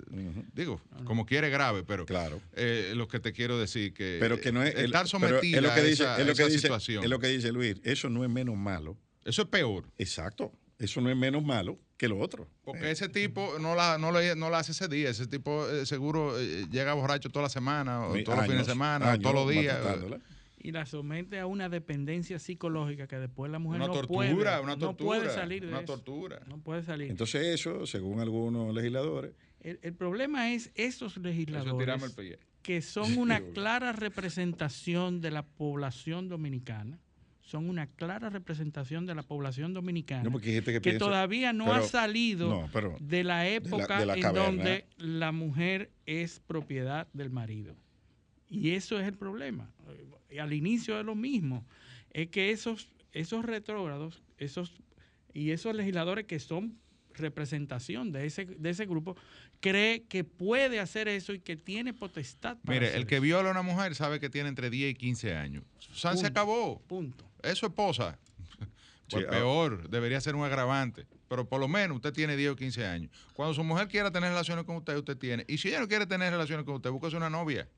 Digo, 0.54 0.80
como 1.04 1.24
quiere 1.26 1.48
grave, 1.50 1.82
pero 1.82 2.04
Claro. 2.06 2.40
eh, 2.54 2.92
lo 2.94 3.08
que 3.08 3.20
te 3.20 3.32
quiero 3.32 3.58
decir 3.58 3.94
que. 3.94 4.18
pero 4.20 4.40
que 4.40 4.52
no 4.52 4.62
es. 4.62 4.74
el- 4.74 4.86
estar 4.86 5.08
sometida 5.08 5.56
es 5.58 5.62
lo 5.62 5.72
que 5.74 5.80
a 5.80 5.82
dice, 5.82 6.02
esa, 6.02 6.18
es 6.20 6.26
lo 6.26 6.32
a 6.32 6.34
que 6.34 6.42
esa 6.42 6.46
dice, 6.50 6.58
situación. 6.60 7.04
es 7.04 7.10
lo 7.10 7.18
que 7.18 7.28
dice 7.28 7.52
Luis. 7.52 7.76
Eso 7.84 8.10
no 8.10 8.22
es 8.24 8.30
menos 8.30 8.56
malo. 8.56 8.96
Eso 9.26 9.42
es 9.42 9.48
peor. 9.48 9.84
Exacto. 9.98 10.52
Eso 10.78 11.00
no 11.00 11.10
es 11.10 11.16
menos 11.16 11.42
malo 11.42 11.78
que 11.96 12.06
lo 12.08 12.18
otro. 12.18 12.46
Porque 12.64 12.90
ese 12.90 13.08
tipo 13.08 13.58
no 13.58 13.74
la, 13.74 13.96
no, 13.98 14.12
le- 14.12 14.36
no 14.36 14.50
la 14.50 14.58
hace 14.58 14.72
ese 14.72 14.88
día. 14.88 15.08
Ese 15.10 15.26
tipo 15.26 15.66
eh, 15.70 15.86
seguro 15.86 16.38
eh, 16.38 16.66
llega 16.70 16.92
borracho 16.94 17.30
toda 17.30 17.44
la 17.44 17.48
semana, 17.48 18.06
o 18.06 18.12
Mi- 18.14 18.22
todos 18.24 18.36
los 18.38 18.44
fines 18.46 18.56
de 18.58 18.62
años, 18.62 18.66
semana, 18.68 19.14
o 19.14 19.18
todos 19.18 19.34
los 19.34 19.48
días. 19.50 19.78
Y 20.58 20.72
la 20.72 20.84
somete 20.84 21.38
a 21.38 21.46
una 21.46 21.68
dependencia 21.68 22.38
psicológica 22.38 23.06
que 23.06 23.16
después 23.18 23.50
la 23.52 23.58
mujer 23.58 23.80
Una 23.80 23.86
no 23.88 23.92
tortura, 23.94 24.18
puede, 24.18 24.32
una 24.62 24.76
no 24.76 24.96
puede 24.96 25.20
tortura, 25.22 25.30
salir 25.34 25.62
de 25.62 25.68
una 25.68 25.78
eso. 25.78 25.86
tortura. 25.86 26.40
No 26.46 26.58
puede 26.58 26.82
salir. 26.82 27.10
Entonces 27.10 27.42
eso, 27.46 27.86
según 27.86 28.20
algunos 28.20 28.74
legisladores, 28.74 29.32
el, 29.60 29.78
el 29.82 29.94
problema 29.94 30.52
es 30.52 30.72
esos 30.74 31.12
Eso 31.12 31.20
es 31.20 31.24
legisladores 31.24 32.16
que 32.62 32.82
son 32.82 33.16
una 33.18 33.40
clara 33.40 33.92
representación 33.92 35.20
de 35.20 35.30
la 35.30 35.42
población 35.46 36.28
dominicana. 36.28 36.98
Son 37.46 37.70
una 37.70 37.86
clara 37.86 38.28
representación 38.28 39.06
de 39.06 39.14
la 39.14 39.22
población 39.22 39.72
dominicana. 39.72 40.24
No, 40.24 40.32
porque 40.32 40.48
hay 40.48 40.54
gente 40.56 40.72
que 40.72 40.80
que 40.80 40.90
piensa- 40.90 41.04
todavía 41.06 41.52
no 41.52 41.72
ha 41.72 41.80
salido 41.82 42.48
no, 42.50 42.68
pero 42.72 42.96
de 43.00 43.22
la 43.22 43.48
época 43.48 44.00
de 44.00 44.06
la 44.06 44.14
en 44.16 44.34
donde 44.34 44.86
la 44.98 45.30
mujer 45.32 45.90
es 46.06 46.40
propiedad 46.46 47.06
del 47.12 47.30
marido. 47.30 47.76
Y 48.50 48.70
eso 48.72 48.98
es 48.98 49.06
el 49.06 49.14
problema. 49.16 49.70
Al 50.40 50.52
inicio 50.52 50.98
es 50.98 51.06
lo 51.06 51.14
mismo. 51.14 51.64
Es 52.12 52.28
que 52.30 52.50
esos, 52.50 52.88
esos 53.12 53.44
retrógrados, 53.44 54.22
esos 54.38 54.72
y 55.32 55.50
esos 55.52 55.74
legisladores 55.74 56.26
que 56.26 56.40
son 56.40 56.76
representación 57.14 58.12
de 58.12 58.26
ese, 58.26 58.44
de 58.44 58.70
ese 58.70 58.86
grupo, 58.86 59.16
cree 59.60 60.02
que 60.04 60.22
puede 60.24 60.80
hacer 60.80 61.08
eso 61.08 61.32
y 61.32 61.38
que 61.40 61.56
tiene 61.56 61.94
potestad 61.94 62.58
para 62.58 62.74
Mire, 62.78 62.86
hacer 62.88 63.00
el 63.00 63.06
que 63.06 63.16
eso. 63.16 63.22
viola 63.22 63.48
a 63.48 63.52
una 63.52 63.62
mujer 63.62 63.94
sabe 63.94 64.20
que 64.20 64.28
tiene 64.30 64.48
entre 64.48 64.68
10 64.70 64.90
y 64.92 64.94
15 64.94 65.34
años. 65.34 65.64
San 65.94 66.16
se 66.16 66.24
Punto. 66.24 66.26
acabó. 66.40 66.82
Punto. 66.86 67.24
Es 67.46 67.58
su 67.58 67.66
esposa. 67.66 68.18
Pues 69.08 69.22
Sí, 69.22 69.28
ah. 69.28 69.30
peor, 69.30 69.88
debería 69.88 70.20
ser 70.20 70.34
un 70.34 70.44
agravante. 70.44 71.06
Pero 71.28 71.48
por 71.48 71.60
lo 71.60 71.68
menos 71.68 71.96
usted 71.96 72.12
tiene 72.12 72.36
10 72.36 72.50
o 72.52 72.56
15 72.56 72.86
años. 72.86 73.10
Cuando 73.34 73.54
su 73.54 73.62
mujer 73.62 73.86
quiera 73.88 74.10
tener 74.10 74.30
relaciones 74.30 74.64
con 74.64 74.76
usted, 74.76 74.96
usted 74.96 75.16
tiene. 75.16 75.44
Y 75.48 75.58
si 75.58 75.68
ella 75.68 75.78
no 75.80 75.86
quiere 75.88 76.06
tener 76.06 76.32
relaciones 76.32 76.64
con 76.64 76.74
usted, 76.74 76.90
búsquese 76.90 77.16
una 77.16 77.30
novia. 77.30 77.68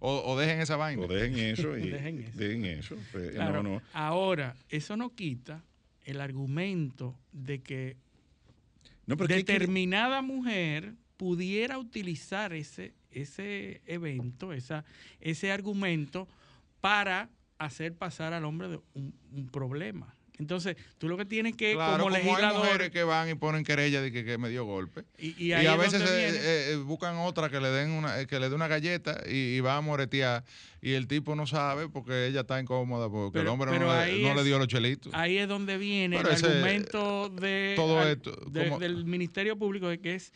O, 0.00 0.22
o 0.32 0.38
dejen 0.38 0.60
esa 0.60 0.76
vaina. 0.76 1.02
o 1.02 1.08
dejen 1.08 1.38
eso 1.38 1.78
y 1.78 1.88
Dejen 1.90 2.20
eso. 2.20 2.38
dejen 2.38 2.64
eso. 2.66 2.94
Eh, 3.14 3.30
Claro, 3.34 3.62
No, 3.62 3.70
no. 3.76 3.82
Ahora, 3.94 4.54
eso 4.68 4.96
no 4.98 5.14
quita 5.14 5.62
el 6.04 6.20
argumento 6.20 7.18
de 7.32 7.62
que 7.62 7.96
No, 9.06 9.16
pero 9.16 9.28
¿qué 9.28 9.44
quiere- 9.44 9.60
determinada 9.60 10.20
mujer 10.20 10.92
pudiera 11.16 11.78
utilizar 11.78 12.52
ese, 12.52 12.92
ese 13.10 13.80
evento, 13.86 14.52
esa, 14.52 14.84
ese 15.20 15.50
argumento 15.52 16.28
para 16.82 17.30
hacer 17.66 17.94
pasar 17.94 18.32
al 18.32 18.44
hombre 18.44 18.68
de 18.68 18.80
un, 18.94 19.14
un 19.32 19.48
problema. 19.48 20.14
Entonces, 20.36 20.74
tú 20.98 21.08
lo 21.08 21.16
que 21.16 21.24
tienes 21.24 21.54
que, 21.54 21.74
Claro, 21.74 22.02
como 22.02 22.16
como 22.18 22.36
hay 22.36 22.56
mujeres 22.56 22.90
que 22.90 23.04
van 23.04 23.28
y 23.30 23.36
ponen 23.36 23.62
querella 23.62 24.02
de 24.02 24.10
que, 24.10 24.24
que 24.24 24.36
me 24.36 24.48
dio 24.48 24.64
golpe. 24.64 25.04
y, 25.16 25.28
Y, 25.40 25.46
y 25.46 25.52
ahí 25.52 25.66
a 25.68 25.74
es 25.74 25.78
veces 25.78 26.02
eh, 26.10 26.72
eh, 26.72 26.76
buscan 26.84 27.14
otra 27.18 27.48
que 27.50 27.60
le 27.60 27.68
den 27.68 27.92
una, 27.92 28.20
eh, 28.20 28.26
que 28.26 28.40
le 28.40 28.48
dé 28.48 28.54
una 28.56 28.66
galleta 28.66 29.22
y, 29.28 29.54
y 29.54 29.60
va 29.60 29.76
a 29.76 29.80
moretear 29.80 30.42
y 30.82 30.94
el 30.94 31.06
tipo 31.06 31.36
no 31.36 31.46
sabe 31.46 31.88
porque 31.88 32.26
ella 32.26 32.40
está 32.40 32.58
incómoda 32.60 33.08
porque 33.08 33.38
el 33.38 33.46
hombre 33.46 33.78
no, 33.78 34.34
le, 34.34 34.42
dio 34.42 34.58
los 34.58 34.66
chelitos. 34.66 35.14
ahí 35.14 35.38
es 35.38 35.46
donde 35.46 35.78
viene 35.78 36.16
Pero 36.16 36.30
el 36.30 36.34
ese- 36.34 36.46
argumento 36.48 37.28
de, 37.28 37.74
todo 37.76 38.00
al- 38.00 38.08
esto, 38.08 38.32
de- 38.50 38.76
del 38.80 39.04
Ministerio 39.04 39.56
Público 39.56 39.86
de 39.88 40.00
que 40.00 40.16
es 40.16 40.32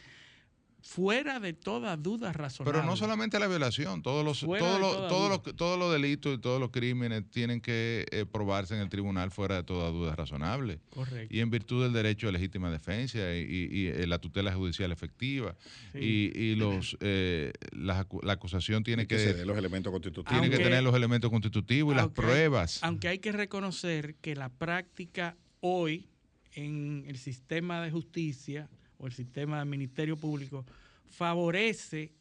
fuera 0.80 1.40
de 1.40 1.52
toda 1.52 1.96
duda 1.96 2.32
razonable. 2.32 2.78
Pero 2.78 2.86
no 2.88 2.96
solamente 2.96 3.38
la 3.38 3.48
violación, 3.48 4.00
todos 4.02 4.24
los, 4.24 4.40
Fuera 4.40 4.64
todos 4.64 4.80
los, 4.80 5.09
todos 5.09 5.28
los, 5.30 5.56
todos 5.56 5.78
los 5.78 5.92
delitos 5.92 6.36
y 6.36 6.40
todos 6.40 6.60
los 6.60 6.70
crímenes 6.70 7.28
tienen 7.30 7.60
que 7.60 8.06
eh, 8.10 8.24
probarse 8.30 8.74
en 8.74 8.80
el 8.80 8.88
tribunal 8.88 9.30
fuera 9.30 9.56
de 9.56 9.64
toda 9.64 9.90
duda 9.90 10.14
razonable. 10.14 10.80
Correcto. 10.90 11.34
Y 11.34 11.40
en 11.40 11.50
virtud 11.50 11.82
del 11.82 11.92
derecho 11.92 12.28
a 12.28 12.32
legítima 12.32 12.70
defensa 12.70 13.18
y, 13.34 13.40
y- 13.42 13.68
y, 13.80 13.86
eh, 13.88 14.06
la 14.06 14.18
tutela 14.18 14.52
judicial 14.55 14.92
efectiva. 14.92 15.56
Sí. 15.92 15.98
Y, 16.34 16.38
y 16.38 16.55
los 16.55 16.96
eh, 17.00 17.52
la, 17.72 18.06
la 18.22 18.32
acusación 18.34 18.84
tiene 18.84 19.06
que 19.06 19.16
que, 19.16 19.44
los 19.44 19.59
elementos 19.59 19.90
constitutivos. 19.92 20.30
tiene 20.40 20.48
que 20.56 20.62
tener 20.62 20.82
los 20.82 20.94
elementos 20.94 21.30
constitutivos 21.30 21.92
y 21.92 21.96
las 21.96 22.09
pruebas. 22.09 22.82
Aunque 22.82 23.09
hay 23.09 23.18
que 23.18 23.32
reconocer 23.32 24.14
que 24.16 24.36
la 24.36 24.48
práctica 24.48 25.36
hoy 25.60 26.09
en 26.52 27.05
el 27.06 27.18
sistema 27.18 27.82
de 27.82 27.90
justicia 27.90 28.68
o 28.98 29.06
el 29.06 29.12
sistema 29.12 29.58
del 29.58 29.68
Ministerio 29.68 30.16
Público 30.16 30.66
favorece 31.06 32.12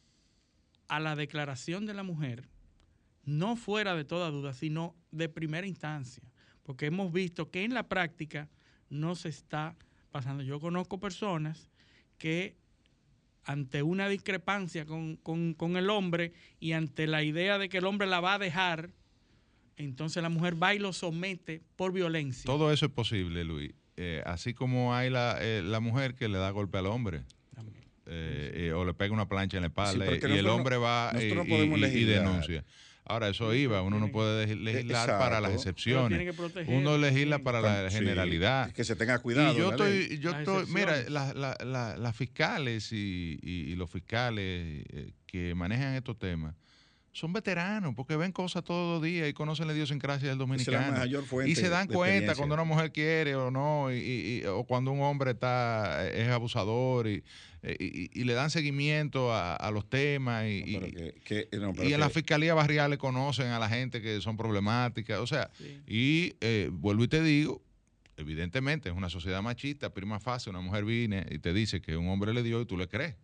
a 0.88 1.00
la 1.00 1.14
declaración 1.16 1.84
de 1.86 1.94
la 1.94 2.02
mujer, 2.02 2.48
no 3.24 3.56
fuera 3.56 3.94
de 3.94 4.04
toda 4.04 4.30
duda, 4.30 4.54
sino 4.54 4.96
de 5.10 5.28
primera 5.28 5.66
instancia, 5.66 6.22
porque 6.62 6.86
hemos 6.86 7.12
visto 7.12 7.50
que 7.50 7.64
en 7.64 7.74
la 7.74 7.88
práctica 7.88 8.48
no 8.88 9.14
se 9.14 9.28
está 9.28 9.76
pasando. 10.10 10.42
Yo 10.42 10.60
conozco 10.60 10.98
personas 10.98 11.68
que 12.16 12.56
ante 13.44 13.82
una 13.82 14.08
discrepancia 14.08 14.86
con, 14.86 15.16
con, 15.16 15.54
con, 15.54 15.76
el 15.76 15.90
hombre 15.90 16.32
y 16.60 16.72
ante 16.72 17.06
la 17.06 17.22
idea 17.22 17.58
de 17.58 17.68
que 17.68 17.78
el 17.78 17.86
hombre 17.86 18.06
la 18.06 18.20
va 18.20 18.34
a 18.34 18.38
dejar, 18.38 18.90
entonces 19.76 20.22
la 20.22 20.28
mujer 20.28 20.60
va 20.60 20.74
y 20.74 20.78
lo 20.78 20.92
somete 20.92 21.62
por 21.76 21.92
violencia. 21.92 22.44
Todo 22.44 22.72
eso 22.72 22.86
es 22.86 22.92
posible, 22.92 23.44
Luis. 23.44 23.72
Eh, 24.00 24.22
así 24.24 24.54
como 24.54 24.94
hay 24.94 25.10
la, 25.10 25.38
eh, 25.40 25.60
la, 25.60 25.80
mujer 25.80 26.14
que 26.14 26.28
le 26.28 26.38
da 26.38 26.50
golpe 26.50 26.78
al 26.78 26.86
hombre. 26.86 27.22
Eh, 28.06 28.72
o 28.74 28.84
le 28.84 28.94
pega 28.94 29.12
una 29.12 29.28
plancha 29.28 29.58
en 29.58 29.64
la 29.64 29.66
espalda 29.66 30.06
y 30.06 30.38
el 30.38 30.46
hombre 30.46 30.76
va 30.76 31.12
y, 31.14 31.24
y, 31.24 32.04
denuncia. 32.04 32.64
Ahora, 33.04 33.28
eso 33.28 33.52
iba, 33.52 33.82
uno 33.82 33.98
no 33.98 34.10
puede 34.12 34.54
legislar 34.54 35.18
para 35.18 35.40
las 35.40 35.52
excepciones. 35.52 36.34
Uno 36.68 36.96
legisla 36.96 37.40
para 37.40 37.60
la 37.60 37.90
generalidad. 37.90 38.70
que 38.72 38.84
se 38.84 38.94
tenga 38.94 39.18
cuidado. 39.18 39.52
Y 39.52 39.56
yo 39.56 39.70
estoy, 39.70 40.18
yo 40.20 40.30
estoy, 40.30 40.66
mira, 40.68 40.96
las 41.08 42.16
fiscales 42.16 42.92
y, 42.92 43.74
los 43.74 43.90
fiscales 43.90 44.84
que 45.26 45.56
manejan 45.56 45.94
estos 45.94 46.16
temas 46.18 46.54
son 47.18 47.32
veteranos 47.32 47.94
porque 47.96 48.16
ven 48.16 48.30
cosas 48.30 48.62
todos 48.62 48.94
los 48.94 49.02
días 49.02 49.28
y 49.28 49.32
conocen 49.32 49.66
la 49.66 49.74
idiosincrasia 49.74 50.28
del 50.28 50.38
dominicano. 50.38 51.04
y 51.44 51.54
se 51.56 51.68
dan 51.68 51.88
cuenta 51.88 52.36
cuando 52.36 52.54
una 52.54 52.64
mujer 52.64 52.92
quiere 52.92 53.34
o 53.34 53.50
no, 53.50 53.92
y, 53.92 54.44
o 54.46 54.64
cuando 54.64 54.92
un 54.92 55.00
hombre 55.02 55.32
está 55.32 56.08
es 56.08 56.28
abusador 56.28 57.08
y, 57.08 57.24
le 57.60 58.34
dan 58.34 58.50
seguimiento 58.50 59.34
a, 59.34 59.70
los 59.72 59.88
temas. 59.90 60.46
Y, 60.46 60.78
en 61.58 62.00
la 62.00 62.08
fiscalía 62.08 62.54
barrial 62.54 62.90
le 62.90 62.98
conocen 62.98 63.48
a 63.48 63.58
la 63.58 63.68
gente 63.68 64.00
que 64.00 64.20
son 64.20 64.36
problemáticas. 64.36 65.18
O 65.18 65.26
sea, 65.26 65.50
y 65.86 66.34
eh, 66.40 66.70
vuelvo 66.72 67.02
y 67.02 67.08
te 67.08 67.20
digo, 67.20 67.60
evidentemente 68.16 68.88
es 68.90 68.94
una 68.94 69.10
sociedad 69.10 69.42
machista, 69.42 69.92
prima 69.92 70.20
fase, 70.20 70.50
una 70.50 70.60
mujer 70.60 70.84
viene 70.84 71.26
y 71.30 71.40
te 71.40 71.52
dice 71.52 71.80
que 71.80 71.96
un 71.96 72.08
hombre 72.08 72.32
le 72.32 72.44
dio 72.44 72.60
y 72.60 72.66
tú 72.66 72.76
le 72.76 72.86
crees. 72.86 73.16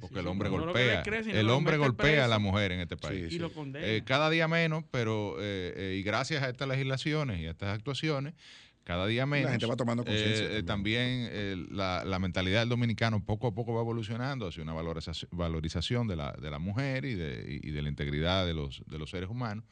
Porque 0.00 0.20
el 0.20 0.26
hombre 0.26 0.48
golpea. 0.48 1.02
el 1.02 1.50
hombre 1.50 1.76
golpea 1.76 2.24
a 2.24 2.28
la 2.28 2.38
mujer 2.38 2.72
en 2.72 2.80
este 2.80 2.96
país. 2.96 3.32
y 3.32 3.38
lo 3.38 3.52
condena. 3.52 3.86
Eh, 3.86 4.02
cada 4.04 4.30
día 4.30 4.48
menos, 4.48 4.84
pero 4.90 5.36
eh, 5.40 5.72
eh, 5.76 5.96
y 5.98 6.02
gracias 6.02 6.42
a 6.42 6.48
estas 6.48 6.68
legislaciones 6.68 7.40
y 7.40 7.46
a 7.46 7.50
estas 7.50 7.74
actuaciones, 7.74 8.34
cada 8.82 9.06
día 9.06 9.24
menos. 9.24 9.46
La 9.46 9.50
gente 9.52 9.66
va 9.66 9.76
tomando 9.76 10.04
conciencia. 10.04 10.64
también 10.64 11.30
la, 11.70 12.18
mentalidad 12.18 12.60
del 12.60 12.68
dominicano 12.68 13.24
poco 13.24 13.48
a 13.48 13.54
poco 13.54 13.74
va 13.74 13.80
evolucionando 13.80 14.48
hacia 14.48 14.62
una 14.62 14.72
valorización, 14.72 15.30
valorización 15.32 16.06
de, 16.06 16.16
la, 16.16 16.32
de 16.32 16.50
la 16.50 16.58
mujer 16.58 17.04
y 17.04 17.14
de, 17.14 17.60
y 17.62 17.70
de 17.70 17.82
la 17.82 17.88
integridad 17.88 18.46
de 18.46 18.54
los, 18.54 18.82
de 18.86 18.98
los 18.98 19.10
seres 19.10 19.30
humanos. 19.30 19.64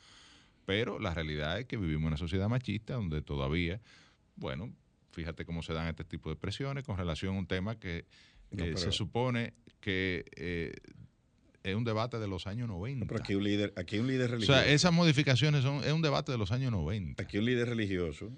Pero 0.65 0.99
la 0.99 1.13
realidad 1.13 1.59
es 1.59 1.67
que 1.67 1.77
vivimos 1.77 2.03
en 2.03 2.07
una 2.09 2.17
sociedad 2.17 2.49
machista 2.49 2.95
donde 2.95 3.21
todavía, 3.21 3.81
bueno, 4.37 4.73
fíjate 5.11 5.45
cómo 5.45 5.63
se 5.63 5.75
dan 5.75 5.89
este 5.89 6.05
tipo 6.05 6.31
de 6.31 6.37
presiones 6.37 6.85
con 6.85 6.97
relación 6.97 7.35
a 7.35 7.39
un 7.39 7.47
tema 7.47 7.79
que 7.79 8.07
se 8.77 8.93
supone 8.93 9.55
que 9.83 10.25
eh, 10.37 10.73
es 11.63 11.75
un 11.75 11.85
debate 11.85 12.19
de 12.19 12.27
los 12.27 12.47
años 12.47 12.69
90. 12.69 13.05
pero 13.07 13.21
aquí 13.21 13.35
un 13.35 13.45
líder, 13.45 13.75
aquí 13.77 13.99
un 13.99 14.07
líder 14.07 14.31
religioso. 14.31 14.59
O 14.59 14.63
sea, 14.63 14.73
esas 14.73 14.93
modificaciones 14.93 15.63
son, 15.63 15.85
es 15.85 15.93
un 15.93 16.01
debate 16.01 16.33
de 16.33 16.39
los 16.39 16.51
años 16.53 16.73
90. 16.73 17.23
Aquí 17.23 17.37
un 17.37 17.45
líder 17.45 17.69
religioso, 17.69 18.33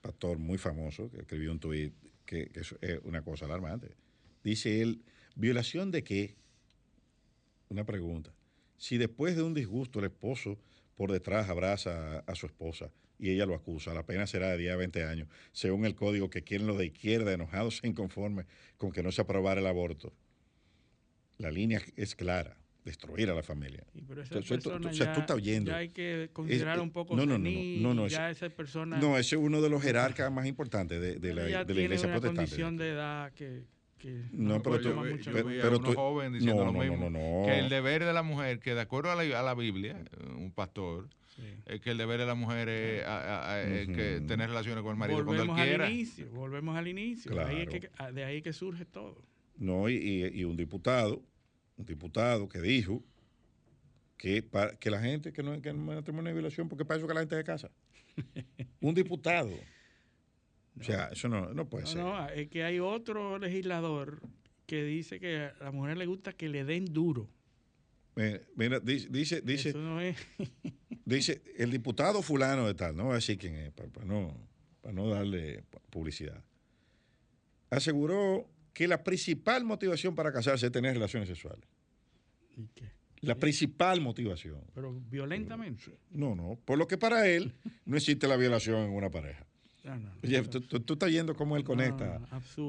pastor 0.00 0.38
muy 0.38 0.58
famoso, 0.58 1.10
que 1.10 1.18
escribió 1.18 1.50
un 1.50 1.58
tuit 1.58 1.92
que, 2.24 2.50
es 2.54 2.74
una 3.02 3.22
cosa 3.22 3.46
alarmante. 3.46 3.88
Dice 4.44 4.82
él, 4.82 5.02
¿violación 5.34 5.90
de 5.90 6.04
qué? 6.04 6.36
Una 7.68 7.84
pregunta. 7.84 8.32
Si 8.76 8.98
después 8.98 9.34
de 9.34 9.42
un 9.42 9.54
disgusto 9.54 9.98
el 9.98 10.04
esposo 10.04 10.58
por 10.98 11.12
detrás 11.12 11.48
abraza 11.48 12.24
a, 12.26 12.34
su 12.34 12.46
esposa 12.46 12.90
y 13.20 13.30
ella 13.30 13.46
lo 13.46 13.54
acusa. 13.54 13.94
La 13.94 14.04
pena 14.04 14.26
será 14.26 14.50
de 14.50 14.58
10 14.58 14.72
a 14.72 14.76
20 14.76 15.04
años, 15.04 15.28
según 15.52 15.86
el 15.86 15.94
código 15.94 16.28
que 16.28 16.42
quieren 16.42 16.66
los 16.66 16.76
de 16.76 16.86
izquierda 16.86 17.32
enojados 17.32 17.80
e 17.84 17.88
inconformes 17.88 18.46
con 18.78 18.90
que 18.90 19.04
no 19.04 19.12
se 19.12 19.22
aprobara 19.22 19.60
el 19.60 19.66
aborto. 19.68 20.12
La 21.38 21.50
línea 21.50 21.80
es 21.96 22.14
clara, 22.14 22.56
destruir 22.84 23.30
a 23.30 23.34
la 23.34 23.42
familia. 23.42 23.84
pero 24.06 24.22
esa 24.22 24.40
persona 24.40 24.90
ya, 24.90 25.12
tú 25.12 25.20
estás 25.20 25.36
oyendo. 25.36 25.70
Ya 25.70 25.78
hay 25.78 25.88
que 25.88 26.30
considerar 26.32 26.80
un 26.80 26.90
poco 26.90 27.16
no, 27.16 27.26
no, 27.26 27.38
no, 27.38 27.48
no, 27.48 27.94
no, 27.94 28.08
ya 28.08 28.30
esa 28.30 28.48
persona... 28.50 28.98
No, 28.98 29.16
ese 29.16 29.36
es 29.36 29.42
uno 29.42 29.60
de 29.60 29.70
los 29.70 29.82
jerarcas 29.82 30.30
más 30.32 30.46
importantes 30.46 31.00
de, 31.00 31.18
de 31.18 31.34
la, 31.34 31.64
de 31.64 31.74
la 31.74 31.80
iglesia 31.80 32.08
protestante. 32.08 32.36
condición 32.36 32.76
de 32.76 32.90
edad 32.90 33.32
que 33.32 33.64
no, 34.32 34.62
pero 34.62 34.80
tú, 34.80 34.94
mucho 34.94 35.32
pero, 35.32 35.80
tú, 35.80 35.92
joven 35.92 36.32
diciendo 36.32 36.64
no, 36.64 36.72
lo 36.72 36.78
mismo, 36.78 37.46
que 37.46 37.58
el 37.58 37.68
deber 37.68 38.04
de 38.04 38.12
la 38.12 38.22
mujer, 38.22 38.60
que 38.60 38.74
de 38.74 38.80
acuerdo 38.80 39.10
a 39.10 39.16
la, 39.16 39.38
a 39.38 39.42
la 39.42 39.54
Biblia, 39.54 40.04
un 40.36 40.52
pastor, 40.52 41.08
es 41.66 41.80
que 41.80 41.90
el 41.90 41.98
deber 41.98 42.20
de 42.20 42.26
la 42.26 42.34
mujer 42.34 42.68
es, 42.68 43.86
que 43.88 44.22
tener 44.26 44.48
relaciones 44.48 44.82
con 44.82 44.92
el 44.92 44.98
marido 44.98 45.24
volvemos 45.24 45.46
cuando 45.46 45.62
él 45.62 45.68
quiera. 45.68 45.86
Al 45.86 45.92
inicio, 45.92 46.30
volvemos 46.30 46.76
al 46.76 46.88
inicio, 46.88 47.34
de, 47.34 47.42
ahí 47.42 47.66
que, 47.66 47.90
de 48.12 48.24
ahí 48.24 48.42
que 48.42 48.52
surge 48.52 48.84
todo. 48.84 49.24
No, 49.58 49.88
y, 49.88 49.96
y, 49.96 50.44
un 50.44 50.56
diputado, 50.56 51.22
un 51.76 51.84
diputado 51.84 52.48
que 52.48 52.60
dijo 52.60 53.02
que, 54.16 54.42
para, 54.42 54.76
que 54.76 54.90
la 54.90 55.00
gente, 55.00 55.32
que 55.32 55.42
no, 55.42 55.60
que 55.60 55.72
no 55.72 55.80
matrimonio 55.80 56.28
de 56.28 56.34
violación, 56.34 56.68
porque 56.68 56.84
para 56.84 56.98
eso 56.98 57.08
que 57.08 57.14
la 57.14 57.20
gente 57.20 57.36
de 57.36 57.44
casa. 57.44 57.70
un 58.80 58.94
diputado. 58.94 59.50
O 60.78 60.84
sea, 60.84 61.08
eso 61.08 61.28
no, 61.28 61.52
no 61.52 61.68
puede 61.68 61.86
ser. 61.86 61.98
No, 61.98 62.28
es 62.28 62.48
que 62.48 62.62
hay 62.62 62.78
otro 62.78 63.38
legislador 63.38 64.20
que 64.66 64.84
dice 64.84 65.18
que 65.18 65.50
a 65.60 65.64
la 65.64 65.72
mujer 65.72 65.96
le 65.96 66.06
gusta 66.06 66.32
que 66.32 66.48
le 66.48 66.64
den 66.64 66.84
duro. 66.84 67.28
Mira, 68.56 68.80
dice, 68.80 69.08
dice, 69.10 69.40
dice, 69.42 69.72
no 69.72 70.00
es. 70.00 70.16
dice 71.04 71.42
el 71.56 71.70
diputado 71.70 72.20
fulano 72.22 72.66
de 72.66 72.74
tal, 72.74 72.96
no 72.96 73.04
voy 73.04 73.12
a 73.12 73.16
decir 73.16 73.38
quién 73.38 73.54
es, 73.54 73.72
para, 73.72 74.04
no, 74.04 74.36
para 74.80 74.92
no 74.92 75.08
darle 75.08 75.64
publicidad. 75.90 76.44
Aseguró 77.70 78.48
que 78.78 78.86
la 78.86 79.02
principal 79.02 79.64
motivación 79.64 80.14
para 80.14 80.30
casarse 80.30 80.66
es 80.66 80.70
tener 80.70 80.94
relaciones 80.94 81.28
sexuales. 81.28 81.68
¿Y 82.56 82.68
qué? 82.68 82.92
La 83.22 83.34
principal 83.34 84.00
motivación. 84.00 84.60
Pero 84.72 84.92
violentamente. 85.10 85.98
No, 86.12 86.36
no. 86.36 86.56
Por 86.64 86.78
lo 86.78 86.86
que 86.86 86.96
para 86.96 87.26
él 87.26 87.52
no 87.84 87.96
existe 87.96 88.28
la 88.28 88.36
violación 88.36 88.82
en 88.82 88.90
una 88.90 89.10
pareja. 89.10 89.44
Ah, 89.84 89.98
Oye, 90.22 90.40
tú, 90.42 90.92
estás 90.92 91.08
viendo 91.08 91.34
cómo 91.34 91.56
él 91.56 91.64
conecta 91.64 92.20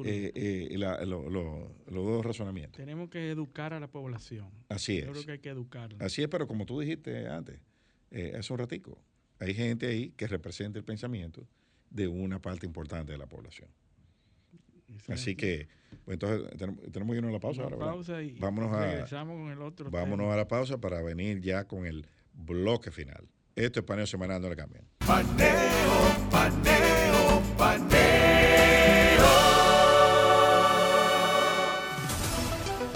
eh, 0.03 0.31
eh, 0.33 0.77
los 0.79 1.85
dos 1.85 2.25
razonamientos. 2.25 2.77
Tenemos 2.77 3.11
que 3.11 3.29
educar 3.29 3.71
a 3.75 3.79
la 3.79 3.87
población. 3.87 4.49
Así 4.67 4.97
es. 4.97 5.05
Yo 5.05 5.11
creo 5.11 5.25
que 5.27 5.31
hay 5.33 5.39
que 5.39 5.49
educarla. 5.49 6.03
Así 6.03 6.23
es, 6.23 6.27
pero 6.27 6.47
como 6.47 6.65
tú 6.65 6.79
dijiste 6.79 7.27
antes, 7.27 7.59
eh, 8.09 8.33
hace 8.35 8.51
un 8.51 8.57
ratico, 8.57 8.97
hay 9.37 9.53
gente 9.53 9.85
ahí 9.85 10.09
que 10.17 10.25
representa 10.25 10.79
el 10.79 10.85
pensamiento 10.85 11.47
de 11.91 12.07
una 12.07 12.41
parte 12.41 12.65
importante 12.65 13.11
de 13.11 13.19
la 13.19 13.27
población. 13.27 13.69
Así 15.07 15.35
que, 15.35 15.67
pues 16.05 16.15
entonces 16.15 16.49
tenemos, 16.57 17.13
que 17.13 17.17
irnos 17.17 17.29
a 17.29 17.33
la 17.33 17.39
pausa 17.39 17.63
ahora. 17.63 17.77
Pausa 17.77 18.21
y 18.21 18.31
vámonos 18.39 18.73
a, 18.73 18.85
regresamos 18.85 19.37
con 19.37 19.51
el 19.51 19.61
otro. 19.61 19.89
Vámonos 19.89 20.33
a 20.33 20.37
la 20.37 20.47
pausa 20.47 20.79
para 20.79 21.01
venir 21.01 21.41
ya 21.41 21.67
con 21.67 21.85
el 21.85 22.07
bloque 22.33 22.91
final. 22.91 23.27
Esto 23.55 23.79
es 23.79 23.85
Paneo 23.85 24.05
Semanal, 24.05 24.41
no 24.41 24.49
le 24.49 24.55
cambien. 24.55 24.85
Paneo, 25.05 25.49
paneo, 26.31 27.41
paneo. 27.57 28.29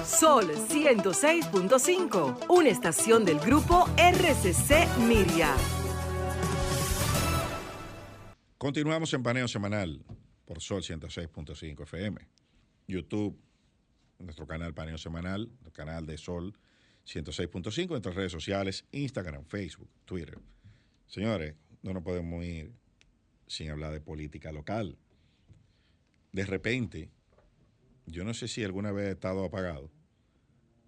Sol 0.05 0.49
106.5, 0.51 2.45
una 2.49 2.69
estación 2.69 3.25
del 3.25 3.39
grupo 3.39 3.89
RCC 3.97 4.87
Miria. 4.99 5.53
Continuamos 8.57 9.13
en 9.13 9.23
Paneo 9.23 9.47
Semanal 9.49 10.05
por 10.53 10.61
Sol 10.61 10.83
106.5 10.83 11.81
FM. 11.81 12.27
YouTube, 12.87 13.35
nuestro 14.19 14.45
canal 14.45 14.71
Paneo 14.75 14.99
Semanal, 14.99 15.49
el 15.65 15.71
canal 15.71 16.05
de 16.05 16.15
Sol 16.19 16.55
106.5, 17.07 17.89
nuestras 17.89 18.13
redes 18.13 18.31
sociales, 18.31 18.85
Instagram, 18.91 19.45
Facebook, 19.45 19.89
Twitter. 20.05 20.37
Señores, 21.07 21.55
no 21.81 21.91
nos 21.91 22.03
podemos 22.03 22.45
ir 22.45 22.71
sin 23.47 23.71
hablar 23.71 23.93
de 23.93 23.99
política 23.99 24.51
local. 24.51 24.95
De 26.31 26.45
repente, 26.45 27.09
yo 28.05 28.23
no 28.23 28.35
sé 28.35 28.47
si 28.47 28.63
alguna 28.63 28.91
vez 28.91 29.07
ha 29.07 29.11
estado 29.13 29.45
apagado, 29.45 29.89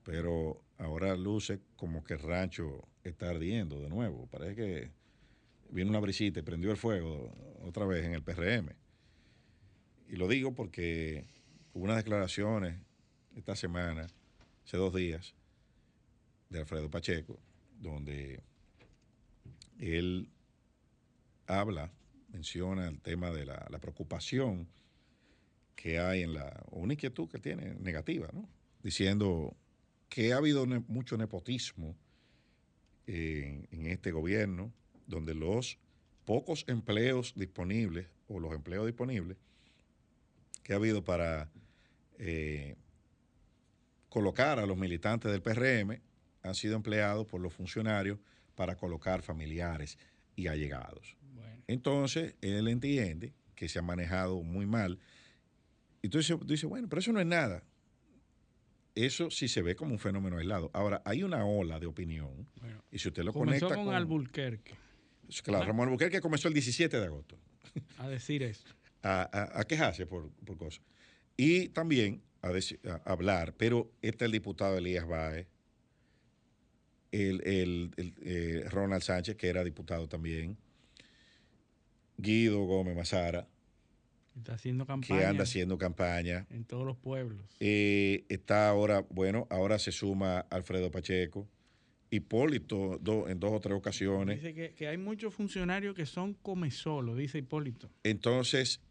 pero 0.04 0.62
ahora 0.78 1.16
luce 1.16 1.60
como 1.76 2.04
que 2.04 2.14
el 2.14 2.20
rancho 2.20 2.88
está 3.04 3.32
ardiendo 3.32 3.82
de 3.82 3.90
nuevo. 3.90 4.28
Parece 4.28 4.56
que 4.56 4.92
vino 5.72 5.90
una 5.90 6.02
brisita 6.02 6.42
y 6.42 6.44
prendió 6.44 6.70
el 6.70 6.78
fuego 6.78 7.34
otra 7.64 7.88
vez 7.88 8.06
en 8.06 8.14
el 8.14 8.22
PRM. 8.22 8.85
Y 10.08 10.16
lo 10.18 10.28
digo 10.28 10.54
porque 10.54 11.26
hubo 11.74 11.86
unas 11.86 11.98
declaraciones 11.98 12.80
esta 13.36 13.56
semana, 13.56 14.08
hace 14.64 14.78
dos 14.78 14.94
días, 14.94 15.34
de 16.50 16.60
Alfredo 16.60 16.90
Pacheco, 16.90 17.40
donde 17.80 18.42
él 19.80 20.30
habla, 21.48 21.92
menciona 22.32 22.88
el 22.88 23.02
tema 23.02 23.32
de 23.32 23.46
la, 23.46 23.80
preocupación 23.82 24.68
que 25.76 26.00
hay 26.00 26.24
en 26.24 26.34
la, 26.34 26.64
o 26.72 26.80
una 26.80 26.94
inquietud 26.94 27.30
que 27.30 27.40
tiene 27.40 27.76
negativa, 27.76 28.30
¿no? 28.34 28.48
Diciendo 28.84 29.56
que 30.10 30.34
ha 30.34 30.38
habido 30.38 30.66
mucho 30.88 31.18
nepotismo 31.18 31.96
en, 33.08 33.68
en 33.72 33.88
este 33.88 34.12
gobierno, 34.12 34.72
donde 35.08 35.34
los 35.34 35.78
pocos 36.26 36.64
empleos 36.68 37.34
disponibles 37.36 38.08
o 38.28 38.40
los 38.40 38.54
empleos 38.54 38.86
disponibles 38.86 39.38
que 40.66 40.74
ha 40.74 40.78
habido 40.78 41.04
para 41.04 41.52
eh, 42.18 42.76
colocar 44.10 44.58
a 44.58 44.66
los 44.66 44.76
militantes 44.76 45.32
del 45.32 45.44
PRM 45.44 46.02
han 46.42 46.56
sido 46.56 46.76
empleados 46.76 47.28
por 47.28 47.40
los 47.40 47.54
funcionarios 47.54 48.18
para 48.56 48.76
colocar 48.76 49.22
familiares 49.22 50.00
y 50.36 50.48
allegados. 50.48 51.16
Entonces, 51.68 52.36
él 52.42 52.68
entiende 52.68 53.34
que 53.54 53.70
se 53.70 53.78
ha 53.78 53.84
manejado 53.84 54.42
muy 54.42 54.66
mal. 54.66 54.98
Y 56.02 56.10
tú 56.10 56.18
dices, 56.18 56.66
bueno, 56.66 56.90
pero 56.90 57.00
eso 57.00 57.12
no 57.12 57.20
es 57.20 57.28
nada. 57.28 57.64
Eso 58.96 59.30
sí 59.30 59.48
se 59.48 59.62
ve 59.62 59.76
como 59.76 59.92
un 59.92 60.00
fenómeno 60.00 60.38
aislado. 60.38 60.72
Ahora, 60.74 61.04
hay 61.06 61.22
una 61.22 61.46
ola 61.46 61.80
de 61.80 61.86
opinión. 61.86 62.48
y 62.92 62.98
si 62.98 63.10
usted 63.10 63.24
lo 63.24 63.34
comenzó 63.34 63.68
conecta 63.68 63.86
con, 63.86 63.94
Albuquerque. 63.94 64.74
Claro, 65.44 65.66
Ramón 65.66 65.90
Albuquerque 65.90 66.22
comenzó 66.22 66.48
el 66.48 66.56
17 66.56 67.00
de 67.00 67.06
agosto. 67.06 67.38
A 68.00 68.08
decir 68.08 68.42
esto. 68.42 68.72
A, 69.06 69.64
quejarse 69.68 70.06
por, 70.06 70.32
cosas. 70.58 70.82
Y 71.38 71.70
también 71.70 72.22
a, 72.42 72.52
hablar, 73.06 73.54
pero 73.58 73.92
este 74.02 74.26
es 74.26 74.28
el 74.28 74.32
diputado 74.32 74.78
Elías 74.78 75.08
Baez, 75.08 75.48
el, 77.12 77.92
eh, 77.98 78.66
Ronald 78.70 79.04
Sánchez, 79.04 79.36
que 79.36 79.48
era 79.48 79.64
diputado 79.64 80.08
también, 80.10 80.58
Guido 82.18 82.64
Gómez 82.64 82.96
Mazara, 82.96 83.48
Está 84.36 84.56
haciendo 84.56 84.86
campaña. 84.86 85.20
Que 85.20 85.26
anda 85.26 85.44
haciendo 85.44 85.78
campaña. 85.78 86.46
En 86.50 86.66
todos 86.66 86.86
los 86.86 86.98
pueblos. 86.98 87.46
Eh, 87.62 88.26
está 88.28 88.68
ahora, 88.68 89.06
bueno, 89.10 89.48
ahora 89.50 89.80
se 89.80 89.92
suma 89.92 90.40
Alfredo 90.50 90.92
Pacheco. 90.92 91.48
Hipólito 92.10 93.00
en 93.28 93.40
dos 93.40 93.52
o 93.52 93.60
tres 93.60 93.76
ocasiones. 93.76 94.42
Dice 94.42 94.74
que, 94.74 94.88
hay 94.88 94.98
muchos 94.98 95.34
funcionarios 95.34 95.96
que 95.96 96.06
son 96.06 96.34
come 96.34 96.70
solo, 96.70 97.16
dice 97.16 97.40
Hipólito. 97.40 97.90
Entonces, 98.04 98.82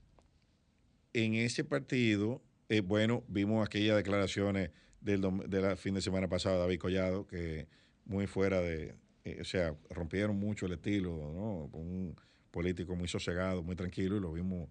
en 1.15 1.35
ese 1.35 1.65
partido, 1.65 2.43
eh, 2.69 2.81
bueno, 2.81 3.25
vimos 3.29 3.65
aquellas 3.65 3.97
declaraciones 3.97 4.71
del 5.01 5.23
de 5.49 5.61
la 5.63 5.77
fin 5.77 5.95
de 5.95 6.03
semana 6.03 6.29
pasado 6.29 6.57
de 6.57 6.61
David 6.63 6.79
Collado, 6.79 7.27
que 7.27 7.69
muy 8.05 8.27
fuera 8.27 8.61
de, 8.61 8.97
eh, 9.25 9.39
o 9.41 9.45
sea, 9.45 9.75
rompieron 9.91 10.37
mucho 10.37 10.67
el 10.67 10.73
estilo, 10.73 11.11
¿no? 11.11 11.79
Un 11.79 12.17
político 12.51 12.95
muy 12.97 13.09
sosegado, 13.09 13.63
muy 13.63 13.77
tranquilo, 13.77 14.17
y 14.17 14.21
lo 14.21 14.33
vimos 14.33 14.69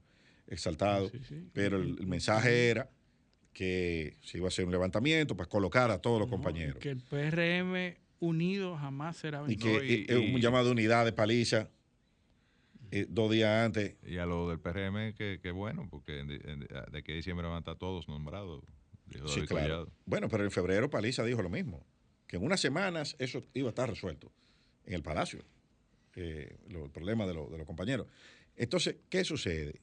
exaltado. 0.48 1.10
Pero 1.53 1.78
el, 1.78 2.06
mensaje 2.07 2.70
era 2.70 2.90
que 3.53 4.18
se 4.22 4.38
iba 4.38 4.48
a 4.48 4.49
hacer 4.49 4.65
un 4.65 4.72
levantamiento 4.72 5.38
para 5.38 5.48
colocar 5.48 5.91
a 5.91 5.99
todos 5.99 6.20
los 6.20 6.30
compañeros. 6.30 6.78
Que 6.78 6.90
el 6.90 7.02
PRM 7.02 7.95
unido 8.20 8.76
jamás 8.76 9.18
será 9.18 9.41
vencido. 9.41 9.84
Y 9.84 10.06
que 10.06 10.18
un 10.18 10.41
llamado 10.41 10.65
de 10.65 10.72
unidad 10.72 11.06
de 11.06 11.14
paliza 11.14 11.70
eh, 12.95 13.07
dos 13.10 13.32
días 13.32 13.65
antes. 13.65 13.95
Y 14.03 14.20
a 14.20 14.28
lo 14.28 14.48
del 14.48 14.60
PRM, 14.60 15.15
que, 15.15 15.52
bueno, 15.52 15.88
porque 15.90 16.24
de, 16.24 16.68
aquí 16.95 17.11
a 17.11 17.15
diciembre 17.15 17.48
van 17.48 17.56
a 17.56 17.60
estar 17.60 17.76
todos 17.76 18.07
nombrados. 18.07 18.64
sí, 19.26 19.41
claro. 19.48 19.91
Bueno, 20.06 20.30
pero 20.30 20.44
en 20.44 20.52
febrero 20.52 20.91
Paliza 20.91 21.24
dijo 21.24 21.41
lo 21.41 21.49
mismo, 21.49 21.84
que 22.28 22.36
en 22.36 22.44
unas 22.44 22.60
semanas 22.60 23.15
eso 23.18 23.44
iba 23.56 23.70
a 23.70 23.72
estar 23.72 23.90
resuelto 23.90 24.32
en 24.86 24.94
el 24.94 25.02
Palacio, 25.02 25.44
eh, 26.15 26.56
el 26.70 26.91
problema 26.91 27.26
de, 27.26 27.34
de 27.34 27.57
los 27.57 27.65
compañeros. 27.65 28.06
Entonces, 28.56 28.98
¿qué 29.10 29.24
sucede? 29.24 29.82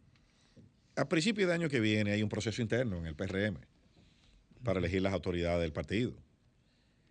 A 0.95 1.09
principios 1.09 1.49
de 1.49 1.55
año 1.55 1.69
que 1.69 1.81
viene 1.81 2.13
hay 2.13 2.23
un 2.23 2.29
proceso 2.29 2.63
interno 2.63 2.99
en 2.99 3.07
el 3.07 3.17
PRM 3.17 3.59
para 4.63 4.79
elegir 4.79 5.03
las 5.03 5.13
autoridades 5.13 5.63
del 5.63 5.73
partido. 5.73 6.15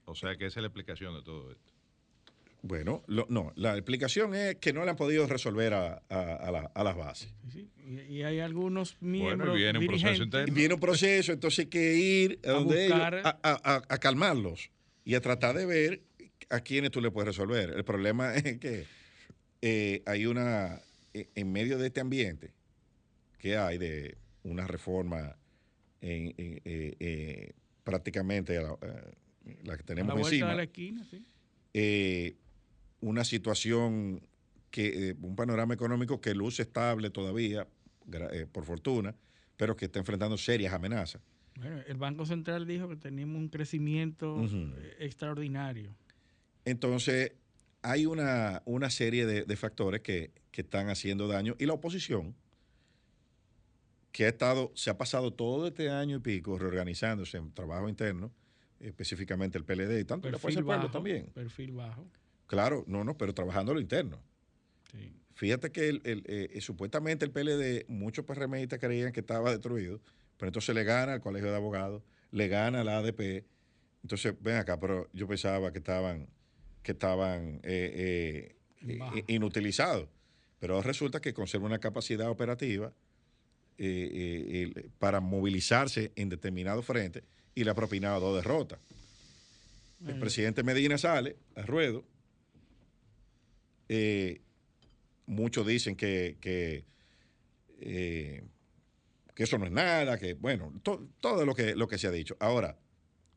O 0.06 0.16
sea 0.16 0.38
que 0.38 0.46
esa 0.46 0.60
es 0.60 0.64
la 0.64 0.68
explicación 0.68 1.14
de 1.14 1.24
todo 1.24 1.52
esto. 1.52 1.74
Bueno, 2.62 3.04
no, 3.08 3.54
la 3.56 3.74
explicación 3.76 4.36
es 4.36 4.56
que 4.58 4.74
no 4.74 4.84
le 4.84 4.92
han 4.92 4.98
podido 4.98 5.26
resolver 5.28 5.74
a, 5.74 6.02
las 6.76 6.96
bases. 6.96 7.34
Y, 8.10 8.22
hay 8.22 8.40
algunos 8.40 8.98
miembros. 9.02 9.58
y 9.58 9.62
viene 9.62 9.80
un 9.80 9.88
proceso 9.88 10.24
interno. 10.24 10.54
viene 10.54 10.74
un 10.74 10.80
proceso, 10.80 11.32
entonces 11.32 11.60
hay 11.60 11.66
que 11.68 11.96
ir 11.96 12.40
a, 12.44 12.52
donde 12.52 12.86
ellos, 12.88 13.00
a, 13.00 13.98
calmarlos 14.00 14.72
y 15.06 15.16
a 15.16 15.22
tratar 15.22 15.56
de 15.56 15.66
ver 15.66 16.02
a 16.50 16.60
quiénes 16.60 16.92
tú 16.92 17.02
le 17.02 17.12
puedes 17.12 17.28
resolver. 17.28 17.70
El 17.70 17.86
problema 17.86 18.36
es 18.36 18.58
que 18.58 18.86
eh, 19.62 20.04
hay 20.06 20.26
una, 20.26 20.82
eh, 21.14 21.30
en 21.36 21.52
medio 21.52 21.78
de 21.78 21.88
este 21.88 22.02
ambiente, 22.02 22.52
que 23.38 23.56
hay 23.56 23.78
de 23.78 24.18
una 24.44 24.68
reforma 24.68 25.38
en, 26.02 26.34
eh, 26.36 27.54
prácticamente 27.86 28.62
la, 29.64 29.78
que 29.78 29.84
tenemos 29.84 30.14
la 30.14 30.22
encima. 30.22 30.50
De 30.50 30.56
la 30.58 30.64
esquina, 30.64 31.06
sí 31.10 31.24
una 33.02 33.24
situación, 33.24 34.22
que, 34.72 35.10
eh, 35.10 35.16
un 35.22 35.36
panorama 35.36 35.74
económico 35.74 36.22
que 36.22 36.34
luce 36.34 36.64
estable 36.64 37.10
todavía, 37.10 37.68
eh, 38.12 38.48
por 38.52 38.66
fortuna, 38.66 39.16
pero 39.58 39.76
que 39.76 39.86
está 39.86 40.00
enfrentando 40.00 40.38
serias 40.38 40.74
amenazas. 40.74 41.22
Bueno, 41.56 41.82
el 41.88 41.98
Banco 41.98 42.26
Central 42.26 42.66
dijo 42.66 42.88
que 42.88 42.96
teníamos 42.96 43.38
un 43.38 43.50
crecimiento 43.50 44.46
eh, 44.46 44.96
extraordinario. 45.00 45.94
Entonces, 46.66 47.34
hay 47.82 48.06
una, 48.06 48.62
una 48.66 48.90
serie 48.90 49.26
de, 49.26 49.56
factores 49.56 50.02
que, 50.02 50.32
que, 50.52 50.62
están 50.62 50.90
haciendo 50.90 51.28
daño 51.28 51.56
y 51.60 51.66
la 51.66 51.74
oposición, 51.74 52.36
que 54.12 54.26
ha 54.26 54.30
estado, 54.30 54.72
se 54.76 54.90
ha 54.90 54.98
pasado 54.98 55.32
todo 55.32 55.68
este 55.68 55.90
año 55.90 56.18
y 56.18 56.20
pico 56.20 56.58
reorganizándose 56.58 57.38
en 57.38 57.52
trabajo 57.54 57.88
interno, 57.90 58.32
específicamente 58.80 59.58
el 59.58 59.66
PLD 59.66 60.00
y 60.00 60.06
tanto, 60.06 60.28
y 60.28 60.32
la 60.32 60.40
Fuerza 60.40 60.62
Pueblo 60.62 60.90
también. 60.90 61.28
Perfil 61.34 61.72
bajo. 61.74 62.06
Claro, 62.50 62.84
no, 62.88 63.04
no, 63.04 63.16
pero 63.16 63.34
trabajando 63.34 63.76
lo 63.76 63.80
interno. 63.80 64.20
Fíjate 65.36 65.72
que 65.72 65.88
el, 65.88 66.02
eh, 66.04 66.50
eh, 66.52 66.62
supuestamente 66.62 67.24
el 67.24 67.32
PLD, 67.32 67.86
muchos 67.88 68.26
PRMistas 68.26 68.80
creían 68.80 69.14
que 69.14 69.20
estaba 69.20 69.52
destruido, 69.52 70.02
pero 70.36 70.50
entonces 70.50 70.74
le 70.74 70.84
gana 70.84 71.14
al 71.14 71.22
Colegio 71.22 71.52
de 71.52 71.56
Abogados, 71.56 72.02
le 72.32 72.48
gana 72.48 72.84
la 72.84 72.98
ADP. 72.98 73.46
Entonces, 74.02 74.34
ven 74.42 74.56
acá, 74.56 74.80
pero 74.80 75.08
yo 75.14 75.28
pensaba 75.28 75.72
que 75.72 75.78
estaban, 75.78 76.28
que 76.82 76.94
estaban 76.94 77.60
eh, 77.64 78.56
inutilizados. 79.28 80.10
Pero 80.60 80.82
resulta 80.82 81.22
que 81.22 81.34
conserva 81.34 81.68
una 81.68 81.80
capacidad 81.80 82.30
operativa 82.30 82.92
para 84.98 85.22
movilizarse 85.22 86.12
en 86.16 86.30
determinado 86.30 86.82
frente 86.82 87.24
y 87.54 87.64
le 87.64 87.70
ha 87.70 87.76
propinado 87.76 88.20
dos 88.20 88.44
derrotas. 88.44 88.80
El 90.06 90.20
presidente 90.20 90.64
Medina 90.64 90.98
sale 90.98 91.38
a 91.56 91.62
ruedo 91.62 92.04
eh, 93.90 94.42
muchos 95.26 95.66
dicen 95.66 95.96
que, 95.96 96.38
eh, 97.82 98.44
que, 99.36 99.44
eso 99.44 99.58
no 99.58 99.66
es 99.66 99.72
nada, 99.72 100.18
que 100.18 100.36
bueno, 100.36 100.74
todo 100.82 101.46
lo 101.46 101.56
que, 101.56 101.76
lo 101.76 101.88
que 101.88 101.98
se 101.98 102.08
ha 102.08 102.12
dicho. 102.12 102.38
Ahora, 102.40 102.78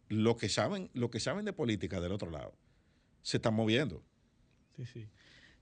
lo 0.08 0.36
que 0.36 0.48
saben, 0.48 0.90
lo 0.92 1.10
que 1.10 1.20
saben 1.20 1.44
de 1.44 1.52
política 1.52 2.00
del 2.00 2.12
otro 2.12 2.30
lado, 2.30 2.54
se 3.22 3.38
están 3.38 3.54
moviendo. 3.54 4.04
Sí, 4.76 4.84
sí. 4.86 5.08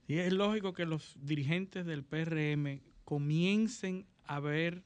Y 0.07 0.17
es 0.17 0.33
lógico 0.33 0.73
que 0.73 0.85
los 0.85 1.17
dirigentes 1.21 1.85
del 1.85 2.03
PRM 2.03 2.81
comiencen 3.05 4.05
a 4.25 4.39
ver 4.39 4.83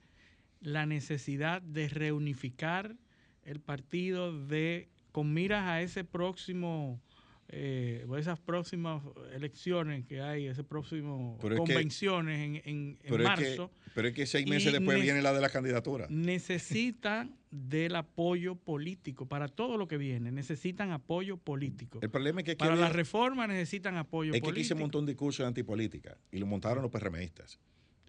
la 0.60 0.86
necesidad 0.86 1.62
de 1.62 1.90
reunificar 1.90 2.96
el 3.44 3.60
partido 3.60 4.46
de 4.46 4.90
con 5.12 5.34
miras 5.34 5.64
a 5.64 5.82
ese 5.82 6.04
próximo 6.04 7.02
eh, 7.48 8.06
esas 8.18 8.40
próximas 8.40 9.04
elecciones 9.34 10.06
que 10.06 10.22
hay, 10.22 10.48
esas 10.48 10.66
próximas 10.66 11.40
convenciones 11.40 12.62
en, 12.66 12.98
marzo. 13.22 13.72
pero 13.94 14.08
es 14.08 14.14
que 14.16 14.26
seis 14.26 14.48
meses 14.48 14.74
después 14.74 15.02
viene 15.02 15.22
la 15.22 15.32
de 15.32 15.42
la 15.42 15.50
candidatura. 15.50 16.08
Necesitan 16.10 17.36
del 17.52 17.96
apoyo 17.96 18.56
político 18.56 19.28
para 19.28 19.48
todo 19.48 19.78
lo 19.78 19.88
que 19.88 19.98
viene. 19.98 20.32
Necesitan 20.32 20.92
apoyo 20.92 21.38
político. 21.38 22.00
El 22.02 22.10
problema 22.10 22.42
es 22.42 22.46
que 22.46 22.56
para 22.56 22.76
la 22.76 22.90
reforma 22.90 23.46
necesitan 23.48 23.96
apoyo 23.98 24.32
político. 24.32 24.48
Es 24.50 24.54
que 24.54 24.60
aquí 24.60 24.68
se 24.68 24.76
montó 24.76 25.00
un 25.00 25.06
discurso 25.06 25.44
de 25.44 25.48
antipolítica 25.48 26.18
y 26.32 26.40
lo 26.40 26.48
montaron 26.48 26.82
los 26.82 26.92
PRMistas. 26.92 27.60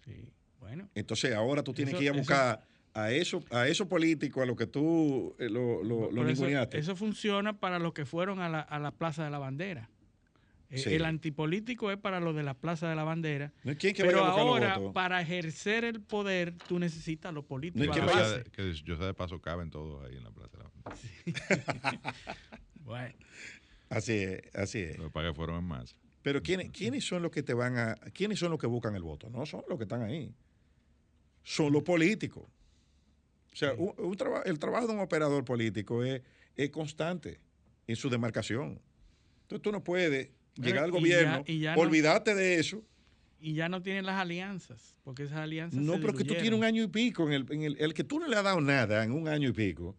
Sí, 0.03 0.29
bueno. 0.59 0.89
Entonces 0.95 1.33
ahora 1.33 1.63
tú 1.63 1.73
tienes 1.73 1.93
que 1.93 2.05
ir 2.05 2.09
a 2.09 2.13
buscar 2.13 2.67
a 2.97 3.11
eso, 3.11 3.43
a 3.51 3.67
eso 3.67 3.87
político, 3.87 4.41
a 4.41 4.45
lo 4.47 4.55
que 4.55 4.65
tú 4.65 5.35
eh, 5.37 5.49
lo, 5.49 5.83
lo, 5.83 6.27
eso, 6.27 6.95
funciona 6.95 7.59
para 7.59 7.77
los 7.77 7.93
que 7.93 8.05
fueron 8.05 8.39
a 8.39 8.49
la, 8.49 8.59
a 8.61 8.79
la 8.79 8.91
Plaza 8.91 9.23
de 9.23 9.29
la 9.29 9.37
Bandera. 9.37 9.87
Eh, 10.71 10.95
el 10.95 11.05
antipolítico 11.05 11.91
es 11.91 11.97
para 11.97 12.19
los 12.19 12.35
de 12.35 12.41
la 12.41 12.55
Plaza 12.55 12.89
de 12.89 12.95
la 12.95 13.03
Bandera. 13.03 13.53
pero 13.97 14.25
ahora, 14.25 14.79
para 14.93 15.21
ejercer 15.21 15.85
el 15.85 16.01
poder, 16.01 16.55
tú 16.67 16.79
necesitas 16.79 17.31
los 17.31 17.45
políticos. 17.45 17.95
que 18.51 18.73
yo 18.73 18.97
sé 18.97 19.03
de 19.03 19.13
paso 19.13 19.39
caben 19.39 19.69
todos 19.69 20.03
ahí 20.03 20.17
en 20.17 20.23
la 20.23 20.31
Plaza 20.31 20.57
de 20.57 20.63
la 20.63 20.71
Bandera. 20.83 22.15
bueno. 22.83 23.15
Así 23.89 24.13
es, 24.13 24.55
así 24.55 24.79
es. 24.79 24.97
Los 24.97 25.13
que 25.13 25.33
fueron 25.35 25.59
en 25.59 25.63
más. 25.65 25.95
Pero 26.23 26.41
¿quiénes, 26.41 26.71
¿quiénes 26.71 27.05
son 27.05 27.21
los 27.21 27.31
que 27.31 27.43
te 27.43 27.53
van 27.53 27.77
a... 27.77 27.95
¿Quiénes 28.11 28.39
son 28.39 28.49
los 28.49 28.59
que 28.59 28.67
buscan 28.67 28.95
el 28.95 29.03
voto? 29.03 29.29
No 29.29 29.45
son 29.45 29.63
los 29.69 29.77
que 29.77 29.83
están 29.83 30.01
ahí. 30.01 30.33
Son 31.43 31.71
los 31.71 31.83
políticos. 31.83 32.49
O 33.57 34.13
sea, 34.15 34.43
el 34.45 34.59
trabajo 34.59 34.87
de 34.87 34.93
un 34.93 34.99
operador 34.99 35.43
político 35.43 36.03
es, 36.03 36.21
constante 36.71 37.39
en 37.87 37.95
su 37.95 38.09
demarcación. 38.09 38.79
Entonces 39.43 39.61
tú 39.61 39.71
no 39.71 39.83
puedes 39.83 40.29
llegar 40.55 40.83
al 40.83 40.91
gobierno, 40.91 41.43
olvidarte 41.75 42.35
de 42.35 42.59
eso 42.59 42.83
y 43.39 43.53
ya 43.53 43.69
no 43.69 43.81
tienen 43.81 44.05
las 44.05 44.19
alianzas, 44.19 44.95
porque 45.03 45.23
esas 45.23 45.37
alianzas 45.37 45.79
No, 45.79 45.93
se 45.93 45.99
pero 45.99 46.13
que 46.13 46.23
tú 46.23 46.33
tienes 46.33 46.53
un 46.53 46.63
año 46.63 46.83
y 46.83 46.87
pico, 46.87 47.27
en 47.27 47.33
el, 47.33 47.45
en 47.51 47.61
el, 47.61 47.77
el 47.79 47.93
que 47.93 48.03
tú 48.03 48.19
no 48.19 48.27
le 48.27 48.35
has 48.35 48.43
dado 48.43 48.59
nada 48.61 49.03
en 49.03 49.11
un 49.11 49.27
año 49.27 49.49
y 49.49 49.51
pico, 49.51 49.95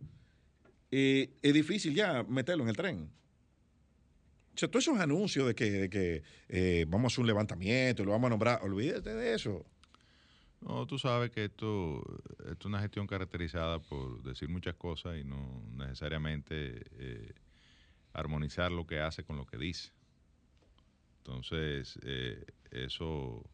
eh, 0.91 1.31
es 1.41 1.55
difícil 1.55 1.95
ya 1.95 2.25
meterlo 2.25 2.65
en 2.65 2.71
el 2.71 2.77
tren. 2.77 3.11
O 4.55 4.59
sea, 4.59 4.69
todos 4.69 4.85
esos 4.85 4.99
anuncios 4.99 5.47
de 5.47 5.55
que, 5.55 5.71
de 5.71 5.91
que 5.91 6.23
eh, 6.49 6.85
vamos 6.89 7.13
a 7.13 7.15
hacer 7.15 7.21
un 7.21 7.29
levantamiento, 7.29 8.05
lo 8.05 8.11
vamos 8.11 8.27
a 8.27 8.31
nombrar, 8.31 8.61
olvídate 8.63 9.15
de 9.15 9.35
eso. 9.35 9.65
No, 10.61 10.87
tú 10.87 10.99
sabes 10.99 11.31
que 11.31 11.45
esto, 11.45 12.03
esto 12.41 12.53
es 12.61 12.65
una 12.67 12.81
gestión 12.81 13.07
caracterizada 13.07 13.79
por 13.81 14.23
decir 14.23 14.49
muchas 14.49 14.75
cosas 14.75 15.17
y 15.19 15.25
no 15.25 15.63
necesariamente 15.71 16.83
eh, 16.99 17.35
armonizar 18.13 18.73
lo 18.73 18.87
que 18.87 19.01
hace 19.01 19.25
con 19.25 19.37
lo 19.37 19.47
que 19.47 19.59
dice. 19.59 19.93
Entonces, 21.19 21.99
eh, 22.03 22.45
eso, 22.71 23.45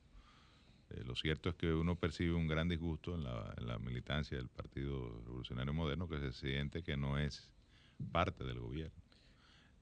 eh, 0.90 1.02
lo 1.05 1.14
cierto 1.16 1.51
es 1.51 1.56
que 1.56 1.72
uno 1.72 1.97
percibe 1.97 2.35
un 2.35 2.47
gran 2.48 2.68
disgusto 2.68 3.14
en 3.14 3.24
la, 3.24 3.55
en 3.59 3.66
la 3.66 3.78
militancia 3.78 4.36
del 4.39 4.48
Partido 4.48 5.22
Revolucionario 5.24 5.74
Moderno 5.74 6.09
que 6.09 6.20
se 6.20 6.32
siente 6.32 6.82
que 6.82 6.97
no 6.97 7.18
es 7.18 7.51
parte 8.12 8.44
del 8.44 8.60
gobierno. 8.60 9.02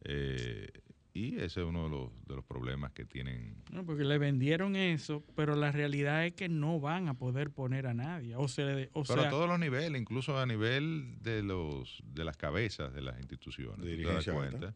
Eh, 0.05 0.71
y 1.15 1.37
ese 1.37 1.61
es 1.61 1.67
uno 1.67 1.85
de 1.85 1.91
los, 1.91 2.11
de 2.27 2.37
los 2.37 2.45
problemas 2.45 2.93
que 2.93 3.05
tienen 3.05 3.57
No, 3.71 3.85
porque 3.85 4.03
le 4.05 4.17
vendieron 4.19 4.77
eso, 4.77 5.23
pero 5.37 5.55
la 5.57 5.71
realidad 5.71 6.25
es 6.25 6.33
que 6.33 6.49
no 6.49 6.81
van 6.81 7.09
a 7.09 7.15
poder 7.15 7.51
poner 7.51 7.87
a 7.87 7.95
nadie. 7.95 8.35
O, 8.37 8.49
se, 8.49 8.89
o 8.95 9.03
Pero 9.05 9.21
sea, 9.21 9.27
a 9.29 9.31
todos 9.31 9.49
los 9.49 9.59
niveles, 9.59 10.01
incluso 10.01 10.39
a 10.39 10.47
nivel 10.47 11.17
de 11.21 11.43
los 11.43 12.03
de 12.07 12.25
las 12.25 12.37
cabezas 12.37 12.93
de 12.95 13.03
las 13.03 13.19
instituciones, 13.21 13.85
De 13.85 13.97
tú 13.97 14.03
te 14.03 14.09
das 14.15 14.25
dirigencia 14.25 14.33
alta. 14.33 14.59
cuenta 14.59 14.75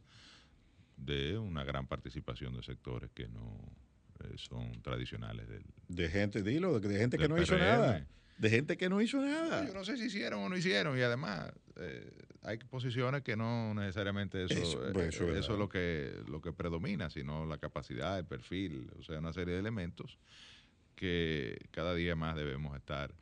de 0.97 1.39
una 1.39 1.65
gran 1.65 1.87
participación 1.87 2.55
de 2.55 2.63
sectores 2.63 3.11
que 3.13 3.29
no 3.29 3.59
eh, 4.21 4.33
son 4.37 4.81
tradicionales 4.83 5.49
del, 5.49 5.65
De 5.89 6.09
gente, 6.09 6.43
dilo, 6.43 6.79
de, 6.81 6.89
de 6.89 6.99
gente 6.99 7.19
que 7.19 7.29
no 7.29 7.41
hizo 7.41 7.57
nada. 7.59 8.07
De 8.39 8.51
gente 8.51 8.77
que 8.77 8.89
no 8.89 9.01
hizo 9.01 9.21
nada. 9.21 9.67
Yo 9.67 9.73
no 9.73 9.85
sé 9.85 9.97
si 9.97 10.05
hicieron 10.05 10.43
o 10.43 10.49
no 10.49 10.57
hicieron 10.57 10.99
y 10.99 11.03
además 11.03 11.51
eh, 11.77 12.11
hay 12.43 12.59
posiciones 12.59 13.23
que 13.23 13.37
no 13.37 13.75
necesariamente 13.75 14.45
eso, 14.45 14.55
Eso, 14.55 14.89
eh, 14.89 14.93
pues, 14.93 15.15
eso 15.15 15.25
es 15.25 15.31
eso 15.31 15.39
es 15.39 15.49
verdad. 15.49 15.59
lo 15.59 15.69
que 15.69 16.23
lo 16.29 16.41
que 16.41 16.53
predomina, 16.53 17.09
sino 17.11 17.47
la 17.47 17.59
capacidad, 17.59 18.19
el 18.19 18.27
perfil, 18.27 18.91
o 18.99 19.03
sea, 19.03 19.19
una 19.19 19.33
serie 19.33 19.55
de 19.55 19.61
elementos 19.61 20.19
que 20.95 21.59
cada 21.71 21.95
día 21.95 22.15
más 22.15 22.37
debemos 22.37 22.77
estar 22.77 23.15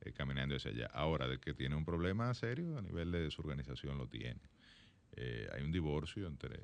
eh, 0.00 0.12
caminando 0.12 0.56
hacia 0.56 0.70
allá. 0.70 0.86
Ahora, 0.92 1.28
de 1.28 1.38
que 1.38 1.54
tiene 1.54 1.74
un 1.76 1.84
problema 1.84 2.32
serio 2.34 2.78
a 2.78 2.82
nivel 2.82 3.12
de 3.12 3.30
su 3.30 3.42
organización, 3.42 3.98
lo 3.98 4.08
tiene. 4.08 4.40
Hay 5.52 5.62
un 5.62 5.70
divorcio 5.72 6.26
entre 6.26 6.60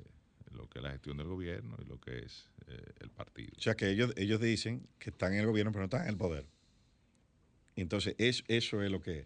lo 0.51 0.67
que 0.67 0.79
es 0.79 0.83
la 0.83 0.91
gestión 0.91 1.17
del 1.17 1.27
gobierno 1.27 1.77
y 1.79 1.85
lo 1.85 1.99
que 1.99 2.17
es 2.25 2.49
el 2.99 3.11
partido. 3.11 3.51
O 3.55 3.61
sea, 3.61 3.75
que 3.75 3.89
ellos, 3.91 4.11
ellos 4.17 4.41
dicen 4.41 4.87
que 4.97 5.11
están 5.11 5.33
en 5.33 5.41
el 5.41 5.45
gobierno, 5.45 5.71
pero 5.71 5.81
no 5.81 5.85
están 5.85 6.01
en 6.01 6.09
el 6.09 6.17
poder. 6.17 6.47
Entonces, 7.75 8.15
es, 8.17 8.43
eso 8.47 8.81
es 8.83 8.91
lo 8.91 9.01
que, 9.01 9.25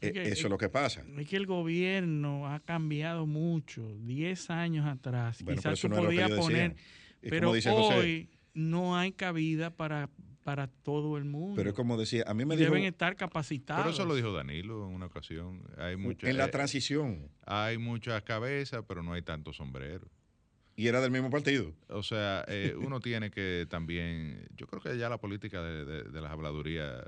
Es 0.00 0.12
que- 0.12 0.18
eh, 0.22 0.28
eso 0.28 0.46
es 0.46 0.50
lo 0.50 0.58
que 0.58 0.68
pasa. 0.68 1.04
es 1.18 1.28
que 1.28 1.36
el 1.36 1.46
gobierno 1.46 2.46
ha 2.46 2.60
cambiado 2.60 3.26
mucho. 3.26 3.96
Diez 4.00 4.50
años 4.50 4.86
atrás, 4.86 5.42
Bueno, 5.42 5.60
quizás 5.60 5.80
tú 5.80 5.88
no 5.88 5.96
podías 5.96 6.30
poner, 6.32 6.76
pero 7.20 7.46
como 7.48 7.54
dice 7.54 7.70
José. 7.70 7.98
hoy 7.98 8.28
no 8.54 8.96
hay 8.96 9.12
cabida 9.12 9.70
para, 9.74 10.08
para 10.44 10.68
todo 10.68 11.18
el 11.18 11.24
mundo. 11.24 11.54
Pero 11.56 11.70
es 11.70 11.76
como 11.76 11.96
decía, 11.98 12.24
a 12.26 12.34
mí 12.34 12.44
me 12.44 12.56
dijo 12.56 12.70
deben 12.70 12.84
estar 12.86 13.16
capacitados. 13.16 13.82
Pero 13.82 13.92
eso 13.94 14.04
lo 14.04 14.14
dijo 14.14 14.32
Danilo 14.32 14.86
en 14.88 14.94
una 14.94 15.06
ocasión. 15.06 15.62
Hay 15.76 15.96
mucha- 15.96 16.28
en 16.30 16.36
la 16.36 16.46
eh, 16.46 16.50
transición 16.50 17.28
hay 17.44 17.78
muchas 17.78 18.22
cabezas, 18.22 18.84
pero 18.86 19.02
no 19.02 19.12
hay 19.14 19.22
tantos 19.22 19.56
sombreros. 19.56 20.08
Y 20.78 20.86
era 20.86 21.00
del 21.00 21.10
mismo 21.10 21.28
partido. 21.28 21.74
O 21.88 22.02
sea, 22.04 22.44
eh, 22.46 22.74
uno 22.78 23.00
tiene 23.08 23.30
que 23.32 23.66
también, 23.68 24.46
yo 24.56 24.66
creo 24.68 24.80
que 24.80 24.96
ya 24.96 25.08
la 25.08 25.18
política 25.18 25.60
de, 25.62 25.84
de- 25.84 26.04
de 26.04 26.20
las 26.20 26.30
habladurías 26.30 27.02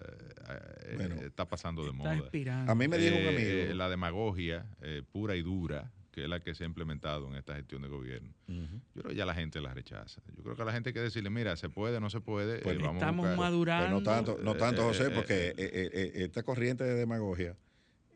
eh, 0.48 0.94
Bueno, 0.96 1.14
está 1.22 1.46
pasando 1.48 1.82
de 1.84 1.90
está 1.90 1.98
moda. 2.02 2.16
expirando. 2.16 2.72
A 2.72 2.74
mí 2.74 2.88
me 2.88 2.98
dijo 2.98 3.16
un 3.16 3.22
Eh, 3.22 3.28
amigo. 3.28 3.50
eh, 3.72 3.74
la 3.76 3.88
demagogia 3.88 4.66
eh, 4.82 5.02
pura 5.12 5.36
y 5.36 5.42
dura, 5.42 5.92
que 6.10 6.24
es 6.24 6.28
la 6.28 6.40
que 6.40 6.54
se 6.56 6.64
ha 6.64 6.66
implementado 6.66 7.28
en 7.28 7.36
esta 7.36 7.54
gestión 7.54 7.82
de 7.82 7.88
gobierno. 7.88 8.32
Yo 8.48 9.02
creo 9.02 9.10
que 9.10 9.14
ya 9.14 9.24
la 9.24 9.34
gente 9.34 9.60
la 9.60 9.72
rechaza. 9.72 10.20
Yo 10.36 10.42
creo 10.42 10.56
que 10.56 10.62
a 10.62 10.64
la 10.64 10.72
gente 10.72 10.88
hay 10.90 10.94
que 10.94 11.00
decirle, 11.00 11.30
mira, 11.30 11.54
se 11.56 11.68
puede, 11.68 12.00
no 12.00 12.10
se 12.10 12.20
puede. 12.20 12.58
Pues 12.62 12.76
eh, 12.76 12.80
vamos 12.82 12.96
Estamos 12.96 13.36
madurando. 13.36 13.86
Pues 13.86 13.90
no 13.92 14.02
tanto, 14.02 14.38
no 14.42 14.54
tanto 14.56 14.82
Eh, 14.82 14.84
José, 14.86 15.06
eh, 15.06 15.10
porque 15.14 15.48
eh, 15.50 15.54
eh, 15.56 15.90
eh, 15.92 16.12
esta 16.24 16.42
corriente 16.42 16.82
de 16.82 16.94
demagogia 16.94 17.56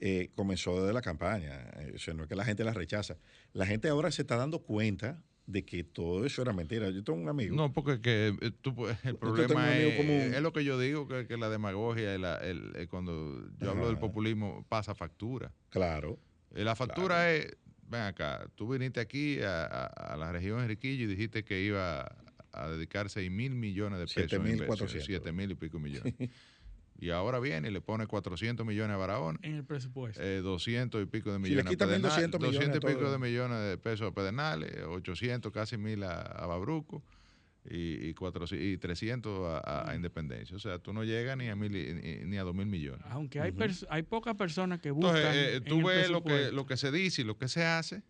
eh, 0.00 0.30
comenzó 0.34 0.80
desde 0.80 0.92
la 0.92 1.00
campaña. 1.02 1.70
Eh, 1.78 1.92
O 1.94 1.98
sea, 1.98 2.12
no 2.14 2.24
es 2.24 2.28
que 2.28 2.34
la 2.34 2.44
gente 2.44 2.64
la 2.64 2.72
rechaza. 2.74 3.16
La 3.52 3.64
gente 3.66 3.88
ahora 3.88 4.10
se 4.10 4.22
está 4.22 4.36
dando 4.36 4.58
cuenta 4.58 5.22
de 5.46 5.64
que 5.64 5.84
todo 5.84 6.24
eso 6.24 6.42
era 6.42 6.52
mentira. 6.52 6.88
Yo 6.90 7.04
tengo 7.04 7.18
un 7.20 7.28
amigo. 7.28 7.54
No, 7.54 7.72
porque 7.72 8.00
que, 8.00 8.28
eh, 8.40 8.50
tú 8.62 8.72
pu- 8.72 8.96
el 9.04 9.16
problema 9.16 9.76
es, 9.76 10.34
es 10.34 10.42
lo 10.42 10.52
que 10.52 10.64
yo 10.64 10.78
digo, 10.78 11.06
que, 11.06 11.26
que 11.26 11.36
la 11.36 11.48
demagogia, 11.50 12.14
y 12.14 12.18
la- 12.18 12.38
el- 12.38 12.72
eh, 12.76 12.86
cuando 12.88 13.46
yo 13.58 13.70
hablo 13.70 13.86
del 13.88 13.98
populismo, 13.98 14.64
pasa 14.68 14.94
factura. 14.94 15.52
Claro. 15.70 16.18
Eh, 16.54 16.64
La 16.64 16.74
factura 16.76 17.32
es, 17.32 17.56
ven 17.82 18.02
acá, 18.02 18.48
tú 18.54 18.68
viniste 18.68 19.00
aquí 19.00 19.40
a, 19.40 19.64
a- 19.64 19.86
a 19.86 20.16
la 20.16 20.32
región 20.32 20.60
Enriquillo 20.60 21.04
y 21.04 21.06
dijiste 21.08 21.44
que 21.44 21.62
iba 21.62 22.06
a 22.52 22.68
dedicar 22.70 23.10
6 23.10 23.30
mil 23.30 23.54
millones 23.54 23.98
de 23.98 24.06
pesos. 24.06 24.32
en 24.32 24.46
7.400. 24.58 25.04
7 25.04 25.32
mil 25.32 25.50
y 25.50 25.54
pico 25.56 25.78
millones. 25.78 26.14
y 27.04 27.10
ahora 27.10 27.38
viene 27.40 27.68
y 27.68 27.70
le 27.70 27.80
pone 27.80 28.06
400 28.06 28.64
millones 28.66 28.94
a 28.94 28.96
Barahona. 28.98 29.38
en 29.42 29.56
el 29.56 29.64
presupuesto. 29.64 30.22
Eh, 30.22 30.40
200 30.40 31.02
y 31.02 31.06
pico 31.06 31.30
de 31.30 31.36
Si 31.38 31.42
le 31.42 31.48
millones 31.50 31.70
quitan 31.70 31.88
a 31.88 31.92
Pedernales, 31.92 32.16
1.200 32.30 32.38
millones 32.40 32.54
200 32.54 32.76
y 32.76 32.86
pico 32.94 33.00
todo. 33.00 33.12
de 33.12 33.18
millones 33.18 33.58
de 33.70 33.78
pesos 33.78 34.08
a 34.10 34.14
Pedernales, 34.14 34.72
800, 34.84 35.52
casi 35.52 35.76
mil 35.76 36.02
a, 36.02 36.20
a 36.22 36.46
Babruco 36.46 37.02
y, 37.68 38.08
y, 38.08 38.14
400 38.14 38.66
y 38.66 38.78
300 38.78 39.46
a, 39.46 39.58
a- 39.58 39.90
a 39.90 39.94
Independencia. 39.96 40.54
O 40.56 40.58
sea, 40.58 40.78
tú 40.78 40.92
no 40.92 41.02
llegas 41.04 41.36
ni 41.36 41.48
a 41.48 41.56
mil 41.56 41.74
y- 41.76 41.94
ni, 41.94 42.16
ni 42.30 42.36
a 42.38 42.42
dos 42.42 42.54
mil 42.54 42.66
millones. 42.66 43.00
Aunque 43.10 43.40
hay, 43.40 43.52
pers- 43.52 43.86
hay 43.90 44.02
pocas 44.02 44.34
personas 44.36 44.80
que 44.80 44.90
buscan. 44.90 45.16
Entonces, 45.16 45.36
eh, 45.36 45.56
en 45.56 45.64
tú 45.64 45.78
el 45.80 45.84
ves 45.84 46.10
lo 46.10 46.22
que, 46.22 46.52
lo 46.52 46.66
que 46.66 46.76
se 46.76 46.90
dice 46.92 47.22
y 47.22 47.24
lo 47.24 47.36
que 47.38 47.48
se 47.48 47.64
hace. 47.64 48.02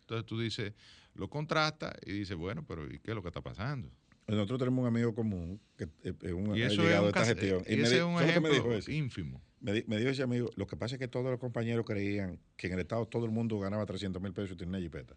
Entonces 0.00 0.26
tú 0.26 0.38
dices, 0.38 0.72
lo 1.14 1.28
contrasta 1.30 1.96
y 2.04 2.12
dices, 2.12 2.36
bueno, 2.36 2.64
pero 2.66 2.84
¿y 2.92 2.98
qué 2.98 3.12
es 3.12 3.14
lo 3.14 3.22
que 3.22 3.28
está 3.28 3.40
pasando? 3.40 3.90
Nosotros 4.26 4.58
tenemos 4.58 4.80
un 4.82 4.86
amigo 4.88 5.14
común 5.14 5.60
que 5.76 5.84
eh, 6.02 6.14
es 6.22 6.32
un 6.32 6.56
Y 6.56 6.62
eso 6.62 6.82
es 6.88 6.98
un, 6.98 7.04
a 7.04 7.08
esta 7.08 7.24
gestión. 7.26 7.62
y 7.68 7.76
me 7.76 7.82
ese 7.82 7.90
di- 7.94 7.96
es 7.98 8.02
un 8.04 8.14
¿sabes 8.14 8.28
lo 8.28 8.34
que 8.34 8.40
me 8.48 8.54
dijo 8.54 8.72
ejemplo 8.72 8.94
ínfimo. 8.94 9.42
Me, 9.60 9.72
di- 9.72 9.84
me 9.86 9.98
dijo 9.98 10.10
ese 10.10 10.22
amigo, 10.22 10.50
lo 10.56 10.66
que 10.66 10.76
pasa 10.76 10.94
es 10.94 10.98
que 10.98 11.08
todos 11.08 11.26
los 11.30 11.38
compañeros 11.38 11.84
creían 11.86 12.38
que 12.56 12.66
en 12.68 12.72
el 12.74 12.80
Estado 12.80 13.06
todo 13.06 13.24
el 13.26 13.30
mundo 13.32 13.58
ganaba 13.58 13.84
300 13.86 14.22
mil 14.22 14.32
pesos 14.32 14.52
y 14.52 14.56
tenía 14.56 14.70
una 14.70 14.80
jipeta. 14.80 15.14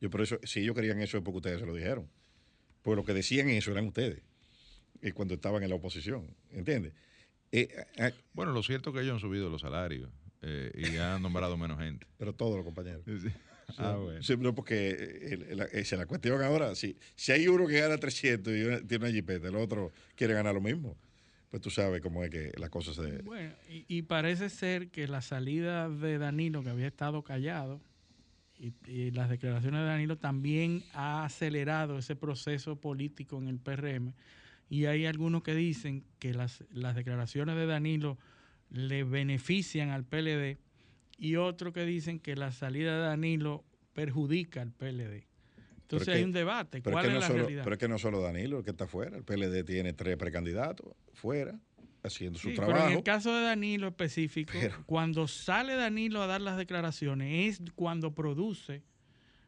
Yo 0.00 0.08
por 0.10 0.22
eso, 0.22 0.38
si 0.44 0.60
ellos 0.60 0.74
querían 0.74 1.00
eso 1.00 1.18
es 1.18 1.22
porque 1.24 1.36
ustedes 1.38 1.60
se 1.60 1.66
lo 1.66 1.74
dijeron. 1.74 2.08
Porque 2.82 2.96
lo 2.96 3.04
que 3.04 3.12
decían 3.14 3.48
eso 3.50 3.70
eran 3.72 3.86
ustedes. 3.86 4.22
Y 5.02 5.10
cuando 5.12 5.34
estaban 5.34 5.62
en 5.62 5.68
la 5.68 5.74
oposición, 5.76 6.34
¿entiendes? 6.50 6.92
Eh, 7.52 7.68
eh, 7.96 8.12
Bueno, 8.32 8.52
lo 8.52 8.62
cierto 8.62 8.90
es 8.90 8.96
que 8.96 9.02
ellos 9.02 9.14
han 9.14 9.20
subido 9.20 9.48
los 9.50 9.60
salarios 9.62 10.10
eh, 10.42 10.70
y 10.74 10.96
han 10.96 11.20
nombrado 11.22 11.56
menos 11.56 11.78
gente. 11.78 12.06
pero 12.16 12.32
todos 12.34 12.56
los 12.56 12.64
compañeros. 12.64 13.02
Ah, 13.76 13.96
bueno. 13.96 14.22
Sí, 14.22 14.36
no, 14.38 14.54
porque 14.54 14.90
eh, 14.90 15.38
el- 15.50 15.56
la, 15.98 16.06
cuestión 16.06 16.42
ahora. 16.42 16.74
Si, 16.74 16.96
si 17.14 17.32
hay 17.32 17.48
uno 17.48 17.66
que 17.66 17.80
gana 17.80 17.98
300 17.98 18.54
y 18.56 18.62
una- 18.62 18.80
tiene 18.80 19.04
una 19.04 19.12
jipeta, 19.14 19.48
el 19.48 19.56
otro 19.56 19.92
quiere 20.14 20.34
ganar 20.34 20.54
lo 20.54 20.60
mismo, 20.60 20.96
pues 21.50 21.62
tú 21.62 21.70
sabes 21.70 22.00
cómo 22.00 22.24
es 22.24 22.30
que 22.30 22.52
las 22.58 22.70
cosas 22.70 22.96
se... 22.96 23.22
Bueno, 23.22 23.52
y, 23.68 23.84
y 23.88 24.02
parece 24.02 24.48
ser 24.50 24.88
que 24.88 25.06
la 25.06 25.20
salida 25.22 25.88
de 25.88 26.18
Danilo, 26.18 26.62
que 26.62 26.70
había 26.70 26.86
estado 26.86 27.22
callado, 27.22 27.80
y, 28.58 28.72
y 28.90 29.10
las 29.12 29.30
declaraciones 29.30 29.80
de 29.80 29.86
Danilo 29.86 30.16
también 30.18 30.82
ha 30.92 31.24
acelerado 31.24 31.98
ese 31.98 32.16
proceso 32.16 32.76
político 32.76 33.38
en 33.38 33.48
el 33.48 33.58
PRM. 33.58 34.14
Y 34.70 34.86
hay 34.86 35.06
algunos 35.06 35.42
que 35.42 35.54
dicen 35.54 36.04
que 36.18 36.34
las, 36.34 36.64
las 36.72 36.94
declaraciones 36.96 37.54
de 37.56 37.66
Danilo 37.66 38.18
le 38.70 39.04
benefician 39.04 39.90
al 39.90 40.04
PLD 40.04 40.58
y 41.18 41.36
otros 41.36 41.72
que 41.74 41.84
dicen 41.84 42.20
que 42.20 42.36
la 42.36 42.52
salida 42.52 42.94
de 42.96 43.02
Danilo 43.08 43.64
perjudica 43.92 44.62
al 44.62 44.72
PLD. 44.72 45.26
Entonces 45.82 46.08
que- 46.08 46.14
hay 46.14 46.22
un 46.22 46.32
debate. 46.32 46.80
Pero 46.82 46.90
es, 46.90 46.94
¿Cuál 46.94 47.04
que 47.04 47.08
es, 47.08 47.14
no 47.14 47.20
la 47.20 47.26
solo, 47.26 47.38
realidad? 47.40 47.64
pero 47.64 47.74
es 47.74 47.80
que 47.80 47.88
no 47.88 47.98
solo 47.98 48.20
Danilo 48.20 48.58
el 48.58 48.64
que 48.64 48.70
está 48.70 48.86
fuera, 48.86 49.16
el 49.16 49.24
PLD 49.24 49.64
tiene 49.64 49.92
tres 49.94 50.16
precandidatos 50.16 50.94
fuera, 51.12 51.58
haciendo 52.02 52.38
su 52.38 52.48
Sí, 52.50 52.54
pero 52.54 52.68
en 52.68 52.74
trabajo. 52.74 52.96
el 52.98 53.02
caso 53.02 53.34
de 53.34 53.42
Danilo 53.42 53.88
específico, 53.88 54.52
Pero- 54.60 54.82
cuando 54.86 55.26
sale 55.26 55.74
Danilo 55.74 56.22
a 56.22 56.26
dar 56.26 56.40
las 56.40 56.56
declaraciones 56.56 57.58
es 57.60 57.70
cuando 57.74 58.14
produce 58.14 58.82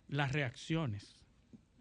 las 0.09 0.33
reacciones 0.33 1.21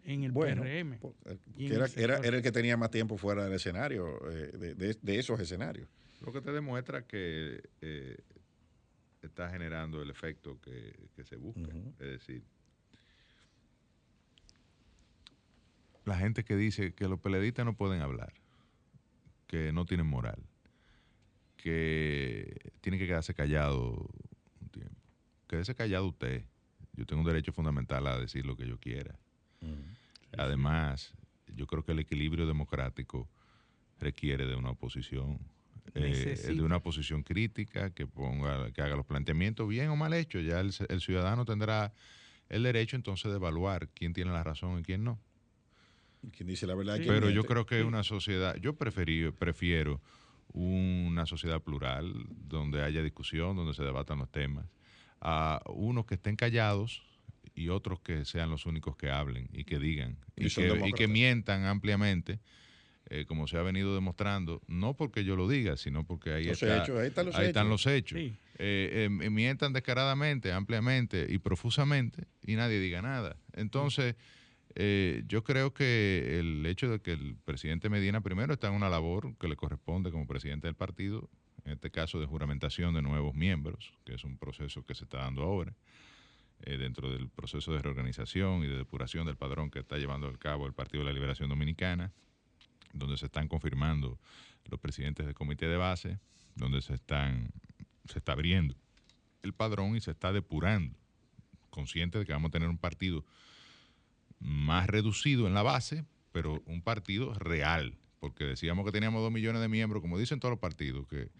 en 0.04 0.22
el 0.24 0.30
bueno, 0.32 0.62
PRM. 0.62 0.98
po- 0.98 1.16
eh, 1.26 1.36
en 1.58 1.72
era, 1.72 1.86
el 1.86 1.92
era- 1.98 2.18
era 2.18 2.36
el 2.36 2.42
que 2.42 2.52
tenía 2.52 2.76
más 2.76 2.90
tiempo 2.90 3.16
fuera 3.18 3.44
del 3.44 3.54
escenario, 3.54 4.30
eh, 4.30 4.52
de, 4.56 4.74
de- 4.74 4.96
de 5.00 5.18
esos 5.18 5.40
escenarios. 5.40 5.88
Lo 6.24 6.32
que 6.32 6.40
te 6.42 6.52
demuestra 6.52 7.06
que 7.06 7.60
eh, 7.80 8.18
está 9.26 9.50
generando 9.50 10.02
el 10.02 10.10
efecto 10.10 10.60
que, 10.60 11.08
que 11.14 11.24
se 11.24 11.36
busca. 11.36 11.68
Es 11.98 12.06
decir, 12.06 12.42
la 16.04 16.16
gente 16.16 16.44
que 16.44 16.56
dice 16.56 16.94
que 16.94 17.08
los 17.08 17.20
peleadistas 17.20 17.64
no 17.64 17.74
pueden 17.76 18.02
hablar, 18.02 18.32
que 19.46 19.72
no 19.72 19.84
tienen 19.84 20.06
moral, 20.06 20.42
que 21.56 22.72
tienen 22.80 22.98
que 22.98 23.06
quedarse 23.06 23.34
callados 23.34 23.98
un 24.60 24.68
tiempo. 24.70 24.96
Quédese 25.46 25.74
callado 25.74 26.06
usted. 26.06 26.44
Yo 26.94 27.06
tengo 27.06 27.22
un 27.22 27.26
derecho 27.28 27.52
fundamental 27.52 28.06
a 28.06 28.18
decir 28.18 28.46
lo 28.46 28.56
que 28.56 28.66
yo 28.66 28.78
quiera. 28.78 29.18
Además, 30.36 31.12
yo 31.54 31.66
creo 31.66 31.84
que 31.84 31.92
el 31.92 31.98
equilibrio 31.98 32.46
democrático 32.46 33.28
requiere 33.98 34.46
de 34.46 34.54
una 34.54 34.70
oposición, 34.70 35.38
eh, 35.94 36.52
de 36.54 36.62
una 36.62 36.80
posición 36.80 37.22
crítica, 37.22 37.90
que 37.90 38.06
ponga, 38.06 38.70
que 38.72 38.82
haga 38.82 38.96
los 38.96 39.06
planteamientos 39.06 39.68
bien 39.68 39.88
o 39.88 39.96
mal 39.96 40.14
hechos. 40.14 40.44
Ya 40.44 40.60
el, 40.60 40.72
el 40.88 41.00
ciudadano 41.00 41.44
tendrá 41.44 41.92
el 42.48 42.62
derecho 42.62 42.96
entonces 42.96 43.30
de 43.30 43.36
evaluar 43.36 43.88
quién 43.88 44.12
tiene 44.12 44.32
la 44.32 44.42
razón 44.42 44.80
y 44.80 44.82
quién 44.82 45.04
no. 45.04 45.20
¿Quién 46.32 46.48
dice 46.48 46.66
la 46.66 46.74
verdad? 46.74 46.98
Pero 46.98 47.30
yo 47.30 47.44
creo 47.44 47.64
que 47.64 47.82
una 47.82 48.02
sociedad, 48.02 48.56
yo 48.56 48.74
preferí, 48.74 49.30
prefiero 49.30 50.00
una 50.52 51.26
sociedad 51.26 51.62
plural, 51.62 52.12
donde 52.28 52.82
haya 52.82 53.02
discusión, 53.02 53.56
donde 53.56 53.74
se 53.74 53.82
debatan 53.82 54.18
los 54.18 54.30
temas, 54.30 54.66
a 55.20 55.62
unos 55.66 56.06
que 56.06 56.14
estén 56.14 56.36
callados 56.36 57.02
y 57.54 57.68
otros 57.68 58.00
que 58.00 58.24
sean 58.24 58.50
los 58.50 58.66
únicos 58.66 58.96
que 58.96 59.10
hablen 59.10 59.48
y 59.52 59.64
que 59.64 59.78
digan 59.78 60.18
y, 60.36 60.48
que, 60.92 61.08
mientan 61.08 61.64
ampliamente. 61.64 62.40
Eh, 63.12 63.24
como 63.26 63.48
se 63.48 63.56
ha 63.56 63.62
venido 63.62 63.92
demostrando, 63.92 64.62
no 64.68 64.94
porque 64.94 65.24
yo 65.24 65.34
lo 65.34 65.48
diga, 65.48 65.76
sino 65.76 66.04
porque 66.04 66.32
ahí, 66.32 66.48
están 66.48 67.68
los 67.68 67.84
hechos. 67.86 68.18
Eh, 68.62 69.06
em, 69.06 69.34
mientan 69.34 69.72
descaradamente, 69.72 70.52
ampliamente 70.52 71.26
y 71.28 71.38
profusamente 71.38 72.28
y 72.46 72.54
nadie 72.54 72.78
diga 72.78 73.02
nada. 73.02 73.36
Entonces, 73.52 74.14
eh, 74.76 75.24
yo 75.26 75.42
creo 75.42 75.74
que 75.74 76.38
el 76.38 76.64
hecho 76.66 76.88
de 76.88 77.00
que 77.00 77.12
el 77.12 77.36
presidente 77.44 77.88
Medina 77.88 78.20
primero 78.20 78.52
está 78.52 78.68
en 78.68 78.74
una 78.74 78.88
labor 78.88 79.36
que 79.38 79.48
le 79.48 79.56
corresponde 79.56 80.10
como 80.12 80.26
presidente 80.26 80.68
del 80.68 80.76
partido, 80.76 81.28
en 81.64 81.72
este 81.72 81.90
caso 81.90 82.20
de 82.20 82.26
juramentación 82.26 82.94
de 82.94 83.02
nuevos 83.02 83.34
miembros, 83.34 83.92
que 84.04 84.14
es 84.14 84.24
un 84.24 84.38
proceso 84.38 84.84
que 84.84 84.94
se 84.94 85.04
está 85.04 85.18
dando 85.18 85.42
ahora, 85.42 85.74
eh, 86.62 86.76
dentro 86.76 87.10
del 87.10 87.28
proceso 87.28 87.72
de 87.72 87.82
reorganización 87.82 88.62
y 88.62 88.68
de 88.68 88.76
depuración 88.76 89.26
del 89.26 89.36
padrón 89.36 89.70
que 89.70 89.80
está 89.80 89.96
llevando 89.96 90.28
a 90.28 90.38
cabo 90.38 90.66
el 90.66 90.74
Partido 90.74 91.02
de 91.02 91.08
la 91.10 91.14
Liberación 91.14 91.48
Dominicana, 91.48 92.12
donde 92.92 93.16
se 93.16 93.26
están 93.26 93.48
confirmando 93.48 94.18
los 94.64 94.80
presidentes 94.80 95.26
del 95.26 95.34
comité 95.34 95.66
de 95.66 95.76
base, 95.76 96.18
donde 96.54 96.82
se 96.82 96.94
están 96.94 97.50
se 98.04 98.18
está 98.18 98.32
abriendo 98.32 98.76
el 99.42 99.52
padrón 99.52 99.96
y 99.96 100.00
se 100.00 100.10
está 100.10 100.32
depurando, 100.32 100.96
consciente 101.70 102.18
de 102.18 102.26
que 102.26 102.32
vamos 102.32 102.50
a 102.50 102.52
tener 102.52 102.68
un 102.68 102.78
partido 102.78 103.24
más 104.38 104.86
reducido 104.86 105.46
en 105.46 105.54
la 105.54 105.62
base, 105.62 106.04
pero 106.32 106.62
un 106.66 106.82
partido 106.82 107.34
real, 107.34 107.96
porque 108.18 108.44
decíamos 108.44 108.84
que 108.84 108.92
teníamos 108.92 109.22
dos 109.22 109.32
millones 109.32 109.60
de 109.62 109.68
miembros, 109.68 110.02
como 110.02 110.18
dicen 110.18 110.40
todos 110.40 110.52
los 110.52 110.58
partidos, 110.58 111.06
que, 111.08 111.30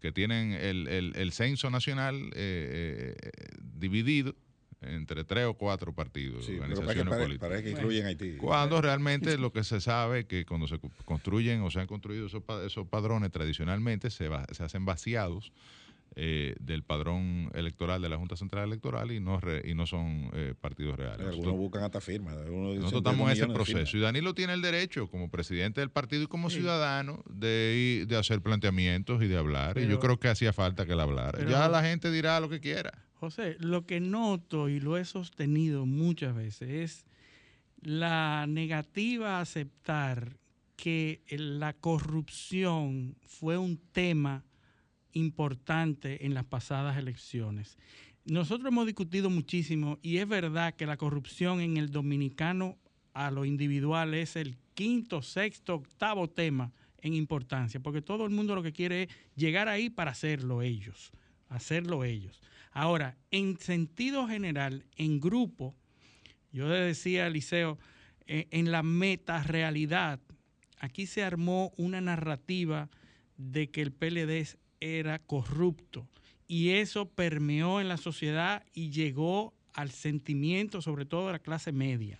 que 0.00 0.12
tienen 0.12 0.52
el, 0.52 0.88
el, 0.88 1.32
censo 1.32 1.70
nacional 1.70 2.30
eh, 2.34 3.14
eh, 3.20 3.30
dividido 3.62 4.34
entre 4.82 5.24
tres 5.24 5.46
o 5.46 5.54
cuatro 5.54 5.92
partidos, 5.92 6.48
organizaciones 6.48 7.18
políticas. 7.18 7.62
que 7.62 7.70
incluyen 7.70 8.06
Haití. 8.06 8.36
Cuando 8.36 8.80
realmente 8.80 9.38
lo 9.38 9.52
que 9.52 9.64
se 9.64 9.80
sabe 9.80 10.20
es 10.20 10.24
que 10.26 10.44
cuando 10.44 10.66
se 10.66 10.78
construyen 11.04 11.62
o 11.62 11.70
se 11.70 11.80
han 11.80 11.86
construido 11.86 12.26
esos, 12.26 12.42
esos 12.64 12.86
padrones 12.88 13.30
tradicionalmente 13.30 14.10
se, 14.10 14.28
se 14.52 14.62
hacen 14.62 14.84
vaciados 14.84 15.52
eh, 16.14 16.54
del 16.60 16.82
padrón 16.82 17.50
electoral 17.54 18.02
de 18.02 18.08
la 18.08 18.16
Junta 18.18 18.36
Central 18.36 18.64
Electoral 18.64 19.12
y 19.12 19.20
no, 19.20 19.40
y 19.64 19.74
no 19.74 19.86
son 19.86 20.30
eh, 20.34 20.54
partidos 20.60 20.96
reales. 20.96 21.26
Algunos 21.26 21.56
buscan 21.56 21.84
hasta 21.84 22.00
firmas. 22.00 22.36
Nosotros 22.36 22.92
estamos 22.94 23.30
en 23.30 23.36
ese 23.36 23.46
proceso 23.46 23.96
y 23.96 24.00
Danilo 24.00 24.34
tiene 24.34 24.52
el 24.52 24.62
derecho 24.62 25.08
como 25.08 25.30
presidente 25.30 25.80
del 25.80 25.90
partido 25.90 26.24
y 26.24 26.26
como 26.26 26.50
ciudadano 26.50 27.22
de, 27.30 28.04
de 28.06 28.16
hacer 28.16 28.42
planteamientos 28.42 29.22
y 29.22 29.26
de 29.26 29.38
hablar. 29.38 29.78
y 29.78 29.86
yo 29.86 29.98
creo 29.98 30.18
que 30.18 30.28
hacía 30.28 30.52
falta 30.52 30.84
que 30.84 30.92
él 30.92 31.00
hablara. 31.00 31.48
ya 31.48 31.68
la 31.68 31.82
gente 31.82 32.10
dirá 32.10 32.40
lo 32.40 32.48
que 32.48 32.60
quiera. 32.60 32.92
José, 33.14 33.56
lo 33.60 33.86
que 33.86 34.00
noto 34.00 34.68
y 34.68 34.80
lo 34.80 34.98
he 34.98 35.04
sostenido 35.04 35.86
muchas 35.86 36.34
veces 36.34 36.68
es 36.70 37.06
la 37.80 38.46
negativa 38.48 39.38
a 39.38 39.40
aceptar 39.40 40.36
que 40.76 41.22
la 41.28 41.72
corrupción 41.74 43.16
fue 43.24 43.56
un 43.56 43.78
tema 43.92 44.44
importante 45.12 46.24
en 46.26 46.34
las 46.34 46.44
pasadas 46.44 46.96
elecciones. 46.96 47.78
Nosotros 48.24 48.68
hemos 48.68 48.86
discutido 48.86 49.30
muchísimo 49.30 49.98
y 50.02 50.18
es 50.18 50.28
verdad 50.28 50.74
que 50.74 50.86
la 50.86 50.96
corrupción 50.96 51.60
en 51.60 51.76
el 51.76 51.90
dominicano 51.90 52.78
a 53.14 53.30
lo 53.30 53.44
individual 53.44 54.14
es 54.14 54.36
el 54.36 54.56
quinto, 54.74 55.22
sexto, 55.22 55.74
octavo 55.74 56.30
tema 56.30 56.72
en 57.00 57.14
importancia, 57.14 57.80
porque 57.80 58.00
todo 58.00 58.24
el 58.24 58.30
mundo 58.30 58.54
lo 58.54 58.62
que 58.62 58.72
quiere 58.72 59.02
es 59.02 59.08
llegar 59.34 59.68
ahí 59.68 59.90
para 59.90 60.12
hacerlo 60.12 60.62
ellos, 60.62 61.10
hacerlo 61.48 62.04
ellos. 62.04 62.40
Ahora, 62.70 63.18
en 63.30 63.58
sentido 63.58 64.26
general, 64.26 64.86
en 64.96 65.20
grupo, 65.20 65.74
yo 66.52 66.68
le 66.68 66.76
decía 66.76 67.26
a 67.26 67.30
Liceo, 67.30 67.78
eh, 68.26 68.46
en 68.50 68.70
la 68.70 68.82
meta 68.82 69.42
realidad, 69.42 70.20
aquí 70.78 71.06
se 71.06 71.22
armó 71.22 71.72
una 71.76 72.00
narrativa 72.00 72.88
de 73.36 73.70
que 73.70 73.82
el 73.82 73.92
PLD 73.92 74.46
era 74.82 75.18
corrupto 75.20 76.06
y 76.48 76.70
eso 76.70 77.08
permeó 77.08 77.80
en 77.80 77.88
la 77.88 77.96
sociedad 77.96 78.62
y 78.74 78.90
llegó 78.90 79.54
al 79.72 79.90
sentimiento, 79.90 80.82
sobre 80.82 81.06
todo 81.06 81.28
de 81.28 81.32
la 81.32 81.38
clase 81.38 81.72
media. 81.72 82.18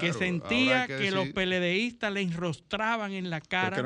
que 0.00 0.14
sentía 0.14 0.86
que, 0.86 1.10
los 1.10 1.28
PLDistas 1.28 2.10
le 2.10 2.22
enrostraban 2.22 3.12
en 3.12 3.28
la 3.28 3.42
cara 3.42 3.76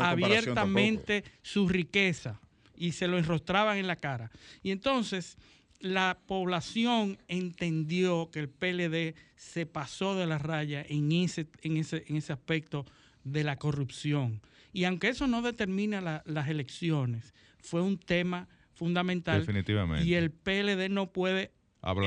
abiertamente 0.00 1.24
su 1.40 1.66
riqueza 1.66 2.38
y 2.76 2.92
se 2.92 3.08
lo 3.08 3.16
enrostraban 3.16 3.78
en 3.78 3.86
la 3.86 3.96
cara. 3.96 4.30
Y 4.62 4.72
entonces 4.72 5.38
la 5.78 6.18
población 6.26 7.16
entendió 7.26 8.30
que 8.30 8.40
el 8.40 8.50
PLD 8.50 9.14
se 9.36 9.64
pasó 9.64 10.14
de 10.16 10.26
la 10.26 10.36
raya 10.36 10.84
en 10.86 11.10
ese, 11.12 11.46
en 11.62 11.78
ese, 11.78 12.04
en 12.08 12.16
ese 12.16 12.34
aspecto 12.34 12.84
de 13.24 13.44
la 13.44 13.56
corrupción. 13.56 14.42
Y 14.74 14.84
aunque 14.84 15.08
eso 15.08 15.26
no 15.26 15.40
determina 15.40 16.22
las 16.24 16.48
elecciones, 16.48 17.32
fue 17.62 17.82
un 17.82 17.98
tema 17.98 18.48
fundamental. 18.72 19.40
Definitivamente. 19.40 20.06
Y 20.06 20.14
el 20.14 20.30
PLD 20.30 20.88
no 20.88 21.12
puede 21.12 21.52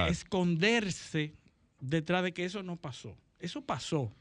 esconderse 0.09 1.35
detrás 1.79 2.23
de 2.23 2.33
que 2.33 2.45
eso 2.45 2.63
no 2.63 2.77
pasó. 2.77 3.15
Eso 3.39 3.61
pasó. 3.61 4.11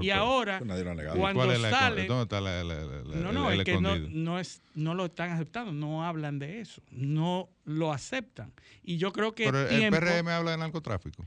y 0.00 0.10
ahora, 0.10 0.60
cuando 0.60 1.56
sale... 1.70 2.06
¿Dónde 2.06 2.22
está 2.22 2.40
la, 2.40 2.64
no, 2.64 3.32
no, 3.32 3.50
es 3.50 3.64
que 3.64 3.80
no, 3.80 4.38
es, 4.38 4.62
no 4.74 4.94
lo 4.94 5.06
están 5.06 5.30
aceptando, 5.30 5.72
no 5.72 6.04
hablan 6.04 6.38
de 6.38 6.60
eso, 6.60 6.82
no 6.90 7.50
lo 7.64 7.92
aceptan. 7.92 8.52
Y 8.82 8.96
yo 8.96 9.12
creo 9.12 9.34
que... 9.34 9.44
Pero 9.44 9.68
el 9.68 9.90
PRM 9.90 10.28
habla 10.28 10.52
de 10.52 10.58
narcotráfico. 10.58 11.24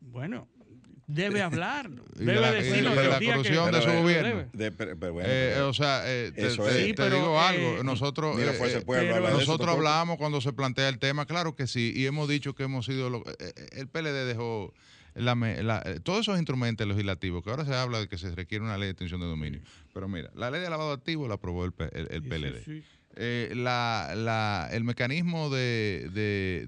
Bueno, 0.00 0.48
debe 1.06 1.42
hablar, 1.42 1.90
debe 2.14 2.52
decir 2.52 2.88
de 2.88 3.08
la 3.08 3.20
corrupción 3.20 3.72
de 3.72 3.82
su 3.82 3.90
gobierno. 3.90 4.44
Eh, 5.24 5.60
o 5.62 5.74
sea, 5.74 6.02
eh, 6.06 6.32
te, 6.34 7.10
digo 7.10 7.40
algo, 7.40 7.78
eh, 7.78 7.84
nosotros, 7.84 8.36
nosotros 8.38 9.68
hablábamos 9.68 10.18
cuando 10.18 10.40
se 10.40 10.52
plantea 10.52 10.88
el 10.88 10.98
tema, 10.98 11.26
claro 11.26 11.54
que 11.54 11.66
sí, 11.66 11.92
y 11.94 12.06
hemos 12.06 12.28
dicho 12.28 12.54
que 12.54 12.64
hemos 12.64 12.86
sido, 12.86 13.08
el 13.72 13.88
PLD 13.88 14.26
dejó 14.26 14.72
todos 16.02 16.20
esos 16.20 16.38
instrumentos 16.38 16.86
legislativos, 16.86 17.44
que 17.44 17.50
ahora 17.50 17.64
se 17.64 17.74
habla 17.74 18.00
de 18.00 18.08
que 18.08 18.16
se 18.16 18.34
requiere 18.34 18.64
una 18.64 18.78
ley 18.78 18.86
de 18.86 18.92
extinción 18.92 19.20
de 19.20 19.26
dominio, 19.26 19.60
pero 19.92 20.08
mira, 20.08 20.30
la 20.34 20.50
ley 20.50 20.60
de 20.60 20.70
lavado 20.70 20.92
activo 20.92 21.28
la 21.28 21.34
aprobó 21.34 21.64
el, 21.64 21.72
el, 21.92 22.22
PLD. 22.22 22.82
Eh, 23.16 23.52
la, 23.54 24.14
la, 24.16 24.68
el 24.72 24.84
mecanismo 24.84 25.50
de, 25.50 26.08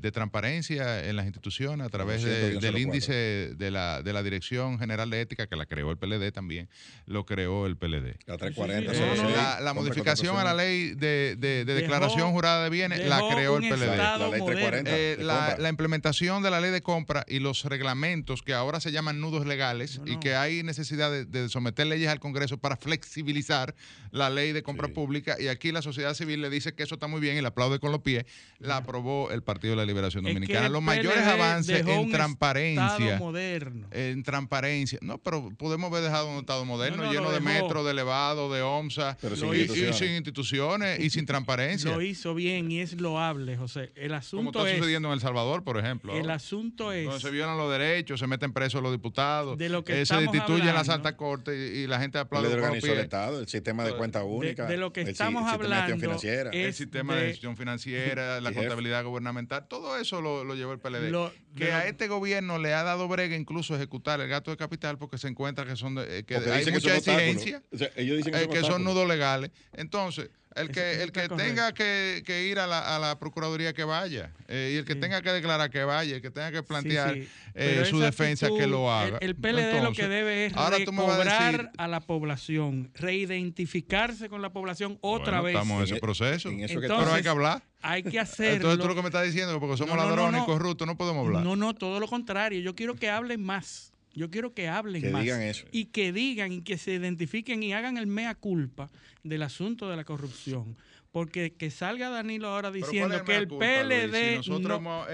de, 0.00 0.12
transparencia 0.12 1.08
en 1.08 1.16
las 1.16 1.24
instituciones 1.24 1.86
a 1.86 1.90
través 1.90 2.22
del 2.22 2.78
índice 2.78 3.54
de 3.56 3.70
la, 3.70 4.02
de 4.02 4.12
la 4.12 4.22
Dirección 4.22 4.78
General 4.78 5.08
de 5.08 5.22
Ética, 5.22 5.46
que 5.46 5.56
la 5.56 5.66
creó 5.66 5.90
el 5.90 5.96
PLD 5.96 6.32
también, 6.32 6.68
lo 7.06 7.24
creó 7.24 7.66
el 7.66 7.76
PLD. 7.76 8.16
La 8.26 8.36
340. 8.36 8.92
Eh, 8.92 9.62
la, 9.62 9.74
modificación 9.74 10.36
a 10.36 10.44
la 10.44 10.54
ley 10.54 10.94
de, 10.94 11.36
de 11.36 11.64
declaración 11.64 12.32
jurada 12.32 12.64
de 12.64 12.70
bienes 12.70 13.06
la 13.06 13.22
creó 13.32 13.56
el 13.56 13.68
PLD. 13.68 13.96
La 13.96 14.18
ley 14.28 14.42
340. 14.44 14.90
Eh, 14.94 15.16
la, 15.20 15.68
implementación 15.68 16.42
de 16.42 16.50
la 16.50 16.60
ley 16.60 16.70
de 16.70 16.82
compra 16.82 17.24
y 17.26 17.38
los 17.38 17.64
reglamentos 17.64 18.42
que 18.42 18.52
ahora 18.52 18.80
se 18.80 18.92
llaman 18.92 19.20
nudos 19.20 19.46
legales 19.46 20.00
y 20.04 20.18
que 20.18 20.36
hay 20.36 20.62
necesidad 20.62 21.10
de, 21.10 21.48
someter 21.48 21.86
leyes 21.86 22.08
al 22.08 22.20
Congreso 22.20 22.58
para 22.58 22.76
flexibilizar 22.76 23.74
la 24.10 24.30
ley 24.30 24.52
de 24.52 24.62
compra 24.62 24.88
pública 24.88 25.36
y 25.40 25.48
aquí 25.48 25.72
la 25.72 25.82
sociedad 25.82 26.14
civil 26.14 26.33
le 26.36 26.50
dice 26.50 26.74
que 26.74 26.82
eso 26.82 26.94
está 26.94 27.06
muy 27.06 27.20
bien 27.20 27.36
y 27.36 27.40
le 27.40 27.48
aplaude 27.48 27.78
con 27.78 27.92
los 27.92 28.00
pies, 28.00 28.24
la 28.58 28.78
aprobó 28.78 29.30
el 29.30 29.42
Partido 29.42 29.72
de 29.72 29.76
la 29.76 29.84
Liberación 29.84 30.24
Dominicana. 30.24 30.68
los 30.68 30.82
mayores 30.82 31.24
avances 31.26 31.86
en 31.86 32.10
transparencia. 32.10 33.18
Moderno. 33.18 33.86
En 33.90 34.22
transparencia. 34.22 34.98
No, 35.02 35.18
pero 35.18 35.50
podemos 35.56 35.90
haber 35.90 36.04
dejado 36.04 36.30
un 36.30 36.38
Estado 36.38 36.64
moderno 36.64 37.10
lleno 37.12 37.30
de 37.30 37.40
metro, 37.40 37.84
de 37.84 37.92
elevado, 37.92 38.52
de 38.52 38.62
OMSA, 38.62 39.16
y, 39.22 39.92
sin 39.92 40.10
instituciones 40.16 41.00
y 41.00 41.10
sin 41.10 41.26
transparencia. 41.26 41.90
Lo 41.90 42.02
hizo 42.02 42.34
bien 42.34 42.70
y 42.70 42.80
es 42.80 43.00
loable, 43.00 43.56
José. 43.56 43.92
El 43.94 44.14
asunto 44.14 44.52
Como 44.52 44.66
está 44.66 44.76
sucediendo 44.76 45.08
en 45.08 45.14
El 45.14 45.20
Salvador, 45.20 45.64
por 45.64 45.78
ejemplo. 45.78 46.14
El 46.14 46.30
asunto 46.30 46.92
es. 46.92 47.04
Donde 47.04 47.20
se 47.20 47.30
violan 47.30 47.56
los 47.56 47.70
derechos, 47.70 48.20
se 48.20 48.26
meten 48.26 48.52
presos 48.52 48.82
los 48.82 48.92
diputados, 48.92 49.58
de 49.58 49.68
lo 49.68 49.84
que 49.84 50.02
eh, 50.02 50.06
se 50.06 50.16
destituyen 50.16 50.74
la 50.74 50.84
Santa 50.84 51.16
Corte 51.16 51.54
y, 51.54 51.86
la 51.86 52.00
gente 52.00 52.18
aplaude. 52.18 52.52
El 52.54 52.98
Estado, 52.98 53.40
el 53.40 53.48
sistema 53.48 53.84
de 53.84 53.94
cuenta 53.94 54.24
única. 54.24 54.66
De, 54.66 54.76
lo 54.76 54.92
que 54.92 55.02
estamos 55.02 55.50
hablando 55.50 56.18
financiera. 56.24 56.50
el 56.50 56.74
sistema 56.74 57.16
de, 57.16 57.28
gestión 57.28 57.56
financiera, 57.56 58.40
la 58.40 58.52
contabilidad 58.52 59.04
gubernamental, 59.04 59.66
todo 59.68 59.96
eso 59.98 60.20
lo, 60.20 60.54
llevó 60.54 60.72
el 60.72 60.78
PLD. 60.78 61.12
que 61.56 61.72
a 61.72 61.86
este 61.86 62.08
gobierno 62.08 62.58
le 62.58 62.74
ha 62.74 62.82
dado 62.82 63.08
brega 63.08 63.36
incluso 63.36 63.74
ejecutar 63.76 64.20
el 64.20 64.28
gasto 64.28 64.50
de 64.50 64.56
capital 64.56 64.98
porque 64.98 65.18
se 65.18 65.28
encuentra 65.28 65.64
que 65.64 65.76
son 65.76 65.94
de, 65.94 66.24
que 66.24 66.36
hay 66.36 66.66
mucha 66.70 66.96
exigencia, 66.96 67.62
ellos 67.96 68.18
dicen 68.18 68.32
que, 68.48 68.58
eh, 68.58 68.62
son 68.62 68.84
nudos 68.84 69.06
legales. 69.06 69.50
Entonces, 69.72 70.30
el 70.54 70.70
que, 70.70 71.02
el 71.02 71.12
que 71.12 71.28
tenga 71.28 71.72
que, 71.72 72.46
ir 72.50 72.58
a 72.58 72.66
la, 72.66 72.96
a 72.96 72.98
la, 72.98 73.18
Procuraduría 73.18 73.72
que 73.72 73.84
vaya, 73.84 74.32
eh, 74.48 74.72
y 74.74 74.76
el 74.76 74.84
que 74.84 74.94
tenga 74.94 75.22
que 75.22 75.30
declarar 75.30 75.70
que 75.70 75.84
vaya, 75.84 76.16
el 76.16 76.22
que 76.22 76.30
tenga 76.30 76.52
que 76.52 76.62
plantear 76.62 77.16
eh, 77.54 77.84
su 77.88 77.98
defensa 77.98 78.48
que 78.48 78.66
lo 78.66 78.92
haga. 78.92 79.18
El, 79.20 79.34
PLD 79.34 79.82
lo 79.82 79.92
que 79.92 80.08
debe 80.08 80.46
es 80.46 80.52
recobrar 80.54 81.72
a, 81.76 81.88
la 81.88 82.00
población, 82.00 82.90
reidentificarse 82.94 84.28
con 84.28 84.42
la 84.42 84.50
población 84.50 84.98
otra 85.00 85.40
vez. 85.40 85.54
Estamos 85.54 85.78
en 85.78 85.84
ese 85.84 86.00
proceso, 86.00 86.50
pero 86.68 87.12
hay 87.12 87.22
que 87.22 87.28
hablar. 87.28 87.62
Hay 87.82 88.02
que 88.02 88.18
hacerlo. 88.18 88.54
Entonces 88.54 88.80
tú 88.80 88.88
lo 88.88 88.94
que 88.94 89.02
me 89.02 89.08
estás 89.08 89.24
diciendo, 89.24 89.60
porque 89.60 89.76
somos 89.76 89.96
ladrones 89.96 90.42
y 90.42 90.46
corruptos, 90.46 90.86
no 90.86 90.96
podemos 90.96 91.26
hablar. 91.26 91.44
No, 91.44 91.54
no, 91.54 91.74
todo 91.74 92.00
lo 92.00 92.08
contrario. 92.08 92.60
Yo 92.60 92.74
quiero 92.74 92.94
que 92.94 93.10
hablen 93.10 93.42
más. 93.42 93.93
Yo 94.14 94.30
quiero 94.30 94.54
que 94.54 94.68
hablen 94.68 95.12
más. 95.12 95.24
Y 95.72 95.86
que 95.86 96.12
digan 96.12 96.52
y 96.52 96.62
que 96.62 96.78
se 96.78 96.92
identifiquen 96.92 97.62
y 97.62 97.72
hagan 97.72 97.96
el 97.96 98.06
mea 98.06 98.34
culpa 98.34 98.90
del 99.22 99.42
asunto 99.42 99.90
de 99.90 99.96
la 99.96 100.04
corrupción. 100.04 100.76
Porque 101.10 101.52
que 101.52 101.70
salga 101.70 102.10
Danilo 102.10 102.48
ahora 102.48 102.70
diciendo 102.70 103.22
que 103.24 103.36
el 103.36 103.48
PLD. 103.48 104.40
no, 104.48 105.06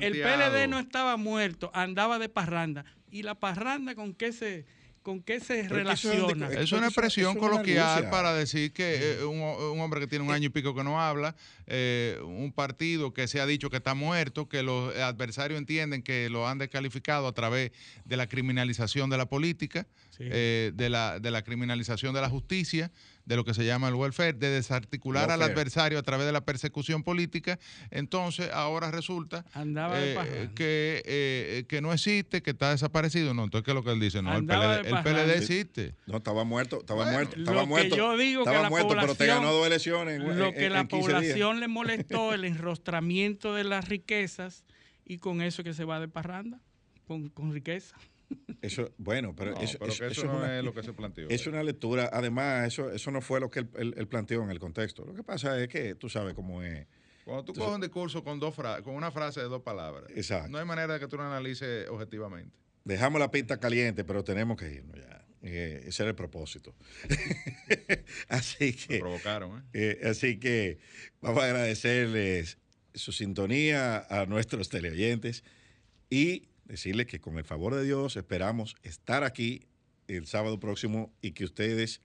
el 0.00 0.12
PLD 0.20 0.68
no 0.68 0.78
estaba 0.78 1.16
muerto, 1.16 1.70
andaba 1.74 2.18
de 2.18 2.28
parranda. 2.28 2.84
¿Y 3.10 3.22
la 3.22 3.36
parranda 3.36 3.94
con 3.94 4.14
qué 4.14 4.32
se.? 4.32 4.66
¿Con 5.04 5.22
qué 5.22 5.38
se 5.38 5.68
relaciona? 5.68 6.48
Es, 6.48 6.72
una 6.72 6.86
expresión 6.86 7.36
coloquial 7.36 8.08
para 8.08 8.32
decir 8.32 8.72
que 8.72 9.18
eh, 9.20 9.24
un, 9.24 9.78
hombre 9.78 10.00
que 10.00 10.06
tiene 10.06 10.24
un 10.24 10.30
año 10.30 10.46
y 10.46 10.48
pico 10.48 10.74
que 10.74 10.82
no 10.82 10.98
habla, 10.98 11.36
eh, 11.66 12.18
un 12.24 12.54
partido 12.54 13.12
que 13.12 13.28
se 13.28 13.38
ha 13.38 13.44
dicho 13.44 13.68
que 13.68 13.76
está 13.76 13.92
muerto, 13.92 14.48
que 14.48 14.62
los 14.62 14.96
adversarios 14.96 15.58
entienden 15.58 16.02
que 16.02 16.30
lo 16.30 16.48
han 16.48 16.56
descalificado 16.56 17.28
a 17.28 17.32
través 17.32 17.72
de 18.06 18.16
la 18.16 18.30
criminalización 18.30 19.10
de 19.10 19.18
la 19.18 19.26
política, 19.26 19.86
eh, 20.18 20.72
de, 20.74 20.88
la, 20.88 21.20
de 21.20 21.30
la 21.30 21.42
criminalización 21.42 22.14
de 22.14 22.22
la 22.22 22.30
justicia 22.30 22.90
de 23.24 23.36
lo 23.36 23.44
que 23.44 23.54
se 23.54 23.64
llama 23.64 23.88
el 23.88 23.94
welfare, 23.94 24.34
de 24.34 24.50
desarticular 24.50 25.30
al 25.30 25.42
adversario 25.42 25.98
a 25.98 26.02
través 26.02 26.26
de 26.26 26.32
la 26.32 26.42
persecución 26.42 27.02
política, 27.02 27.58
entonces 27.90 28.50
ahora 28.52 28.90
resulta 28.90 29.44
eh, 29.56 30.50
que, 30.54 31.02
eh, 31.04 31.64
que 31.68 31.80
no 31.80 31.92
existe, 31.92 32.42
que 32.42 32.50
está 32.50 32.70
desaparecido. 32.70 33.34
No, 33.34 33.44
entonces, 33.44 33.64
¿qué 33.64 33.70
es 33.70 33.74
lo 33.74 33.82
que 33.82 33.92
él 33.92 34.00
dice? 34.00 34.22
No, 34.22 34.34
el 34.34 34.44
PLD, 34.44 35.36
existe. 35.36 35.94
No, 36.06 36.18
estaba 36.18 36.44
muerto, 36.44 36.80
estaba 36.80 37.10
muerto, 37.10 37.36
estaba 37.36 37.64
muerto. 37.64 37.96
yo 37.96 38.16
digo 38.16 38.42
estaba 38.44 38.68
muerto, 38.68 38.94
pero 39.00 39.14
te 39.14 39.26
ganó 39.26 39.52
dos 39.52 39.66
elecciones. 39.66 40.20
lo 40.20 40.52
que 40.52 40.68
la 40.68 40.84
población 40.84 41.60
le 41.60 41.68
molestó, 41.68 42.34
el 42.34 42.44
enrostramiento 42.44 43.54
de 43.54 43.64
las 43.64 43.88
riquezas, 43.88 44.64
y 45.06 45.18
con 45.18 45.42
eso 45.42 45.62
que 45.62 45.74
se 45.74 45.84
va 45.84 46.00
de 46.00 46.08
parranda, 46.08 46.60
con, 47.06 47.28
con 47.28 47.52
riqueza. 47.52 47.96
Eso, 48.62 48.90
bueno, 48.96 49.34
pero, 49.36 49.54
eso, 49.60 49.78
no 50.24 50.46
es, 50.46 50.64
lo 50.64 50.72
que 50.72 50.82
se 50.82 50.94
planteó. 50.94 51.28
Es 51.28 51.46
una 51.46 51.62
lectura, 51.62 52.08
además, 52.12 52.66
eso, 52.68 52.90
eso 52.90 53.10
no 53.10 53.20
fue 53.20 53.38
lo 53.38 53.50
que 53.50 53.66
él, 53.74 54.08
planteó 54.08 54.42
en 54.42 54.50
el 54.50 54.58
contexto. 54.58 55.04
Lo 55.04 55.12
que 55.14 55.22
pasa 55.22 55.60
es 55.60 55.68
que 55.68 55.94
tú 55.94 56.08
sabes 56.08 56.34
cómo 56.34 56.62
es. 56.62 56.86
Cuando 57.24 57.44
tú 57.44 57.54
coges 57.54 57.74
un 57.74 57.80
discurso 57.80 58.24
con, 58.24 58.40
dos 58.40 58.54
con 58.54 58.94
una 58.94 59.10
frase 59.10 59.40
de 59.40 59.48
dos 59.48 59.62
palabras, 59.62 60.10
no 60.48 60.58
hay 60.58 60.64
manera 60.64 60.94
de 60.94 61.00
que 61.00 61.08
tú 61.08 61.16
lo 61.16 61.24
analices 61.24 61.88
objetivamente. 61.88 62.56
Dejamos 62.84 63.20
la 63.20 63.30
pista 63.30 63.58
caliente, 63.58 64.04
pero 64.04 64.24
tenemos 64.24 64.56
que 64.56 64.72
irnos 64.72 64.96
ya. 64.96 65.24
Eh, 65.42 65.84
ese 65.86 66.02
era 66.02 66.10
el 66.10 66.16
propósito. 66.16 66.74
así 68.28 68.72
que. 68.72 68.98
provocaron, 68.98 69.58
¿eh? 69.74 69.98
¿eh? 70.00 70.08
Así 70.08 70.38
que 70.38 70.78
vamos 71.20 71.42
a 71.42 71.46
agradecerles 71.46 72.56
su 72.94 73.12
sintonía 73.12 74.06
a 74.08 74.24
nuestros 74.24 74.70
teleoyentes 74.70 75.44
y 76.08 76.48
decirles 76.66 77.06
que 77.06 77.20
con 77.20 77.38
el 77.38 77.44
favor 77.44 77.74
de 77.74 77.84
Dios 77.84 78.16
esperamos 78.16 78.76
estar 78.82 79.24
aquí 79.24 79.66
el 80.08 80.26
sábado 80.26 80.60
próximo 80.60 81.12
y 81.20 81.32
que 81.32 81.44
ustedes 81.44 82.00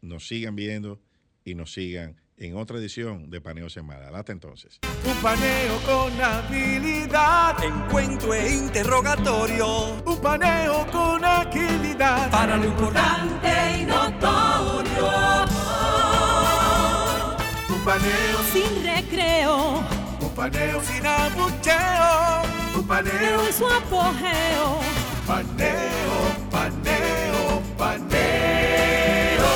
nos 0.00 0.26
sigan 0.26 0.56
viendo 0.56 1.00
y 1.44 1.54
nos 1.54 1.72
sigan 1.72 2.20
en 2.36 2.56
otra 2.56 2.78
edición 2.78 3.30
de 3.30 3.40
Paneo 3.40 3.68
Semana. 3.70 4.08
Hasta 4.08 4.32
entonces. 4.32 4.80
Un 5.04 5.16
paneo 5.22 5.78
con 5.84 6.20
habilidad, 6.20 7.62
encuentro 7.62 8.34
e 8.34 8.54
interrogatorio. 8.54 10.02
Un 10.04 10.20
paneo 10.20 10.86
con 10.90 11.24
agilidad. 11.24 12.30
Para 12.30 12.56
lo 12.56 12.66
importante 12.66 13.48
y 13.80 13.84
notorio. 13.84 15.08
Un 17.68 17.84
paneo 17.84 18.42
sin 18.52 18.84
recreo. 18.84 19.84
Un 20.20 20.34
paneo 20.34 20.82
sin 20.82 21.06
abucheo 21.06 22.51
paneo 22.92 23.46
en 23.46 23.52
su 23.54 23.66
apogeo. 23.66 24.80
Paneo, 25.26 26.14
paneo, 26.50 27.62
paneo. 27.78 29.46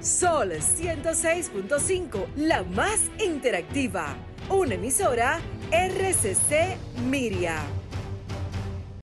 Sol 0.00 0.50
106.5, 0.50 2.26
la 2.34 2.64
más 2.64 3.02
interactiva. 3.24 4.16
Una 4.48 4.74
emisora 4.74 5.38
RCC 5.70 6.76
Miria. 7.08 7.60